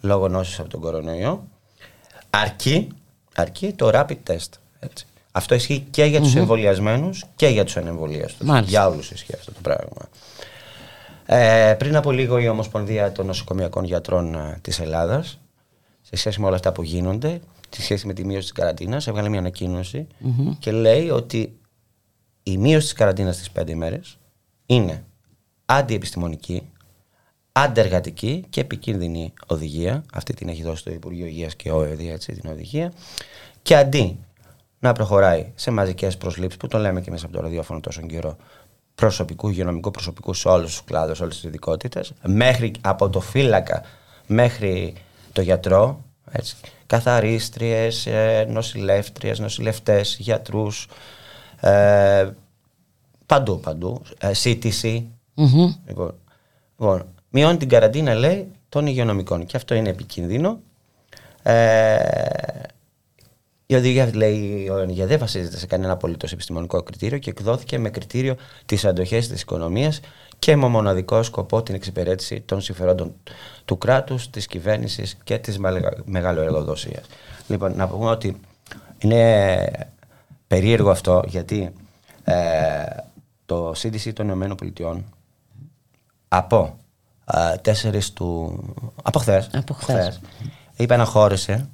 λόγω 0.00 0.28
νόσης 0.28 0.58
από 0.58 0.68
τον 0.68 0.80
κορονοϊό 0.80 1.44
αρκεί, 2.30 2.88
αρκεί 3.34 3.72
το 3.72 3.90
rapid 3.94 4.16
test. 4.30 4.48
Έτσι. 4.78 5.06
Αυτό 5.32 5.54
ισχύει 5.54 5.86
και 5.90 6.04
για 6.04 6.20
τους 6.20 6.32
Μμμ. 6.34 6.40
εμβολιασμένους 6.40 7.24
και 7.36 7.46
για 7.46 7.64
τους 7.64 7.76
ανεμβολίαστους. 7.76 8.46
Μάλιστα. 8.46 8.70
Για 8.70 8.88
όλους 8.88 9.10
ισχύει 9.10 9.34
αυτό 9.34 9.52
το 9.52 9.60
πράγμα. 9.62 10.08
Ε, 11.26 11.74
πριν 11.78 11.96
από 11.96 12.10
λίγο 12.10 12.38
η 12.38 12.48
Ομοσπονδία 12.48 13.12
των 13.12 13.26
Νοσοκομιακών 13.26 13.84
Γιατρών 13.84 14.34
ε, 14.34 14.58
της 14.62 14.80
Ελλάδας 14.80 15.38
σε 16.02 16.16
σχέση 16.16 16.40
με 16.40 16.46
όλα 16.46 16.54
αυτά 16.54 16.72
που 16.72 16.82
γίνονται, 16.82 17.40
σε 17.70 17.82
σχέση 17.82 18.06
με 18.06 18.12
τη 18.12 18.24
μείωση 18.24 18.40
της 18.42 18.52
καραντίνας, 18.52 19.06
έβγαλε 19.06 19.28
μια 19.28 19.38
ανακοίνωση 19.38 20.06
Μμμ. 20.18 20.58
και 20.58 20.72
λέει 20.72 21.10
ότι 21.10 21.56
η 22.42 22.56
μείωση 22.58 22.84
της 22.86 22.92
καραντίνας 22.94 23.34
στις 23.34 23.50
πέντε 23.50 23.72
ημέρες 23.72 24.18
είναι 24.66 25.04
αντιεπιστημονική, 25.66 26.62
αντεργατική 27.56 28.44
και 28.50 28.60
επικίνδυνη 28.60 29.32
οδηγία. 29.46 30.04
Αυτή 30.14 30.34
την 30.34 30.48
έχει 30.48 30.62
δώσει 30.62 30.84
το 30.84 30.90
Υπουργείο 30.90 31.26
Υγείας 31.26 31.54
και 31.54 31.70
ο 31.70 31.82
ΕΔΙ, 31.82 32.10
έτσι, 32.10 32.32
την 32.32 32.50
οδηγία. 32.50 32.92
Και 33.62 33.76
αντί 33.76 34.18
να 34.78 34.92
προχωράει 34.92 35.52
σε 35.54 35.70
μαζικές 35.70 36.16
προσλήψεις, 36.16 36.58
που 36.58 36.66
το 36.66 36.78
λέμε 36.78 37.00
και 37.00 37.10
μέσα 37.10 37.26
από 37.26 37.34
το 37.34 37.42
ραδιόφωνο 37.42 37.80
τόσο 37.80 38.00
καιρό, 38.00 38.36
προσωπικού, 38.94 39.48
υγειονομικού 39.48 39.90
προσωπικού 39.90 40.34
σε 40.34 40.48
όλους 40.48 40.70
τους 40.70 40.84
κλάδους, 40.84 41.20
όλες 41.20 41.34
τις 41.34 41.44
ειδικότητες, 41.44 42.12
μέχρι 42.26 42.72
από 42.80 43.08
το 43.08 43.20
φύλακα 43.20 43.82
μέχρι 44.26 44.94
το 45.32 45.40
γιατρό, 45.40 46.04
έτσι, 46.30 46.56
καθαρίστριες, 46.86 48.06
ε, 48.06 48.46
νοσηλεύτριες, 48.48 49.38
νοσηλευτές, 49.38 50.16
γιατρούς, 50.20 50.88
ε, 51.60 52.30
Παντού, 53.26 53.60
παντού. 53.60 54.02
Ε, 54.18 54.30
CTC. 54.42 55.02
Μμμ. 55.34 55.74
Λοιπόν, 55.86 56.14
λοιπόν, 56.78 57.06
μειώνει 57.34 57.56
την 57.56 57.68
καραντίνα, 57.68 58.14
λέει, 58.14 58.48
των 58.68 58.86
υγειονομικών. 58.86 59.46
Και 59.46 59.56
αυτό 59.56 59.74
είναι 59.74 59.88
επικίνδυνο. 59.88 60.60
Ε, 61.42 61.96
η 63.66 63.74
οδηγία, 63.74 64.10
λέει, 64.14 64.62
η 64.64 64.68
οδηγία 64.68 65.06
δεν 65.06 65.18
βασίζεται 65.18 65.56
σε 65.58 65.66
κανένα 65.66 65.92
απολύτως 65.92 66.32
επιστημονικό 66.32 66.82
κριτήριο 66.82 67.18
και 67.18 67.30
εκδόθηκε 67.30 67.78
με 67.78 67.90
κριτήριο 67.90 68.36
τις 68.66 68.84
αντοχές 68.84 69.28
της 69.28 69.40
οικονομίας 69.40 70.00
και 70.38 70.56
με 70.56 70.66
μοναδικό 70.66 71.22
σκοπό 71.22 71.62
την 71.62 71.74
εξυπηρέτηση 71.74 72.40
των 72.40 72.60
συμφερόντων 72.60 73.14
του 73.64 73.78
κράτους, 73.78 74.30
της 74.30 74.46
κυβέρνησης 74.46 75.16
και 75.24 75.38
της 75.38 75.58
μεγαλοεργοδοσίας. 76.04 77.06
Λοιπόν, 77.48 77.76
να 77.76 77.88
πούμε 77.88 78.10
ότι 78.10 78.40
είναι 78.98 79.66
περίεργο 80.46 80.90
αυτό 80.90 81.22
γιατί 81.26 81.72
ε, 82.24 82.34
το 83.46 83.70
CDC 83.70 84.12
των 84.12 84.26
Ηνωμένων 84.26 84.56
Πολιτειών 84.56 85.04
από 86.28 86.58
ε, 86.66 86.83
4 87.24 88.12
του. 88.14 88.58
από 89.02 89.18
χθες. 89.18 89.48
Από 89.54 89.74
χθες. 89.74 90.20
Είπε 90.76 90.94
αναχώρησε 90.94 91.68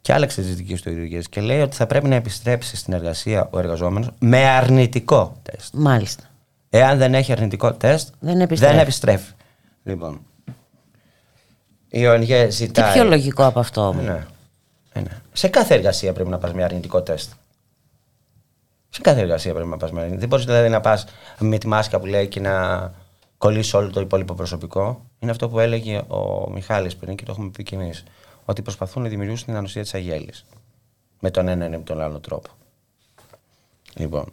και 0.00 0.12
άλλαξε 0.12 0.42
τις 0.42 0.56
δικές 0.56 0.82
του 0.82 0.88
ιδεολογίες 0.90 1.28
και 1.28 1.40
λέει 1.40 1.60
ότι 1.60 1.76
θα 1.76 1.86
πρέπει 1.86 2.08
να 2.08 2.14
επιστρέψει 2.14 2.76
στην 2.76 2.92
εργασία 2.92 3.48
ο 3.50 3.58
εργαζόμενος 3.58 4.08
με 4.18 4.48
αρνητικό 4.48 5.36
τεστ. 5.42 5.74
Μάλιστα. 5.74 6.22
Εάν 6.70 6.98
δεν 6.98 7.14
έχει 7.14 7.32
αρνητικό 7.32 7.72
τεστ, 7.72 8.08
Δεν 8.20 8.40
επιστρέφει. 8.40 8.72
δεν 8.74 8.82
επιστρέφει. 8.82 9.32
Λοιπόν. 9.82 10.20
Η 11.88 12.06
ΟΝΓ 12.06 12.26
Τι 12.26 12.50
ζητάει. 12.50 12.92
πιο 12.92 13.04
λογικό 13.04 13.44
από 13.46 13.58
αυτό 13.60 13.88
όμως. 13.88 14.04
Ναι. 14.04 14.26
Ε, 14.92 15.00
ναι. 15.00 15.20
Σε 15.32 15.48
κάθε 15.48 15.74
εργασία 15.74 16.12
πρέπει 16.12 16.28
να 16.30 16.38
πας 16.38 16.52
με 16.52 16.64
αρνητικό 16.64 17.02
τεστ. 17.02 17.32
Σε 18.88 19.00
κάθε 19.00 19.20
εργασία 19.20 19.52
πρέπει 19.52 19.68
να 19.68 19.76
πας 19.76 19.90
με 19.92 19.98
αρνητικό. 19.98 20.20
Δεν 20.20 20.28
μπορείς 20.28 20.44
δηλαδή 20.44 20.68
να 20.68 20.80
πας 20.80 21.04
με 21.38 21.58
τη 21.58 21.66
μάσκα 21.66 21.98
που 22.00 22.06
λέει 22.06 22.28
και 22.28 22.40
να 22.40 22.92
κολλήσει 23.38 23.76
όλο 23.76 23.90
το 23.90 24.00
υπόλοιπο 24.00 24.34
προσωπικό. 24.34 25.06
Είναι 25.18 25.30
αυτό 25.30 25.48
που 25.48 25.58
έλεγε 25.58 25.98
ο 25.98 26.50
Μιχάλης 26.50 26.96
πριν 26.96 27.16
και 27.16 27.24
το 27.24 27.32
έχουμε 27.32 27.50
πει 27.50 27.62
κι 27.62 27.74
εμείς. 27.74 28.04
Ότι 28.44 28.62
προσπαθούν 28.62 29.02
να 29.02 29.08
δημιουργήσουν 29.08 29.46
την 29.46 29.56
ανοσία 29.56 29.82
της 29.82 29.94
αγέλης. 29.94 30.44
Με 31.20 31.30
τον 31.30 31.48
ένα 31.48 31.66
ή 31.66 31.68
με 31.68 31.78
τον 31.78 32.00
άλλο 32.00 32.18
τρόπο. 32.18 32.48
Λοιπόν. 33.94 34.32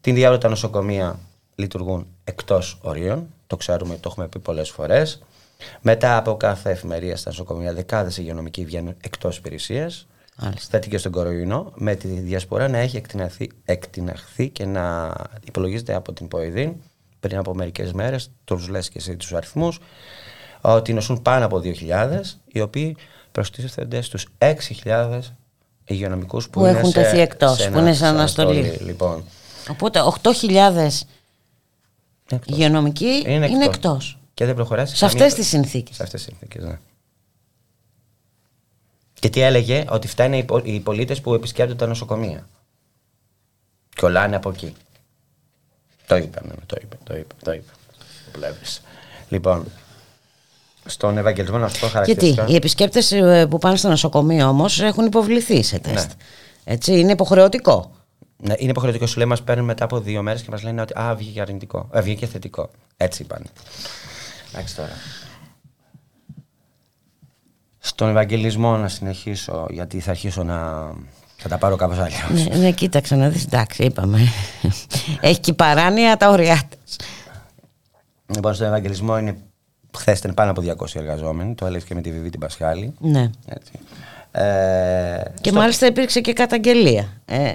Την 0.00 0.14
διάβολο 0.14 0.40
τα 0.40 0.48
νοσοκομεία 0.48 1.18
λειτουργούν 1.54 2.06
εκτός 2.24 2.78
ορίων. 2.82 3.26
Το 3.46 3.56
ξέρουμε, 3.56 3.94
το 3.94 4.08
έχουμε 4.10 4.28
πει 4.28 4.38
πολλές 4.38 4.70
φορές. 4.70 5.22
Μετά 5.80 6.16
από 6.16 6.36
κάθε 6.36 6.70
εφημερία 6.70 7.16
στα 7.16 7.30
νοσοκομεία, 7.30 7.72
δεκάδες 7.72 8.18
υγειονομικοί 8.18 8.64
βγαίνουν 8.64 8.94
εκτός 9.00 9.36
υπηρεσίας. 9.36 10.06
Μάλιστα. 10.36 10.68
Θέτει 10.70 10.88
και 10.88 10.98
στον 10.98 11.12
κοροϊνό, 11.12 11.72
με 11.74 11.94
τη 11.94 12.08
διασπορά 12.08 12.68
να 12.68 12.78
έχει 12.78 12.96
εκτιναχθεί, 12.96 13.50
εκτιναχθεί 13.64 14.48
και 14.48 14.64
να 14.64 15.14
υπολογίζεται 15.44 15.94
από 15.94 16.12
την 16.12 16.28
ΠΟΕΔΗΝ 16.28 16.76
πριν 17.26 17.38
από 17.38 17.54
μερικές 17.54 17.92
μέρες, 17.92 18.30
τους 18.44 18.68
λες 18.68 18.88
και 18.88 18.98
εσύ 18.98 19.16
τους 19.16 19.32
αριθμούς, 19.34 19.78
ότι 20.60 20.92
νοσούν 20.92 21.22
πάνω 21.22 21.44
από 21.44 21.58
2.000, 21.60 22.20
οι 22.46 22.60
οποίοι 22.60 22.96
προστίθενται 23.32 24.00
στους 24.00 24.26
6.000 24.38 25.20
υγειονομικούς 25.84 26.44
που, 26.44 26.50
Που 26.60 26.66
είναι 26.66 26.78
έχουν 26.78 26.90
σε- 26.90 27.02
τεθεί 27.02 27.18
εκτός, 27.20 27.56
σε 27.56 27.70
που 27.70 27.78
είναι 27.78 27.92
σε 27.94 28.06
αναστολή. 28.06 28.78
Λοιπόν, 28.80 29.24
Οπότε 29.70 30.00
8.000 30.22 31.06
υγειονομικοί 32.46 33.22
είναι, 33.26 33.46
Είναι 33.46 33.64
εκτός. 33.64 33.74
εκτός. 33.74 34.18
και 34.34 34.44
δεν 34.44 34.54
προχωράει 34.54 34.86
Σε 34.86 35.04
αυτές 35.04 35.34
τις 35.34 35.46
συνθήκες. 35.46 35.96
Σε 35.96 36.02
αυτές 36.02 36.24
τις 36.24 36.28
συνθήκες, 36.36 36.64
ναι. 36.64 36.78
Και 39.20 39.28
τι 39.30 39.40
έλεγε, 39.40 39.84
ότι 39.88 40.08
φτάνει 40.08 40.38
οι, 40.38 40.44
πο- 40.44 40.60
οι 40.64 40.80
πολίτες 40.80 41.20
που 41.20 41.34
επισκέπτονται 41.34 41.78
τα 41.78 41.86
νοσοκομεία. 41.86 42.48
Κολλάνε 44.00 44.36
από 44.36 44.48
εκεί. 44.50 44.74
Το 46.06 46.16
είπαμε, 46.16 46.54
το 46.66 46.76
είπε, 46.82 46.96
το 47.04 47.16
είπε, 47.16 47.34
το 47.44 47.52
είπε. 47.52 47.70
Το 48.32 48.38
βλέπεις. 48.38 48.82
Λοιπόν, 49.28 49.64
στον 50.84 51.18
Ευαγγελισμό 51.18 51.58
να 51.58 51.68
σου 51.68 51.80
πω 51.80 51.86
Γιατί 51.86 51.98
χαρακτηριστικά. 51.98 52.46
οι 52.46 52.54
επισκέπτες 52.54 53.12
ε, 53.12 53.46
που 53.50 53.58
πάνε 53.58 53.76
στο 53.76 53.88
νοσοκομείο 53.88 54.48
όμως 54.48 54.80
έχουν 54.80 55.06
υποβληθεί 55.06 55.62
σε 55.62 55.78
τεστ. 55.78 56.08
Ναι. 56.08 56.14
Έτσι, 56.64 56.98
είναι 56.98 57.12
υποχρεωτικό. 57.12 57.90
Ναι, 58.36 58.54
είναι 58.58 58.70
υποχρεωτικό. 58.70 59.06
Σου 59.06 59.18
λέει, 59.18 59.26
μας 59.28 59.42
παίρνουν 59.42 59.64
μετά 59.64 59.84
από 59.84 60.00
δύο 60.00 60.22
μέρες 60.22 60.42
και 60.42 60.50
μας 60.50 60.62
λένε 60.62 60.80
ότι 60.80 60.92
α, 60.98 61.14
βγήκε 61.14 61.40
αρνητικό. 61.40 61.88
Α, 61.96 62.02
βγήκε 62.02 62.26
θετικό. 62.26 62.70
Έτσι 62.96 63.22
είπαν. 63.22 63.42
Εντάξει 64.52 64.76
τώρα. 64.76 64.92
Στον 67.78 68.08
Ευαγγελισμό 68.08 68.76
να 68.76 68.88
συνεχίσω, 68.88 69.66
γιατί 69.70 70.00
θα 70.00 70.10
αρχίσω 70.10 70.42
να. 70.42 70.90
Θα 71.36 71.48
τα 71.48 71.58
πάρω 71.58 71.76
κάπως 71.76 71.98
αλλιώς. 71.98 72.48
ναι, 72.48 72.56
ναι, 72.56 72.70
κοίταξε 72.70 73.14
να 73.16 73.28
δεις, 73.28 73.44
εντάξει, 73.44 73.82
είπαμε. 73.84 74.18
Έχει 75.20 75.40
και 75.40 75.50
η 75.50 75.54
παράνοια 75.54 76.16
τα 76.16 76.28
ωριά 76.30 76.60
της. 76.84 76.96
Λοιπόν, 78.34 78.54
στον 78.54 78.66
Ευαγγελισμό 78.66 79.18
είναι. 79.18 79.36
Χθες 79.96 80.18
ήταν 80.18 80.34
πάνω 80.34 80.50
από 80.50 80.62
200 80.62 80.94
εργαζόμενοι, 80.94 81.54
το 81.54 81.66
έλεγε 81.66 81.84
και 81.84 81.94
με 81.94 82.00
τη 82.00 82.10
Βιβί 82.12 82.30
την 82.30 82.40
Πασχάλη. 82.40 82.94
Ναι. 82.98 83.30
Έτσι. 83.48 83.72
Ε, 84.30 85.22
Και 85.40 85.48
στο- 85.48 85.58
μάλιστα 85.58 85.86
υπήρξε 85.86 86.20
και 86.20 86.32
καταγγελία. 86.32 87.08
Ε, 87.24 87.52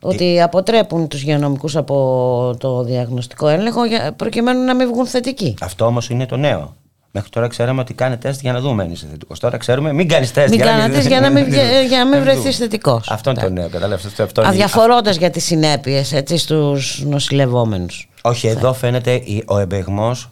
ότι 0.00 0.40
αποτρέπουν 0.42 1.08
τους 1.08 1.22
υγειονομικούς 1.22 1.76
από 1.76 2.54
το 2.58 2.82
διαγνωστικό 2.82 3.48
έλεγχο 3.48 3.84
για- 3.84 4.12
προκειμένου 4.12 4.64
να 4.64 4.74
μην 4.74 4.88
βγουν 4.88 5.06
θετικοί. 5.06 5.54
Αυτό 5.60 5.84
όμως 5.86 6.10
είναι 6.10 6.26
το 6.26 6.36
νέο. 6.36 6.76
Μέχρι 7.12 7.28
τώρα 7.30 7.46
ξέραμε 7.48 7.80
ότι 7.80 7.94
κάνει 7.94 8.16
τεστ 8.16 8.40
για 8.40 8.52
να 8.52 8.60
δούμε 8.60 8.82
αν 8.82 8.90
είσαι 8.90 9.06
θετικός. 9.10 9.38
Τώρα 9.38 9.56
ξέρουμε 9.56 9.92
μην 9.92 10.08
κάνεις 10.08 10.32
τεστ 10.32 10.48
Μην 10.50 10.58
για, 10.60 10.66
κάνετε 10.70 10.96
να 11.02 11.08
για 11.08 11.20
να 11.20 11.30
μην, 11.30 11.44
βγε- 11.50 11.86
για 11.88 11.98
να 11.98 12.04
μην 12.06 12.18
δούμε. 12.18 12.32
βρεθείς 12.32 12.56
θετικός. 12.56 13.10
Αυτό 13.10 13.30
είναι 13.30 13.40
το 13.40 13.50
νέο, 13.50 13.68
κατάλαβες. 13.68 14.04
Αυτό, 14.04 14.22
αυτό 14.22 14.40
είναι- 14.40 14.50
Αδιαφορώντας 14.50 15.16
για 15.16 15.30
τις 15.30 15.44
συνέπειες 15.44 16.12
έτσι, 16.12 16.36
στους 16.36 17.02
νοσηλευόμενους. 17.04 18.08
Όχι, 18.22 18.46
εδώ 18.46 18.72
φαίνεται 18.72 19.12
η- 19.12 19.44
ο 19.46 19.58
εμπεγμός 19.58 20.28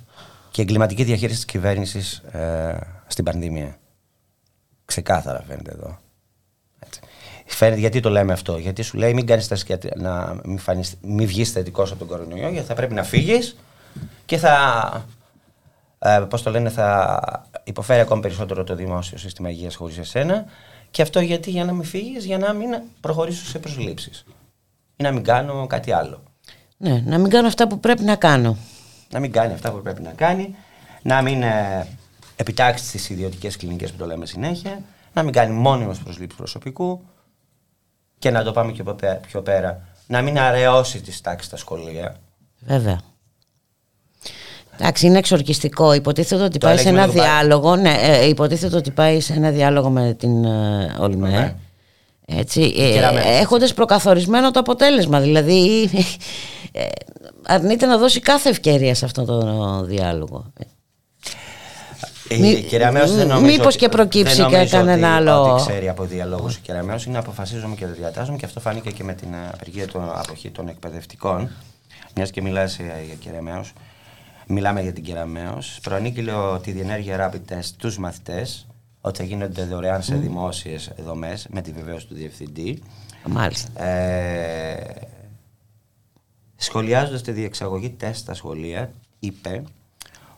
και 0.50 0.60
η 0.60 0.64
εγκληματική 0.64 1.04
διαχείριση 1.04 1.36
της 1.36 1.44
κυβέρνησης 1.44 2.22
στην 3.06 3.24
πανδημία. 3.24 3.76
Ξεκάθαρα 4.84 5.44
φαίνεται 5.48 5.70
εδώ. 5.74 5.98
Έτσι. 6.78 7.00
Φαίνεται, 7.46 7.80
γιατί 7.80 8.00
το 8.00 8.10
λέμε 8.10 8.32
αυτό, 8.32 8.56
Γιατί 8.58 8.82
σου 8.82 8.96
λέει 8.98 9.14
μην 9.14 9.26
κάνεις 9.26 9.48
τεστ 9.48 9.66
για 9.66 9.78
να 9.96 10.36
μην, 10.44 10.58
φανείς, 10.58 10.94
μην 11.02 11.26
βγεις 11.26 11.50
θετικός 11.50 11.90
από 11.90 11.98
τον 11.98 12.08
κορονοϊό, 12.08 12.48
γιατί 12.48 12.66
θα 12.66 12.74
πρέπει 12.74 12.94
να 12.94 13.02
φύγεις 13.02 13.56
και 14.24 14.36
θα. 14.36 15.04
Ε, 15.98 16.20
Πώς 16.30 16.42
το 16.42 16.50
λένε, 16.50 16.68
θα 16.70 17.20
υποφέρει 17.64 18.00
ακόμη 18.00 18.20
περισσότερο 18.20 18.64
το 18.64 18.74
δημόσιο 18.74 19.18
σύστημα 19.18 19.50
υγείας 19.50 19.74
χωρίς 19.74 19.98
εσένα. 19.98 20.44
Και 20.90 21.02
αυτό 21.02 21.20
γιατί 21.20 21.50
για 21.50 21.64
να 21.64 21.72
μην 21.72 21.84
φύγεις, 21.84 22.24
για 22.24 22.38
να 22.38 22.52
μην 22.52 22.68
προχωρήσω 23.00 23.44
σε 23.46 23.58
προσλήψεις. 23.58 24.24
Ή 24.96 25.02
να 25.02 25.12
μην 25.12 25.22
κάνω 25.24 25.66
κάτι 25.66 25.92
άλλο. 25.92 26.22
Ναι, 26.76 27.02
να 27.06 27.18
μην 27.18 27.30
κάνω 27.30 27.46
αυτά 27.46 27.66
που 27.68 27.80
πρέπει 27.80 28.02
να 28.02 28.16
κάνω. 28.16 28.56
να 29.10 29.20
μην 29.20 29.32
κάνει 29.32 29.52
αυτά 29.52 29.70
που 29.70 29.82
πρέπει 29.82 30.02
να 30.02 30.10
κάνει, 30.10 30.54
να 31.02 31.22
μην 31.22 31.42
ε, 31.42 31.86
επιτάξει 32.36 32.90
τις 32.90 33.08
ιδιωτικές 33.10 33.56
κλινικές 33.56 33.90
που 33.90 33.96
το 33.96 34.06
λέμε 34.06 34.26
συνέχεια, 34.26 34.80
να 35.12 35.22
μην 35.22 35.32
κάνει 35.32 35.52
μόνιμο 35.54 35.92
προσλήψη 36.04 36.36
προσωπικού 36.36 37.02
και 38.18 38.30
να 38.30 38.42
το 38.42 38.52
πάμε 38.52 38.72
και 38.72 38.82
πιο 38.82 38.94
πέ- 38.94 39.26
πιο 39.26 39.42
πέρα, 39.42 39.88
να 40.06 40.22
μην 40.22 40.38
αραιώσει 40.38 41.00
τις 41.00 41.20
τάξεις 41.20 41.46
στα 41.46 41.56
σχολεία. 41.56 42.16
Βέβαια. 42.60 43.00
Εντάξει, 44.80 45.06
είναι 45.06 45.18
εξορκιστικό. 45.18 45.92
Υποτίθεται 45.92 46.42
ότι 46.42 46.58
Το 46.58 46.66
πάει 46.66 46.76
σε 46.76 46.88
έλεγε 46.88 46.96
ένα 46.96 47.06
με 47.06 47.12
τον 47.12 47.22
Πα- 47.22 47.28
διάλογο. 47.28 47.76
Ναι, 47.76 47.96
ε, 48.00 48.28
υποτίθεται 48.28 48.76
ότι 48.76 48.90
πάει 48.90 49.20
σε 49.20 49.32
ένα 49.32 49.50
διάλογο 49.50 49.90
με 49.90 50.14
την 50.18 50.44
ε, 50.44 50.96
ΟΛΜΕ. 51.00 51.28
Ναι. 51.28 51.54
Έτσι, 52.26 52.72
Κεραμέ. 52.72 53.20
ε, 53.20 53.38
έχοντας 53.38 53.74
προκαθορισμένο 53.74 54.50
το 54.50 54.60
αποτέλεσμα. 54.60 55.20
Δηλαδή, 55.20 55.90
ε, 56.72 56.86
αρνείται 57.46 57.86
να 57.86 57.98
δώσει 57.98 58.20
κάθε 58.20 58.48
ευκαιρία 58.48 58.94
σε 58.94 59.04
αυτό 59.04 59.24
το 59.24 59.40
διάλογο. 59.84 60.52
Η 62.30 62.38
Μη- 62.38 62.62
Κεραμέως 62.64 63.14
δεν 63.14 63.26
μ- 63.26 63.30
νομίζω 63.32 63.50
μήπως 63.52 63.66
ότι- 63.66 63.76
και 63.76 63.88
προκύψει 63.88 64.34
δεν 64.36 64.46
και 64.48 64.52
νομίζω 64.56 64.76
κανένα 64.76 65.06
ότι- 65.16 65.16
άλλο- 65.30 65.52
Ότι 65.52 65.62
ξέρει 65.62 65.88
από 65.88 66.04
διαλόγους 66.04 66.56
η 66.56 66.60
Κεραμέως 66.60 67.04
είναι 67.04 67.18
αποφασίζομαι 67.18 67.74
και 67.74 67.86
δεν 67.86 67.94
διατάζομαι 67.98 68.36
και 68.36 68.44
αυτό 68.44 68.60
φάνηκε 68.60 68.90
και 68.90 69.04
με 69.04 69.12
την 69.12 69.32
ε, 69.32 69.36
απεργία 69.52 69.86
των 69.88 70.10
αποχή 70.14 70.50
των 70.50 70.68
εκπαιδευτικών. 70.68 71.50
Μιας 72.14 72.30
και 72.30 72.42
μιλάς 72.42 72.76
για 72.76 73.14
Κεραμέως. 73.20 73.72
Μιλάμε 74.50 74.82
για 74.82 74.92
την 74.92 75.04
Κεραμέως. 75.04 75.78
Προανήγγειλε 75.82 76.32
ότι 76.32 76.70
η 76.70 76.72
διενέργεια 76.72 77.30
rapid 77.32 77.52
test 77.52 77.62
στους 77.62 77.98
μαθητές 77.98 78.66
ότι 79.00 79.18
θα 79.18 79.24
γίνονται 79.24 79.64
δωρεάν 79.64 80.02
σε 80.02 80.14
δημόσιες 80.16 80.92
δομές 80.98 81.46
με 81.50 81.60
τη 81.60 81.72
βεβαίωση 81.72 82.06
του 82.06 82.14
διευθυντή. 82.14 82.82
Μάλιστα. 83.26 83.82
Ε, 83.84 85.08
σχολιάζοντας 86.56 87.22
τη 87.22 87.32
διεξαγωγή 87.32 87.90
τεστ 87.90 88.20
στα 88.20 88.34
σχολεία, 88.34 88.90
είπε 89.18 89.62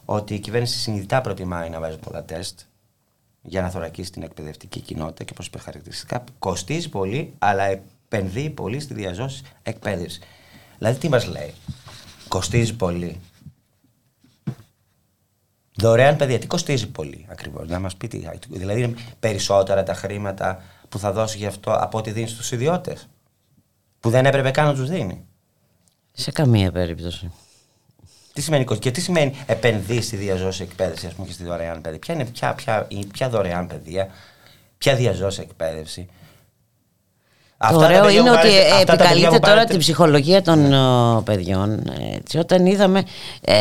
ότι 0.05 0.35
η 0.35 0.39
κυβέρνηση 0.39 0.78
συνειδητά 0.78 1.20
προτιμάει 1.20 1.70
να 1.70 1.81
βάζει 1.81 1.99
πολλά 1.99 2.24
τεστ 2.24 2.61
για 3.43 3.62
να 3.62 3.70
θωρακίσει 3.70 4.12
την 4.12 4.23
εκπαιδευτική 4.23 4.81
κοινότητα 4.81 5.24
και 5.24 5.32
πως 5.32 5.47
είπε 5.47 5.59
χαρακτηριστικά 5.59 6.24
κοστίζει 6.39 6.89
πολύ, 6.89 7.35
αλλά 7.39 7.65
επενδύει 7.65 8.51
πολύ 8.51 8.81
στη 8.81 8.95
διαζώση 8.95 9.43
εκπαίδευσης. 9.62 10.20
Δηλαδή 10.78 10.99
τι 10.99 11.09
μας 11.09 11.27
λέει, 11.27 11.55
κοστίζει 12.28 12.74
πολύ. 12.74 13.20
Δωρεάν 15.81 16.16
παιδιά, 16.16 16.39
τι 16.39 16.47
κοστίζει 16.47 16.89
πολύ 16.89 17.27
ακριβώς, 17.28 17.69
να 17.69 17.78
μας 17.78 17.97
πει 17.97 18.09
τι, 18.09 18.28
δηλαδή 18.48 18.82
είναι 18.82 18.94
περισσότερα 19.20 19.82
τα 19.82 19.94
χρήματα 19.94 20.62
που 20.89 20.98
θα 20.98 21.12
δώσει 21.12 21.39
γι' 21.39 21.47
αυτό 21.47 21.73
από 21.73 21.98
ό,τι 21.98 22.11
δίνει 22.11 22.28
στους 22.28 22.52
ιδιώτες, 22.52 23.09
που 24.01 24.11
δεν 24.11 24.27
έπρεπε 24.27 24.51
καν 24.51 24.66
να 24.66 24.74
τους 24.74 24.89
δίνει. 24.89 25.24
Σε 26.12 26.31
καμία 26.31 26.73
περίπτωση. 26.73 27.32
Τι 28.32 28.40
σημαίνει 28.40 28.65
και 28.65 28.90
τι 28.90 29.01
σημαίνει 29.01 29.35
επενδύσει 29.47 30.02
στη 30.02 30.16
διαζώση 30.16 30.62
εκπαίδευση 30.62 31.07
ας 31.07 31.12
πούμε, 31.12 31.27
και 31.27 31.32
στη 31.32 31.44
δωρεάν 31.44 31.81
παιδεία; 31.81 31.98
Ποια 31.98 32.15
είναι 32.15 32.24
ποια, 32.24 32.55
ποια, 32.55 32.89
ποια 33.12 33.28
δωρεάν 33.28 33.66
παιδεία, 33.66 34.09
ποια 34.78 34.94
διαζώση 34.94 35.40
εκπαίδευση; 35.40 36.09
Το 37.69 37.77
ωραίο 37.77 38.09
είναι 38.09 38.31
ότι 38.31 38.49
επικαλείται 38.81 39.39
τώρα 39.39 39.65
την 39.65 39.78
ψυχολογία 39.78 40.43
των 40.43 40.69
ναι. 40.69 41.23
παιδιών. 41.23 41.82
Έτσι, 42.16 42.39
όταν 42.39 42.66
είδαμε. 42.66 43.03
Ε, 43.41 43.55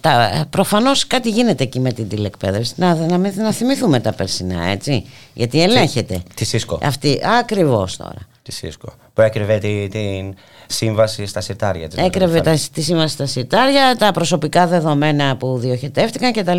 τα, 0.00 0.44
προφανώς 0.50 1.06
κάτι 1.06 1.30
γίνεται 1.30 1.62
εκεί 1.62 1.80
με 1.80 1.92
την 1.92 2.08
τηλεκπαίδευση. 2.08 2.72
Να, 2.76 2.94
να, 2.94 3.18
να 3.18 3.52
θυμηθούμε 3.52 4.00
τα 4.00 4.12
περσινά, 4.12 4.64
έτσι. 4.64 5.04
Γιατί 5.34 5.62
ελέγχεται. 5.62 6.22
Τη 6.34 6.44
ΣΥΣΚΟ. 6.44 6.78
Αυτή, 6.82 7.20
ακριβώς 7.38 7.96
τώρα. 7.96 8.28
Τη 8.42 8.52
ΣΥΣΚΟ. 8.52 8.92
Που 9.14 9.20
έκρυβε 9.20 9.58
την, 9.58 9.90
την 9.90 10.34
σύμβαση 10.66 11.26
στα 11.26 11.40
συρτάρια. 11.40 11.88
Έκρυβε 11.96 12.40
τα, 12.40 12.58
τη 12.72 12.82
σύμβαση 12.82 13.14
στα 13.14 13.26
συρτάρια, 13.26 13.96
τα 13.98 14.12
προσωπικά 14.12 14.66
δεδομένα 14.66 15.36
που 15.36 15.58
διοχετεύτηκαν 15.58 16.32
κτλ. 16.32 16.58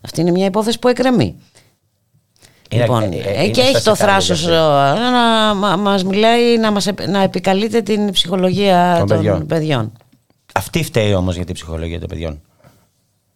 Αυτή 0.00 0.20
είναι 0.20 0.30
μια 0.30 0.46
υπόθεση 0.46 0.78
που 0.78 0.88
εκκρεμεί. 0.88 1.36
Λοιπόν, 2.70 3.02
είναι, 3.02 3.16
ε, 3.16 3.48
και 3.48 3.60
έχει 3.60 3.82
το 3.82 3.94
θράσος 3.94 4.46
να 4.46 5.76
μας 5.76 6.04
μιλάει 6.04 6.58
να, 6.58 6.70
μας, 6.70 6.88
να 7.08 7.22
επικαλείται 7.22 7.82
την 7.82 8.10
ψυχολογία 8.10 8.96
των, 8.98 9.08
παιδιών. 9.08 9.46
παιδιών. 9.46 9.92
Αυτή 10.54 10.84
φταίει 10.84 11.14
όμως 11.14 11.36
για 11.36 11.44
την 11.44 11.54
ψυχολογία 11.54 11.98
των 11.98 12.08
παιδιών. 12.08 12.40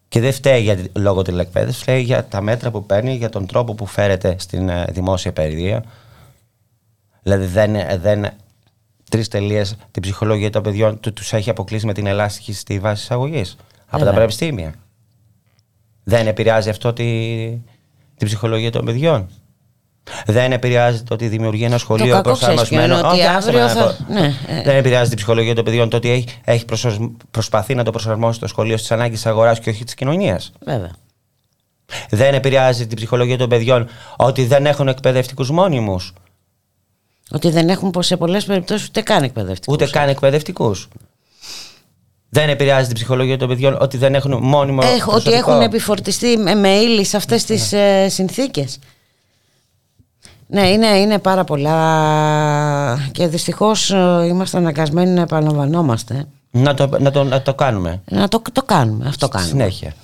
Και 0.08 0.20
δεν 0.20 0.32
φταίει 0.32 0.62
για, 0.62 0.76
λόγω 0.92 1.22
τηλεκπαίδευση, 1.22 1.80
φταίει 1.80 2.02
για 2.02 2.24
τα 2.24 2.40
μέτρα 2.40 2.70
που 2.70 2.86
παίρνει, 2.86 3.14
για 3.14 3.28
τον 3.28 3.46
τρόπο 3.46 3.74
που 3.74 3.86
φέρεται 3.86 4.34
στην 4.38 4.68
ε, 4.68 4.84
δημόσια 4.90 5.32
παιδεία. 5.32 5.84
Δηλαδή 7.22 7.46
δεν, 7.46 7.74
ε, 7.74 7.98
δεν 8.02 8.32
τρεις 9.10 9.28
τελείες 9.28 9.76
την 9.90 10.02
ψυχολογία 10.02 10.50
των 10.50 10.62
παιδιών 10.62 11.00
του 11.00 11.12
τους 11.12 11.32
έχει 11.32 11.50
αποκλείσει 11.50 11.86
με 11.86 11.92
την 11.92 12.06
ελάστικη 12.06 12.52
στη 12.52 12.78
βάση 12.78 13.02
εισαγωγής 13.02 13.56
από 13.86 14.04
τα 14.04 14.12
πανεπιστήμια. 14.12 14.74
Δεν 16.04 16.26
επηρεάζει 16.26 16.68
αυτό 16.68 16.92
τη, 16.92 17.04
την 18.20 18.28
ψυχολογία 18.28 18.70
των 18.70 18.84
παιδιών. 18.84 19.28
Δεν 20.26 20.52
επηρεάζει 20.52 21.02
το 21.02 21.14
ότι 21.14 21.28
δημιουργεί 21.28 21.64
ένα 21.64 21.78
σχολείο 21.78 22.20
προσαρμοσμένο. 22.20 23.00
Όχι, 23.08 23.22
αύριο 23.26 23.68
θα... 23.68 23.96
ναι. 24.08 24.34
Ε. 24.46 24.62
Δεν 24.62 24.76
επηρεάζει 24.76 25.08
την 25.08 25.16
ψυχολογία 25.16 25.54
των 25.54 25.64
παιδιών 25.64 25.88
το 25.88 25.96
ότι 25.96 26.10
έχει, 26.10 26.26
έχει 26.44 26.64
προσπαθεί 27.30 27.74
να 27.74 27.84
το 27.84 27.90
προσαρμόσει 27.90 28.40
το 28.40 28.46
σχολείο 28.46 28.76
στις 28.76 28.90
ανάγκες 28.90 29.20
της 29.20 29.26
αγοράς 29.26 29.60
και 29.60 29.70
όχι 29.70 29.84
της 29.84 29.94
κοινωνίας. 29.94 30.52
Βέβαια. 30.64 30.90
Δεν 32.10 32.34
επηρεάζει 32.34 32.86
την 32.86 32.96
ψυχολογία 32.96 33.38
των 33.38 33.48
παιδιών 33.48 33.88
ότι 34.16 34.44
δεν 34.44 34.66
έχουν 34.66 34.88
εκπαιδευτικούς 34.88 35.50
μόνιμους. 35.50 36.12
Ότι 37.30 37.50
δεν 37.50 37.68
έχουν 37.68 37.92
σε 37.98 38.16
πολλές 38.16 38.44
περιπτώσεις 38.44 38.88
ούτε 38.88 39.00
καν 39.00 39.22
εκπαιδευτικούς. 39.22 39.74
Ούτε 39.74 39.86
καν 39.90 40.08
εκπαιδευτικούς. 40.08 40.88
Δεν 42.32 42.48
επηρεάζει 42.48 42.86
την 42.86 42.94
ψυχολογία 42.94 43.38
των 43.38 43.48
παιδιών 43.48 43.76
ότι 43.80 43.96
δεν 43.96 44.14
έχουν 44.14 44.38
μόνιμο. 44.42 44.80
Έχω, 44.84 45.12
ότι 45.12 45.32
έχουν 45.32 45.60
επιφορτιστεί 45.60 46.36
με 46.36 46.68
ύλη 46.68 47.04
σε 47.04 47.16
αυτές 47.16 47.44
τις 47.44 47.72
ναι. 47.72 48.04
ε, 48.04 48.08
συνθήκες. 48.08 48.78
Ναι, 50.46 50.68
είναι, 50.68 50.86
είναι 50.86 51.18
πάρα 51.18 51.44
πολλά 51.44 53.08
και 53.12 53.26
δυστυχώς 53.26 53.90
ε, 53.90 54.24
είμαστε 54.28 54.56
αναγκασμένοι 54.56 55.10
να 55.10 55.20
επαναλαμβανόμαστε. 55.20 56.24
Να 56.50 56.74
το, 56.74 56.98
να 56.98 57.10
το, 57.10 57.24
να 57.24 57.42
το 57.42 57.54
κάνουμε. 57.54 58.02
Να 58.04 58.28
το, 58.28 58.42
το 58.52 58.62
κάνουμε, 58.62 59.08
αυτό 59.08 59.28
κάνουμε. 59.28 59.50
Συνέχεια. 59.50 59.94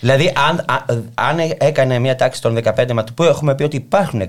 Δηλαδή, 0.00 0.32
αν, 0.48 0.64
αν 1.14 1.38
έκανε 1.58 1.98
μια 1.98 2.16
τάξη 2.16 2.42
των 2.42 2.58
15 2.64 2.92
μα 2.92 3.04
που 3.14 3.22
έχουμε 3.22 3.54
πει 3.54 3.62
ότι 3.62 3.76
υπάρχουν 3.76 4.22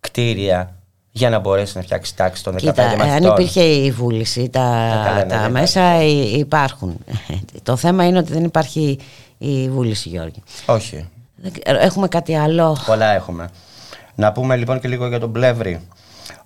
κτίρια 0.00 0.76
για 1.12 1.30
να 1.30 1.38
μπορέσει 1.38 1.76
να 1.76 1.82
φτιάξει 1.82 2.16
τάξη 2.16 2.42
των 2.42 2.54
15 2.54 2.56
Κοίτα, 2.56 2.90
Αν 2.90 3.24
υπήρχε 3.24 3.62
η 3.62 3.90
βούληση, 3.90 4.48
τα, 4.48 5.26
τα, 5.28 5.48
μέσα 5.48 6.02
υπάρχουν. 6.02 6.98
Το 7.62 7.76
θέμα 7.76 8.06
είναι 8.06 8.18
ότι 8.18 8.32
δεν 8.32 8.44
υπάρχει 8.44 8.98
η 9.38 9.68
βούληση, 9.68 10.08
Γιώργη. 10.08 10.42
Όχι. 10.66 11.08
Έχουμε 11.62 12.08
κάτι 12.08 12.34
άλλο; 12.34 12.76
Πολλά 12.86 13.06
έχουμε. 13.14 13.50
Να 14.14 14.32
πούμε 14.32 14.56
λοιπόν 14.56 14.80
και 14.80 14.88
λίγο 14.88 15.06
για 15.06 15.20
τον 15.20 15.32
Πλεύρη. 15.32 15.80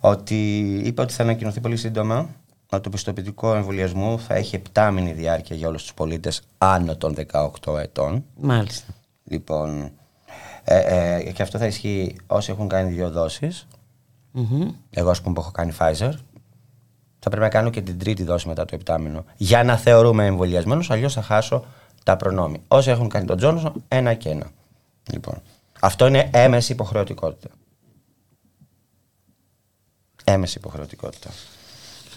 Ότι 0.00 0.60
είπε 0.84 1.00
ότι 1.00 1.12
θα 1.12 1.22
ανακοινωθεί 1.22 1.60
πολύ 1.60 1.76
σύντομα 1.76 2.28
ότι 2.70 2.82
το 2.82 2.90
πιστοποιητικό 2.90 3.54
εμβολιασμού 3.54 4.20
θα 4.20 4.34
έχει 4.34 4.62
7 4.72 4.90
μήνη 4.92 5.12
διάρκεια 5.12 5.56
για 5.56 5.68
όλους 5.68 5.82
τους 5.82 5.94
πολίτες 5.94 6.42
άνω 6.58 6.96
των 6.96 7.14
18 7.64 7.78
ετών. 7.78 8.24
Μάλιστα. 8.40 8.92
Λοιπόν, 9.24 9.90
ε, 10.64 10.78
ε, 10.78 11.32
και 11.32 11.42
αυτό 11.42 11.58
θα 11.58 11.66
ισχύει 11.66 12.16
όσοι 12.26 12.50
έχουν 12.50 12.68
κάνει 12.68 12.90
δύο 12.90 13.10
δόσεις 13.10 13.66
Mm-hmm. 14.36 14.66
Εγώ, 14.90 15.10
ας 15.10 15.20
πούμε, 15.20 15.34
που 15.34 15.40
έχω 15.40 15.50
κάνει 15.50 15.72
Pfizer, 15.78 16.12
θα 17.18 17.30
πρέπει 17.30 17.42
να 17.42 17.48
κάνω 17.48 17.70
και 17.70 17.80
την 17.80 17.98
τρίτη 17.98 18.22
δόση 18.22 18.48
μετά 18.48 18.64
το 18.64 18.74
επτάμινο. 18.74 19.24
Για 19.36 19.64
να 19.64 19.76
θεωρούμε 19.76 20.26
εμβολιασμένο, 20.26 20.84
αλλιώς 20.88 21.14
θα 21.14 21.22
χάσω 21.22 21.64
τα 22.04 22.16
προνόμια. 22.16 22.60
Όσοι 22.68 22.90
έχουν 22.90 23.08
κάνει 23.08 23.26
τον 23.26 23.36
Τζόνσον, 23.36 23.82
ένα 23.88 24.14
και 24.14 24.28
ένα. 24.28 24.46
Λοιπόν, 25.12 25.42
αυτό 25.80 26.06
είναι 26.06 26.30
έμεση 26.32 26.72
υποχρεωτικότητα. 26.72 27.48
Έμεση 30.24 30.58
υποχρεωτικότητα. 30.58 31.30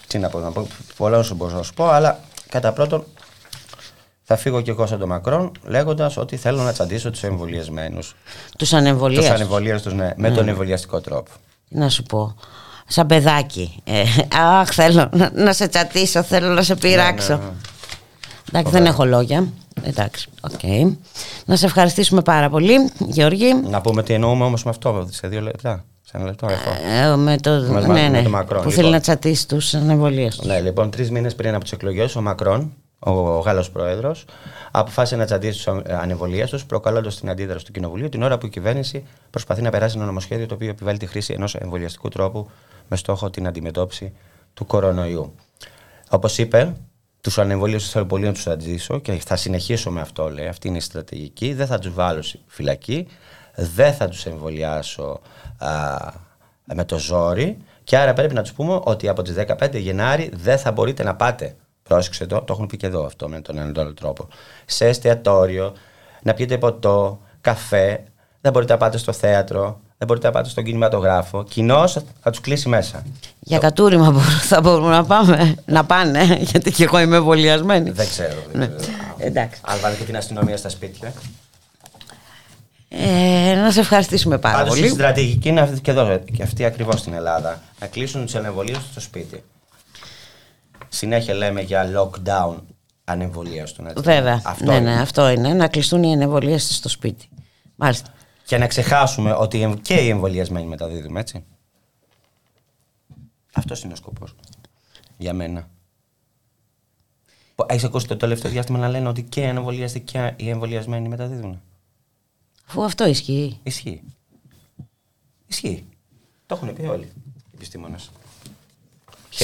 Τι 0.06 0.18
να 0.18 0.28
πω, 0.28 0.38
να 0.38 0.52
πω 0.52 0.66
πολλά 0.96 1.18
όσο 1.18 1.34
μπορώ 1.34 1.56
να 1.56 1.62
σου 1.62 1.74
πω, 1.74 1.88
αλλά 1.88 2.20
κατά 2.48 2.72
πρώτον 2.72 3.04
θα 4.22 4.36
φύγω 4.36 4.60
και 4.60 4.70
εγώ 4.70 4.86
σαν 4.86 4.98
τον 4.98 5.08
Μακρόν 5.08 5.52
λέγοντας 5.62 6.16
ότι 6.16 6.36
θέλω 6.36 6.62
να 6.62 6.72
τσαντήσω 6.72 7.10
τους 7.10 7.22
εμβολιασμένους. 7.22 8.16
Τους 8.58 8.72
ανεμβολίαστους. 8.72 9.30
Τους 9.30 9.40
ανεμβολίαστους, 9.40 9.92
ναι, 9.92 10.12
με 10.16 10.30
τον 10.30 10.48
εμβολιαστικό 10.48 11.00
τρόπο 11.00 11.30
να 11.70 11.88
σου 11.88 12.02
πω 12.02 12.34
σαν 12.86 13.06
παιδάκι 13.06 13.82
ε, 13.84 14.02
αχ 14.60 14.68
θέλω 14.74 15.10
να, 15.32 15.52
σε 15.52 15.68
τσατίσω 15.68 16.22
θέλω 16.22 16.48
να 16.48 16.62
σε 16.62 16.76
πειράξω. 16.76 17.32
Ναι, 17.32 17.38
ναι, 17.38 17.44
ναι. 17.44 17.52
εντάξει 18.48 18.72
δεν 18.72 18.86
έχω 18.86 19.04
λόγια. 19.04 19.48
Εντάξει 19.82 20.28
okay. 20.50 20.96
να 21.44 21.56
σε 21.56 21.66
ευχαριστήσουμε 21.66 22.22
πάρα 22.22 22.48
πολύ 22.48 22.90
Γιώργη. 22.98 23.54
Να 23.54 23.80
πούμε 23.80 24.02
τι 24.02 24.12
εννοούμε 24.12 24.44
όμως 24.44 24.64
με 24.64 24.70
αυτό 24.70 25.08
σε 25.10 25.28
δύο 25.28 25.40
λεπτά 25.40 25.84
σε 26.02 26.16
ένα 26.16 26.26
λεπτό 26.26 26.48
ε, 26.48 27.16
με 27.16 27.36
το, 27.36 27.58
ναι, 27.58 27.80
ναι, 27.80 28.08
με 28.08 28.22
το 28.22 28.30
Μακρόν, 28.30 28.62
που 28.62 28.68
λοιπόν. 28.68 28.72
θέλει 28.72 28.90
να 28.90 29.00
τσατίσει 29.00 29.48
τους 29.48 29.74
ανεβολίες. 29.74 30.36
Του 30.36 30.46
ναι 30.46 30.60
λοιπόν 30.60 30.90
τρεις 30.90 31.10
μήνες 31.10 31.34
πριν 31.34 31.54
από 31.54 31.62
τις 31.62 31.72
εκλογές 31.72 32.16
ο 32.16 32.20
Μακρόν 32.20 32.72
ο 33.02 33.38
Γάλλος 33.38 33.70
Πρόεδρος 33.70 34.24
αποφάσισε 34.70 35.16
να 35.16 35.24
τσαντήσει 35.24 35.64
τους 35.64 35.84
ανεβολίε 35.88 36.46
τους, 36.46 36.66
προκαλώντας 36.66 37.20
την 37.20 37.30
αντίδραση 37.30 37.64
του 37.64 37.72
Κοινοβουλίου 37.72 38.08
την 38.08 38.22
ώρα 38.22 38.38
που 38.38 38.46
η 38.46 38.48
κυβέρνηση 38.48 39.06
προσπαθεί 39.30 39.62
να 39.62 39.70
περάσει 39.70 39.96
ένα 39.96 40.06
νομοσχέδιο 40.06 40.46
το 40.46 40.54
οποίο 40.54 40.68
επιβάλλει 40.68 40.98
τη 40.98 41.06
χρήση 41.06 41.32
ενός 41.32 41.54
εμβολιαστικού 41.54 42.08
τρόπου 42.08 42.50
με 42.88 42.96
στόχο 42.96 43.30
την 43.30 43.46
αντιμετώπιση 43.46 44.12
του 44.54 44.66
κορονοϊού. 44.66 45.34
Όπως 46.10 46.38
είπε, 46.38 46.76
τους 47.20 47.38
ανεμβολίους 47.38 47.90
θέλω 47.90 48.06
πολύ 48.06 48.24
να 48.24 48.32
τους 48.32 48.40
τσαντήσω 48.40 48.98
και 48.98 49.12
θα 49.12 49.36
συνεχίσω 49.36 49.90
με 49.90 50.00
αυτό, 50.00 50.30
λέει. 50.30 50.46
Αυτή 50.46 50.68
είναι 50.68 50.76
η 50.76 50.80
στρατηγική. 50.80 51.54
Δεν 51.54 51.66
θα 51.66 51.78
τους 51.78 51.94
βάλω 51.94 52.24
φυλακή, 52.46 53.06
δεν 53.54 53.94
θα 53.94 54.08
τους 54.08 54.26
εμβολιάσω 54.26 55.20
με 56.64 56.84
το 56.84 56.98
ζόρι. 56.98 57.56
Και 57.84 57.96
άρα 57.96 58.12
πρέπει 58.12 58.34
να 58.34 58.42
τους 58.42 58.52
πούμε 58.52 58.80
ότι 58.82 59.08
από 59.08 59.22
τις 59.22 59.34
15 59.34 59.78
Γενάρη 59.78 60.30
δεν 60.34 60.58
θα 60.58 60.72
μπορείτε 60.72 61.02
να 61.02 61.16
πάτε 61.16 61.56
Πρόσεξε 61.90 62.26
το, 62.26 62.40
το 62.40 62.52
έχουν 62.52 62.66
πει 62.66 62.76
και 62.76 62.86
εδώ 62.86 63.04
αυτό 63.04 63.28
με 63.28 63.40
τον 63.40 63.58
έναν 63.58 63.74
άλλο 63.78 63.94
τρόπο. 63.94 64.28
Σε 64.66 64.86
εστιατόριο, 64.86 65.72
να 66.22 66.34
πιείτε 66.34 66.58
ποτό, 66.58 67.20
καφέ, 67.40 68.04
δεν 68.40 68.52
μπορείτε 68.52 68.72
να 68.72 68.78
πάτε 68.78 68.98
στο 68.98 69.12
θέατρο, 69.12 69.80
δεν 69.98 70.06
μπορείτε 70.06 70.26
να 70.26 70.32
πάτε 70.32 70.48
στον 70.48 70.64
κινηματογράφο. 70.64 71.44
Κοινώ 71.44 71.88
θα 71.88 72.30
τους 72.30 72.40
κλείσει 72.40 72.68
μέσα. 72.68 73.02
Για 73.40 73.56
το... 73.56 73.62
κατούριμα 73.62 74.12
θα 74.50 74.60
μπορούμε 74.60 74.90
να 74.90 75.04
πάμε, 75.04 75.54
να 75.64 75.84
πάνε, 75.84 76.38
γιατί 76.40 76.72
και 76.72 76.84
εγώ 76.84 77.00
είμαι 77.00 77.16
εμβολιασμένη. 77.16 77.90
Δεν 77.90 78.08
ξέρω. 78.08 78.42
Δεν 78.52 78.60
ναι. 78.60 78.76
ξέρω. 78.76 78.96
Εντάξει. 79.18 79.60
Αν 79.64 79.78
βάλετε 79.80 80.00
και 80.00 80.06
την 80.06 80.16
αστυνομία 80.16 80.56
στα 80.56 80.68
σπίτια. 80.68 81.12
Ε, 82.88 83.54
να 83.54 83.70
σε 83.70 83.80
ευχαριστήσουμε 83.80 84.38
πάρα 84.38 84.56
Πάντως, 84.56 84.74
πολύ. 84.74 84.86
Η 84.86 84.90
στρατηγική 84.90 85.48
είναι 85.48 85.60
αυτή 85.60 85.80
και 85.80 85.90
εδώ, 85.90 86.18
και 86.36 86.42
αυτή 86.42 86.64
ακριβώς 86.64 87.00
στην 87.00 87.12
Ελλάδα. 87.12 87.62
Να 87.80 87.86
κλείσουν 87.86 88.26
τι 88.26 88.38
ανεμβολίε 88.38 88.76
στο 88.90 89.00
σπίτι. 89.00 89.42
Συνέχεια 90.92 91.34
λέμε 91.34 91.60
για 91.60 91.90
lockdown 91.96 92.56
ανεμβολίαστων. 93.04 93.92
Βέβαια. 93.96 94.42
Αυτό 94.44 94.64
ναι, 94.64 94.76
είναι. 94.76 94.94
ναι, 94.94 95.00
αυτό 95.00 95.28
είναι. 95.28 95.52
Να 95.54 95.68
κλειστούν 95.68 96.02
οι 96.02 96.12
ανεμβολίες 96.12 96.74
στο 96.74 96.88
σπίτι. 96.88 97.28
Μάλιστα. 97.76 98.12
Και 98.44 98.58
να 98.58 98.66
ξεχάσουμε 98.66 99.32
ότι 99.32 99.78
και 99.82 99.94
οι 99.94 100.08
εμβολιασμένοι 100.08 100.66
μεταδίδουμε, 100.66 101.20
έτσι. 101.20 101.44
Αυτός 103.52 103.82
είναι 103.82 103.92
ο 103.92 103.96
σκοπός. 103.96 104.34
Για 105.16 105.32
μένα. 105.32 105.68
Έχεις 107.66 107.84
ακούσει 107.84 108.06
το 108.06 108.16
τελευταίο 108.16 108.50
διάστημα 108.50 108.78
να 108.78 108.88
λένε 108.88 109.08
ότι 109.08 109.22
και 109.22 109.40
οι 109.40 109.46
ανεμβολιαστοί 109.46 110.00
και 110.00 110.34
οι 110.36 110.48
εμβολιασμένοι 110.48 111.08
μεταδίδουν. 111.08 111.62
Αφού 112.66 112.84
αυτό 112.84 113.06
ισχύει. 113.06 113.60
Ισχύει. 113.62 114.02
Ισχύει. 115.46 115.88
Το 116.46 116.54
έχουν 116.54 116.74
πει 116.74 116.82
όλοι 116.82 117.12
οι 117.34 117.50
επιστήμονες. 117.54 118.10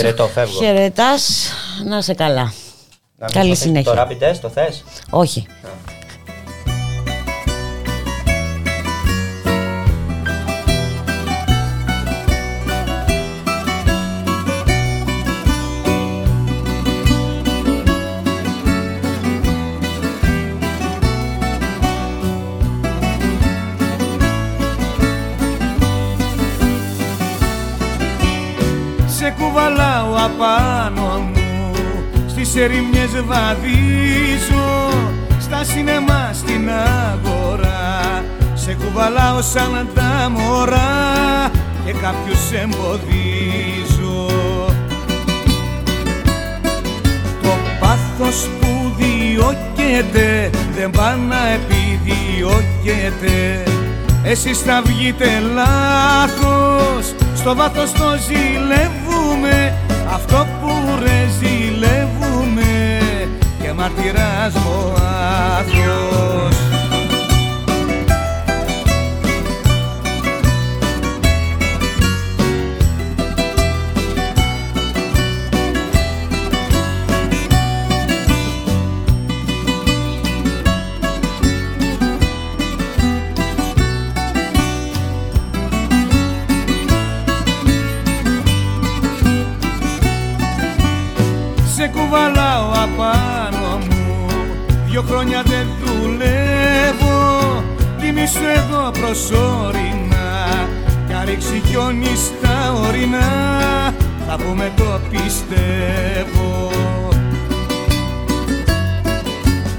Χαιρετώ, 0.00 0.26
φεύγω. 0.26 0.58
Χαιρετάς, 0.58 1.50
να 1.84 2.00
σε 2.00 2.14
καλά. 2.14 2.52
Να 3.16 3.26
Καλή 3.26 3.54
συνέχεια. 3.54 3.92
Το 3.94 4.02
rapid 4.02 4.30
test 4.30 4.36
το 4.40 4.48
θες; 4.48 4.84
Όχι. 5.10 5.46
Ερημιές 32.66 33.10
βαδίζω 33.26 34.90
Στα 35.40 35.64
σινεμά 35.64 36.30
στην 36.32 36.70
αγορά. 36.70 38.24
Σε 38.54 38.74
κουβαλάω 38.74 39.42
σαν 39.42 39.88
τα 39.94 40.30
μωρά 40.30 41.50
Και 41.84 41.92
κάποιους 41.92 42.50
εμποδίζω. 42.62 44.26
Το 47.42 47.48
πάθος 47.80 48.48
που 48.60 48.94
διώκεται 48.96 50.50
Δεν 50.76 50.90
πάει 50.90 51.16
να 51.28 51.48
επιδιώκεται. 51.48 53.62
Εσείς 54.22 54.58
θα 54.58 54.82
βγείτε 54.84 55.42
λάθος 55.54 57.14
Στο 57.34 57.54
βάθος 57.54 57.92
το 57.92 58.04
ζηλεύουμε. 58.26 59.74
Αυτό 60.14 60.46
μαρτυράς 63.76 64.54
άθος 64.54 65.66
κουβαλάω 65.66 66.35
Κοιμήσου 98.26 98.48
εδώ 98.56 98.90
προσωρινά. 98.90 100.68
Κι 101.06 101.12
αν 101.12 101.24
ρίξει 101.24 101.62
χιόνι 101.66 102.16
στα 102.16 102.72
ορεινά 102.72 103.28
Θα 104.28 104.36
πούμε 104.36 104.72
το 104.76 105.00
πιστεύω. 105.10 106.70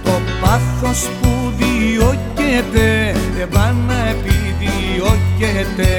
Το 0.04 0.22
πάθος 0.42 1.10
που 1.22 1.54
διώκεται 1.58 3.16
Δεν 3.38 3.50
πάει 3.50 3.74
να 3.88 4.08
επιδιώκεται. 4.08 5.92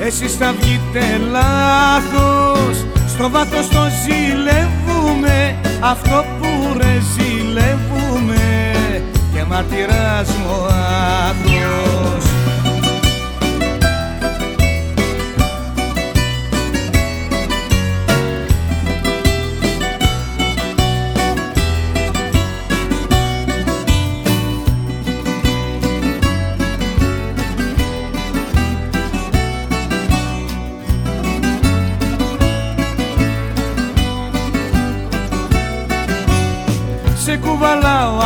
Εσείς 0.00 0.36
θα 0.36 0.54
βγείτε 0.60 1.20
λάθος 1.30 2.86
Στο 3.08 3.30
βάθος 3.30 3.68
το 3.68 3.82
ζηλεύουμε. 4.04 5.56
Αυτό 5.80 6.24
που 6.40 6.48
ρε 6.76 6.98
ζηλεύουμε 7.14 7.89
Και 7.89 7.89
μαρτυράς 9.50 10.28
μου 10.36 10.66
άθος 10.66 12.29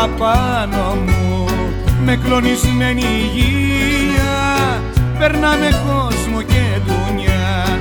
κουβαλάω 0.05 0.10
απάνω 0.14 0.94
μου. 0.94 1.47
Με 2.05 2.18
κλονισμένη 2.24 3.02
υγεία 3.02 4.82
περνάμε 5.18 5.68
κόσμο 5.86 6.43
και 6.43 6.62
δουνιά 6.86 7.78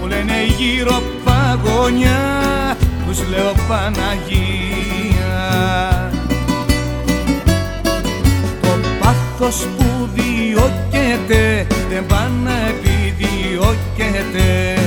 μου 0.00 0.06
λένε 0.06 0.44
γύρω 0.58 1.02
παγωνιά 1.24 2.22
τους 3.06 3.18
λέω 3.28 3.52
Παναγία. 3.68 5.36
Το 8.62 8.68
πάθος 9.00 9.66
που 9.76 10.08
διώκεται 10.14 11.66
δεν 11.90 12.06
πάει 12.06 12.30
να 12.44 12.52
επιδιώκεται. 12.68 14.78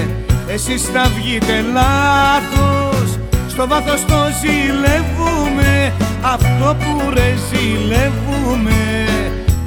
Εσείς 0.47 0.83
θα 0.83 1.11
βγείτε 1.15 1.65
λάθος 1.73 3.17
στο 3.47 3.67
βάθος 3.67 4.05
το 4.05 4.15
ζηλεύουμε 4.41 5.93
αυτό 6.21 6.75
που 6.79 7.09
ρε 7.13 7.33
ζηλεύουμε 7.49 9.05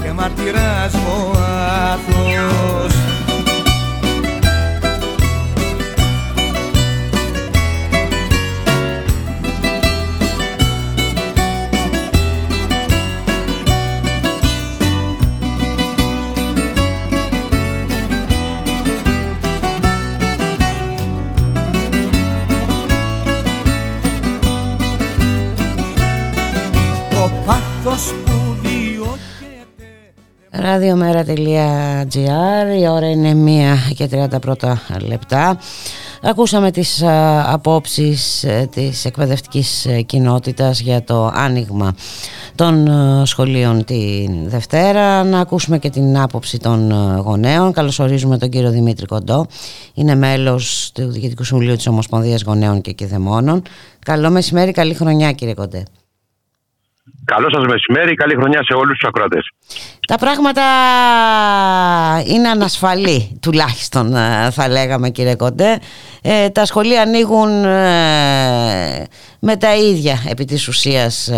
και 0.02 0.12
μαρτυράς 0.12 0.94
μου 0.94 1.32
άθος 1.92 3.09
radiomera.gr 30.98 32.80
Η 32.80 32.88
ώρα 32.88 33.10
είναι 33.10 33.76
1 33.90 33.94
και 33.94 34.08
31 34.12 34.74
λεπτά 35.06 35.58
Ακούσαμε 36.22 36.70
τις 36.70 37.02
απόψεις 37.46 38.44
ε, 38.44 38.68
της 38.70 39.04
εκπαιδευτικής 39.04 39.86
ε, 39.86 40.00
κοινότητας 40.00 40.80
για 40.80 41.04
το 41.04 41.30
άνοιγμα 41.34 41.94
των 42.54 42.86
ε, 42.86 43.22
σχολείων 43.24 43.84
τη 43.84 44.28
Δευτέρα. 44.46 45.24
Να 45.24 45.40
ακούσουμε 45.40 45.78
και 45.78 45.90
την 45.90 46.18
άποψη 46.18 46.58
των 46.58 46.92
γονέων. 47.16 47.72
Καλωσορίζουμε 47.72 48.38
τον 48.38 48.48
κύριο 48.48 48.70
Δημήτρη 48.70 49.06
Κοντό. 49.06 49.46
Είναι 49.94 50.14
μέλος 50.14 50.90
του 50.94 51.10
Διοικητικού 51.10 51.44
Συμβουλίου 51.44 51.76
της 51.76 51.86
Ομοσπονδίας 51.86 52.42
Γονέων 52.42 52.80
και 52.80 52.92
Κηδεμόνων. 52.92 53.62
Καλό 54.04 54.30
μεσημέρι, 54.30 54.72
καλή 54.72 54.94
χρονιά 54.94 55.32
κύριε 55.32 55.54
Κοντέ. 55.54 55.82
Καλό 57.34 57.50
σας 57.50 57.66
μεσημέρι, 57.66 58.14
καλή 58.14 58.34
χρονιά 58.34 58.62
σε 58.62 58.74
όλους 58.74 58.98
τους 58.98 59.08
ακροατές. 59.08 59.50
Τα 60.08 60.16
πράγματα 60.16 60.62
είναι 62.26 62.48
ανασφαλή, 62.48 63.38
τουλάχιστον 63.42 64.16
ε, 64.16 64.50
θα 64.50 64.68
λέγαμε 64.68 65.10
κύριε 65.10 65.34
Κοντέ. 65.34 65.78
Ε, 66.22 66.48
τα 66.48 66.64
σχολεία 66.64 67.02
ανοίγουν 67.02 67.64
ε, 67.64 69.06
με 69.38 69.56
τα 69.56 69.76
ίδια 69.76 70.22
επί 70.28 70.44
της 70.44 70.68
ουσίας 70.68 71.30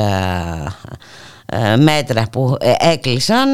μέτρα 1.78 2.24
που 2.32 2.56
έκλεισαν. 2.78 3.48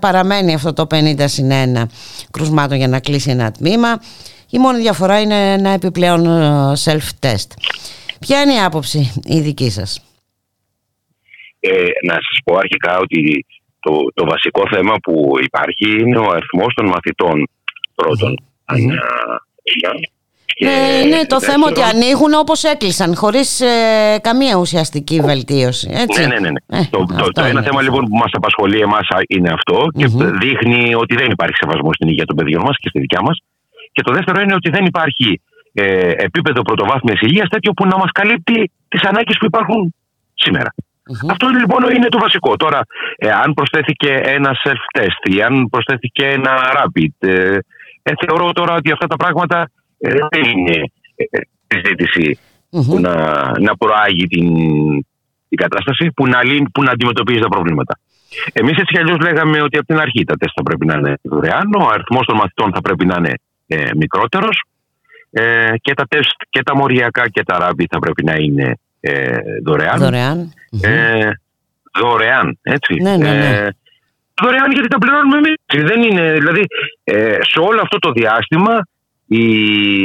Παραμένει 0.00 0.54
αυτό 0.54 0.72
το 0.72 0.86
50 0.90 1.24
συν 1.24 1.50
1 1.76 1.82
κρουσμάτων 2.30 2.76
για 2.76 2.88
να 2.88 3.00
κλείσει 3.00 3.30
ένα 3.30 3.50
τμήμα. 3.50 4.00
Η 4.50 4.58
μόνη 4.58 4.80
διαφορά 4.80 5.20
είναι 5.20 5.52
ένα 5.52 5.70
επιπλέον 5.70 6.26
self-test. 6.84 7.48
Ποια 8.18 8.40
είναι 8.40 8.52
η 8.52 8.60
άποψη 8.64 9.12
η 9.24 9.40
δική 9.40 9.70
σας; 9.70 10.00
Ε, 11.60 11.70
να 12.06 12.12
σας 12.12 12.36
πω 12.44 12.56
αρχικά 12.56 12.98
ότι 12.98 13.46
το, 13.80 13.92
το 14.14 14.24
βασικό 14.24 14.62
θέμα 14.70 14.94
που 15.02 15.32
υπάρχει 15.42 16.00
είναι 16.00 16.18
ο 16.18 16.30
αριθμός 16.30 16.74
των 16.74 16.86
μαθητών 16.86 17.48
πρώτον. 17.94 18.34
Ε, 20.62 21.00
είναι 21.00 21.26
το 21.26 21.40
θέμα 21.40 21.66
ότι 21.68 21.82
ανοίγουν 21.82 22.34
όπως 22.34 22.64
έκλεισαν 22.64 23.16
χωρίς 23.16 23.60
ε, 23.60 24.18
καμία 24.22 24.56
ουσιαστική 24.56 25.20
βελτίωση 25.20 25.88
έτσι; 25.92 26.20
Ναι, 26.20 26.26
ναι, 26.26 26.38
ναι, 26.38 26.50
ναι. 26.66 26.84
το, 26.90 27.04
το, 27.18 27.28
το 27.32 27.42
ένα 27.44 27.62
θέμα 27.62 27.82
λοιπόν 27.82 28.04
που 28.08 28.16
μας 28.16 28.30
απασχολεί 28.32 28.80
εμάς 28.80 29.06
είναι 29.28 29.54
και 29.98 30.06
δείχνει 30.40 30.94
ότι 30.94 31.14
δεν 31.16 31.30
υπάρχει 31.30 31.56
σεβασμός 31.56 31.94
στην 31.94 32.08
υγεία 32.08 32.24
των 32.24 32.36
παιδιών 32.36 32.62
μας 32.62 32.76
και 32.76 32.88
στη 32.88 33.00
δικιά 33.00 33.22
μας 33.22 33.38
και 33.92 34.02
το 34.02 34.12
δεύτερο 34.12 34.40
είναι 34.40 34.54
ότι 34.54 34.70
δεν 34.70 34.84
υπάρχει 34.84 35.40
ε, 35.72 36.10
επίπεδο 36.10 36.62
πρωτοβάθμιας 36.62 37.20
υγείας 37.20 37.48
τέτοιο 37.48 37.72
που 37.72 37.86
να 37.86 37.96
μας 37.96 38.10
καλύπτει 38.12 38.70
τις 38.88 39.02
ανάγκες 39.02 39.36
που 39.38 39.44
υπάρχουν 39.44 39.94
σήμερα. 40.34 40.74
Αυτό 41.30 41.48
λοιπόν 41.48 41.82
είναι 41.96 42.08
το 42.08 42.18
βασικό. 42.18 42.56
Τώρα, 42.56 42.80
ε, 43.16 43.30
αν 43.30 43.54
προσθέθηκε 43.54 44.20
ένα 44.22 44.56
self-test 44.64 45.22
ή 45.34 45.42
αν 45.42 45.68
προσθέθηκε 45.70 46.26
ένα 46.26 46.52
rapid, 46.78 47.28
ε, 47.28 47.58
ε, 48.02 48.12
θεωρώ 48.26 48.52
τώρα 48.52 48.74
ότι 48.74 48.92
αυτά 48.92 49.06
τα 49.06 49.16
πράγματα 49.16 49.70
ε, 49.98 50.10
δεν 50.30 50.42
είναι 50.44 50.82
συζήτηση 51.66 52.38
που 52.70 53.00
να, 53.00 53.14
να 53.60 53.76
προάγει 53.76 54.26
την, 54.26 54.48
την 55.48 55.58
κατάσταση, 55.58 56.12
που 56.14 56.26
να, 56.26 56.38
που 56.72 56.82
να 56.82 56.90
αντιμετωπίζει 56.90 57.40
τα 57.40 57.48
προβλήματα. 57.48 57.98
Εμείς 58.52 58.72
έτσι 58.72 58.92
κι 58.92 58.98
αλλιώς 58.98 59.18
λέγαμε 59.18 59.62
ότι 59.62 59.76
από 59.78 59.86
την 59.86 59.98
αρχή 59.98 60.24
τα 60.24 60.36
τεστ 60.36 60.52
θα 60.56 60.62
πρέπει 60.62 60.86
να 60.86 60.94
είναι 60.94 61.14
δωρεάν, 61.22 61.74
ο 61.74 61.88
αριθμός 61.92 62.26
των 62.26 62.36
μαθητών 62.36 62.72
θα 62.74 62.80
πρέπει 62.80 63.06
να 63.06 63.16
είναι 63.18 63.34
ε, 63.66 63.90
μικρότερος 63.96 64.62
ε, 65.30 65.72
και 65.80 65.94
τα 65.94 66.04
τεστ 66.08 66.30
και 66.50 66.62
τα 66.62 66.76
μοριακά 66.76 67.28
και 67.28 67.42
τα 67.44 67.58
ράμπι 67.58 67.86
θα 67.90 67.98
πρέπει 67.98 68.24
να 68.24 68.34
είναι 68.34 68.78
ε, 69.00 69.38
δωρεάν. 69.64 69.98
Δωρεάν. 69.98 70.52
Ε, 70.82 71.30
δωρεάν, 72.00 72.58
έτσι. 72.62 72.94
Ναι, 73.02 73.16
ναι, 73.16 73.32
ναι. 73.32 73.48
Ε, 73.48 73.68
δωρεάν 74.42 74.72
γιατί 74.72 74.88
τα 74.88 74.98
πληρώνουμε 74.98 75.36
εμείς. 75.36 75.54
Δεν 75.66 76.02
είναι, 76.02 76.32
δηλαδή, 76.32 76.64
ε, 77.04 77.36
σε 77.40 77.58
όλο 77.58 77.80
αυτό 77.80 77.98
το 77.98 78.10
διάστημα 78.12 78.86
η, 79.26 79.44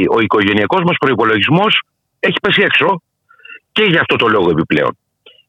ο 0.08 0.20
οικογενειακός 0.20 0.82
μας 0.82 0.96
προϋπολογισμός 0.98 1.80
έχει 2.20 2.40
πέσει 2.42 2.62
έξω 2.62 3.02
και 3.72 3.82
για 3.82 4.00
αυτό 4.00 4.16
το 4.16 4.28
λόγο 4.28 4.50
επιπλέον. 4.50 4.98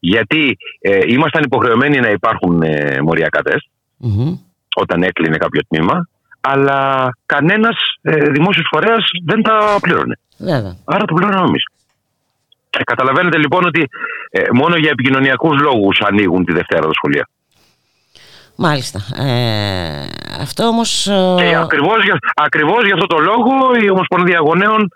Γιατί 0.00 0.56
ε, 0.80 1.00
ήμασταν 1.06 1.42
υποχρεωμένοι 1.42 2.00
να 2.00 2.10
υπάρχουν 2.10 2.62
ε, 2.62 3.00
μοριακά 3.02 3.42
τεστ 3.42 3.66
όταν 4.74 5.02
έκλεινε 5.02 5.36
κάποιο 5.36 5.60
τμήμα, 5.68 6.08
αλλά 6.40 7.08
κανένας 7.26 7.76
ε, 8.02 8.30
δημόσιος 8.30 8.66
φορέας 8.70 9.04
δεν 9.24 9.42
τα 9.42 9.78
πλήρωνε. 9.80 10.18
Βέβαια. 10.38 10.76
Άρα 10.84 11.04
το 11.04 11.14
πληρώναμε 11.14 11.46
εμείς. 11.48 11.64
Ε, 12.70 12.82
καταλαβαίνετε 12.84 13.38
λοιπόν 13.38 13.64
ότι 13.64 13.88
ε, 14.30 14.42
μόνο 14.52 14.76
για 14.76 14.90
επικοινωνιακούς 14.90 15.60
λόγους 15.60 16.00
ανοίγουν 16.00 16.44
τη 16.44 16.52
Δευτέρα 16.52 16.86
τα 16.86 16.92
σχολεία. 16.92 17.28
Μάλιστα. 18.56 19.22
Ε, 19.24 20.08
αυτό 20.40 20.64
όμως... 20.66 21.06
ε, 21.06 21.34
Και 21.36 21.56
ακριβώς 21.56 22.04
για, 22.04 22.18
ακριβώς 22.34 22.84
για 22.84 22.94
αυτό 22.94 23.06
το 23.06 23.18
λόγο 23.18 23.74
η 23.82 23.90
Ομοσπονδία 23.90 24.38
Γονέων 24.38 24.88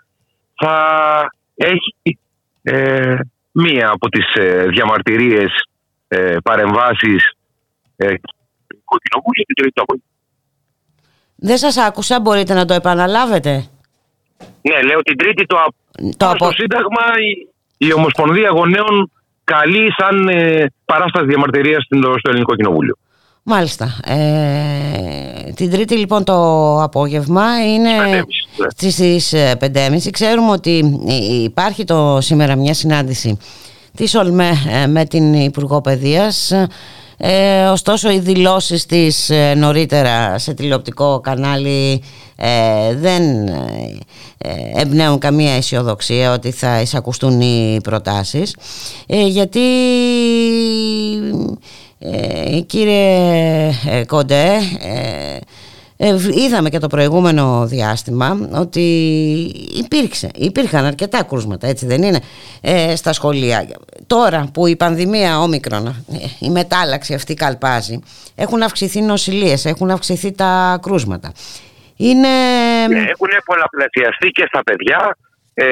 θα 0.55 0.75
έχει 1.55 2.19
ε, 2.63 3.15
μία 3.51 3.89
από 3.89 4.09
τις 4.09 4.33
ε, 4.33 4.65
διαμαρτυρίες 4.67 5.51
ε, 6.07 6.37
παρεμβάσεις 6.43 7.31
ε, 7.95 8.13
του 8.67 8.97
Κοινοβούλου 9.03 9.43
την 9.45 9.55
Τρίτη 9.55 9.71
το 9.73 9.81
απόγευμα. 9.81 10.07
Δεν 11.35 11.57
σας 11.57 11.77
άκουσα, 11.77 12.19
μπορείτε 12.19 12.53
να 12.53 12.65
το 12.65 12.73
επαναλάβετε; 12.73 13.67
Ναι, 14.61 14.81
λέω 14.83 15.01
την 15.01 15.17
Τρίτη 15.17 15.45
το, 15.45 15.55
Το 16.17 16.29
απόγευμα. 16.29 16.35
Στο 16.37 16.51
Σύνταγμα 16.51 17.01
η, 17.19 17.52
η 17.87 17.93
Ομοσπονδία 17.93 18.49
Γονέων 18.49 19.11
καλεί 19.43 19.93
σαν 19.97 20.27
ε, 20.27 20.65
παράσταση 20.85 21.25
διαμαρτυρίας 21.25 21.83
στην- 21.83 22.01
στο 22.01 22.29
Ελληνικό 22.29 22.55
Κοινοβούλιο. 22.55 22.95
Μάλιστα. 23.43 23.99
Ε, 24.05 25.51
την 25.55 25.71
Τρίτη 25.71 25.95
λοιπόν 25.97 26.23
το 26.23 26.35
απόγευμα 26.81 27.43
είναι 27.73 27.89
στις, 28.69 28.93
στις 28.93 29.33
ε, 29.33 29.57
5.30. 29.61 30.09
Ξέρουμε 30.11 30.51
ότι 30.51 30.99
ε, 31.07 31.13
υπάρχει 31.43 31.83
το 31.83 32.17
σήμερα 32.21 32.55
μια 32.55 32.73
συνάντηση 32.73 33.37
της 33.95 34.15
ΟΛΜΕ 34.15 34.49
ε, 34.83 34.87
με 34.87 35.05
την 35.05 35.33
Υπουργό 35.33 35.81
Παιδείας. 35.81 36.51
Ε, 37.25 37.65
ωστόσο 37.65 38.11
οι 38.11 38.19
δηλώσεις 38.19 38.85
της 38.85 39.29
ε, 39.29 39.53
νωρίτερα 39.53 40.37
σε 40.37 40.53
τηλεοπτικό 40.53 41.19
κανάλι 41.19 42.03
ε, 42.35 42.95
δεν 42.95 43.47
ε, 43.47 43.97
ε, 44.37 44.81
εμπνέουν 44.81 45.19
καμία 45.19 45.53
αισιοδοξία 45.53 46.33
ότι 46.33 46.51
θα 46.51 46.81
εισακουστούν 46.81 47.41
οι 47.41 47.79
προτάσεις. 47.83 48.55
Ε, 49.07 49.27
γιατί 49.27 49.59
ε, 51.99 52.59
κύριε 52.59 53.67
ε, 53.85 54.03
Κοντέ 54.07 54.49
ε, 55.97 56.07
ε, 56.07 56.15
β- 56.15 56.35
είδαμε 56.35 56.69
και 56.69 56.79
το 56.79 56.87
προηγούμενο 56.87 57.65
διάστημα 57.67 58.49
ότι 58.53 58.81
υπήρξε, 59.77 60.29
υπήρχαν 60.35 60.85
αρκετά 60.85 61.23
κρούσματα, 61.23 61.67
έτσι 61.67 61.85
δεν 61.85 62.03
είναι, 62.03 62.19
ε, 62.61 62.95
στα 62.95 63.13
σχολεία. 63.13 63.67
Τώρα 64.07 64.49
που 64.53 64.67
η 64.67 64.75
πανδημία 64.75 65.39
όμικρον, 65.39 65.87
ε, 65.87 65.93
η 66.39 66.49
μετάλλαξη 66.49 67.13
αυτή 67.13 67.33
καλπάζει, 67.33 67.99
έχουν 68.35 68.61
αυξηθεί 68.63 69.01
νοσηλίες, 69.01 69.65
έχουν 69.65 69.91
αυξηθεί 69.91 70.31
τα 70.31 70.79
κρούσματα. 70.81 71.31
Είναι... 71.97 72.27
Ναι, 72.89 72.99
έχουν 72.99 73.27
πολλαπλασιαστεί 73.45 74.27
και 74.29 74.45
στα 74.47 74.63
παιδιά 74.63 75.17
ε, 75.53 75.65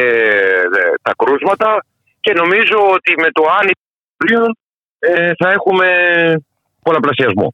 δε- 0.72 0.94
τα 1.02 1.14
κρούσματα 1.18 1.86
και 2.22 2.34
νομίζω 2.34 2.78
ότι 2.94 3.14
με 3.22 3.32
το 3.32 3.44
άνοιγμα 3.60 4.54
ε, 5.00 5.32
θα 5.38 5.52
έχουμε 5.52 5.86
πολλαπλασιασμό. 6.82 7.54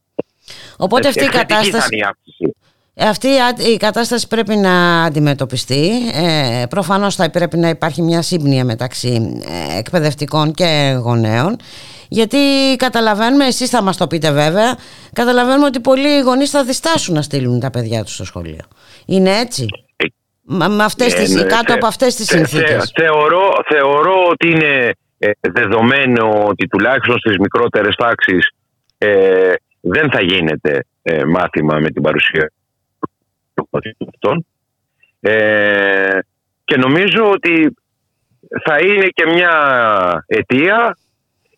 Οπότε 0.78 1.08
αυτή 1.08 1.22
η 1.24 1.26
Εξαιρετική 1.26 1.54
θα 1.54 1.62
κατάσταση... 1.62 1.88
είναι 1.96 2.02
η 2.02 2.08
αύξηση. 2.08 2.56
Αυτή 3.00 3.28
η 3.28 3.40
α- 3.40 3.72
η 3.74 3.78
κατάσταση 3.78 4.28
πρέπει 4.28 4.56
να 4.56 5.04
αντιμετωπιστεί. 5.04 5.92
Ε, 6.14 6.64
προφανώς 6.70 7.16
θα 7.16 7.30
πρέπει 7.30 7.58
να 7.58 7.70
υπάρχει 7.70 8.02
μια 8.02 8.22
σύμπνοια 8.22 8.66
μεταξύ 8.66 9.40
ε, 9.74 9.78
εκπαιδευτικών 9.78 10.52
και 10.54 10.98
γονέων. 11.02 11.58
Γιατί 12.10 12.38
καταλαβαίνουμε, 12.78 13.46
εσείς 13.46 13.70
θα 13.70 13.82
μας 13.82 13.98
το 13.98 14.08
πείτε 14.08 14.32
βέβαια, 14.32 14.78
καταλαβαίνουμε 15.14 15.66
ότι 15.66 15.80
πολλοί 15.80 16.20
γονείς 16.20 16.50
θα 16.50 16.64
διστάσουν 16.64 17.14
να 17.16 17.22
στείλουν 17.22 17.60
τα 17.60 17.70
παιδιά 17.70 18.04
τους 18.04 18.14
στο 18.14 18.26
σχολείο. 18.26 18.64
Είναι 19.06 19.38
έτσι; 19.40 19.66
Μα, 20.50 20.68
με 20.68 20.84
αυτές 20.84 21.14
Ε, 21.14 21.18
τις, 21.18 21.34
ναι, 21.34 21.42
κάτω 21.44 21.64
θε- 21.68 21.76
από 21.76 21.88
αυτές 21.88 22.16
τις 22.16 22.26
θε- 22.26 22.38
συνθήκες. 22.38 22.92
θε- 22.96 23.06
θεωρώ, 23.06 23.50
θεωρώ 23.70 24.14
ότι 24.30 24.52
είναι 24.52 24.92
ε, 25.18 25.32
δεδομένο 25.42 26.44
ότι 26.48 26.68
τουλάχιστον 26.68 27.18
στις 27.20 27.38
μικρότερες 27.38 27.96
τάξεις 27.96 28.50
ε, 28.98 29.52
δεν 29.90 30.12
θα 30.12 30.22
γίνεται 30.22 30.86
ε, 31.02 31.24
μάθημα 31.24 31.80
με 31.80 31.90
την 31.90 32.02
παρουσία 32.02 32.52
των 33.54 33.68
μαθητών 33.70 34.08
αυτών. 34.14 34.46
Ε, 35.20 36.20
και 36.64 36.78
νομίζω 36.78 37.30
ότι 37.30 37.76
θα 38.64 38.80
είναι 38.80 39.08
και 39.08 39.26
μια 39.26 39.54
αιτία 40.28 40.98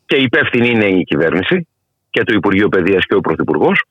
και 0.05 0.15
υπεύθυνη 0.15 0.69
είναι 0.69 0.85
η 0.85 1.03
κυβέρνηση 1.03 1.67
και 2.09 2.23
το 2.23 2.33
Υπουργείο 2.33 2.69
Παιδείας 2.69 3.05
και 3.05 3.15
ο 3.15 3.19
Πρωθυπουργός, 3.19 3.83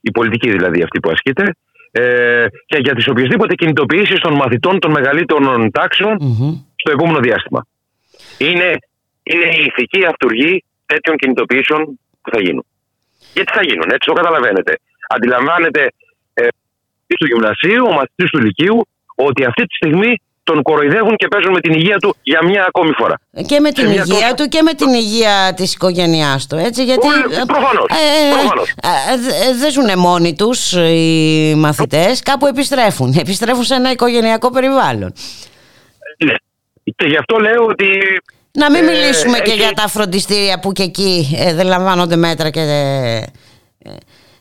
η 0.00 0.10
πολιτική 0.10 0.50
δηλαδή 0.50 0.82
αυτή 0.82 1.00
που 1.00 1.10
ασκείται, 1.10 1.56
ε, 1.90 2.46
και 2.66 2.78
για 2.78 2.94
τις 2.94 3.08
οποιασδήποτε 3.08 3.54
κινητοποιήσεις 3.54 4.20
των 4.20 4.34
μαθητών 4.34 4.78
των 4.78 4.90
μεγαλύτερων 4.90 5.70
τάξεων 5.70 6.18
στο 6.76 6.90
επόμενο 6.92 7.18
διάστημα. 7.20 7.66
Είναι, 8.38 8.76
είναι 9.22 9.44
η 9.44 9.64
ηθική 9.64 10.04
αυτούργη 10.06 10.64
τέτοιων 10.86 11.16
κινητοποιήσεων 11.16 11.98
που 12.22 12.30
θα 12.30 12.40
γίνουν. 12.40 12.64
Γιατί 13.36 13.50
θα 13.56 13.62
γίνουν, 13.68 13.88
έτσι 13.94 14.06
το 14.10 14.12
καταλαβαίνετε. 14.20 14.72
Αντιλαμβάνεται 15.14 15.82
ε, 16.34 16.46
του 17.20 17.26
γυμνασίου, 17.30 17.84
ο 17.90 17.92
μαθητής 17.98 18.28
του 18.32 18.38
λυκείου, 18.46 18.78
ότι 19.14 19.44
αυτή 19.44 19.62
τη 19.68 19.74
στιγμή 19.80 20.20
τον 20.42 20.62
κοροϊδεύουν 20.62 21.16
και 21.16 21.28
παίζουν 21.28 21.52
με 21.52 21.60
την 21.60 21.72
υγεία 21.72 21.96
του 21.96 22.16
για 22.22 22.44
μια 22.44 22.64
ακόμη 22.68 22.92
φορά. 22.98 23.14
Και 23.46 23.60
με 23.60 23.70
την 23.72 23.84
Σε 23.84 23.90
μια 23.92 24.04
υγεία 24.06 24.34
του 24.34 24.48
και 24.48 24.62
με 24.62 24.72
την 24.72 24.88
υγεία 24.88 25.54
της 25.56 25.74
οικογένειάς 25.74 26.46
του, 26.46 26.56
έτσι, 26.56 26.84
γιατί... 26.84 27.06
Ε, 27.08 27.42
προφανώς, 27.46 27.84
προφανώς. 28.32 28.68
ε, 28.68 29.12
ε, 29.12 29.16
δε- 29.18 29.58
δεν 29.58 29.70
ζουν 29.70 29.98
μόνοι 29.98 30.34
τους 30.34 30.72
οι 30.72 31.54
μαθητές, 31.56 32.22
κάπου 32.22 32.46
επιστρέφουν. 32.46 33.14
Επιστρέφουν 33.18 33.64
σε 33.64 33.74
ένα 33.74 33.90
οικογενειακό 33.90 34.50
περιβάλλον. 34.50 35.12
Ναι. 36.24 36.34
Και 36.96 37.06
γι' 37.06 37.16
αυτό 37.16 37.38
λέω 37.38 37.64
ότι. 37.64 37.86
Να 38.56 38.70
μην 38.70 38.88
ε, 38.88 38.90
μιλήσουμε 38.92 39.38
και 39.38 39.50
έχει- 39.50 39.60
για 39.60 39.72
τα 39.72 39.88
φροντιστήρια 39.88 40.58
που 40.60 40.72
και 40.72 40.82
εκεί 40.82 41.36
ε, 41.38 41.54
δεν 41.54 41.66
λαμβάνονται 41.66 42.16
μέτρα 42.16 42.50
και 42.50 42.60
ε, 42.60 43.16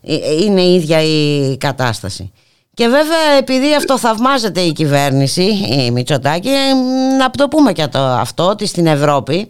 ε, 0.01 0.43
είναι 0.43 0.61
η 0.61 0.73
ίδια 0.75 1.01
η 1.01 1.57
κατάσταση. 1.57 2.31
Και 2.73 2.87
βέβαια 2.87 3.31
επειδή 3.39 3.75
αυτό 3.75 3.97
θαυμάζεται 3.99 4.61
η 4.61 4.71
κυβέρνηση, 4.71 5.43
η 5.69 5.91
Μητσοτάκη, 5.91 6.49
ε, 6.49 6.73
να 7.17 7.29
το 7.29 7.47
πούμε 7.47 7.71
και 7.71 7.87
το, 7.87 7.99
αυτό 7.99 8.47
ότι 8.47 8.65
στην 8.67 8.87
Ευρώπη 8.87 9.47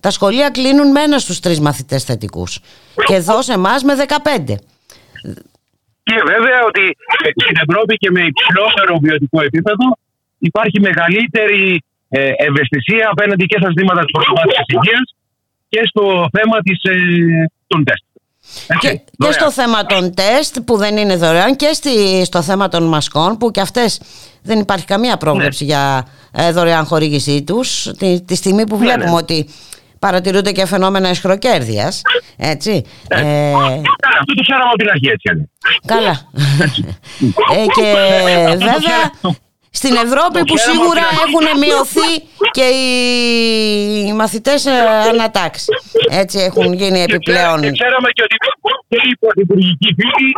τα 0.00 0.10
σχολεία 0.10 0.50
κλείνουν 0.50 0.90
με 0.90 1.00
ένα 1.02 1.18
στους 1.18 1.40
τρεις 1.40 1.60
μαθητές 1.60 2.04
θετικούς. 2.04 2.58
Και 3.06 3.14
εδώ 3.14 3.42
σε 3.42 3.52
εμάς 3.52 3.82
με 3.82 3.94
15. 3.94 4.54
Και 6.02 6.16
βέβαια 6.26 6.60
ότι 6.66 6.96
στην 7.44 7.56
Ευρώπη 7.68 7.96
και 7.96 8.10
με 8.10 8.20
υψηλότερο 8.20 8.98
βιωτικό 9.02 9.42
επίπεδο 9.42 9.96
υπάρχει 10.38 10.80
μεγαλύτερη 10.80 11.82
ε, 12.10 12.30
ευαισθησία 12.48 13.08
απέναντι 13.10 13.44
και 13.50 13.58
στα 13.60 13.68
ζητήματα 13.68 14.00
της 14.04 14.12
πρωτοβάθμιας 14.16 14.66
υγείας 14.74 15.06
και 15.68 15.80
στο 15.90 16.04
θέμα 16.36 16.56
της, 16.66 16.78
ε, 16.82 16.96
των 17.66 17.84
τεστ. 17.84 18.04
Και, 18.80 19.00
και 19.16 19.32
στο 19.32 19.50
θέμα 19.50 19.86
των 19.86 20.14
τεστ 20.14 20.58
που 20.60 20.76
δεν 20.76 20.96
είναι 20.96 21.16
δωρεάν 21.16 21.56
και 21.56 21.70
στη, 21.72 22.24
στο 22.24 22.42
θέμα 22.42 22.68
των 22.68 22.82
μασκών 22.82 23.36
που 23.36 23.50
και 23.50 23.60
αυτές 23.60 24.00
δεν 24.42 24.58
υπάρχει 24.58 24.84
καμία 24.84 25.16
πρόβλεψη 25.16 25.64
για 25.64 26.06
ε, 26.32 26.50
δωρεάν 26.50 26.84
χορήγησή 26.84 27.42
τους 27.42 27.90
τη, 27.98 28.22
τη 28.24 28.34
στιγμή 28.34 28.66
που 28.66 28.76
βλέπουμε 28.76 29.14
ότι 29.14 29.48
παρατηρούνται 29.98 30.52
και 30.52 30.66
φαινόμενα 30.66 31.08
εσχροκέρδειας 31.08 32.02
έτσι. 32.36 32.84
Ε, 33.08 33.18
Καλά, 33.20 34.18
αυτό 34.20 34.34
το 34.34 34.42
ξέραμε 34.42 34.64
από 34.68 34.76
την 34.76 34.88
αρχή 34.88 35.08
έτσι. 35.08 35.32
είναι. 35.32 35.48
καλά. 35.86 36.30
Ε, 37.56 37.64
και 37.74 37.94
βέβαια 38.56 39.32
στην 39.70 39.94
Ευρώπη 39.94 40.38
που 40.44 40.56
σίγουρα 40.58 41.04
έχουν 41.24 41.58
μειωθεί 41.58 42.10
και 42.50 42.66
οι 44.08 44.12
μαθητές 44.12 44.66
ε, 44.66 44.70
ανατάξεις 45.12 45.66
έτσι 46.10 46.38
έχουν 46.38 46.72
γίνει 46.72 47.00
επιπλέον 47.02 47.60
Και 47.60 47.70
ξέραμε 47.70 48.08
και 48.16 48.22
ότι 48.22 48.36
και 48.88 48.96
οι 49.10 49.16
πρωθυπουργικοί 49.18 49.88
φίλοι 49.98 50.30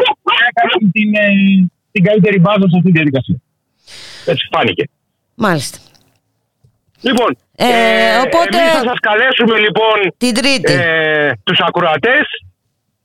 έκαναν 0.49 0.93
την, 0.93 1.15
ε, 1.15 1.27
την 1.93 2.05
καλύτερη 2.05 2.39
μπάζα 2.39 2.59
σε 2.69 2.77
αυτή 2.77 2.91
τη 2.91 2.93
διαδικασία. 2.99 3.37
Έτσι 4.27 4.49
φάνηκε. 4.53 4.85
μάλιστα 5.35 5.79
Λοιπόν, 7.01 7.37
Ε, 7.57 7.67
οπότε- 8.25 8.57
εμείς 8.59 8.73
θα 8.73 8.83
σας 8.91 8.99
καλέσουμε 9.01 9.59
λοιπόν 9.59 9.97
την 10.17 10.35
Τρίτη. 10.35 10.73
Ε, 10.73 11.33
τους 11.45 11.59
ακροατές 11.69 12.25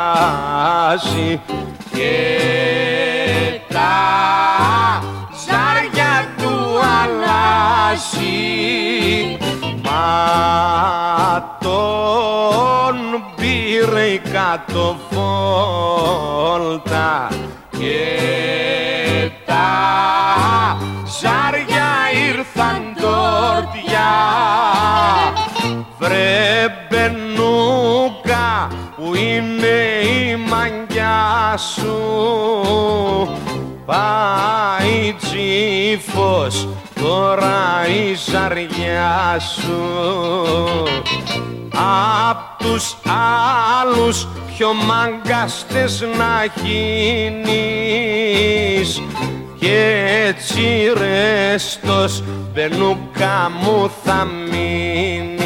Κοιτάζει 0.10 1.42
και 1.94 2.18
τα 3.68 3.98
ζάρια 5.46 6.14
του 6.38 6.54
αλλάζει. 7.02 8.38
Μα 9.84 10.08
τον 11.60 12.98
πήρε 13.36 14.06
η 14.06 14.18
κατοβόλτα 14.18 14.78
και 17.70 18.08
τα 19.46 19.70
ζάρια 21.20 21.90
ήρθαν 22.30 22.82
τόρτια 23.02 24.10
βρε 26.00 26.40
που 29.00 29.16
είναι 29.16 29.78
η 30.04 30.36
μαγιά 30.36 31.58
σου. 31.58 31.98
Πάει 33.86 35.16
τσίφος 35.20 36.68
τώρα 37.02 37.88
η 37.88 38.14
ζαριά 38.14 39.40
σου. 39.40 39.84
Απ' 42.30 42.62
τους 42.64 42.98
άλλους 43.82 44.28
πιο 44.58 44.74
μαγκαστές 44.74 46.02
να 46.18 46.46
γίνεις. 46.64 47.82
Και 49.60 50.06
έτσι 50.28 50.94
ρέστος 50.98 52.24
μπενούκα 52.54 53.52
μου 53.62 53.92
θα 54.04 54.28
μείνεις. 54.52 55.40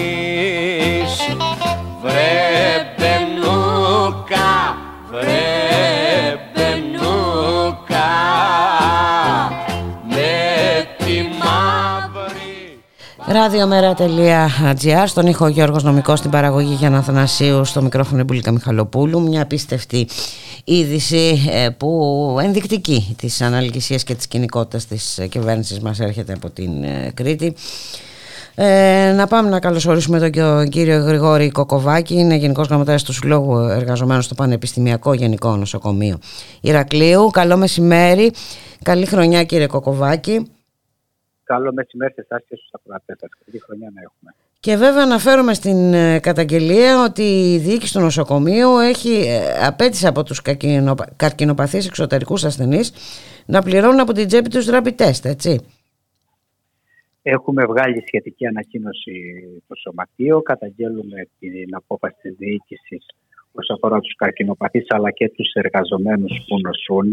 Βρε 2.01 2.93
Ραδιομέρα.gr 13.27 15.03
Στον 15.06 15.27
ήχο 15.27 15.48
Γιώργος 15.48 15.84
Νομικός 15.84 16.19
Στην 16.19 16.31
παραγωγή 16.31 16.73
Γιάννα 16.73 17.02
Θανασίου 17.02 17.65
Στο 17.65 17.81
μικρόφωνο 17.81 18.22
Εμπούλικα 18.22 18.52
Μιχαλοπούλου. 18.52 19.22
Μια 19.22 19.41
απίστευτη 19.41 20.07
είδηση 20.64 21.49
ε, 21.52 21.69
που 21.69 22.38
ενδεικτική 22.41 23.15
της 23.18 23.41
αναλυγησίας 23.41 24.03
και 24.03 24.15
της 24.15 24.27
κοινικότητας 24.27 24.85
της 24.85 25.19
κυβέρνησης 25.30 25.80
μας 25.80 25.99
έρχεται 25.99 26.34
από 26.34 26.49
την 26.49 26.84
ε, 26.84 27.11
Κρήτη 27.14 27.56
ε, 28.55 29.13
να 29.15 29.27
πάμε 29.27 29.49
να 29.49 29.59
καλωσορίσουμε 29.59 30.19
τον 30.19 30.69
κύριο 30.69 30.99
Γρηγόρη 30.99 31.51
Κοκοβάκη, 31.51 32.13
είναι 32.13 32.35
Γενικός 32.35 32.67
Γραμματέας 32.67 33.03
του 33.03 33.13
Συλλόγου 33.13 33.57
Εργαζομένων 33.57 34.21
στο 34.21 34.35
Πανεπιστημιακό 34.35 35.13
Γενικό 35.13 35.55
Νοσοκομείο 35.55 36.19
Ηρακλείου. 36.61 37.30
Καλό 37.30 37.57
μεσημέρι, 37.57 38.31
καλή 38.84 39.05
χρονιά 39.05 39.43
κύριε 39.43 39.67
Κοκοβάκη. 39.67 40.51
Καλό 41.43 41.73
μεσημέρι 41.73 42.13
σε 42.13 42.21
εσάς 42.21 42.43
και 42.49 42.55
στους 42.55 42.69
ακροατές 42.71 43.15
Καλή 43.45 43.61
χρονιά 43.65 43.91
να 43.93 44.01
έχουμε. 44.01 44.35
Και 44.59 44.75
βέβαια 44.75 45.03
αναφέρομαι 45.03 45.53
στην 45.53 45.93
ε, 45.93 46.19
καταγγελία 46.19 47.03
ότι 47.03 47.21
η 47.53 47.57
διοίκηση 47.57 47.93
του 47.93 47.99
νοσοκομείου 47.99 48.77
έχει 48.77 49.23
ε, 49.27 49.65
απέτηση 49.65 50.07
από 50.07 50.23
τους 50.23 50.41
καρκινοπαθείς 51.15 51.88
εξωτερικούς 51.88 52.43
ασθενείς 52.43 52.93
να 53.45 53.61
πληρώνουν 53.61 53.99
από 53.99 54.13
την 54.13 54.27
τσέπη 54.27 54.49
τους 54.49 54.67
rapid 54.69 54.95
test, 54.95 55.23
έτσι. 55.23 55.59
Έχουμε 57.23 57.65
βγάλει 57.65 58.03
σχετική 58.05 58.45
ανακοίνωση 58.47 59.13
στο 59.63 59.75
Σωματείο. 59.75 60.41
Καταγγέλουμε 60.41 61.27
την 61.39 61.75
απόφαση 61.75 62.15
της 62.21 62.35
διοίκησης 62.37 63.05
όσον 63.51 63.75
αφορά 63.75 63.99
τους 63.99 64.15
καρκινοπαθείς 64.15 64.85
αλλά 64.89 65.11
και 65.11 65.29
τους 65.29 65.51
εργαζομένους 65.53 66.31
που 66.47 66.59
νοσούν 66.59 67.11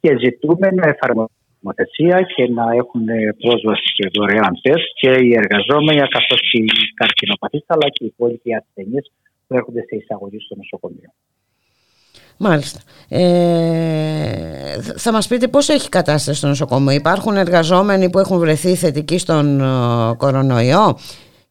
και 0.00 0.16
ζητούμε 0.18 0.68
να 0.70 0.88
εφαρμοστεί 0.88 1.38
νομοθεσία 1.60 2.18
και 2.34 2.48
να 2.58 2.64
έχουν 2.82 3.04
πρόσβαση 3.42 3.88
σε 3.96 4.10
δωρεάν 4.14 4.54
τεστ 4.62 4.88
και 5.00 5.10
οι 5.10 5.32
εργαζόμενοι 5.42 6.08
καθώς 6.16 6.40
και 6.50 6.58
οι 6.58 6.70
καρκινοπαθείς 6.94 7.64
αλλά 7.66 7.88
και 7.94 8.04
οι 8.04 8.06
υπόλοιποι 8.06 8.54
ασθενείς 8.54 9.12
που 9.46 9.54
έρχονται 9.54 9.82
σε 9.88 9.96
εισαγωγή 9.96 10.40
στο 10.40 10.54
νοσοκομείο. 10.56 11.10
Μάλιστα. 12.38 12.80
Ε, 13.08 14.80
θα 14.96 15.12
μας 15.12 15.28
πείτε 15.28 15.48
πώς 15.48 15.68
έχει 15.68 15.88
κατάσταση 15.88 16.38
στο 16.38 16.46
νοσοκομείο. 16.46 16.94
Υπάρχουν 16.94 17.36
εργαζόμενοι 17.36 18.10
που 18.10 18.18
έχουν 18.18 18.38
βρεθεί 18.38 18.74
θετικοί 18.74 19.18
στον 19.18 19.60
uh, 19.62 20.16
κορονοϊό; 20.16 20.98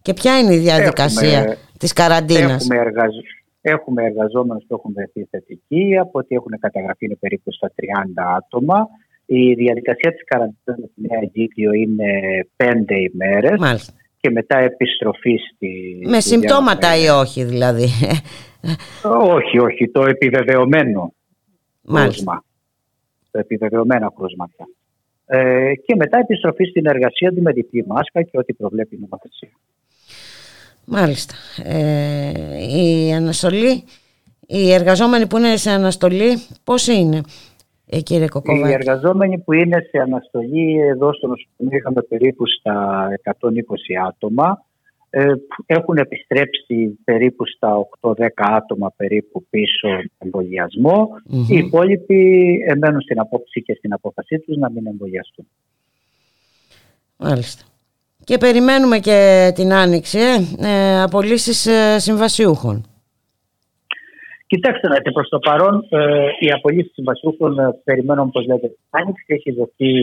Και 0.01 0.13
ποια 0.13 0.39
είναι 0.39 0.53
η 0.53 0.57
διαδικασία 0.57 1.37
έχουμε, 1.39 1.57
της 1.77 1.93
καραντίνας; 1.93 2.63
Έχουμε, 2.63 2.79
εργαζ... 2.79 3.15
έχουμε 3.61 4.03
εργαζόμενους 4.03 4.63
που 4.67 4.75
έχουν 4.75 4.93
βρεθεί 4.95 5.27
θετικοί, 5.31 5.97
από 5.97 6.19
ό,τι 6.19 6.35
έχουν 6.35 6.51
καταγραφεί 6.59 7.05
είναι 7.05 7.17
περίπου 7.19 7.51
στα 7.51 7.67
30 7.67 7.73
άτομα. 8.37 8.87
Η 9.25 9.53
διαδικασία 9.53 10.11
της 10.11 10.23
καραντίνας 10.25 10.89
στη 10.91 11.01
Νέα 11.07 11.19
Αιγύπτιο 11.21 11.71
είναι 11.71 12.09
5 12.57 12.65
ημέρες. 13.13 13.59
Μάλιστα. 13.59 13.93
Και 14.19 14.29
μετά 14.29 14.57
επιστροφή 14.57 15.37
στη... 15.53 15.99
Με 16.09 16.19
συμπτώματα 16.19 16.97
ή 16.97 17.07
όχι 17.07 17.43
δηλαδή. 17.43 17.87
Όχι, 19.03 19.59
όχι. 19.59 19.89
Το 19.89 20.05
επιβεβαιωμένο 20.05 21.13
Μάλιστα. 21.81 22.43
επιβεβαιωμένα 23.31 24.11
κρούσματα. 24.15 24.67
Ε, 25.25 25.73
και 25.85 25.95
μετά 25.95 26.17
επιστροφή 26.17 26.63
στην 26.63 26.85
εργασία 26.85 27.33
του 27.33 27.41
με 27.41 27.51
διπλή 27.51 27.85
μάσκα 27.87 28.21
και 28.21 28.37
ό,τι 28.37 28.53
προβλέπει 28.53 28.95
η 28.95 28.99
νομοθεσία. 28.99 29.51
Μάλιστα. 30.85 31.33
Ε, 31.63 32.31
η 32.77 33.13
αναστολή, 33.13 33.83
οι 34.47 34.71
εργαζόμενοι 34.71 35.27
που 35.27 35.37
είναι 35.37 35.55
σε 35.55 35.69
αναστολή, 35.71 36.41
πώς 36.63 36.87
είναι, 36.87 37.21
ε, 37.85 38.01
κύριε 38.01 38.27
Κοκοβάκη. 38.27 38.69
Οι 38.69 38.73
εργαζόμενοι 38.73 39.37
που 39.37 39.53
είναι 39.53 39.79
σε 39.89 39.97
αναστολή 39.97 40.79
εδώ 40.79 41.13
στο 41.13 41.27
νοσοκομείο 41.27 41.77
είχαμε 41.77 42.01
περίπου 42.01 42.43
στα 42.47 43.07
120 43.23 43.95
άτομα. 44.07 44.65
Ε, 45.09 45.25
έχουν 45.65 45.97
επιστρέψει 45.97 46.99
περίπου 47.03 47.47
στα 47.47 47.87
8-10 47.99 48.13
άτομα 48.35 48.93
περίπου 48.95 49.45
πίσω 49.49 49.87
εμβολιασμό. 50.17 51.07
Οι 51.49 51.57
υπόλοιποι 51.57 52.57
μένουν 52.79 53.01
στην 53.01 53.19
απόψη 53.19 53.61
και 53.61 53.73
στην 53.73 53.93
απόφασή 53.93 54.39
τους 54.39 54.57
να 54.57 54.71
μην 54.71 54.87
εμβολιαστούν. 54.87 55.47
Μάλιστα. 57.17 57.63
Και 58.23 58.37
περιμένουμε 58.37 58.99
και 58.99 59.51
την 59.55 59.73
άνοιξη, 59.73 60.19
ε, 60.19 60.67
ε 60.67 61.01
απολύσεις 61.01 61.65
ε, 61.65 61.99
συμβασιούχων. 61.99 62.85
Κοιτάξτε, 64.47 64.87
να 64.87 65.11
προς 65.11 65.29
το 65.29 65.39
παρόν 65.39 65.87
ε, 65.89 66.27
οι 66.39 66.51
απολύσεις 66.51 66.93
συμβασιούχων 66.93 67.59
ε, 67.59 67.79
περιμένουμε, 67.83 68.27
όπως 68.27 68.45
λέτε, 68.45 68.75
άνοιξη. 68.89 69.25
Έχει 69.27 69.51
δοθεί 69.51 69.93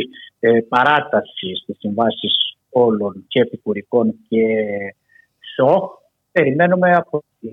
ε, 0.41 0.61
παράταση 0.69 1.55
στις 1.63 1.77
συμβάσεις 1.79 2.54
όλων 2.75 3.25
και 3.29 3.41
επικουρικών 3.41 4.15
και 4.29 4.45
ΣΟΧ. 5.55 5.91
Περιμένουμε 6.33 6.95
από 6.95 7.23
τη 7.41 7.49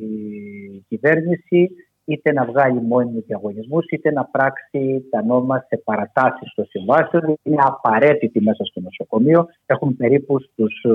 κυβέρνηση 0.87 1.69
είτε 2.05 2.31
να 2.31 2.45
βγάλει 2.45 2.81
μόνιμους 2.81 3.25
διαγωνισμούς, 3.25 3.85
είτε 3.89 4.11
να 4.11 4.25
πράξει 4.25 5.03
τα 5.09 5.23
νόμα 5.23 5.65
σε 5.67 5.81
παρατάσεις 5.83 6.53
των 6.55 6.65
συμβάσεων. 6.65 7.37
Είναι 7.43 7.61
απαραίτητη 7.65 8.41
μέσα 8.41 8.63
στο 8.63 8.79
νοσοκομείο. 8.79 9.47
Έχουν 9.65 9.95
περίπου 9.95 10.39
στους 10.39 10.85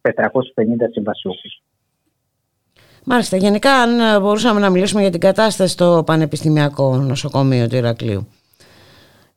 450 0.00 0.12
συμβασιούχους. 0.92 1.62
Μάλιστα, 3.04 3.36
γενικά 3.36 3.72
αν 3.72 4.22
μπορούσαμε 4.22 4.60
να 4.60 4.70
μιλήσουμε 4.70 5.00
για 5.00 5.10
την 5.10 5.20
κατάσταση 5.20 5.72
στο 5.72 6.02
Πανεπιστημιακό 6.06 6.96
Νοσοκομείο 6.96 7.68
του 7.68 7.76
Ηρακλείου. 7.76 8.28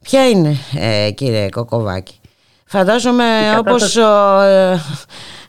Ποια 0.02 0.30
είναι 0.30 0.54
ε, 0.80 1.12
κύριε 1.12 1.50
Κοκοβάκη; 1.50 2.20
Φαντάζομαι 2.72 3.26
όπως 3.58 3.98
ε, 3.98 4.80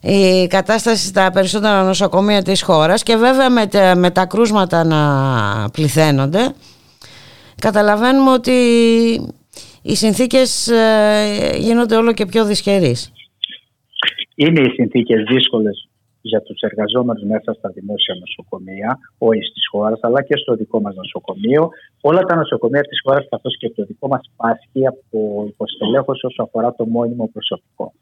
η 0.00 0.46
κατάσταση 0.46 1.06
στα 1.06 1.30
περισσότερα 1.30 1.82
νοσοκομεία 1.82 2.42
της 2.42 2.62
χώρας 2.62 3.02
και 3.02 3.16
βέβαια 3.16 3.50
με, 3.50 3.68
με 3.94 4.10
τα 4.10 4.26
κρούσματα 4.26 4.84
να 4.84 5.70
πληθαίνονται 5.70 6.54
καταλαβαίνουμε 7.60 8.30
ότι 8.30 8.50
οι 9.82 9.94
συνθήκες 9.94 10.68
ε, 10.68 11.56
γίνονται 11.58 11.96
όλο 11.96 12.12
και 12.12 12.26
πιο 12.26 12.44
δυσχερείς. 12.44 13.12
Είναι 14.34 14.60
οι 14.60 14.70
συνθήκες 14.70 15.22
δύσκολες 15.32 15.89
για 16.22 16.40
τους 16.42 16.60
εργαζόμενους 16.60 17.22
μέσα 17.22 17.52
στα 17.52 17.68
δημόσια 17.68 18.14
νοσοκομεία, 18.14 18.98
όχι 19.18 19.40
τη 19.40 19.66
χώρα, 19.70 19.98
αλλά 20.00 20.22
και 20.22 20.36
στο 20.36 20.54
δικό 20.54 20.80
μας 20.80 20.94
νοσοκομείο. 20.94 21.68
Όλα 22.00 22.20
τα 22.20 22.34
νοσοκομεία 22.36 22.80
της 22.80 23.00
χώρας, 23.04 23.26
καθώς 23.30 23.56
και 23.58 23.70
το 23.70 23.84
δικό 23.84 24.08
μας 24.08 24.30
πάσχει 24.36 24.86
από 24.86 25.44
υποστελέχωση 25.48 26.26
όσο 26.26 26.42
αφορά 26.42 26.74
το 26.74 26.86
μόνιμο 26.86 27.30
προσωπικό. 27.32 27.92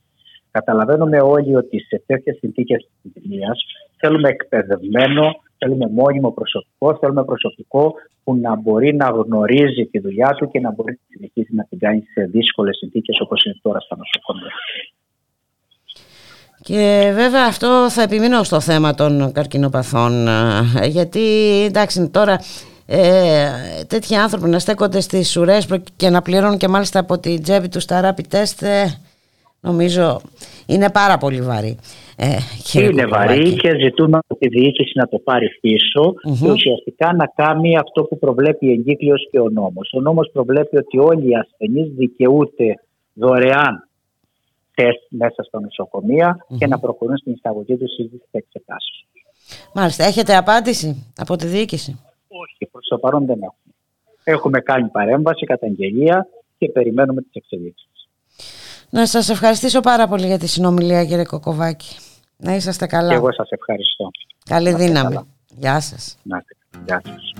Καταλαβαίνουμε 0.50 1.20
όλοι 1.20 1.56
ότι 1.56 1.78
σε 1.80 2.02
τέτοιες 2.06 2.36
συνθήκες 2.36 2.88
επιδημίας 3.06 3.64
θέλουμε 3.96 4.28
εκπαιδευμένο, 4.28 5.24
θέλουμε 5.58 5.86
μόνιμο 5.90 6.30
προσωπικό, 6.32 6.96
θέλουμε 7.00 7.24
προσωπικό 7.24 7.94
που 8.24 8.36
να 8.36 8.56
μπορεί 8.56 8.94
να 8.94 9.08
γνωρίζει 9.08 9.86
τη 9.86 9.98
δουλειά 9.98 10.28
του 10.28 10.48
και 10.48 10.60
να 10.60 10.72
μπορεί 10.72 10.92
να 10.92 11.06
συνεχίσει 11.08 11.54
να 11.54 11.64
την 11.64 11.78
κάνει 11.78 12.02
σε 12.12 12.24
δύσκολες 12.24 12.76
συνθήκες 12.76 13.20
όπως 13.20 13.44
είναι 13.44 13.56
τώρα 13.62 13.80
στα 13.80 13.96
νοσοκομεία. 13.96 14.52
Και 16.62 17.12
βέβαια 17.14 17.44
αυτό 17.46 17.90
θα 17.90 18.02
επιμείνω 18.02 18.42
στο 18.42 18.60
θέμα 18.60 18.94
των 18.94 19.32
καρκινοπαθών 19.32 20.28
ε, 20.28 20.86
γιατί 20.86 21.20
εντάξει 21.64 22.08
τώρα 22.08 22.38
ε, 22.86 23.48
τέτοιοι 23.86 24.14
άνθρωποι 24.14 24.48
να 24.48 24.58
στέκονται 24.58 25.00
στις 25.00 25.36
ουρές 25.36 25.68
και 25.96 26.10
να 26.10 26.22
πληρώνουν 26.22 26.58
και 26.58 26.68
μάλιστα 26.68 26.98
από 26.98 27.18
την 27.18 27.42
τσέπη 27.42 27.68
τους 27.68 27.84
τα 27.84 28.00
rapid 28.14 28.36
test 28.36 28.66
ε, 28.66 28.84
νομίζω 29.60 30.20
είναι 30.66 30.90
πάρα 30.90 31.18
πολύ 31.18 31.40
βαρύ. 31.40 31.76
Ε, 32.16 32.26
είναι 32.72 33.06
βαρύ 33.06 33.52
και 33.52 33.76
ζητούμε 33.80 34.18
από 34.18 34.38
τη 34.38 34.48
διοίκηση 34.48 34.92
να 34.94 35.08
το 35.08 35.18
πάρει 35.18 35.46
και 36.40 36.50
ουσιαστικά 36.50 37.12
να 37.12 37.26
κάνει 37.34 37.78
αυτό 37.78 38.02
που 38.02 38.18
προβλέπει 38.18 38.66
η 38.66 38.70
εγκύκλειος 38.70 39.28
και 39.30 39.38
ο 39.40 39.48
νόμος. 39.50 39.90
Ο 39.92 40.00
νόμος 40.00 40.30
προβλέπει 40.32 40.76
ότι 40.76 40.98
όλοι 40.98 41.28
οι 41.30 41.34
ασθενείς 41.34 41.92
δικαιούται 41.96 42.74
δωρεάν 43.12 43.87
τεστ 44.78 45.02
μέσα 45.08 45.42
στα 45.42 45.60
νοσοκομεια 45.60 46.46
και 46.58 46.66
να 46.66 46.78
προχωρούν 46.78 47.16
στην 47.16 47.32
εισαγωγή 47.32 47.76
τους 47.76 47.92
σύντηση 47.94 48.28
εξετάσεων. 48.30 49.06
Μάλιστα. 49.74 50.04
Έχετε 50.04 50.36
απάντηση 50.36 51.12
από 51.16 51.36
τη 51.36 51.46
διοίκηση; 51.46 52.00
Όχι, 52.28 52.66
προς 52.70 52.86
το 52.88 52.98
παρόν 52.98 53.26
δεν 53.26 53.36
έχουμε. 53.42 53.74
Έχουμε 54.24 54.60
κάνει 54.60 54.88
παρέμβαση, 54.88 55.46
καταγγελία 55.46 56.28
και 56.58 56.68
περιμένουμε 56.68 57.22
τις 57.22 57.30
εξελίξεις. 57.32 58.08
Να 58.90 59.06
σας 59.06 59.28
ευχαριστήσω 59.28 59.80
πάρα 59.80 60.08
πολύ 60.08 60.26
για 60.26 60.38
τη 60.38 60.46
συνομιλία 60.46 61.04
κύριε 61.04 61.24
Κοκοβάκη. 61.24 61.96
Να 62.36 62.54
είσαστε 62.54 62.86
καλά. 62.86 63.08
Και 63.08 63.14
εγώ 63.14 63.32
σας 63.32 63.50
ευχαριστώ. 63.50 64.10
Καλή 64.44 64.74
δύναμη. 64.74 65.16
Γεια 65.48 65.80
σας. 65.80 66.18
Να, 66.22 66.44
γεια 66.86 67.02
σας. 67.04 67.32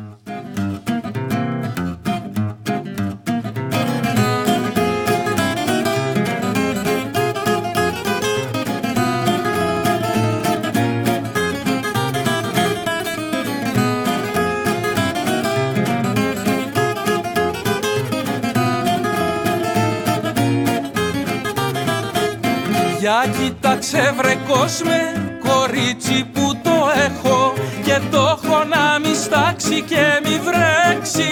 Για 23.08 23.32
κοίταξε 23.38 24.14
βρε 24.16 24.34
κόσμε 24.48 25.00
κορίτσι 25.48 26.26
που 26.32 26.60
το 26.62 26.90
έχω. 27.06 27.54
Και 27.84 28.00
το 28.10 28.18
έχω 28.18 28.64
να 28.64 28.98
μη 28.98 29.14
στάξει 29.14 29.82
και 29.82 30.20
μη 30.24 30.40
βρέξει. 30.44 31.24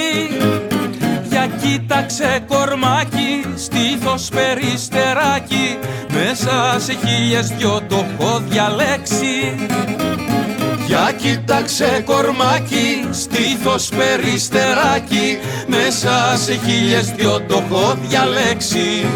Για 1.28 1.46
κοίταξε 1.46 2.44
κορμάκι, 2.48 3.44
στήθος 3.54 4.28
περιστεράκι. 4.28 5.78
Μέσα 6.12 6.76
σε 6.78 6.96
χίλιες 7.04 7.48
δυο 7.48 7.82
το 7.88 8.06
έχω 8.18 8.42
διαλέξει. 8.48 9.66
Για 10.86 11.12
κοίταξε 11.16 12.02
κορμάκι, 12.04 13.08
στήθος 13.10 13.88
περιστεράκι. 13.88 15.38
Μέσα 15.66 16.36
σε 16.44 16.52
χίλιες 16.66 17.10
δυο 17.10 17.40
το 17.40 17.62
έχω 17.66 17.96
διαλέξει 18.08 19.06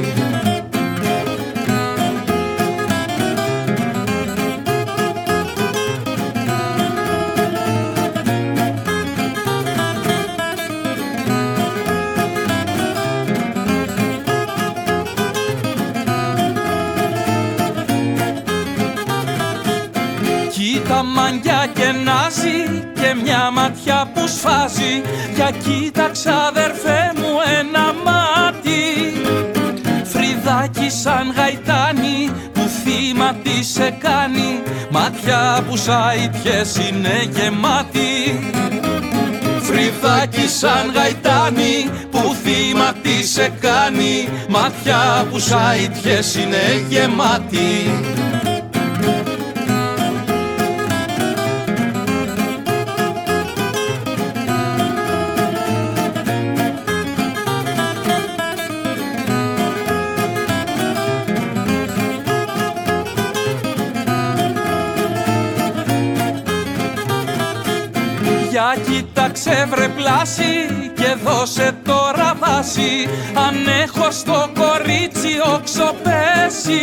και 22.94 23.14
μια 23.22 23.50
ματιά 23.50 24.10
που 24.14 24.26
σφάζει. 24.26 25.02
Για 25.34 25.50
κοίταξα 25.50 26.46
αδερφέ 26.46 27.12
μου 27.16 27.32
ένα 27.58 27.94
μάτι. 28.04 28.82
Φρυδάκι 30.04 30.90
σαν 30.90 31.32
γαϊτάνι 31.36 32.30
που 32.52 32.70
θύμα 32.84 33.34
τι 33.42 33.64
σε 33.64 33.96
κάνει. 33.98 34.62
Μάτια 34.90 35.64
που 35.68 35.76
σαϊτιές 35.76 36.76
είναι 36.76 37.28
γεμάτη 37.30 38.40
Φρυδάκι 39.62 40.48
σαν 40.48 40.92
γαϊτάνι 40.94 41.90
που 42.10 42.36
θύμα 42.42 42.92
τι 43.02 43.26
σε 43.26 43.52
κάνει. 43.60 44.28
Μάτια 44.48 45.26
που 45.30 45.38
σαϊτιές 45.38 46.34
είναι 46.34 46.84
γεμάτη 46.88 47.90
κοίταξε 69.42 69.66
βρε 69.70 69.88
πλάση 69.88 70.92
και 70.94 71.16
δώσε 71.24 71.76
τώρα 71.84 72.34
βάση. 72.40 72.58
Φτάσει 72.60 73.08
αν 73.34 73.66
έχω 73.82 74.10
στο 74.10 74.50
κορίτσι 74.54 75.28
οξοπέσει 75.54 76.82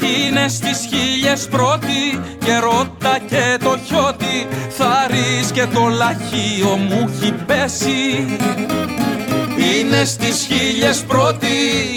είναι 0.00 0.48
στις 0.48 0.88
χίλιες 0.88 1.48
πρώτη 1.50 2.20
και 2.44 2.56
ρώτα 2.58 3.18
και 3.28 3.56
το 3.64 3.78
χιώτη. 3.86 4.46
Θα 4.68 5.08
και 5.52 5.66
το 5.74 5.86
λαχείο 5.86 6.76
μου 6.76 7.10
έχει 7.12 7.32
πέσει. 7.46 8.26
Είναι 9.56 10.04
στις 10.04 10.46
χίλιες 10.48 11.04
πρώτη 11.06 11.46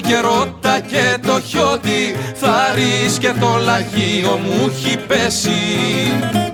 και 0.08 0.20
ρώτα 0.20 0.80
και 0.80 1.18
το 1.28 1.42
χιώτη. 1.42 2.16
Θα 2.36 2.76
και 3.20 3.34
το 3.40 3.60
λαχείο 3.64 4.40
μου 4.44 4.72
έχει 4.72 4.98
πέσει 4.98 6.49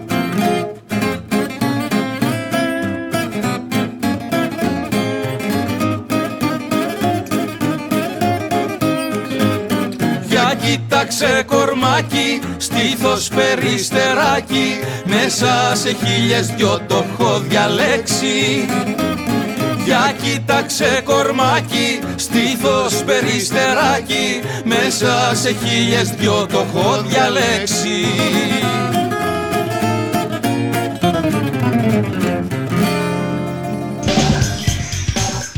Κοίταξε 11.06 11.44
κορμάκι, 11.45 12.40
στήθος 12.57 13.27
περιστεράκι 13.27 14.80
Μέσα 15.06 15.76
σε 15.76 15.95
χίλιες 16.03 16.48
δυο 16.48 16.82
το 16.88 17.06
έχω 17.14 17.40
διαλέξει. 17.40 18.65
Για 19.86 20.15
κοίταξε 20.22 21.02
κορμάκι, 21.03 21.99
στήθος 22.15 23.03
περιστεράκι 23.06 24.41
Μέσα 24.64 25.36
σε 25.36 25.56
χίλιες 25.64 26.10
δυο 26.10 26.45
το 26.52 26.65
έχω 26.69 27.02
διαλέξει. 27.02 28.06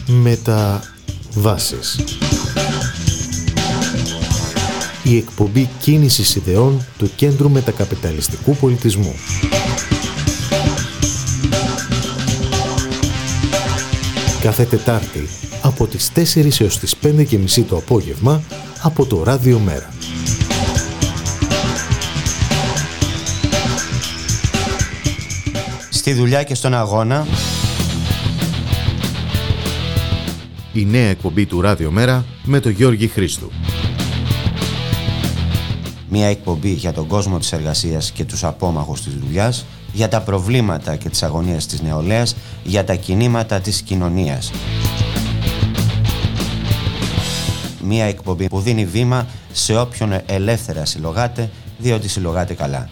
Μεταβάσεις 0.05 1.95
η 5.09 5.17
εκπομπή 5.17 5.69
κίνησης 5.79 6.35
ιδεών 6.35 6.85
του 6.97 7.09
Κέντρου 7.15 7.49
Μετακαπιταλιστικού 7.49 8.55
Πολιτισμού. 8.55 9.15
Κάθε 14.41 14.63
Τετάρτη 14.63 15.27
από 15.61 15.87
τις 15.87 16.11
4 16.15 16.59
έως 16.59 16.79
τις 16.79 16.95
5 17.03 17.25
και 17.27 17.37
μισή 17.37 17.61
το 17.61 17.77
απόγευμα 17.77 18.43
από 18.81 19.05
το 19.05 19.23
Ράδιο 19.23 19.59
Μέρα. 19.59 19.89
Στη 25.89 26.13
δουλειά 26.13 26.43
και 26.43 26.55
στον 26.55 26.73
αγώνα 26.73 27.27
η 30.73 30.85
νέα 30.85 31.09
εκπομπή 31.09 31.45
του 31.45 31.61
Ράδιο 31.61 31.91
Μέρα 31.91 32.25
με 32.43 32.59
τον 32.59 32.71
Γιώργη 32.71 33.07
Χρήστου 33.07 33.51
μια 36.09 36.27
εκπομπή 36.27 36.71
για 36.71 36.93
τον 36.93 37.07
κόσμο 37.07 37.37
της 37.37 37.51
εργασίας 37.51 38.11
και 38.11 38.25
τους 38.25 38.43
απόμαχους 38.43 39.01
της 39.01 39.13
δουλειάς, 39.13 39.65
για 39.93 40.07
τα 40.07 40.21
προβλήματα 40.21 40.95
και 40.95 41.09
τις 41.09 41.23
αγωνίες 41.23 41.65
της 41.65 41.81
νεολαίας, 41.81 42.35
για 42.63 42.83
τα 42.83 42.95
κινήματα 42.95 43.59
της 43.59 43.81
κοινωνίας. 43.81 44.51
Μια 47.83 48.05
εκπομπή 48.05 48.47
που 48.47 48.59
δίνει 48.59 48.85
βήμα 48.85 49.27
σε 49.51 49.77
όποιον 49.77 50.13
ελεύθερα 50.25 50.85
συλλογάται, 50.85 51.49
διότι 51.77 52.09
συλλογάται 52.09 52.53
καλά. 52.53 52.89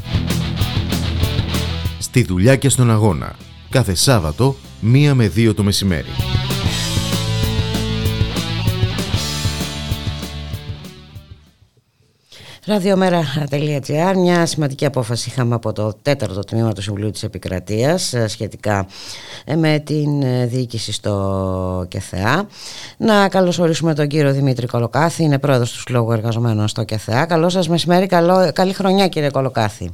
Στη 1.99 2.23
δουλειά 2.23 2.55
και 2.55 2.69
στον 2.69 2.91
αγώνα. 2.91 3.35
Κάθε 3.69 3.95
Σάββατο, 3.95 4.55
μία 4.79 5.15
με 5.15 5.27
δύο 5.27 5.53
το 5.53 5.63
μεσημέρι. 5.63 6.24
Ραδιομέρα.gr 12.67 14.15
Μια 14.15 14.45
σημαντική 14.45 14.85
απόφαση 14.85 15.29
είχαμε 15.29 15.55
από 15.55 15.73
το 15.73 15.93
τέταρτο 16.01 16.39
τμήμα 16.39 16.73
του 16.73 16.81
Συμβουλίου 16.81 17.11
της 17.11 17.23
Επικρατείας 17.23 18.13
ε, 18.13 18.27
σχετικά 18.27 18.85
ε, 19.45 19.55
με 19.55 19.79
την 19.85 20.21
ε, 20.21 20.45
διοίκηση 20.45 20.91
στο 20.91 21.85
ΚΕΘΕΑ. 21.87 22.47
Να 22.97 23.29
καλωσορίσουμε 23.29 23.93
τον 23.93 24.07
κύριο 24.07 24.31
Δημήτρη 24.31 24.67
Κολοκάθη, 24.67 25.23
είναι 25.23 25.39
πρόεδρος 25.39 25.71
του 25.71 25.79
Συλλόγου 25.79 26.11
Εργαζομένων 26.11 26.67
στο 26.67 26.83
ΚΕΘΕΑ. 26.83 27.25
Καλό 27.25 27.49
σας 27.49 27.69
μεσημέρι, 27.69 28.07
καλό, 28.07 28.51
καλή 28.53 28.73
χρονιά 28.73 29.07
κύριε 29.07 29.29
Κολοκάθη. 29.29 29.91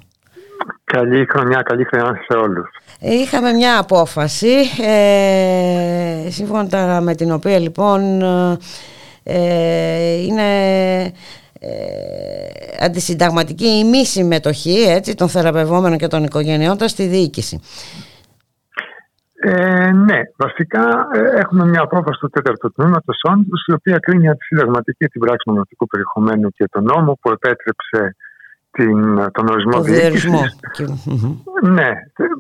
Καλή 0.84 1.26
χρονιά, 1.30 1.62
καλή 1.62 1.84
χρονιά 1.84 2.22
σε 2.28 2.38
όλους. 2.38 2.70
Είχαμε 3.00 3.52
μια 3.52 3.80
απόφαση, 3.80 4.54
ε, 4.82 6.30
σύμφωνα 6.30 7.02
με 7.02 7.16
την 7.16 7.32
οποία 7.32 7.60
λοιπόν 7.60 8.22
ε, 9.24 10.14
είναι 10.14 10.42
ε, 11.04 11.12
αντισυνταγματική 12.80 13.66
η 13.66 13.84
μη 13.84 14.06
συμμετοχή 14.06 14.82
έτσι, 14.88 15.16
των 15.16 15.30
θεραπευόμενων 15.30 15.98
και 15.98 16.08
των 16.08 16.24
οικογενειών 16.24 16.78
στη 16.80 17.06
διοίκηση. 17.06 17.60
Ε, 19.44 19.92
ναι, 19.92 20.20
βασικά 20.38 21.08
ε, 21.14 21.40
έχουμε 21.40 21.66
μια 21.66 21.82
απόφαση 21.82 22.20
του 22.20 22.30
τέταρτου 22.30 22.72
τμήματο 22.72 23.14
όντω, 23.32 23.56
η 23.68 23.74
οποία 23.74 23.98
κρίνει 23.98 24.30
αντισυνταγματική 24.30 25.06
την 25.06 25.22
πράξη 25.22 25.50
μονοτικού 25.50 25.88
περιεχομένου 25.88 26.50
και 26.50 26.66
τον 26.72 26.84
νόμο 26.84 27.18
που 27.22 27.32
επέτρεψε 27.32 28.16
την, 28.72 29.16
τον 29.32 29.48
ορισμό 29.48 29.72
το 29.72 29.82
διοίκησης. 29.82 30.60
Ναι, 31.62 31.90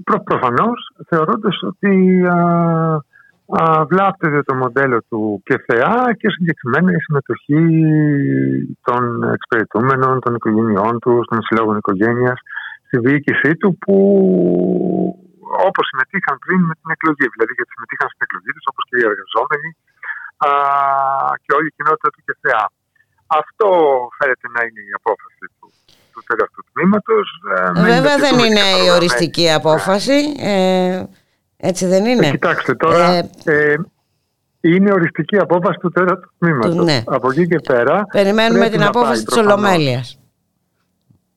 προ, 0.04 0.24
προφανώς 0.24 0.94
θεωρώντας 1.08 1.62
ότι 1.62 2.24
βλάπτεται 3.90 4.40
το 4.44 4.54
μοντέλο 4.56 4.98
του 5.10 5.42
ΚΕΘΕΑ 5.46 6.14
και 6.20 6.30
συγκεκριμένα 6.36 6.92
η 6.92 7.02
συμμετοχή 7.06 7.64
των 8.88 9.02
εξυπηρετούμενων, 9.36 10.20
των 10.20 10.36
οικογενειών 10.36 11.00
τους, 11.00 11.28
των 11.30 11.40
συλλόγων 11.42 11.78
οικογένειας 11.78 12.40
στη 12.88 12.98
διοίκησή 13.06 13.52
του 13.60 13.70
που 13.82 13.96
όπως 15.68 15.86
συμμετείχαν 15.90 16.36
πριν 16.44 16.60
με 16.70 16.74
την 16.80 16.90
εκλογή, 16.96 17.26
δηλαδή 17.34 17.52
γιατί 17.58 17.72
συμμετείχαν 17.76 18.08
στην 18.12 18.24
εκλογή 18.26 18.52
τους 18.56 18.66
όπως 18.72 18.84
και 18.88 18.96
οι 19.00 19.06
εργαζόμενοι 19.12 19.70
α, 20.48 20.50
και 21.44 21.52
όλη 21.58 21.68
η 21.72 21.74
κοινότητα 21.78 22.10
του 22.14 22.22
ΚΕΘΕΑ. 22.26 22.66
Αυτό 23.42 23.68
φαίνεται 24.18 24.48
να 24.56 24.62
είναι 24.66 24.82
η 24.90 24.92
απόφαση 25.00 25.46
του, 25.58 25.68
του 26.14 26.22
τέταρτου 26.28 26.62
τμήματος. 26.72 27.26
Ε, 27.54 27.82
Βέβαια 27.94 28.18
δεν 28.26 28.36
είναι 28.46 28.66
η 28.86 28.88
οριστική 28.98 29.48
απόφαση. 29.60 30.20
Ε, 30.54 31.04
έτσι 31.62 31.86
δεν 31.86 32.06
είναι; 32.06 32.28
Ε, 32.28 32.32
κοιτάξτε 32.32 32.76
τώρα. 32.76 33.14
Ε, 33.14 33.30
ε, 33.44 33.76
είναι 34.62 34.92
οριστική 34.92 35.38
απόφαση 35.38 35.78
του 35.80 35.90
τέταρτου 35.90 36.30
τμήματος. 36.40 36.76
Ναι. 36.76 37.04
Από 37.06 37.32
εκεί 37.32 37.48
και 37.48 37.60
πέρα. 37.68 38.06
Περιμένουμε 38.12 38.70
την 38.70 38.84
απόφαση 38.84 39.26
της 39.26 39.38
Ολομέλειας. 39.38 40.20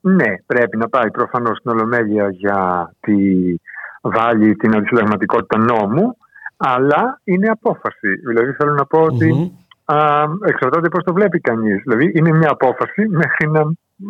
Ναι, 0.01 0.35
πρέπει 0.45 0.77
να 0.77 0.89
πάει 0.89 1.11
προφανώς 1.11 1.57
στην 1.57 1.71
Ολομέλεια 1.71 2.29
για 2.31 2.91
τη 2.99 3.15
βάλει 4.01 4.55
την 4.55 4.75
αντισυνταγματικότητα 4.75 5.57
νόμου, 5.57 6.17
αλλά 6.57 7.21
είναι 7.23 7.47
απόφαση. 7.47 8.15
Δηλαδή 8.27 8.51
θέλω 8.51 8.73
να 8.73 8.85
πω 8.85 9.01
ότι 9.01 9.51
α, 9.85 9.97
εξαρτάται 10.45 10.89
πώς 10.89 11.03
το 11.03 11.13
βλέπει 11.13 11.39
κανείς. 11.39 11.81
Δηλαδή 11.83 12.11
είναι 12.15 12.31
μια 12.31 12.49
απόφαση 12.51 13.07
μέχρι 13.07 13.49
να, 13.51 13.59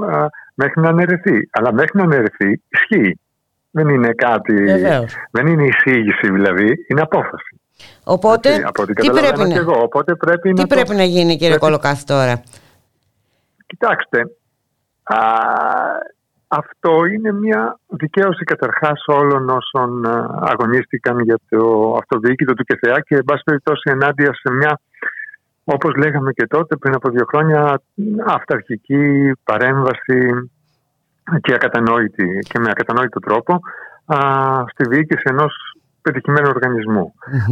α, 0.08 0.28
μέχρι 0.54 0.82
να 0.82 0.90
αναιρεθεί. 0.90 1.50
Αλλά 1.52 1.74
μέχρι 1.74 1.98
να 1.98 2.04
αναιρεθεί 2.04 2.62
ισχύει. 2.68 3.20
Δεν 3.78 3.88
είναι 3.90 4.14
κάτι. 4.14 4.54
Δεν 5.32 5.48
είναι 5.48 5.66
εισήγηση 5.66 6.32
δηλαδή, 6.32 6.86
είναι 6.88 7.02
απόφαση. 7.02 7.60
Οπότε, 8.04 8.50
τι, 8.96 9.10
πρέπει 9.10 9.48
να... 9.48 9.56
εγώ. 9.56 9.82
Οπότε 9.82 10.16
πρέπει 10.16 10.54
τι 10.54 10.62
να 10.62 10.68
πρέπει 10.68 10.96
να 10.96 11.04
γίνει 11.04 11.32
κύριε 11.32 11.48
πρέπει... 11.48 11.62
Κολοκάθη 11.62 12.04
τώρα; 12.04 12.44
Κοιτάξτε, 13.66 14.20
α, 15.04 15.18
αυτό 16.48 17.06
είναι 17.06 17.32
μια 17.32 17.80
δικαίωση 17.88 18.44
καταρχάς 18.44 19.04
όλων 19.08 19.50
όσων 19.50 20.06
αγωνίστηκαν 20.52 21.20
για 21.20 21.40
το 21.50 21.94
αυτοδιοίκητο 22.02 22.54
του 22.54 22.64
ΚΕΘΕΑ 22.64 23.00
και 23.00 23.16
εν 23.16 23.24
πάση 23.24 23.44
περιπτώσει 23.46 23.92
ενάντια 23.92 24.34
σε 24.34 24.54
μια 24.54 24.80
όπως 25.64 25.96
λέγαμε 25.96 26.32
και 26.32 26.48
τότε 26.48 26.76
πριν 26.76 26.96
από 26.96 27.10
δύο 27.10 27.26
χρόνια 27.28 27.82
αυταρχική 28.26 29.32
παρέμβαση 29.44 30.50
και, 31.42 31.54
ακατανόητη, 31.54 32.40
και 32.50 32.60
με 32.60 32.70
ακατανόητο 32.70 33.20
τρόπο 33.20 33.60
α, 34.06 34.18
στη 34.72 34.88
διοίκηση 34.88 35.24
ενός 35.24 35.54
πετυχημένου 36.02 36.52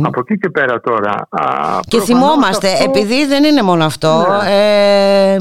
Από 0.02 0.20
εκεί 0.20 0.38
και 0.38 0.50
πέρα 0.50 0.80
τώρα. 0.80 1.28
Α, 1.30 1.80
και 1.88 2.00
θυμόμαστε, 2.00 2.68
επειδή 2.84 3.26
δεν 3.26 3.44
είναι 3.44 3.62
μόνο 3.62 3.86
αυτό, 3.86 4.26
ναι. 4.44 5.34
ε, 5.34 5.38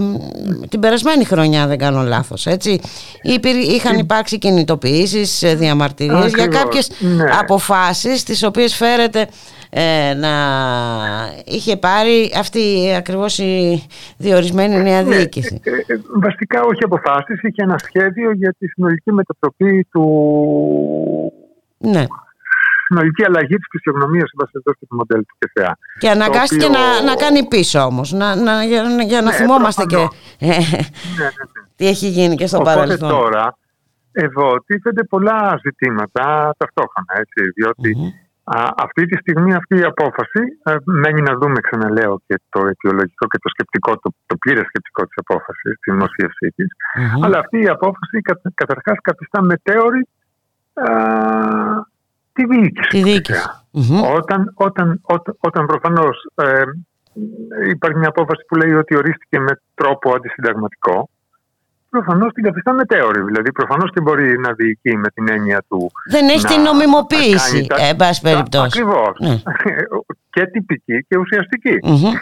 την 0.68 0.80
περασμένη 0.80 1.24
χρονιά 1.24 1.66
δεν 1.66 1.78
κάνω 1.78 2.02
λάθος, 2.02 2.46
έτσι, 2.46 2.80
είχαν 3.74 3.98
υπάρξει 3.98 4.38
κινητοποιήσεις, 4.38 5.42
ε, 5.42 5.54
διαμαρτυρίες 5.54 6.34
για 6.34 6.46
κάποιες 6.46 6.90
ναι. 7.00 7.24
αποφάσεις 7.40 8.22
τις 8.22 8.42
οποίες 8.42 8.74
φέρεται 8.74 9.28
ε, 9.74 10.14
να 10.14 10.32
είχε 11.44 11.76
πάρει 11.76 12.32
αυτή 12.38 12.94
ακριβώς 12.96 13.38
η 13.38 13.86
διορισμένη 14.18 14.82
νέα 14.82 15.02
ναι, 15.02 15.16
διοίκηση. 15.16 15.60
Ε, 15.64 15.70
ε, 15.70 16.00
βασικά 16.22 16.62
όχι 16.62 16.84
αποφάσεις, 16.84 17.42
είχε 17.42 17.62
ένα 17.62 17.78
σχέδιο 17.78 18.32
για 18.32 18.54
τη 18.58 18.66
συνολική 18.66 19.12
μετατροπή 19.12 19.86
του 19.90 20.04
ναι. 21.78 22.04
συνολική 22.86 23.24
αλλαγή 23.24 23.56
της 23.56 23.66
φυσιογνωμίας 23.70 24.30
και 24.62 24.86
του 24.88 24.96
μοντέλου 24.96 25.24
του 25.24 25.36
ΚΕΘΕΑ. 25.38 25.78
Και 25.98 26.10
αναγκάστηκε 26.10 26.64
οποίο... 26.64 26.78
να, 26.78 27.02
να 27.02 27.14
κάνει 27.14 27.46
πίσω 27.46 27.80
όμως, 27.80 28.12
να, 28.12 28.36
να, 28.36 28.64
για, 28.64 28.82
για 29.06 29.20
να 29.20 29.30
ναι, 29.30 29.36
θυμόμαστε 29.36 29.84
και 29.84 29.96
ε, 29.96 30.46
ναι, 30.46 30.56
ναι, 30.56 30.56
ναι. 30.56 31.28
τι 31.76 31.86
έχει 31.86 32.08
γίνει 32.08 32.34
και 32.34 32.46
στο 32.46 32.58
Οπότε 32.58 32.74
παρελθόν. 32.74 33.08
τώρα, 33.08 33.58
εδώ 34.12 34.56
τίθενται 34.66 35.04
πολλά 35.04 35.60
ζητήματα 35.62 36.54
ταυτόχρονα, 36.56 37.12
έτσι, 37.18 37.50
διότι 37.54 38.14
Α, 38.44 38.70
αυτή 38.76 39.06
τη 39.06 39.16
στιγμή 39.16 39.54
αυτή 39.54 39.78
η 39.78 39.82
απόφαση 39.82 40.42
α, 40.62 40.72
μένει 40.84 41.22
να 41.22 41.34
δούμε, 41.34 41.60
ξαναλέω, 41.60 42.20
και 42.26 42.40
το 42.48 42.66
αιτιολογικό 42.66 43.26
και 43.26 43.38
το 43.38 43.48
σκεπτικό, 43.48 43.98
το, 43.98 44.14
το 44.26 44.36
πλήρες 44.36 44.66
σκεπτικό 44.66 45.02
της 45.06 45.14
απόφασης, 45.16 45.78
της 45.80 45.92
δημοσίευσής 45.92 46.54
της. 46.54 46.66
Αλλά 47.24 47.38
αυτή 47.38 47.58
η 47.62 47.68
απόφαση 47.68 48.20
κα, 48.20 48.40
καταρχάς 48.54 48.98
καθιστά 49.02 49.42
μετέωρη 49.42 50.08
τη 52.32 52.46
διοίκηση. 52.46 52.88
Τη 52.88 53.02
διοίκηση. 53.02 53.48
Όταν, 54.14 54.52
όταν, 54.54 55.00
όταν, 55.02 55.36
όταν 55.40 55.66
προφανώς 55.66 56.16
ε, 56.34 56.62
υπάρχει 57.68 57.98
μια 57.98 58.08
απόφαση 58.08 58.44
που 58.48 58.56
λέει 58.56 58.72
ότι 58.72 58.96
ορίστηκε 58.96 59.38
με 59.40 59.60
τρόπο 59.74 60.14
αντισυνταγματικό, 60.14 61.08
προφανώς 61.94 62.32
την 62.32 62.42
καθιστά 62.44 62.72
μετέωρη. 62.72 63.20
Δηλαδή, 63.28 63.52
προφανώς 63.52 63.90
και 63.94 64.00
μπορεί 64.00 64.38
να 64.38 64.52
διοικεί 64.52 64.96
με 64.96 65.08
την 65.14 65.28
έννοια 65.28 65.60
του. 65.68 65.90
Δεν 66.10 66.28
έχει 66.28 66.46
την 66.46 66.60
νομιμοποίηση, 66.68 67.66
τα... 67.66 67.76
εν 67.88 67.96
πάση 67.96 68.20
περιπτώσει. 68.20 68.66
Ακριβώς. 68.66 69.14
Ναι. 69.26 69.34
και 70.34 70.46
τυπική 70.46 70.96
και 71.08 71.16
ουσιαστική. 71.18 71.76
Mm-hmm. 71.88 72.14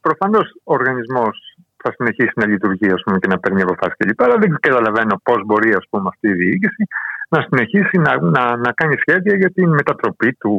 Προφανώς 0.00 0.46
ο 0.64 0.72
οργανισμός 0.78 1.34
θα 1.82 1.92
συνεχίσει 1.96 2.32
να 2.36 2.46
λειτουργεί 2.46 2.90
ας 2.96 3.02
πούμε, 3.04 3.18
και 3.18 3.28
να 3.28 3.38
παίρνει 3.38 3.62
αποφάσεις 3.62 3.96
κλπ. 3.96 4.22
Αλλά 4.22 4.36
δεν 4.38 4.56
καταλαβαίνω 4.60 5.20
πώς 5.22 5.40
μπορεί 5.46 5.70
ας 5.80 5.86
πούμε, 5.90 6.08
αυτή 6.12 6.28
η 6.28 6.36
διοίκηση 6.40 6.84
να 7.28 7.40
συνεχίσει 7.48 7.98
να, 7.98 8.12
να, 8.20 8.56
να 8.56 8.72
κάνει 8.72 8.96
σχέδια 8.96 9.34
για 9.36 9.50
την 9.50 9.68
μετατροπή 9.68 10.32
του 10.32 10.52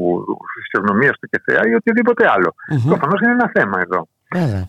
φυσιογνωμία 0.53 1.11
του 1.11 1.27
ΚΕΘΕΑ 1.29 1.61
ή 1.69 1.73
οτιδήποτε 1.73 2.23
άλλο. 2.35 2.49
Mm-hmm. 2.55 2.87
Προφανώς 2.87 3.21
είναι 3.21 3.31
ένα 3.31 3.51
θέμα 3.53 3.79
εδώ. 3.85 4.07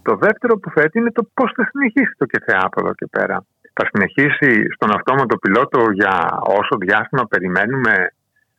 Το 0.03 0.17
δεύτερο 0.17 0.59
που 0.59 0.71
θέτει 0.71 0.99
είναι 0.99 1.13
το 1.13 1.29
πώς 1.35 1.53
θα 1.57 1.69
συνεχίσει 1.71 2.15
το 2.19 2.27
ΚΕΘΕΑ 2.27 2.61
από 2.65 2.81
εδώ 2.81 2.95
και 2.95 3.07
πέρα. 3.11 3.45
Θα 3.73 3.89
συνεχίσει 3.93 4.67
στον 4.75 4.95
αυτόματο 4.95 5.37
πιλότο 5.37 5.91
για 5.93 6.29
όσο 6.41 6.77
διάστημα 6.79 7.27
περιμένουμε 7.27 8.13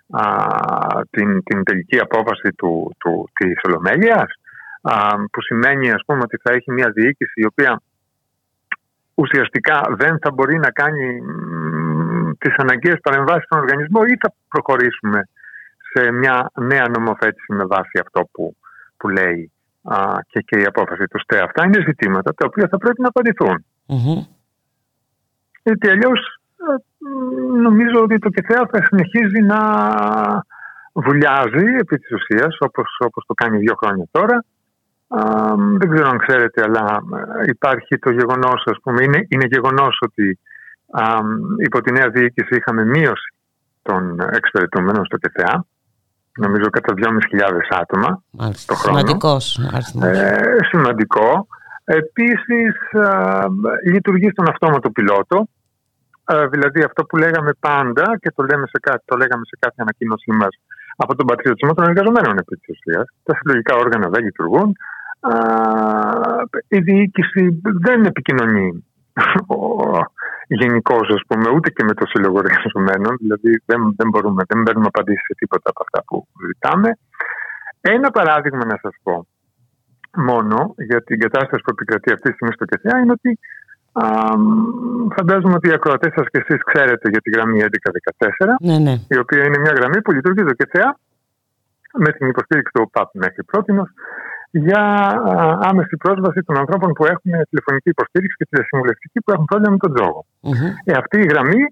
α, 0.10 0.24
την, 1.10 1.44
την 1.44 1.64
τελική 1.64 2.00
απόφαση 2.00 2.50
του, 2.58 2.96
του, 2.98 3.30
της 3.34 3.62
Ολομέλειας 3.64 4.32
που 5.32 5.42
σημαίνει 5.42 5.92
ας 5.92 6.02
πούμε 6.06 6.20
ότι 6.24 6.38
θα 6.44 6.54
έχει 6.54 6.72
μια 6.72 6.90
διοίκηση 6.90 7.42
η 7.42 7.46
οποία 7.46 7.82
ουσιαστικά 9.14 9.82
δεν 9.90 10.20
θα 10.22 10.32
μπορεί 10.32 10.58
να 10.60 10.72
κάνει 10.72 11.22
τις 12.38 12.56
αναγκαίες 12.58 13.00
παρεμβάσεις 13.02 13.44
στον 13.44 13.60
οργανισμό 13.60 14.02
ή 14.08 14.18
θα 14.20 14.34
προχωρήσουμε 14.50 15.30
σε 15.92 16.12
μια 16.12 16.52
νέα 16.60 16.88
νομοθέτηση 16.90 17.54
με 17.54 17.66
βάση 17.66 18.00
αυτό 18.02 18.30
που, 18.32 18.56
που 18.98 19.10
λέει 19.10 19.52
και, 20.28 20.40
και 20.40 20.60
η 20.60 20.64
απόφαση 20.64 21.06
του 21.08 21.20
ΣΤΕ. 21.20 21.40
Αυτά 21.40 21.66
είναι 21.66 21.84
ζητήματα 21.86 22.34
τα 22.34 22.46
οποία 22.46 22.68
θα 22.68 22.78
πρέπει 22.78 23.02
να 23.02 23.08
απαντηθούν. 23.08 23.66
Γιατί 25.64 25.90
αλλιώς 25.90 26.42
ε, 26.58 27.60
νομίζω 27.62 28.02
ότι 28.04 28.20
το 28.20 28.30
ΚΕΘΕΑ 28.30 28.68
θα 28.72 28.84
συνεχίζει 28.84 29.42
να 29.42 29.60
βουλιάζει 30.94 31.66
επί 31.80 31.98
της 31.98 32.12
ουσίας 32.12 32.58
όπως, 32.60 32.98
όπως 33.00 33.26
το 33.28 33.34
κάνει 33.34 33.58
δύο 33.58 33.76
χρόνια 33.76 34.06
τώρα. 34.12 34.44
δεν 35.78 35.90
ξέρω 35.90 36.10
αν 36.10 36.18
ξέρετε 36.18 36.64
αλλά 36.64 37.02
ε, 37.40 37.44
υπάρχει 37.46 37.98
το 37.98 38.12
γεγονός 38.12 38.64
ας 38.66 38.78
πούμε, 38.84 39.04
είναι, 39.04 39.26
είναι 39.30 39.46
γεγονός 39.46 39.98
ότι 40.02 40.40
υπό 41.58 41.82
τη 41.82 41.92
νέα 41.92 42.10
διοίκηση 42.10 42.56
είχαμε 42.56 42.86
μείωση 42.86 43.34
των 43.82 44.20
εξυπηρετούμενων 44.32 45.06
στο 45.06 45.18
ΚΕΘΕΑ 45.18 45.66
νομίζω 46.38 46.70
κατά 46.70 46.94
2.500 46.98 47.78
άτομα 47.82 48.24
Μάλιστα. 48.30 48.74
το 48.74 48.80
χρόνο. 48.80 48.98
Σημαντικός 48.98 49.60
ε, 50.02 50.56
σημαντικό. 50.70 51.48
Επίσης 51.84 52.76
λειτουργεί 53.86 54.30
στον 54.30 54.50
αυτόματο 54.50 54.90
πιλότο, 54.90 55.48
ε, 56.26 56.48
δηλαδή 56.48 56.84
αυτό 56.84 57.04
που 57.04 57.18
λέγαμε 57.18 57.52
πάντα 57.60 58.18
και 58.22 58.32
το, 58.36 58.44
λέμε 58.44 58.66
σε 58.68 58.80
κάτι, 58.82 59.04
το 59.06 59.16
λέγαμε 59.18 59.44
σε 59.46 59.58
κάθε 59.60 59.76
ανακοίνωσή 59.78 60.32
μας 60.32 60.54
από 60.96 61.16
τον 61.16 61.26
πατριωτισμό 61.26 61.74
των 61.74 61.86
εργαζομένων 61.86 62.38
επί 62.38 62.56
της 62.58 62.68
ουσίας. 62.70 63.06
Τα 63.24 63.36
συλλογικά 63.36 63.76
όργανα 63.76 64.08
δεν 64.10 64.24
λειτουργούν. 64.24 64.76
η 66.68 66.80
διοίκηση 66.80 67.62
δεν 67.62 68.06
επικοινωνεί 68.06 68.87
γενικώ, 70.48 70.96
ας 70.96 71.24
πούμε, 71.28 71.50
ούτε 71.50 71.70
και 71.70 71.84
με 71.84 71.94
το 71.94 72.06
Σύλλογο 72.06 72.38
Εργαζομένων. 72.40 73.16
Δηλαδή, 73.20 73.62
δεν, 73.66 73.94
δεν 73.98 74.08
μπορούμε, 74.10 74.44
δεν 74.48 74.64
παίρνουμε 74.64 74.88
απαντήσεις 74.88 75.26
σε 75.26 75.34
τίποτα 75.38 75.70
από 75.70 75.82
αυτά 75.86 76.04
που 76.08 76.28
ζητάμε. 76.46 76.90
Ένα 77.82 78.12
παράδειγμα 78.12 78.66
να 78.66 78.78
σας 78.82 78.96
πω 79.04 79.28
μόνο 80.16 80.74
για 80.78 81.04
την 81.04 81.20
κατάσταση 81.20 81.62
που 81.64 81.72
επικρατεί 81.72 82.12
αυτή 82.12 82.28
τη 82.30 82.34
στιγμή 82.34 82.54
στο 82.54 82.66
ΚΕΘΙΑ 82.66 82.98
είναι 83.00 83.12
ότι 83.12 83.40
α, 83.92 84.06
φαντάζομαι 85.16 85.54
ότι 85.54 85.70
οι 85.70 85.74
ακροατές 85.74 86.14
σας 86.16 86.28
και 86.32 86.44
εσείς 86.44 86.64
ξέρετε 86.64 87.10
για 87.10 87.22
τη 87.22 87.30
γραμμή 87.30 87.60
1114, 87.62 87.66
ναι, 88.62 88.78
ναι. 88.78 88.96
η 89.08 89.18
οποία 89.18 89.44
είναι 89.44 89.58
μια 89.58 89.74
γραμμή 89.78 90.02
που 90.02 90.12
λειτουργεί 90.12 90.44
το 90.44 90.54
ΚΕΘΙΑ 90.54 91.00
με 91.94 92.12
την 92.12 92.28
υποστήριξη 92.28 92.74
του 92.74 92.82
ΟΠΑΠ 92.86 93.10
μέχρι 93.16 93.44
πρώτη 93.44 93.72
για 94.52 94.82
άμεση 95.62 95.98
πρόσβαση 95.98 96.42
των 96.42 96.58
ανθρώπων 96.58 96.94
που 96.94 97.06
έχουν 97.06 97.32
τηλεφωνική 97.50 97.90
υποστήριξη 97.90 98.36
και 98.38 98.48
τηλεσυμβουλευτική 98.50 99.22
που 99.22 99.32
έχουν 99.32 99.46
πρόβλημα 99.46 99.72
με 99.72 99.78
τον 99.78 99.94
τζογο 99.94 100.26
Ε, 100.84 100.94
αυτή 100.94 101.18
η 101.18 101.26
γραμμή 101.26 101.64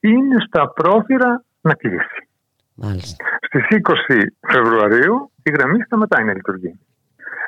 είναι 0.00 0.36
στα 0.46 0.72
πρόθυρα 0.72 1.44
να 1.60 1.74
κλείσει. 1.74 2.28
Στις 3.40 3.64
20 4.08 4.26
Φεβρουαρίου 4.40 5.30
η 5.42 5.50
γραμμή 5.50 5.82
σταματάει 5.82 6.24
να 6.24 6.34
λειτουργεί. 6.34 6.78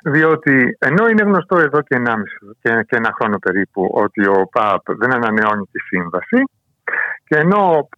Διότι 0.03 0.77
ενώ 0.79 1.09
είναι 1.09 1.23
γνωστό 1.23 1.59
εδώ 1.59 1.81
και, 1.83 2.03
1,5, 2.07 2.15
και, 2.63 2.85
και 2.89 2.97
ένα 2.97 3.13
χρόνο 3.21 3.39
περίπου 3.39 3.91
ότι 3.93 4.27
ο 4.27 4.49
ΠΑΠ 4.53 4.83
δεν 4.93 5.15
ανανεώνει 5.15 5.65
τη 5.73 5.79
σύμβαση 5.79 6.43
και 7.25 7.37
ενώ 7.37 7.89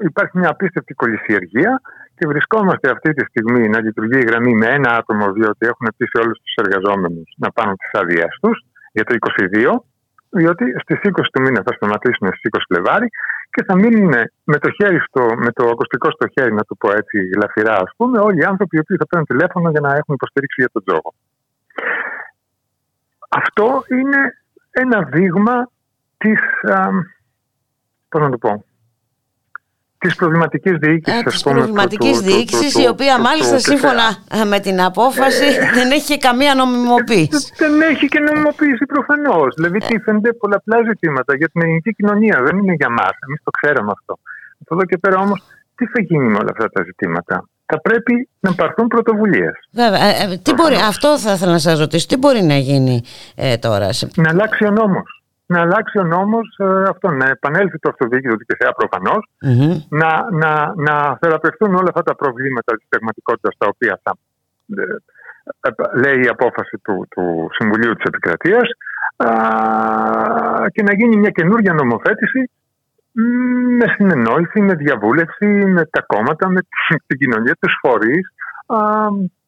υπάρχει 0.00 0.38
μια 0.38 0.50
απίστευτη 0.50 0.94
κολυσιεργία 0.94 1.80
και 2.16 2.26
βρισκόμαστε 2.26 2.90
αυτή 2.90 3.10
τη 3.14 3.24
στιγμή 3.24 3.68
να 3.68 3.80
λειτουργεί 3.80 4.18
η 4.18 4.26
γραμμή 4.28 4.54
με 4.54 4.66
ένα 4.66 4.90
άτομο, 4.96 5.32
διότι 5.32 5.66
έχουν 5.66 5.86
πείσει 5.96 6.18
όλους 6.22 6.38
τους 6.42 6.54
εργαζόμενους 6.64 7.34
να 7.36 7.50
πάρουν 7.50 7.76
τις 7.76 8.00
άδειές 8.00 8.38
τους 8.40 8.64
για 8.92 9.04
το 9.04 9.14
22, 9.14 9.82
διότι 10.30 10.64
στις 10.82 10.98
20 11.02 11.10
του 11.32 11.42
μήνα 11.42 11.62
θα 11.66 11.72
σταματήσουν 11.72 12.28
στις 12.28 12.50
20 12.50 12.60
Φλεβάρι 12.68 13.08
και 13.50 13.64
θα 13.64 13.74
μείνουν 13.76 14.14
με 14.44 14.58
το, 14.58 14.70
χέρι 14.70 14.98
στο, 15.08 15.22
με 15.36 15.50
το 15.52 15.68
ακουστικό 15.68 16.10
στο 16.10 16.26
χέρι, 16.28 16.52
να 16.54 16.64
το 16.64 16.74
πω 16.74 16.90
έτσι 16.90 17.18
γλαφυρά, 17.34 17.74
ας 17.74 17.92
πούμε, 17.96 18.18
όλοι 18.18 18.38
οι 18.40 18.44
άνθρωποι 18.44 18.76
οι 18.76 18.80
οποίοι 18.80 18.96
θα 18.96 19.06
παίρνουν 19.06 19.26
τηλέφωνο 19.26 19.70
για 19.70 19.80
να 19.80 19.88
έχουν 19.88 20.14
υποστήριξη 20.14 20.60
για 20.60 20.70
τον 20.72 20.82
τζόγο. 20.84 21.14
Αυτό 23.28 23.84
είναι 23.88 24.20
ένα 24.70 25.02
δείγμα 25.02 25.70
της, 26.16 26.40
πώς 28.08 28.20
να 28.20 28.30
το 28.30 28.38
πω, 28.38 28.64
της 29.98 30.14
προβληματικής 30.14 30.76
διοίκησης. 30.78 31.20
Ε, 31.20 31.22
της 31.22 31.42
προβληματικής 31.42 32.20
διοίκησης, 32.20 32.74
η 32.84 32.88
οποία 32.88 33.20
μάλιστα 33.20 33.58
σύμφωνα 33.58 34.06
με 34.46 34.58
την 34.60 34.82
απόφαση 34.82 35.44
ε, 35.44 35.72
δεν 35.74 35.90
έχει 35.90 36.18
καμία 36.18 36.54
νομιμοποίηση. 36.54 37.52
Δεν 37.56 37.80
έχει 37.80 38.06
και 38.06 38.20
νομιμοποίηση 38.20 38.84
προφανώς. 38.86 39.54
Δηλαδή, 39.54 39.78
ε. 39.82 39.86
τίθενται 39.86 40.32
πολλαπλά 40.32 40.78
ζητήματα 40.86 41.36
για 41.36 41.48
την 41.48 41.62
ελληνική 41.62 41.92
κοινωνία. 41.94 42.42
Δεν 42.46 42.58
είναι 42.58 42.74
για 42.74 42.90
μας. 42.90 43.14
Εμείς 43.26 43.40
το 43.44 43.50
ξέραμε 43.50 43.90
αυτό. 43.96 44.18
Από 44.60 44.74
εδώ 44.74 44.84
και 44.84 44.98
πέρα 44.98 45.18
όμως, 45.18 45.42
τι 45.74 45.86
θα 45.86 46.00
γίνει 46.00 46.26
με 46.26 46.36
όλα 46.40 46.50
αυτά 46.52 46.68
τα 46.70 46.82
ζητήματα; 46.84 47.48
Θα 47.66 47.80
πρέπει 47.80 48.28
να 48.40 48.54
πάρθουν 48.54 48.86
πρωτοβουλίες. 48.86 49.54
Βέβαια. 49.72 50.04
Ε, 50.04 50.40
τι 50.42 50.54
μπορεί, 50.54 50.74
αυτό 50.74 51.18
θα 51.18 51.32
ήθελα 51.32 51.52
να 51.52 51.58
σας 51.58 51.78
ρωτήσω. 51.78 52.06
Τι 52.06 52.16
μπορεί 52.16 52.42
να 52.42 52.56
γίνει 52.56 53.02
ε, 53.34 53.56
τώρα. 53.56 53.88
Να 54.16 54.30
αλλάξει 54.30 54.64
ο 54.64 54.70
νόμος 54.70 55.16
να 55.46 55.60
αλλάξει 55.60 55.98
ο 55.98 56.04
νόμος 56.04 56.56
ε, 56.58 56.82
αυτό, 56.88 57.10
να 57.10 57.26
επανέλθει 57.26 57.78
το 57.78 57.88
αυτοδιοίκητο 57.88 58.36
του 58.36 58.44
ΚΕΣΕΑ 58.46 58.72
προφανώ, 58.72 59.16
να, 59.88 60.30
να, 60.30 60.72
να 60.76 61.16
θεραπευτούν 61.20 61.74
όλα 61.74 61.88
αυτά 61.88 62.02
τα 62.02 62.14
προβλήματα 62.14 62.76
της 62.76 62.86
πραγματικότητας 62.88 63.54
τα 63.58 63.66
οποία 63.66 64.00
θα 64.02 64.16
ε, 64.76 64.82
ε, 65.60 65.98
λέει 65.98 66.24
η 66.24 66.28
απόφαση 66.28 66.78
του, 66.82 67.06
του 67.10 67.48
Συμβουλίου 67.52 67.94
της 67.94 68.04
Επικρατείας 68.04 68.68
και 70.72 70.82
να 70.82 70.94
γίνει 70.94 71.16
μια 71.16 71.30
καινούργια 71.30 71.72
νομοθέτηση 71.72 72.50
με 73.78 73.86
συνεννόηση, 73.96 74.60
με 74.60 74.74
διαβούλευση, 74.74 75.46
με 75.46 75.84
τα 75.84 76.02
κόμματα, 76.06 76.48
με 76.48 76.60
την 77.06 77.18
κοινωνία, 77.18 77.56
τους 77.60 77.78
φορείς, 77.80 78.32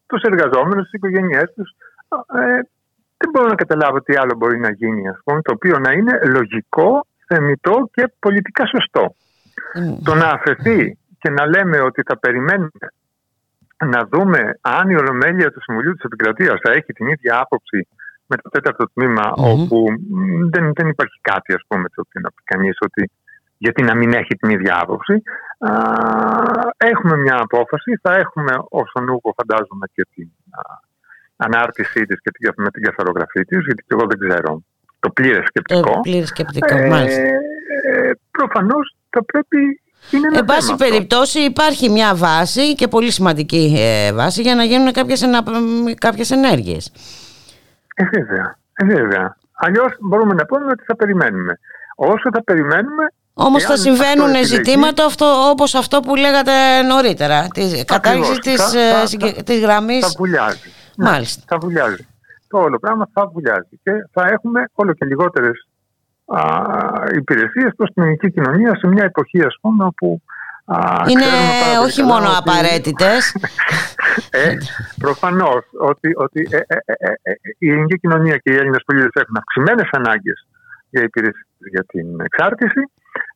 τους 0.06 0.22
εργαζόμενους, 0.22 0.82
τις 0.82 0.92
οικογένειές 0.92 1.52
τους 1.54 1.70
δεν 3.18 3.30
μπορώ 3.32 3.46
να 3.46 3.54
καταλάβω 3.54 4.00
τι 4.00 4.16
άλλο 4.16 4.34
μπορεί 4.36 4.58
να 4.58 4.70
γίνει, 4.70 5.08
ας 5.08 5.18
πούμε, 5.24 5.42
το 5.42 5.52
οποίο 5.54 5.78
να 5.78 5.92
είναι 5.92 6.20
λογικό, 6.24 7.06
θεμητό 7.26 7.90
και 7.92 8.12
πολιτικά 8.18 8.66
σωστό. 8.66 9.14
Το 10.04 10.14
να 10.14 10.28
αφαιθεί 10.28 10.98
και 11.18 11.30
να 11.30 11.46
λέμε 11.46 11.80
ότι 11.80 12.02
θα 12.06 12.18
περιμένουμε 12.18 12.86
να 13.84 14.04
δούμε 14.04 14.58
αν 14.60 14.90
η 14.90 14.96
Ολομέλεια 14.96 15.50
του 15.50 15.62
Συμβουλίου 15.62 15.92
της 15.92 16.04
Επικρατείας 16.04 16.60
θα 16.62 16.72
έχει 16.72 16.92
την 16.92 17.06
ίδια 17.06 17.40
άποψη 17.40 17.88
με 18.26 18.36
το 18.36 18.48
τέταρτο 18.48 18.84
τμήμα, 18.92 19.32
όπου 19.36 19.84
δεν, 20.50 20.72
δεν 20.74 20.88
υπάρχει 20.88 21.18
κάτι, 21.20 21.54
ας 21.54 21.62
πούμε, 21.68 21.88
το 21.88 22.02
οποίο 22.06 22.20
να 22.20 22.30
πει 22.30 22.42
κανείς 22.44 22.76
ότι 22.80 23.10
γιατί 23.58 23.82
να 23.82 23.94
μην 23.94 24.12
έχει 24.12 24.34
την 24.36 24.50
ίδια 24.50 24.78
άποψη. 24.80 25.22
Α, 25.58 25.72
έχουμε 26.76 27.16
μια 27.16 27.36
απόφαση, 27.40 27.98
θα 28.02 28.14
έχουμε 28.14 28.52
όσον 28.68 29.04
Νούκο 29.04 29.34
φαντάζομαι 29.36 29.86
και 29.92 30.06
την 30.14 30.28
α, 30.50 30.62
ανάρτησή 31.44 32.02
της 32.06 32.20
και 32.22 32.30
την, 32.30 32.52
με 32.56 32.70
την 32.70 32.82
καθαρογραφή 32.82 33.44
της, 33.44 33.58
γιατί 33.66 33.82
και 33.86 33.94
εγώ 33.96 34.04
δεν 34.08 34.18
ξέρω 34.18 34.62
το 35.00 35.10
πλήρες 35.10 35.44
σκεπτικό. 35.46 35.80
Το 35.80 36.00
πλήρες 36.02 36.28
σκεπτικό, 36.28 36.76
ε, 36.76 36.88
μάλιστα. 36.88 37.20
Ε, 37.20 38.10
προφανώς 38.30 38.96
θα 39.10 39.24
πρέπει 39.24 39.80
είναι 40.10 40.38
Εν 40.38 40.44
πάση 40.44 40.74
περιπτώσει 40.74 41.38
υπάρχει 41.38 41.90
μια 41.90 42.14
βάση 42.14 42.74
και 42.74 42.88
πολύ 42.88 43.10
σημαντική 43.10 43.76
ε, 43.78 44.12
βάση 44.12 44.42
για 44.42 44.54
να 44.54 44.64
γίνουν 44.64 44.92
κάποιες, 44.92 45.22
ενα, 45.22 45.42
κάποιες 45.98 46.30
ενέργειες. 46.30 46.92
Ε, 47.94 48.04
βέβαια. 48.04 48.58
Ε, 48.74 48.84
βέβαια. 48.84 49.36
Αλλιώς 49.52 49.96
μπορούμε 50.00 50.34
να 50.34 50.46
πούμε 50.46 50.64
ότι 50.70 50.84
θα 50.86 50.96
περιμένουμε. 50.96 51.58
Όσο 51.96 52.30
θα 52.32 52.42
περιμένουμε 52.44 53.12
Όμως 53.34 53.64
θα 53.64 53.76
συμβαίνουν 53.76 54.44
ζητήματα 54.44 55.04
αυτό, 55.04 55.26
όπως 55.50 55.74
αυτό 55.74 56.00
που 56.00 56.16
λέγατε 56.16 56.82
νωρίτερα, 56.82 57.48
της 57.54 57.84
κατάργησης 57.84 58.38
της, 58.38 58.74
ε, 58.74 59.42
της 59.42 59.60
γραμμής. 59.60 60.06
Θα 60.06 60.12
βουλιάζει. 60.18 60.72
Ναι, 60.98 61.10
Μάλιστα. 61.10 61.42
θα 61.46 61.58
βουλιάζει. 61.58 62.06
Το 62.48 62.58
όλο 62.58 62.78
πράγμα 62.78 63.08
θα 63.12 63.26
βουλιάζει 63.26 63.80
και 63.82 63.92
θα 64.12 64.28
έχουμε 64.28 64.64
όλο 64.74 64.92
και 64.92 65.04
λιγότερες 65.04 65.68
υπηρεσίες 67.14 67.72
προς 67.76 67.90
την 67.92 68.02
ελληνική 68.02 68.30
κοινωνία 68.30 68.76
σε 68.76 68.86
μια 68.86 69.04
εποχή 69.04 69.44
ας 69.44 69.58
πούμε 69.60 69.84
όπου 69.84 70.22
είναι 71.08 71.24
όχι 71.82 72.02
μόνο 72.02 72.26
ότι... 72.26 72.36
απαραίτητες. 72.38 73.36
ε, 74.30 74.56
προφανώς 74.98 75.64
ότι, 75.78 76.12
ότι 76.16 76.48
ε, 76.50 76.56
ε, 76.56 76.76
ε, 76.84 77.12
ε, 77.22 77.32
η 77.58 77.70
ελληνική 77.70 77.98
κοινωνία 77.98 78.36
και 78.36 78.52
οι 78.52 78.56
Έλληνες 78.56 78.82
πολίτες 78.86 79.22
έχουν 79.22 79.36
αυξημένες 79.36 79.88
ανάγκες 79.92 80.46
για 80.90 81.02
υπηρεσίες 81.02 81.46
για 81.58 81.84
την 81.84 82.20
εξάρτηση 82.20 82.82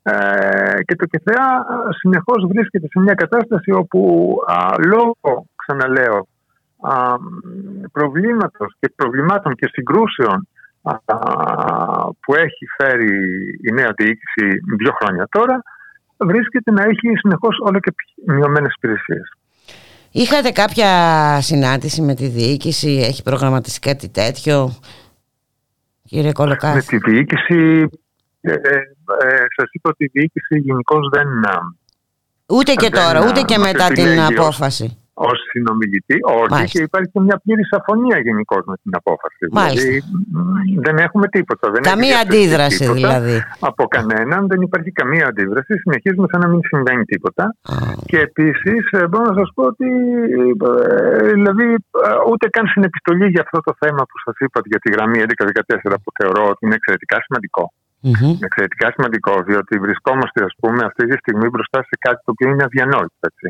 ε, 0.03 0.83
και 0.85 0.95
το 0.95 1.05
ΚΕΘΕΑ 1.05 1.65
συνεχώς 1.99 2.45
βρίσκεται 2.47 2.87
σε 2.87 2.99
μια 2.99 3.13
κατάσταση 3.13 3.71
όπου 3.71 3.99
α, 4.47 4.73
λόγω, 4.85 5.45
ξαναλέω, 5.55 6.27
α, 6.83 7.15
προβλήματος 7.91 8.75
και 8.79 8.91
προβλημάτων 8.95 9.55
και 9.55 9.69
συγκρούσεων 9.71 10.47
α, 10.81 10.95
που 12.19 12.35
έχει 12.35 12.65
φέρει 12.77 13.13
η 13.61 13.71
νέα 13.73 13.91
διοίκηση 13.97 14.45
δύο 14.77 14.93
χρόνια 14.99 15.27
τώρα 15.29 15.63
βρίσκεται 16.17 16.71
να 16.71 16.83
έχει 16.83 17.17
συνεχώς 17.17 17.57
όλο 17.59 17.79
και 17.79 17.93
μειωμένες 18.25 18.73
υπηρεσίες. 18.75 19.37
Είχατε 20.11 20.51
κάποια 20.51 20.89
συνάντηση 21.41 22.01
με 22.01 22.15
τη 22.15 22.27
διοίκηση, 22.27 22.89
έχει 22.89 23.23
προγραμματιστεί 23.23 23.79
κάτι 23.79 24.09
τέτοιο, 24.09 24.75
κύριε 26.03 26.31
Κολοκάση. 26.31 26.75
Με 26.75 26.99
τη 26.99 27.11
διοίκηση 27.11 27.89
ε, 28.41 28.51
ε, 28.51 28.75
ε, 29.27 29.45
σας 29.55 29.69
είπα 29.71 29.89
ότι 29.89 30.03
η 30.03 30.09
διοίκηση 30.13 30.57
γενικώς 30.59 31.09
δεν... 31.11 31.27
Ούτε 32.45 32.73
και 32.73 32.89
τώρα, 32.89 33.27
ούτε 33.27 33.41
και 33.41 33.57
μετά 33.57 33.87
την 33.87 34.21
απόφαση. 34.21 34.97
Ω 35.15 35.31
συνομιλητή, 35.49 36.17
όχι, 36.21 36.65
και 36.71 36.81
υπάρχει 36.81 37.09
και 37.13 37.19
μια 37.19 37.37
πλήρη 37.43 37.63
αφωνία 37.77 38.17
γενικώς 38.19 38.61
με 38.65 38.75
την 38.83 38.91
απόφαση. 38.95 39.43
Μάλιστα. 39.51 39.81
Δηλαδή 39.81 40.03
δεν 40.85 40.97
έχουμε 40.97 41.27
τίποτα. 41.27 41.71
Δεν 41.71 41.81
καμία 41.81 42.19
αντίδραση 42.19 42.77
τίποτα 42.77 42.99
δηλαδή. 42.99 43.37
Από 43.59 43.83
κανέναν 43.95 44.47
δεν 44.47 44.61
υπάρχει 44.61 44.91
καμία 44.91 45.25
αντίδραση. 45.27 45.77
Συνεχίζουμε 45.77 46.27
σαν 46.31 46.41
να 46.41 46.47
μην 46.47 46.61
συμβαίνει 46.63 47.03
τίποτα. 47.03 47.55
Και 48.05 48.19
επίσης 48.19 48.83
μπορώ 49.09 49.25
να 49.31 49.35
σας 49.39 49.49
πω 49.55 49.63
ότι 49.63 49.89
δηλαδή, 51.33 51.67
ούτε 52.31 52.45
καν 52.55 52.65
στην 52.67 52.83
επιστολή 52.83 53.27
για 53.33 53.41
αυτό 53.45 53.59
το 53.67 53.73
θέμα 53.81 54.01
που 54.09 54.17
σας 54.25 54.35
είπα 54.39 54.59
για 54.63 54.79
τη 54.79 54.91
γραμμή 54.91 55.17
1114 55.19 55.97
που 56.03 56.11
θεωρώ 56.19 56.43
ότι 56.49 56.61
είναι 56.65 56.75
εξαιρετικά 56.75 57.17
σημαντικό. 57.25 57.73
Mm-hmm. 58.05 58.33
Εξαιρετικά 58.47 58.87
σημαντικό, 58.95 59.33
διότι 59.47 59.73
βρισκόμαστε 59.85 60.43
ας 60.43 60.53
πούμε, 60.59 60.81
αυτή 60.85 61.03
τη 61.07 61.17
στιγμή 61.17 61.47
μπροστά 61.49 61.79
σε 61.89 61.95
κάτι 61.99 62.19
το 62.25 62.31
οποίο 62.35 62.49
είναι 62.49 62.63
αδιανόητο. 62.63 63.17
Έτσι. 63.31 63.47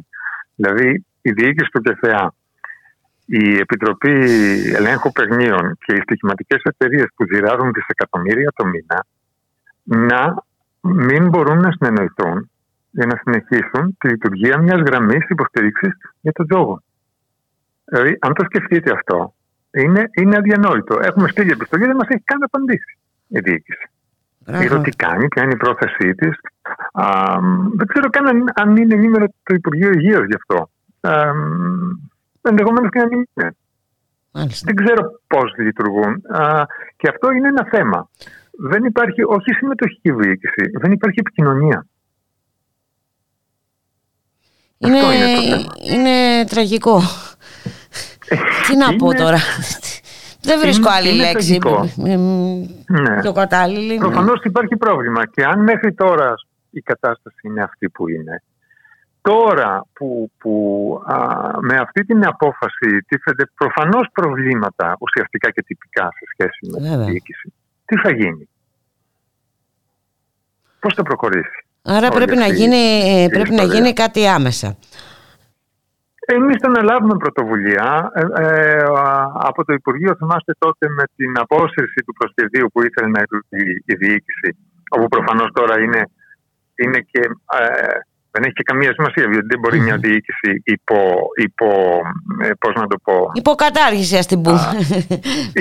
Δηλαδή, 0.56 1.06
η 1.24 1.32
διοίκηση 1.32 1.70
του 1.72 1.82
ΚΕΘΕΑ, 1.82 2.34
η 3.26 3.58
Επιτροπή 3.58 4.12
Ελέγχου 4.76 5.12
Παιγνίων 5.12 5.78
και 5.86 5.94
οι 5.94 6.02
στοιχηματικές 6.02 6.62
εταιρείες 6.64 7.08
που 7.16 7.26
ζηράζουν 7.34 7.72
δισεκατομμύρια 7.74 8.52
το 8.56 8.66
μήνα 8.66 9.06
να 9.84 10.44
μην 10.82 11.30
μπορούν 11.30 11.60
να 11.60 11.72
συνεννοηθούν 11.72 12.50
για 12.90 13.06
να 13.06 13.20
συνεχίσουν 13.24 13.98
τη 13.98 14.08
λειτουργία 14.08 14.58
μιας 14.58 14.82
γραμμής 14.82 15.30
υποστήριξης 15.30 15.92
για 16.22 16.32
τον 16.32 16.48
τζόγο. 16.48 16.84
Δηλαδή, 17.86 18.18
αν 18.22 18.34
το 18.34 18.44
σκεφτείτε 18.44 18.92
αυτό, 18.92 19.36
είναι, 19.72 20.10
είναι 20.14 20.38
αδιανόητο. 20.38 21.00
Έχουμε 21.02 21.28
στείλει 21.28 21.52
επιστολή, 21.52 21.86
δεν 21.86 21.96
μας 21.96 22.08
έχει 22.08 22.24
καν 22.24 22.44
απαντήσει 22.44 22.98
η 23.28 23.40
διοίκηση. 23.40 23.90
Είδω 24.48 24.82
τι 24.82 24.92
κάνει, 24.92 25.28
ποια 25.28 25.44
είναι 25.44 25.54
η 25.54 25.58
πρόθεσή 25.58 26.16
της. 26.16 26.40
Δεν 27.76 27.88
ξέρω 27.88 28.10
καν 28.10 28.52
αν 28.54 28.78
είναι 28.78 28.96
ενήμερο 28.96 29.26
το 29.44 29.54
Υπουργείο 29.54 29.92
Υγείας 29.92 30.26
γι' 30.26 30.36
αυτό. 30.36 30.70
Ενδεχομένως 32.42 32.90
και 32.90 33.00
να 33.00 33.08
μην 33.08 33.28
είναι. 33.34 33.56
Δεν 34.64 34.76
ξέρω 34.76 35.20
πώς 35.28 35.54
λειτουργούν. 35.58 36.22
και 36.96 37.08
αυτό 37.10 37.32
είναι 37.32 37.48
ένα 37.48 37.68
θέμα. 37.72 38.10
Δεν 38.52 38.84
υπάρχει 38.84 39.24
όχι 39.24 39.52
συμμετοχική 39.54 40.12
διοίκηση, 40.12 40.72
δεν 40.80 40.92
υπάρχει 40.92 41.20
επικοινωνία. 41.20 41.86
Είναι, 44.78 44.98
είναι, 44.98 45.66
είναι 45.94 46.46
τραγικό. 46.46 47.02
Τι 48.68 48.76
να 48.76 48.96
πω 48.96 49.14
τώρα. 49.14 49.38
Δεν 50.42 50.60
βρίσκω 50.60 50.90
άλλη 50.90 51.14
είναι 51.14 51.24
λέξη 51.24 51.60
ναι. 52.88 53.22
πιο 53.22 53.32
κατάλληλη. 53.32 53.98
Προφανώς 53.98 54.44
υπάρχει 54.44 54.78
πρόβλημα 54.78 55.26
και 55.28 55.44
αν 55.44 55.60
μέχρι 55.64 55.94
τώρα 55.94 56.34
η 56.70 56.82
κατάσταση 56.82 57.40
είναι 57.48 57.64
αυτή 57.64 57.90
που 57.90 58.10
είναι, 58.10 58.44
τώρα 59.24 59.86
που, 59.94 60.32
που 60.38 60.54
με 61.62 61.76
αυτή 61.78 62.06
την 62.06 62.26
απόφαση 62.26 63.02
τίθενται 63.08 63.46
προφανώς 63.56 64.08
προβλήματα 64.14 64.96
ουσιαστικά 65.00 65.52
και 65.52 65.64
τυπικά 65.64 66.04
σε 66.04 66.26
σχέση 66.32 66.72
με 66.72 66.90
την 66.90 67.06
διοίκηση, 67.06 67.54
τι 67.86 67.96
θα 67.98 68.12
γίνει; 68.12 68.50
Πώς 70.80 70.94
θα 70.94 71.04
προχωρήσει; 71.04 71.66
Άρα 71.82 72.10
πρέπει, 72.10 72.36
να 72.36 72.48
γίνει, 72.48 72.84
ε, 73.24 73.28
πρέπει 73.28 73.54
να 73.54 73.64
γίνει 73.64 73.94
κάτι 73.94 74.28
άμεσα. 74.28 74.78
Εμείς 76.26 76.56
θα 76.62 76.68
αναλάβουμε 76.68 77.18
πρωτοβουλία. 77.18 78.12
Ε, 78.14 78.22
ε, 78.44 78.84
από 79.34 79.66
το 79.66 79.74
Υπουργείο 79.74 80.16
θυμάστε 80.16 80.54
τότε 80.58 80.90
με 80.90 81.04
την 81.16 81.32
απόσυρση 81.40 82.04
του 82.06 82.14
προσχεδίου 82.14 82.68
που 82.74 82.84
ήθελε 82.84 83.08
να 83.08 83.22
η, 83.50 83.64
η 83.86 83.96
διοίκηση, 83.96 84.58
όπου 84.90 85.08
προφανώς 85.08 85.52
τώρα 85.54 85.80
είναι, 85.80 86.02
είναι 86.76 87.00
και, 87.12 87.20
ε, 87.60 87.98
δεν 88.34 88.44
έχει 88.46 88.56
και 88.60 88.68
καμία 88.72 88.92
σημασία, 88.98 89.24
γιατί 89.32 89.48
δεν 89.54 89.60
μπορεί 89.60 89.80
μια 89.88 89.98
διοίκηση 89.98 90.52
υπό, 90.76 91.00
υπό 91.48 91.70
ε, 92.46 92.50
πώς 92.62 92.74
να 92.82 92.88
το 92.92 92.98
πω... 93.06 93.16
Υποκατάργηση 93.34 94.16
ας 94.22 94.28
την 94.32 94.42
πούμε. 94.42 94.60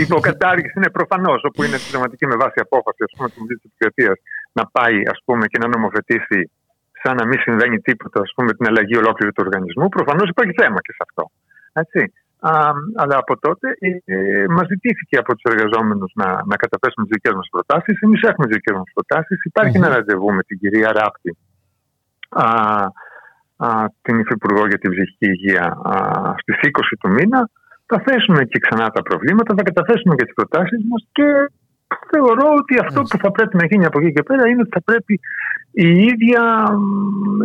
υποκατάργηση, 0.07 0.73
είναι 0.77 0.91
προφανώς, 0.99 1.41
όπου 1.49 1.63
είναι 1.63 1.77
συνταγματική 1.77 2.27
με 2.27 2.37
βάση 2.43 2.59
απόφαση, 2.67 3.01
ας 3.09 3.13
πούμε, 3.17 3.29
της 3.29 4.07
να 4.59 4.65
πάει, 4.67 4.99
ας 5.13 5.19
πούμε, 5.25 5.47
και 5.47 5.59
να 5.63 5.69
νομοθετήσει 5.69 6.51
σαν 7.03 7.15
να 7.17 7.25
μην 7.27 7.39
συμβαίνει 7.41 7.79
τίποτα, 7.81 8.21
ας 8.21 8.33
πούμε, 8.37 8.51
την 8.57 8.67
αλλαγή 8.67 8.97
ολόκληρου 8.97 9.33
του 9.33 9.43
οργανισμού. 9.47 9.89
Προφανώς 9.89 10.29
υπάρχει 10.29 10.53
θέμα 10.63 10.79
και 10.81 10.93
σε 10.93 11.03
αυτό. 11.07 11.31
Έτσι. 11.73 12.13
Α, 12.45 12.53
αλλά 12.97 13.17
από 13.23 13.39
τότε 13.39 13.67
ε, 13.79 13.89
ε, 14.15 14.45
μας 14.49 14.67
ζητήθηκε 14.67 15.17
από 15.19 15.31
τους 15.37 15.53
εργαζόμενους 15.53 16.13
να, 16.15 16.27
να 16.51 16.57
καταθέσουμε 16.57 17.07
τις 17.07 17.15
δικές 17.17 17.35
μας 17.39 17.49
προτάσεις. 17.51 18.01
Εμείς 18.01 18.23
έχουμε 18.23 18.47
τις 18.47 18.57
δικές 18.57 18.77
μας 18.77 18.91
προτάσεις. 18.95 19.45
Υπάρχει 19.45 19.77
mm-hmm. 19.79 19.87
ένα 19.87 19.95
ραντεβού 19.97 20.33
με 20.33 20.43
την 20.43 20.59
κυρία 20.59 20.93
Ράπτη, 20.93 21.31
α, 21.31 21.37
α, 21.37 21.52
την 24.03 24.19
Υφυπουργό 24.19 24.67
για 24.67 24.79
την 24.79 24.91
Ψυχική 24.91 25.27
Υγεία, 25.27 25.77
στις 26.41 26.57
20 26.63 26.97
του 27.01 27.11
μήνα. 27.11 27.51
Θα 27.87 28.03
θέσουμε 28.07 28.45
και 28.45 28.59
ξανά 28.59 28.87
τα 28.91 29.03
προβλήματα, 29.03 29.55
θα 29.57 29.63
καταθέσουμε 29.63 30.15
και 30.15 30.25
τις 30.25 30.35
προτάσεις 30.35 30.81
μας 30.91 31.09
και 31.13 31.29
θεωρώ 32.11 32.49
ότι 32.61 32.75
αυτό 32.85 33.01
που 33.03 33.19
θα 33.19 33.31
πρέπει 33.31 33.57
να 33.57 33.67
γίνει 33.67 33.85
από 33.85 33.99
εκεί 34.01 34.13
και 34.13 34.23
πέρα 34.23 34.49
είναι 34.49 34.61
ότι 34.61 34.71
θα 34.73 34.83
πρέπει 34.83 35.21
η 35.71 35.89
ίδια 36.11 36.43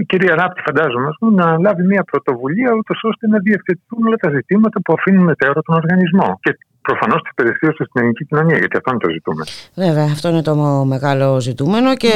η 0.02 0.06
κυρία 0.06 0.36
Ράπτη, 0.36 0.62
φαντάζομαι, 0.66 1.10
να 1.20 1.60
λάβει 1.60 1.84
μια 1.84 2.04
πρωτοβουλία 2.04 2.72
ούτως 2.74 3.00
ώστε 3.04 3.28
να 3.28 3.38
διευθετηθούν 3.40 4.06
όλα 4.08 4.16
τα 4.16 4.30
ζητήματα 4.30 4.82
που 4.82 4.94
αφήνουν 4.98 5.24
μετέωρο 5.24 5.62
τον 5.62 5.76
οργανισμό. 5.76 6.40
Και 6.42 6.58
προφανώς 6.90 7.22
τι 7.22 7.30
υπηρεσίε 7.32 7.70
στην 7.72 7.88
ελληνική 7.94 8.26
κοινωνία, 8.26 8.58
γιατί 8.58 8.78
αυτό 8.78 8.92
είναι 8.92 9.00
το 9.00 9.10
ζητούμενο. 9.10 9.46
Βέβαια, 9.76 10.04
αυτό 10.04 10.30
είναι 10.30 10.42
το 10.42 10.56
μεγάλο 10.86 11.40
ζητούμενο 11.42 11.96
και 11.96 12.14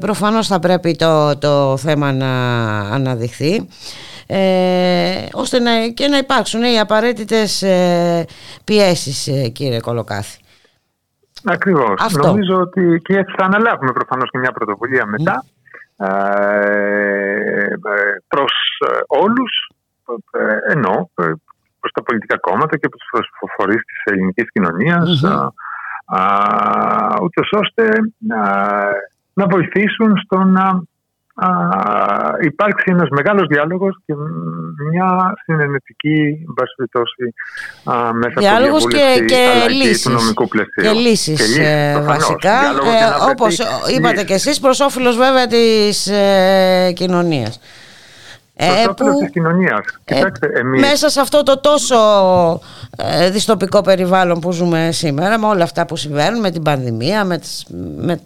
προφανώς 0.00 0.46
θα 0.46 0.58
πρέπει 0.58 0.96
το, 0.96 1.38
το 1.38 1.76
θέμα 1.76 2.12
να 2.12 2.32
αναδειχθεί. 2.80 3.68
Ε, 4.26 5.26
ώστε 5.32 5.58
να, 5.58 5.88
και 5.94 6.06
να 6.08 6.18
υπάρξουν 6.18 6.62
οι 6.62 6.80
απαραίτητες 6.80 7.62
ε, 7.62 8.24
πιέσεις 8.64 9.26
ε, 9.26 9.48
κύριε 9.48 9.80
Κολοκάθη. 9.80 10.38
Ακριβώς. 11.44 12.16
Νομίζω 12.22 12.56
ότι 12.56 13.00
και 13.04 13.18
έτσι 13.18 13.34
θα 13.38 13.44
αναλάβουμε 13.44 13.92
προφανώς 13.92 14.30
και 14.30 14.38
μια 14.38 14.52
πρωτοβουλία 14.52 15.06
μετά 15.06 15.44
mm. 15.44 16.06
ε, 16.06 17.76
προς 18.28 18.52
ε, 18.88 18.98
όλους 19.06 19.70
ε, 20.30 20.72
ενώ 20.72 21.10
προς 21.80 21.92
τα 21.92 22.02
πολιτικά 22.02 22.38
κόμματα 22.38 22.76
και 22.76 22.88
προς 22.88 23.02
τους 23.10 23.52
φορείς 23.56 23.82
της 23.84 24.02
ελληνικής 24.04 24.50
κοινωνίας 24.52 25.22
mm-hmm. 25.24 25.48
ούτως 27.22 27.48
ώστε 27.52 27.88
να, 28.18 28.42
να 29.32 29.46
βοηθήσουν 29.46 30.16
στο 30.24 30.38
να 30.38 30.82
α, 31.34 31.48
υπάρξει 32.40 32.84
ένας 32.86 33.08
μεγάλος 33.08 33.46
διάλογος 33.46 34.00
και 34.06 34.14
μια 34.90 35.34
συνενετική 35.44 36.46
περιπτώσει, 36.54 37.34
μέσα 38.12 38.34
διάλογος 38.36 38.84
από 38.84 38.92
και, 38.92 39.24
και 39.26 39.68
λύσεις, 39.68 40.02
του 40.02 40.10
νομικού 40.10 40.48
πλαισίου. 40.48 40.82
Και 40.82 40.90
λύσεις, 40.90 41.58
ε, 41.58 42.02
βασικά, 42.04 42.60
ε, 42.60 43.30
όπως 43.30 43.58
είπατε 43.96 44.24
και 44.24 44.34
εσείς, 44.34 44.60
προς 44.60 44.80
όφελος 44.80 45.16
βέβαια 45.16 45.46
της 45.46 46.06
ε, 46.06 46.92
κοινωνίας. 46.94 47.60
Ε, 48.60 48.84
που, 48.96 49.18
της 49.18 49.30
κοινωνίας. 49.30 49.98
Ε, 50.04 50.22
Μέσα 50.62 51.08
σε 51.08 51.20
αυτό 51.20 51.42
το 51.42 51.60
τόσο 51.60 51.96
ε, 52.96 53.30
δυστοπικό 53.30 53.80
περιβάλλον 53.80 54.40
που 54.40 54.52
ζούμε 54.52 54.88
σήμερα, 54.92 55.38
με 55.38 55.46
όλα 55.46 55.62
αυτά 55.62 55.86
που 55.86 55.96
συμβαίνουν, 55.96 56.40
με 56.40 56.50
την 56.50 56.62
πανδημία, 56.62 57.24
με, 57.24 57.38
τις, 57.38 57.66
με 57.96 58.20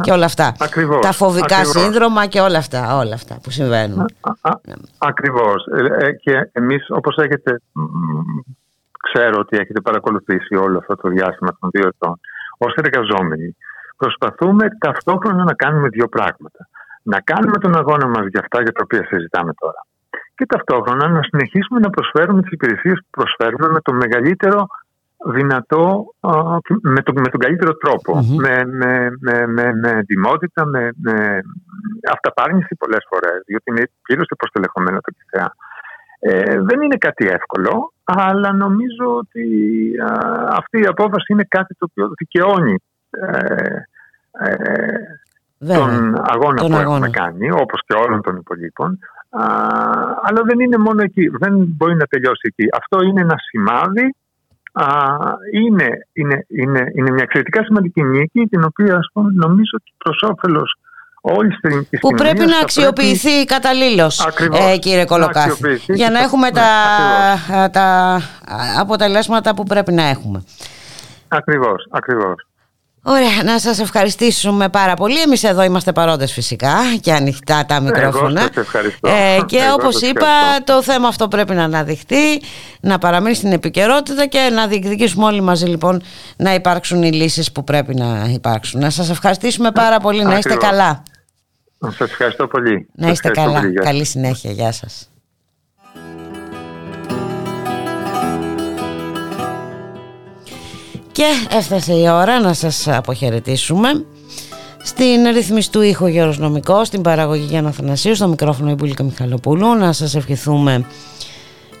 και 0.00 0.12
όλα 0.12 0.24
αυτά. 0.24 0.54
Ακριβώς, 0.60 1.00
τα 1.00 1.12
φοβικά 1.12 1.56
ακριβώς. 1.56 1.82
σύνδρομα 1.82 2.26
και 2.26 2.40
όλα 2.40 2.58
αυτά, 2.58 2.96
όλα 2.96 3.14
αυτά 3.14 3.38
που 3.42 3.50
συμβαίνουν. 3.50 4.00
Α, 4.00 4.30
α, 4.40 4.60
ακριβώς. 4.98 5.66
Ε, 5.98 6.12
και 6.12 6.48
εμείς 6.52 6.86
όπως 6.88 7.16
έχετε, 7.16 7.60
ξέρω 9.10 9.38
ότι 9.38 9.56
έχετε 9.56 9.80
παρακολουθήσει 9.80 10.54
όλο 10.54 10.78
αυτό 10.78 10.96
το 10.96 11.08
διάστημα 11.08 11.56
των 11.60 11.70
δύο 11.72 11.88
ετών, 11.88 12.20
ως 12.58 12.74
εργαζόμενοι 12.74 13.56
προσπαθούμε 13.96 14.68
ταυτόχρονα 14.78 15.44
να 15.44 15.54
κάνουμε 15.54 15.88
δύο 15.88 16.08
πράγματα. 16.08 16.68
Να 17.12 17.18
κάνουμε 17.30 17.58
τον 17.58 17.76
αγώνα 17.76 18.06
μας 18.06 18.24
για 18.32 18.40
αυτά 18.44 18.58
για 18.62 18.72
τα 18.72 18.82
οποία 18.84 19.04
συζητάμε 19.06 19.52
τώρα. 19.62 19.80
Και 20.34 20.46
ταυτόχρονα 20.46 21.08
να 21.08 21.22
συνεχίσουμε 21.22 21.78
να 21.80 21.90
προσφέρουμε 21.90 22.42
τις 22.42 22.50
υπηρεσίες 22.50 22.98
που 23.02 23.10
προσφέρουμε 23.10 23.68
με 23.68 23.80
το 23.80 23.92
μεγαλύτερο 23.92 24.66
δυνατό, 25.24 26.14
με, 26.82 27.02
το, 27.02 27.12
με 27.12 27.28
τον 27.28 27.40
καλύτερο 27.40 27.72
Με, 28.36 28.64
με, 28.64 29.10
με, 29.20 29.46
με, 29.46 29.74
με 29.74 29.90
εντυμότητα, 29.90 30.66
με, 30.66 30.90
με 30.96 31.40
αυταπάρνηση 32.12 32.74
πολλές 32.74 33.06
φορές, 33.10 33.42
διότι 33.46 33.70
είναι 33.70 33.90
πλήρως 34.02 34.26
υποστελεχωμένο 34.30 34.98
το 35.00 35.10
ΚΙΘΕΑ. 35.16 35.54
Ε, 36.18 36.60
δεν 36.60 36.80
είναι 36.80 36.96
κάτι 36.96 37.26
εύκολο, 37.28 37.92
αλλά 38.04 38.52
νομίζω 38.52 39.16
ότι 39.16 39.46
αυτή 40.50 40.80
η 40.80 40.86
απόφαση 40.86 41.32
είναι 41.32 41.46
κάτι 41.48 41.74
το 41.74 41.86
οποίο 41.90 42.12
δικαιώνει 42.18 42.76
ε, 43.10 43.30
ε, 44.44 44.96
τον 45.58 46.22
αγώνα 46.26 46.60
τον 46.60 46.70
που 46.70 46.76
αγώνα. 46.76 46.80
έχουμε 46.80 47.08
κάνει, 47.08 47.50
όπως 47.50 47.80
και 47.86 47.94
όλων 47.94 48.22
των 48.22 48.36
υπολείπων. 48.36 48.98
αλλά 50.22 50.40
δεν 50.44 50.60
είναι 50.60 50.78
μόνο 50.78 51.02
εκεί, 51.02 51.28
δεν 51.28 51.52
μπορεί 51.76 51.96
να 51.96 52.04
τελειώσει 52.04 52.40
εκεί. 52.42 52.68
Αυτό 52.72 53.02
είναι 53.02 53.20
ένα 53.20 53.34
σημάδι 53.50 54.14
είναι, 55.52 55.88
είναι, 56.12 56.46
είναι, 56.48 56.92
είναι 56.94 57.10
μια 57.10 57.22
εξαιρετικά 57.22 57.64
σημαντική 57.64 58.02
νίκη 58.02 58.46
την 58.46 58.64
οποία 58.64 58.96
ας 58.96 59.08
πούμε, 59.12 59.32
νομίζω 59.34 59.70
ότι 59.72 59.92
προς 59.98 60.22
όφελος 60.22 60.78
όλης 61.20 61.56
της 61.88 62.00
Που 62.00 62.10
πρέπει 62.10 62.46
να 62.46 62.58
αξιοποιηθεί 62.58 63.28
πρέπει... 63.28 63.44
καταλήλως 63.44 64.28
ε, 64.52 64.76
κύριε 64.78 65.04
Κολοκάθη 65.04 65.80
για 65.86 66.10
να 66.10 66.18
έχουμε 66.18 66.50
τα, 66.50 66.68
τα 67.72 68.20
αποτελέσματα 68.78 69.54
που 69.54 69.62
πρέπει 69.62 69.92
να 69.92 70.02
έχουμε. 70.02 70.44
Ακριβώς, 71.28 71.88
ακριβώς. 71.90 72.46
Ωραία, 73.08 73.42
να 73.44 73.58
σας 73.58 73.78
ευχαριστήσουμε 73.78 74.68
πάρα 74.68 74.94
πολύ. 74.94 75.20
Εμείς 75.20 75.44
εδώ 75.44 75.62
είμαστε 75.62 75.92
παρόντες 75.92 76.32
φυσικά 76.32 76.74
και 77.00 77.12
ανοιχτά 77.12 77.64
τα 77.66 77.80
μικρόφωνα. 77.80 78.40
Εγώ 78.40 78.50
ευχαριστώ. 78.54 79.08
Ε, 79.08 79.38
και 79.46 79.56
Εγώ 79.56 79.72
όπως 79.72 80.00
είπα, 80.00 80.26
το 80.64 80.82
θέμα 80.82 81.08
αυτό 81.08 81.28
πρέπει 81.28 81.54
να 81.54 81.64
αναδειχθεί, 81.64 82.40
να 82.80 82.98
παραμείνει 82.98 83.34
στην 83.34 83.52
επικαιρότητα 83.52 84.26
και 84.26 84.50
να 84.52 84.66
διεκδικήσουμε 84.66 85.24
όλοι 85.24 85.40
μαζί 85.40 85.66
λοιπόν 85.66 86.02
να 86.36 86.54
υπάρξουν 86.54 87.02
οι 87.02 87.12
λύσεις 87.12 87.52
που 87.52 87.64
πρέπει 87.64 87.94
να 87.94 88.28
υπάρξουν. 88.32 88.80
Να 88.80 88.90
σας 88.90 89.10
ευχαριστήσουμε 89.10 89.70
πάρα 89.70 89.98
πολύ. 89.98 90.22
Να 90.22 90.38
είστε 90.38 90.54
καλά. 90.54 91.02
Να 91.78 91.90
σας 91.90 92.10
ευχαριστώ 92.10 92.46
πολύ. 92.46 92.88
Να 92.94 93.08
είστε 93.10 93.28
καλά. 93.28 93.60
Καλή 93.82 94.04
συνέχεια. 94.04 94.50
Γεια 94.50 94.72
σας. 94.72 95.10
Και 101.16 101.56
έφτασε 101.56 101.92
η 101.92 102.08
ώρα 102.08 102.40
να 102.40 102.52
σας 102.52 102.88
αποχαιρετήσουμε. 102.88 104.04
Στην 104.82 105.26
ρύθμιση 105.32 105.70
του 105.70 105.80
ήχου 105.80 106.06
Γιώργος 106.06 106.38
Νομικός, 106.38 106.86
στην 106.86 107.02
παραγωγή 107.02 107.46
Γιάννα 107.48 107.70
Θανασίου, 107.70 108.14
στο 108.14 108.28
μικρόφωνο 108.28 108.70
Ιμπούλικα 108.70 109.02
Μιχαλοπούλου. 109.02 109.74
Να 109.74 109.92
σας 109.92 110.14
ευχηθούμε 110.14 110.84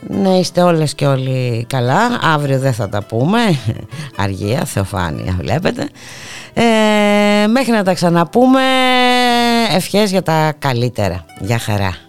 να 0.00 0.38
είστε 0.38 0.62
όλες 0.62 0.94
και 0.94 1.06
όλοι 1.06 1.66
καλά. 1.68 2.18
Αύριο 2.22 2.58
δεν 2.58 2.72
θα 2.72 2.88
τα 2.88 3.02
πούμε. 3.02 3.38
Αργία, 4.24 4.64
θεοφάνεια 4.64 5.36
βλέπετε. 5.40 5.88
Ε, 6.54 7.46
μέχρι 7.46 7.72
να 7.72 7.84
τα 7.84 7.94
ξαναπούμε, 7.94 8.62
ευχές 9.70 10.10
για 10.10 10.22
τα 10.22 10.52
καλύτερα. 10.58 11.24
Γεια 11.40 11.58
χαρά. 11.58 12.05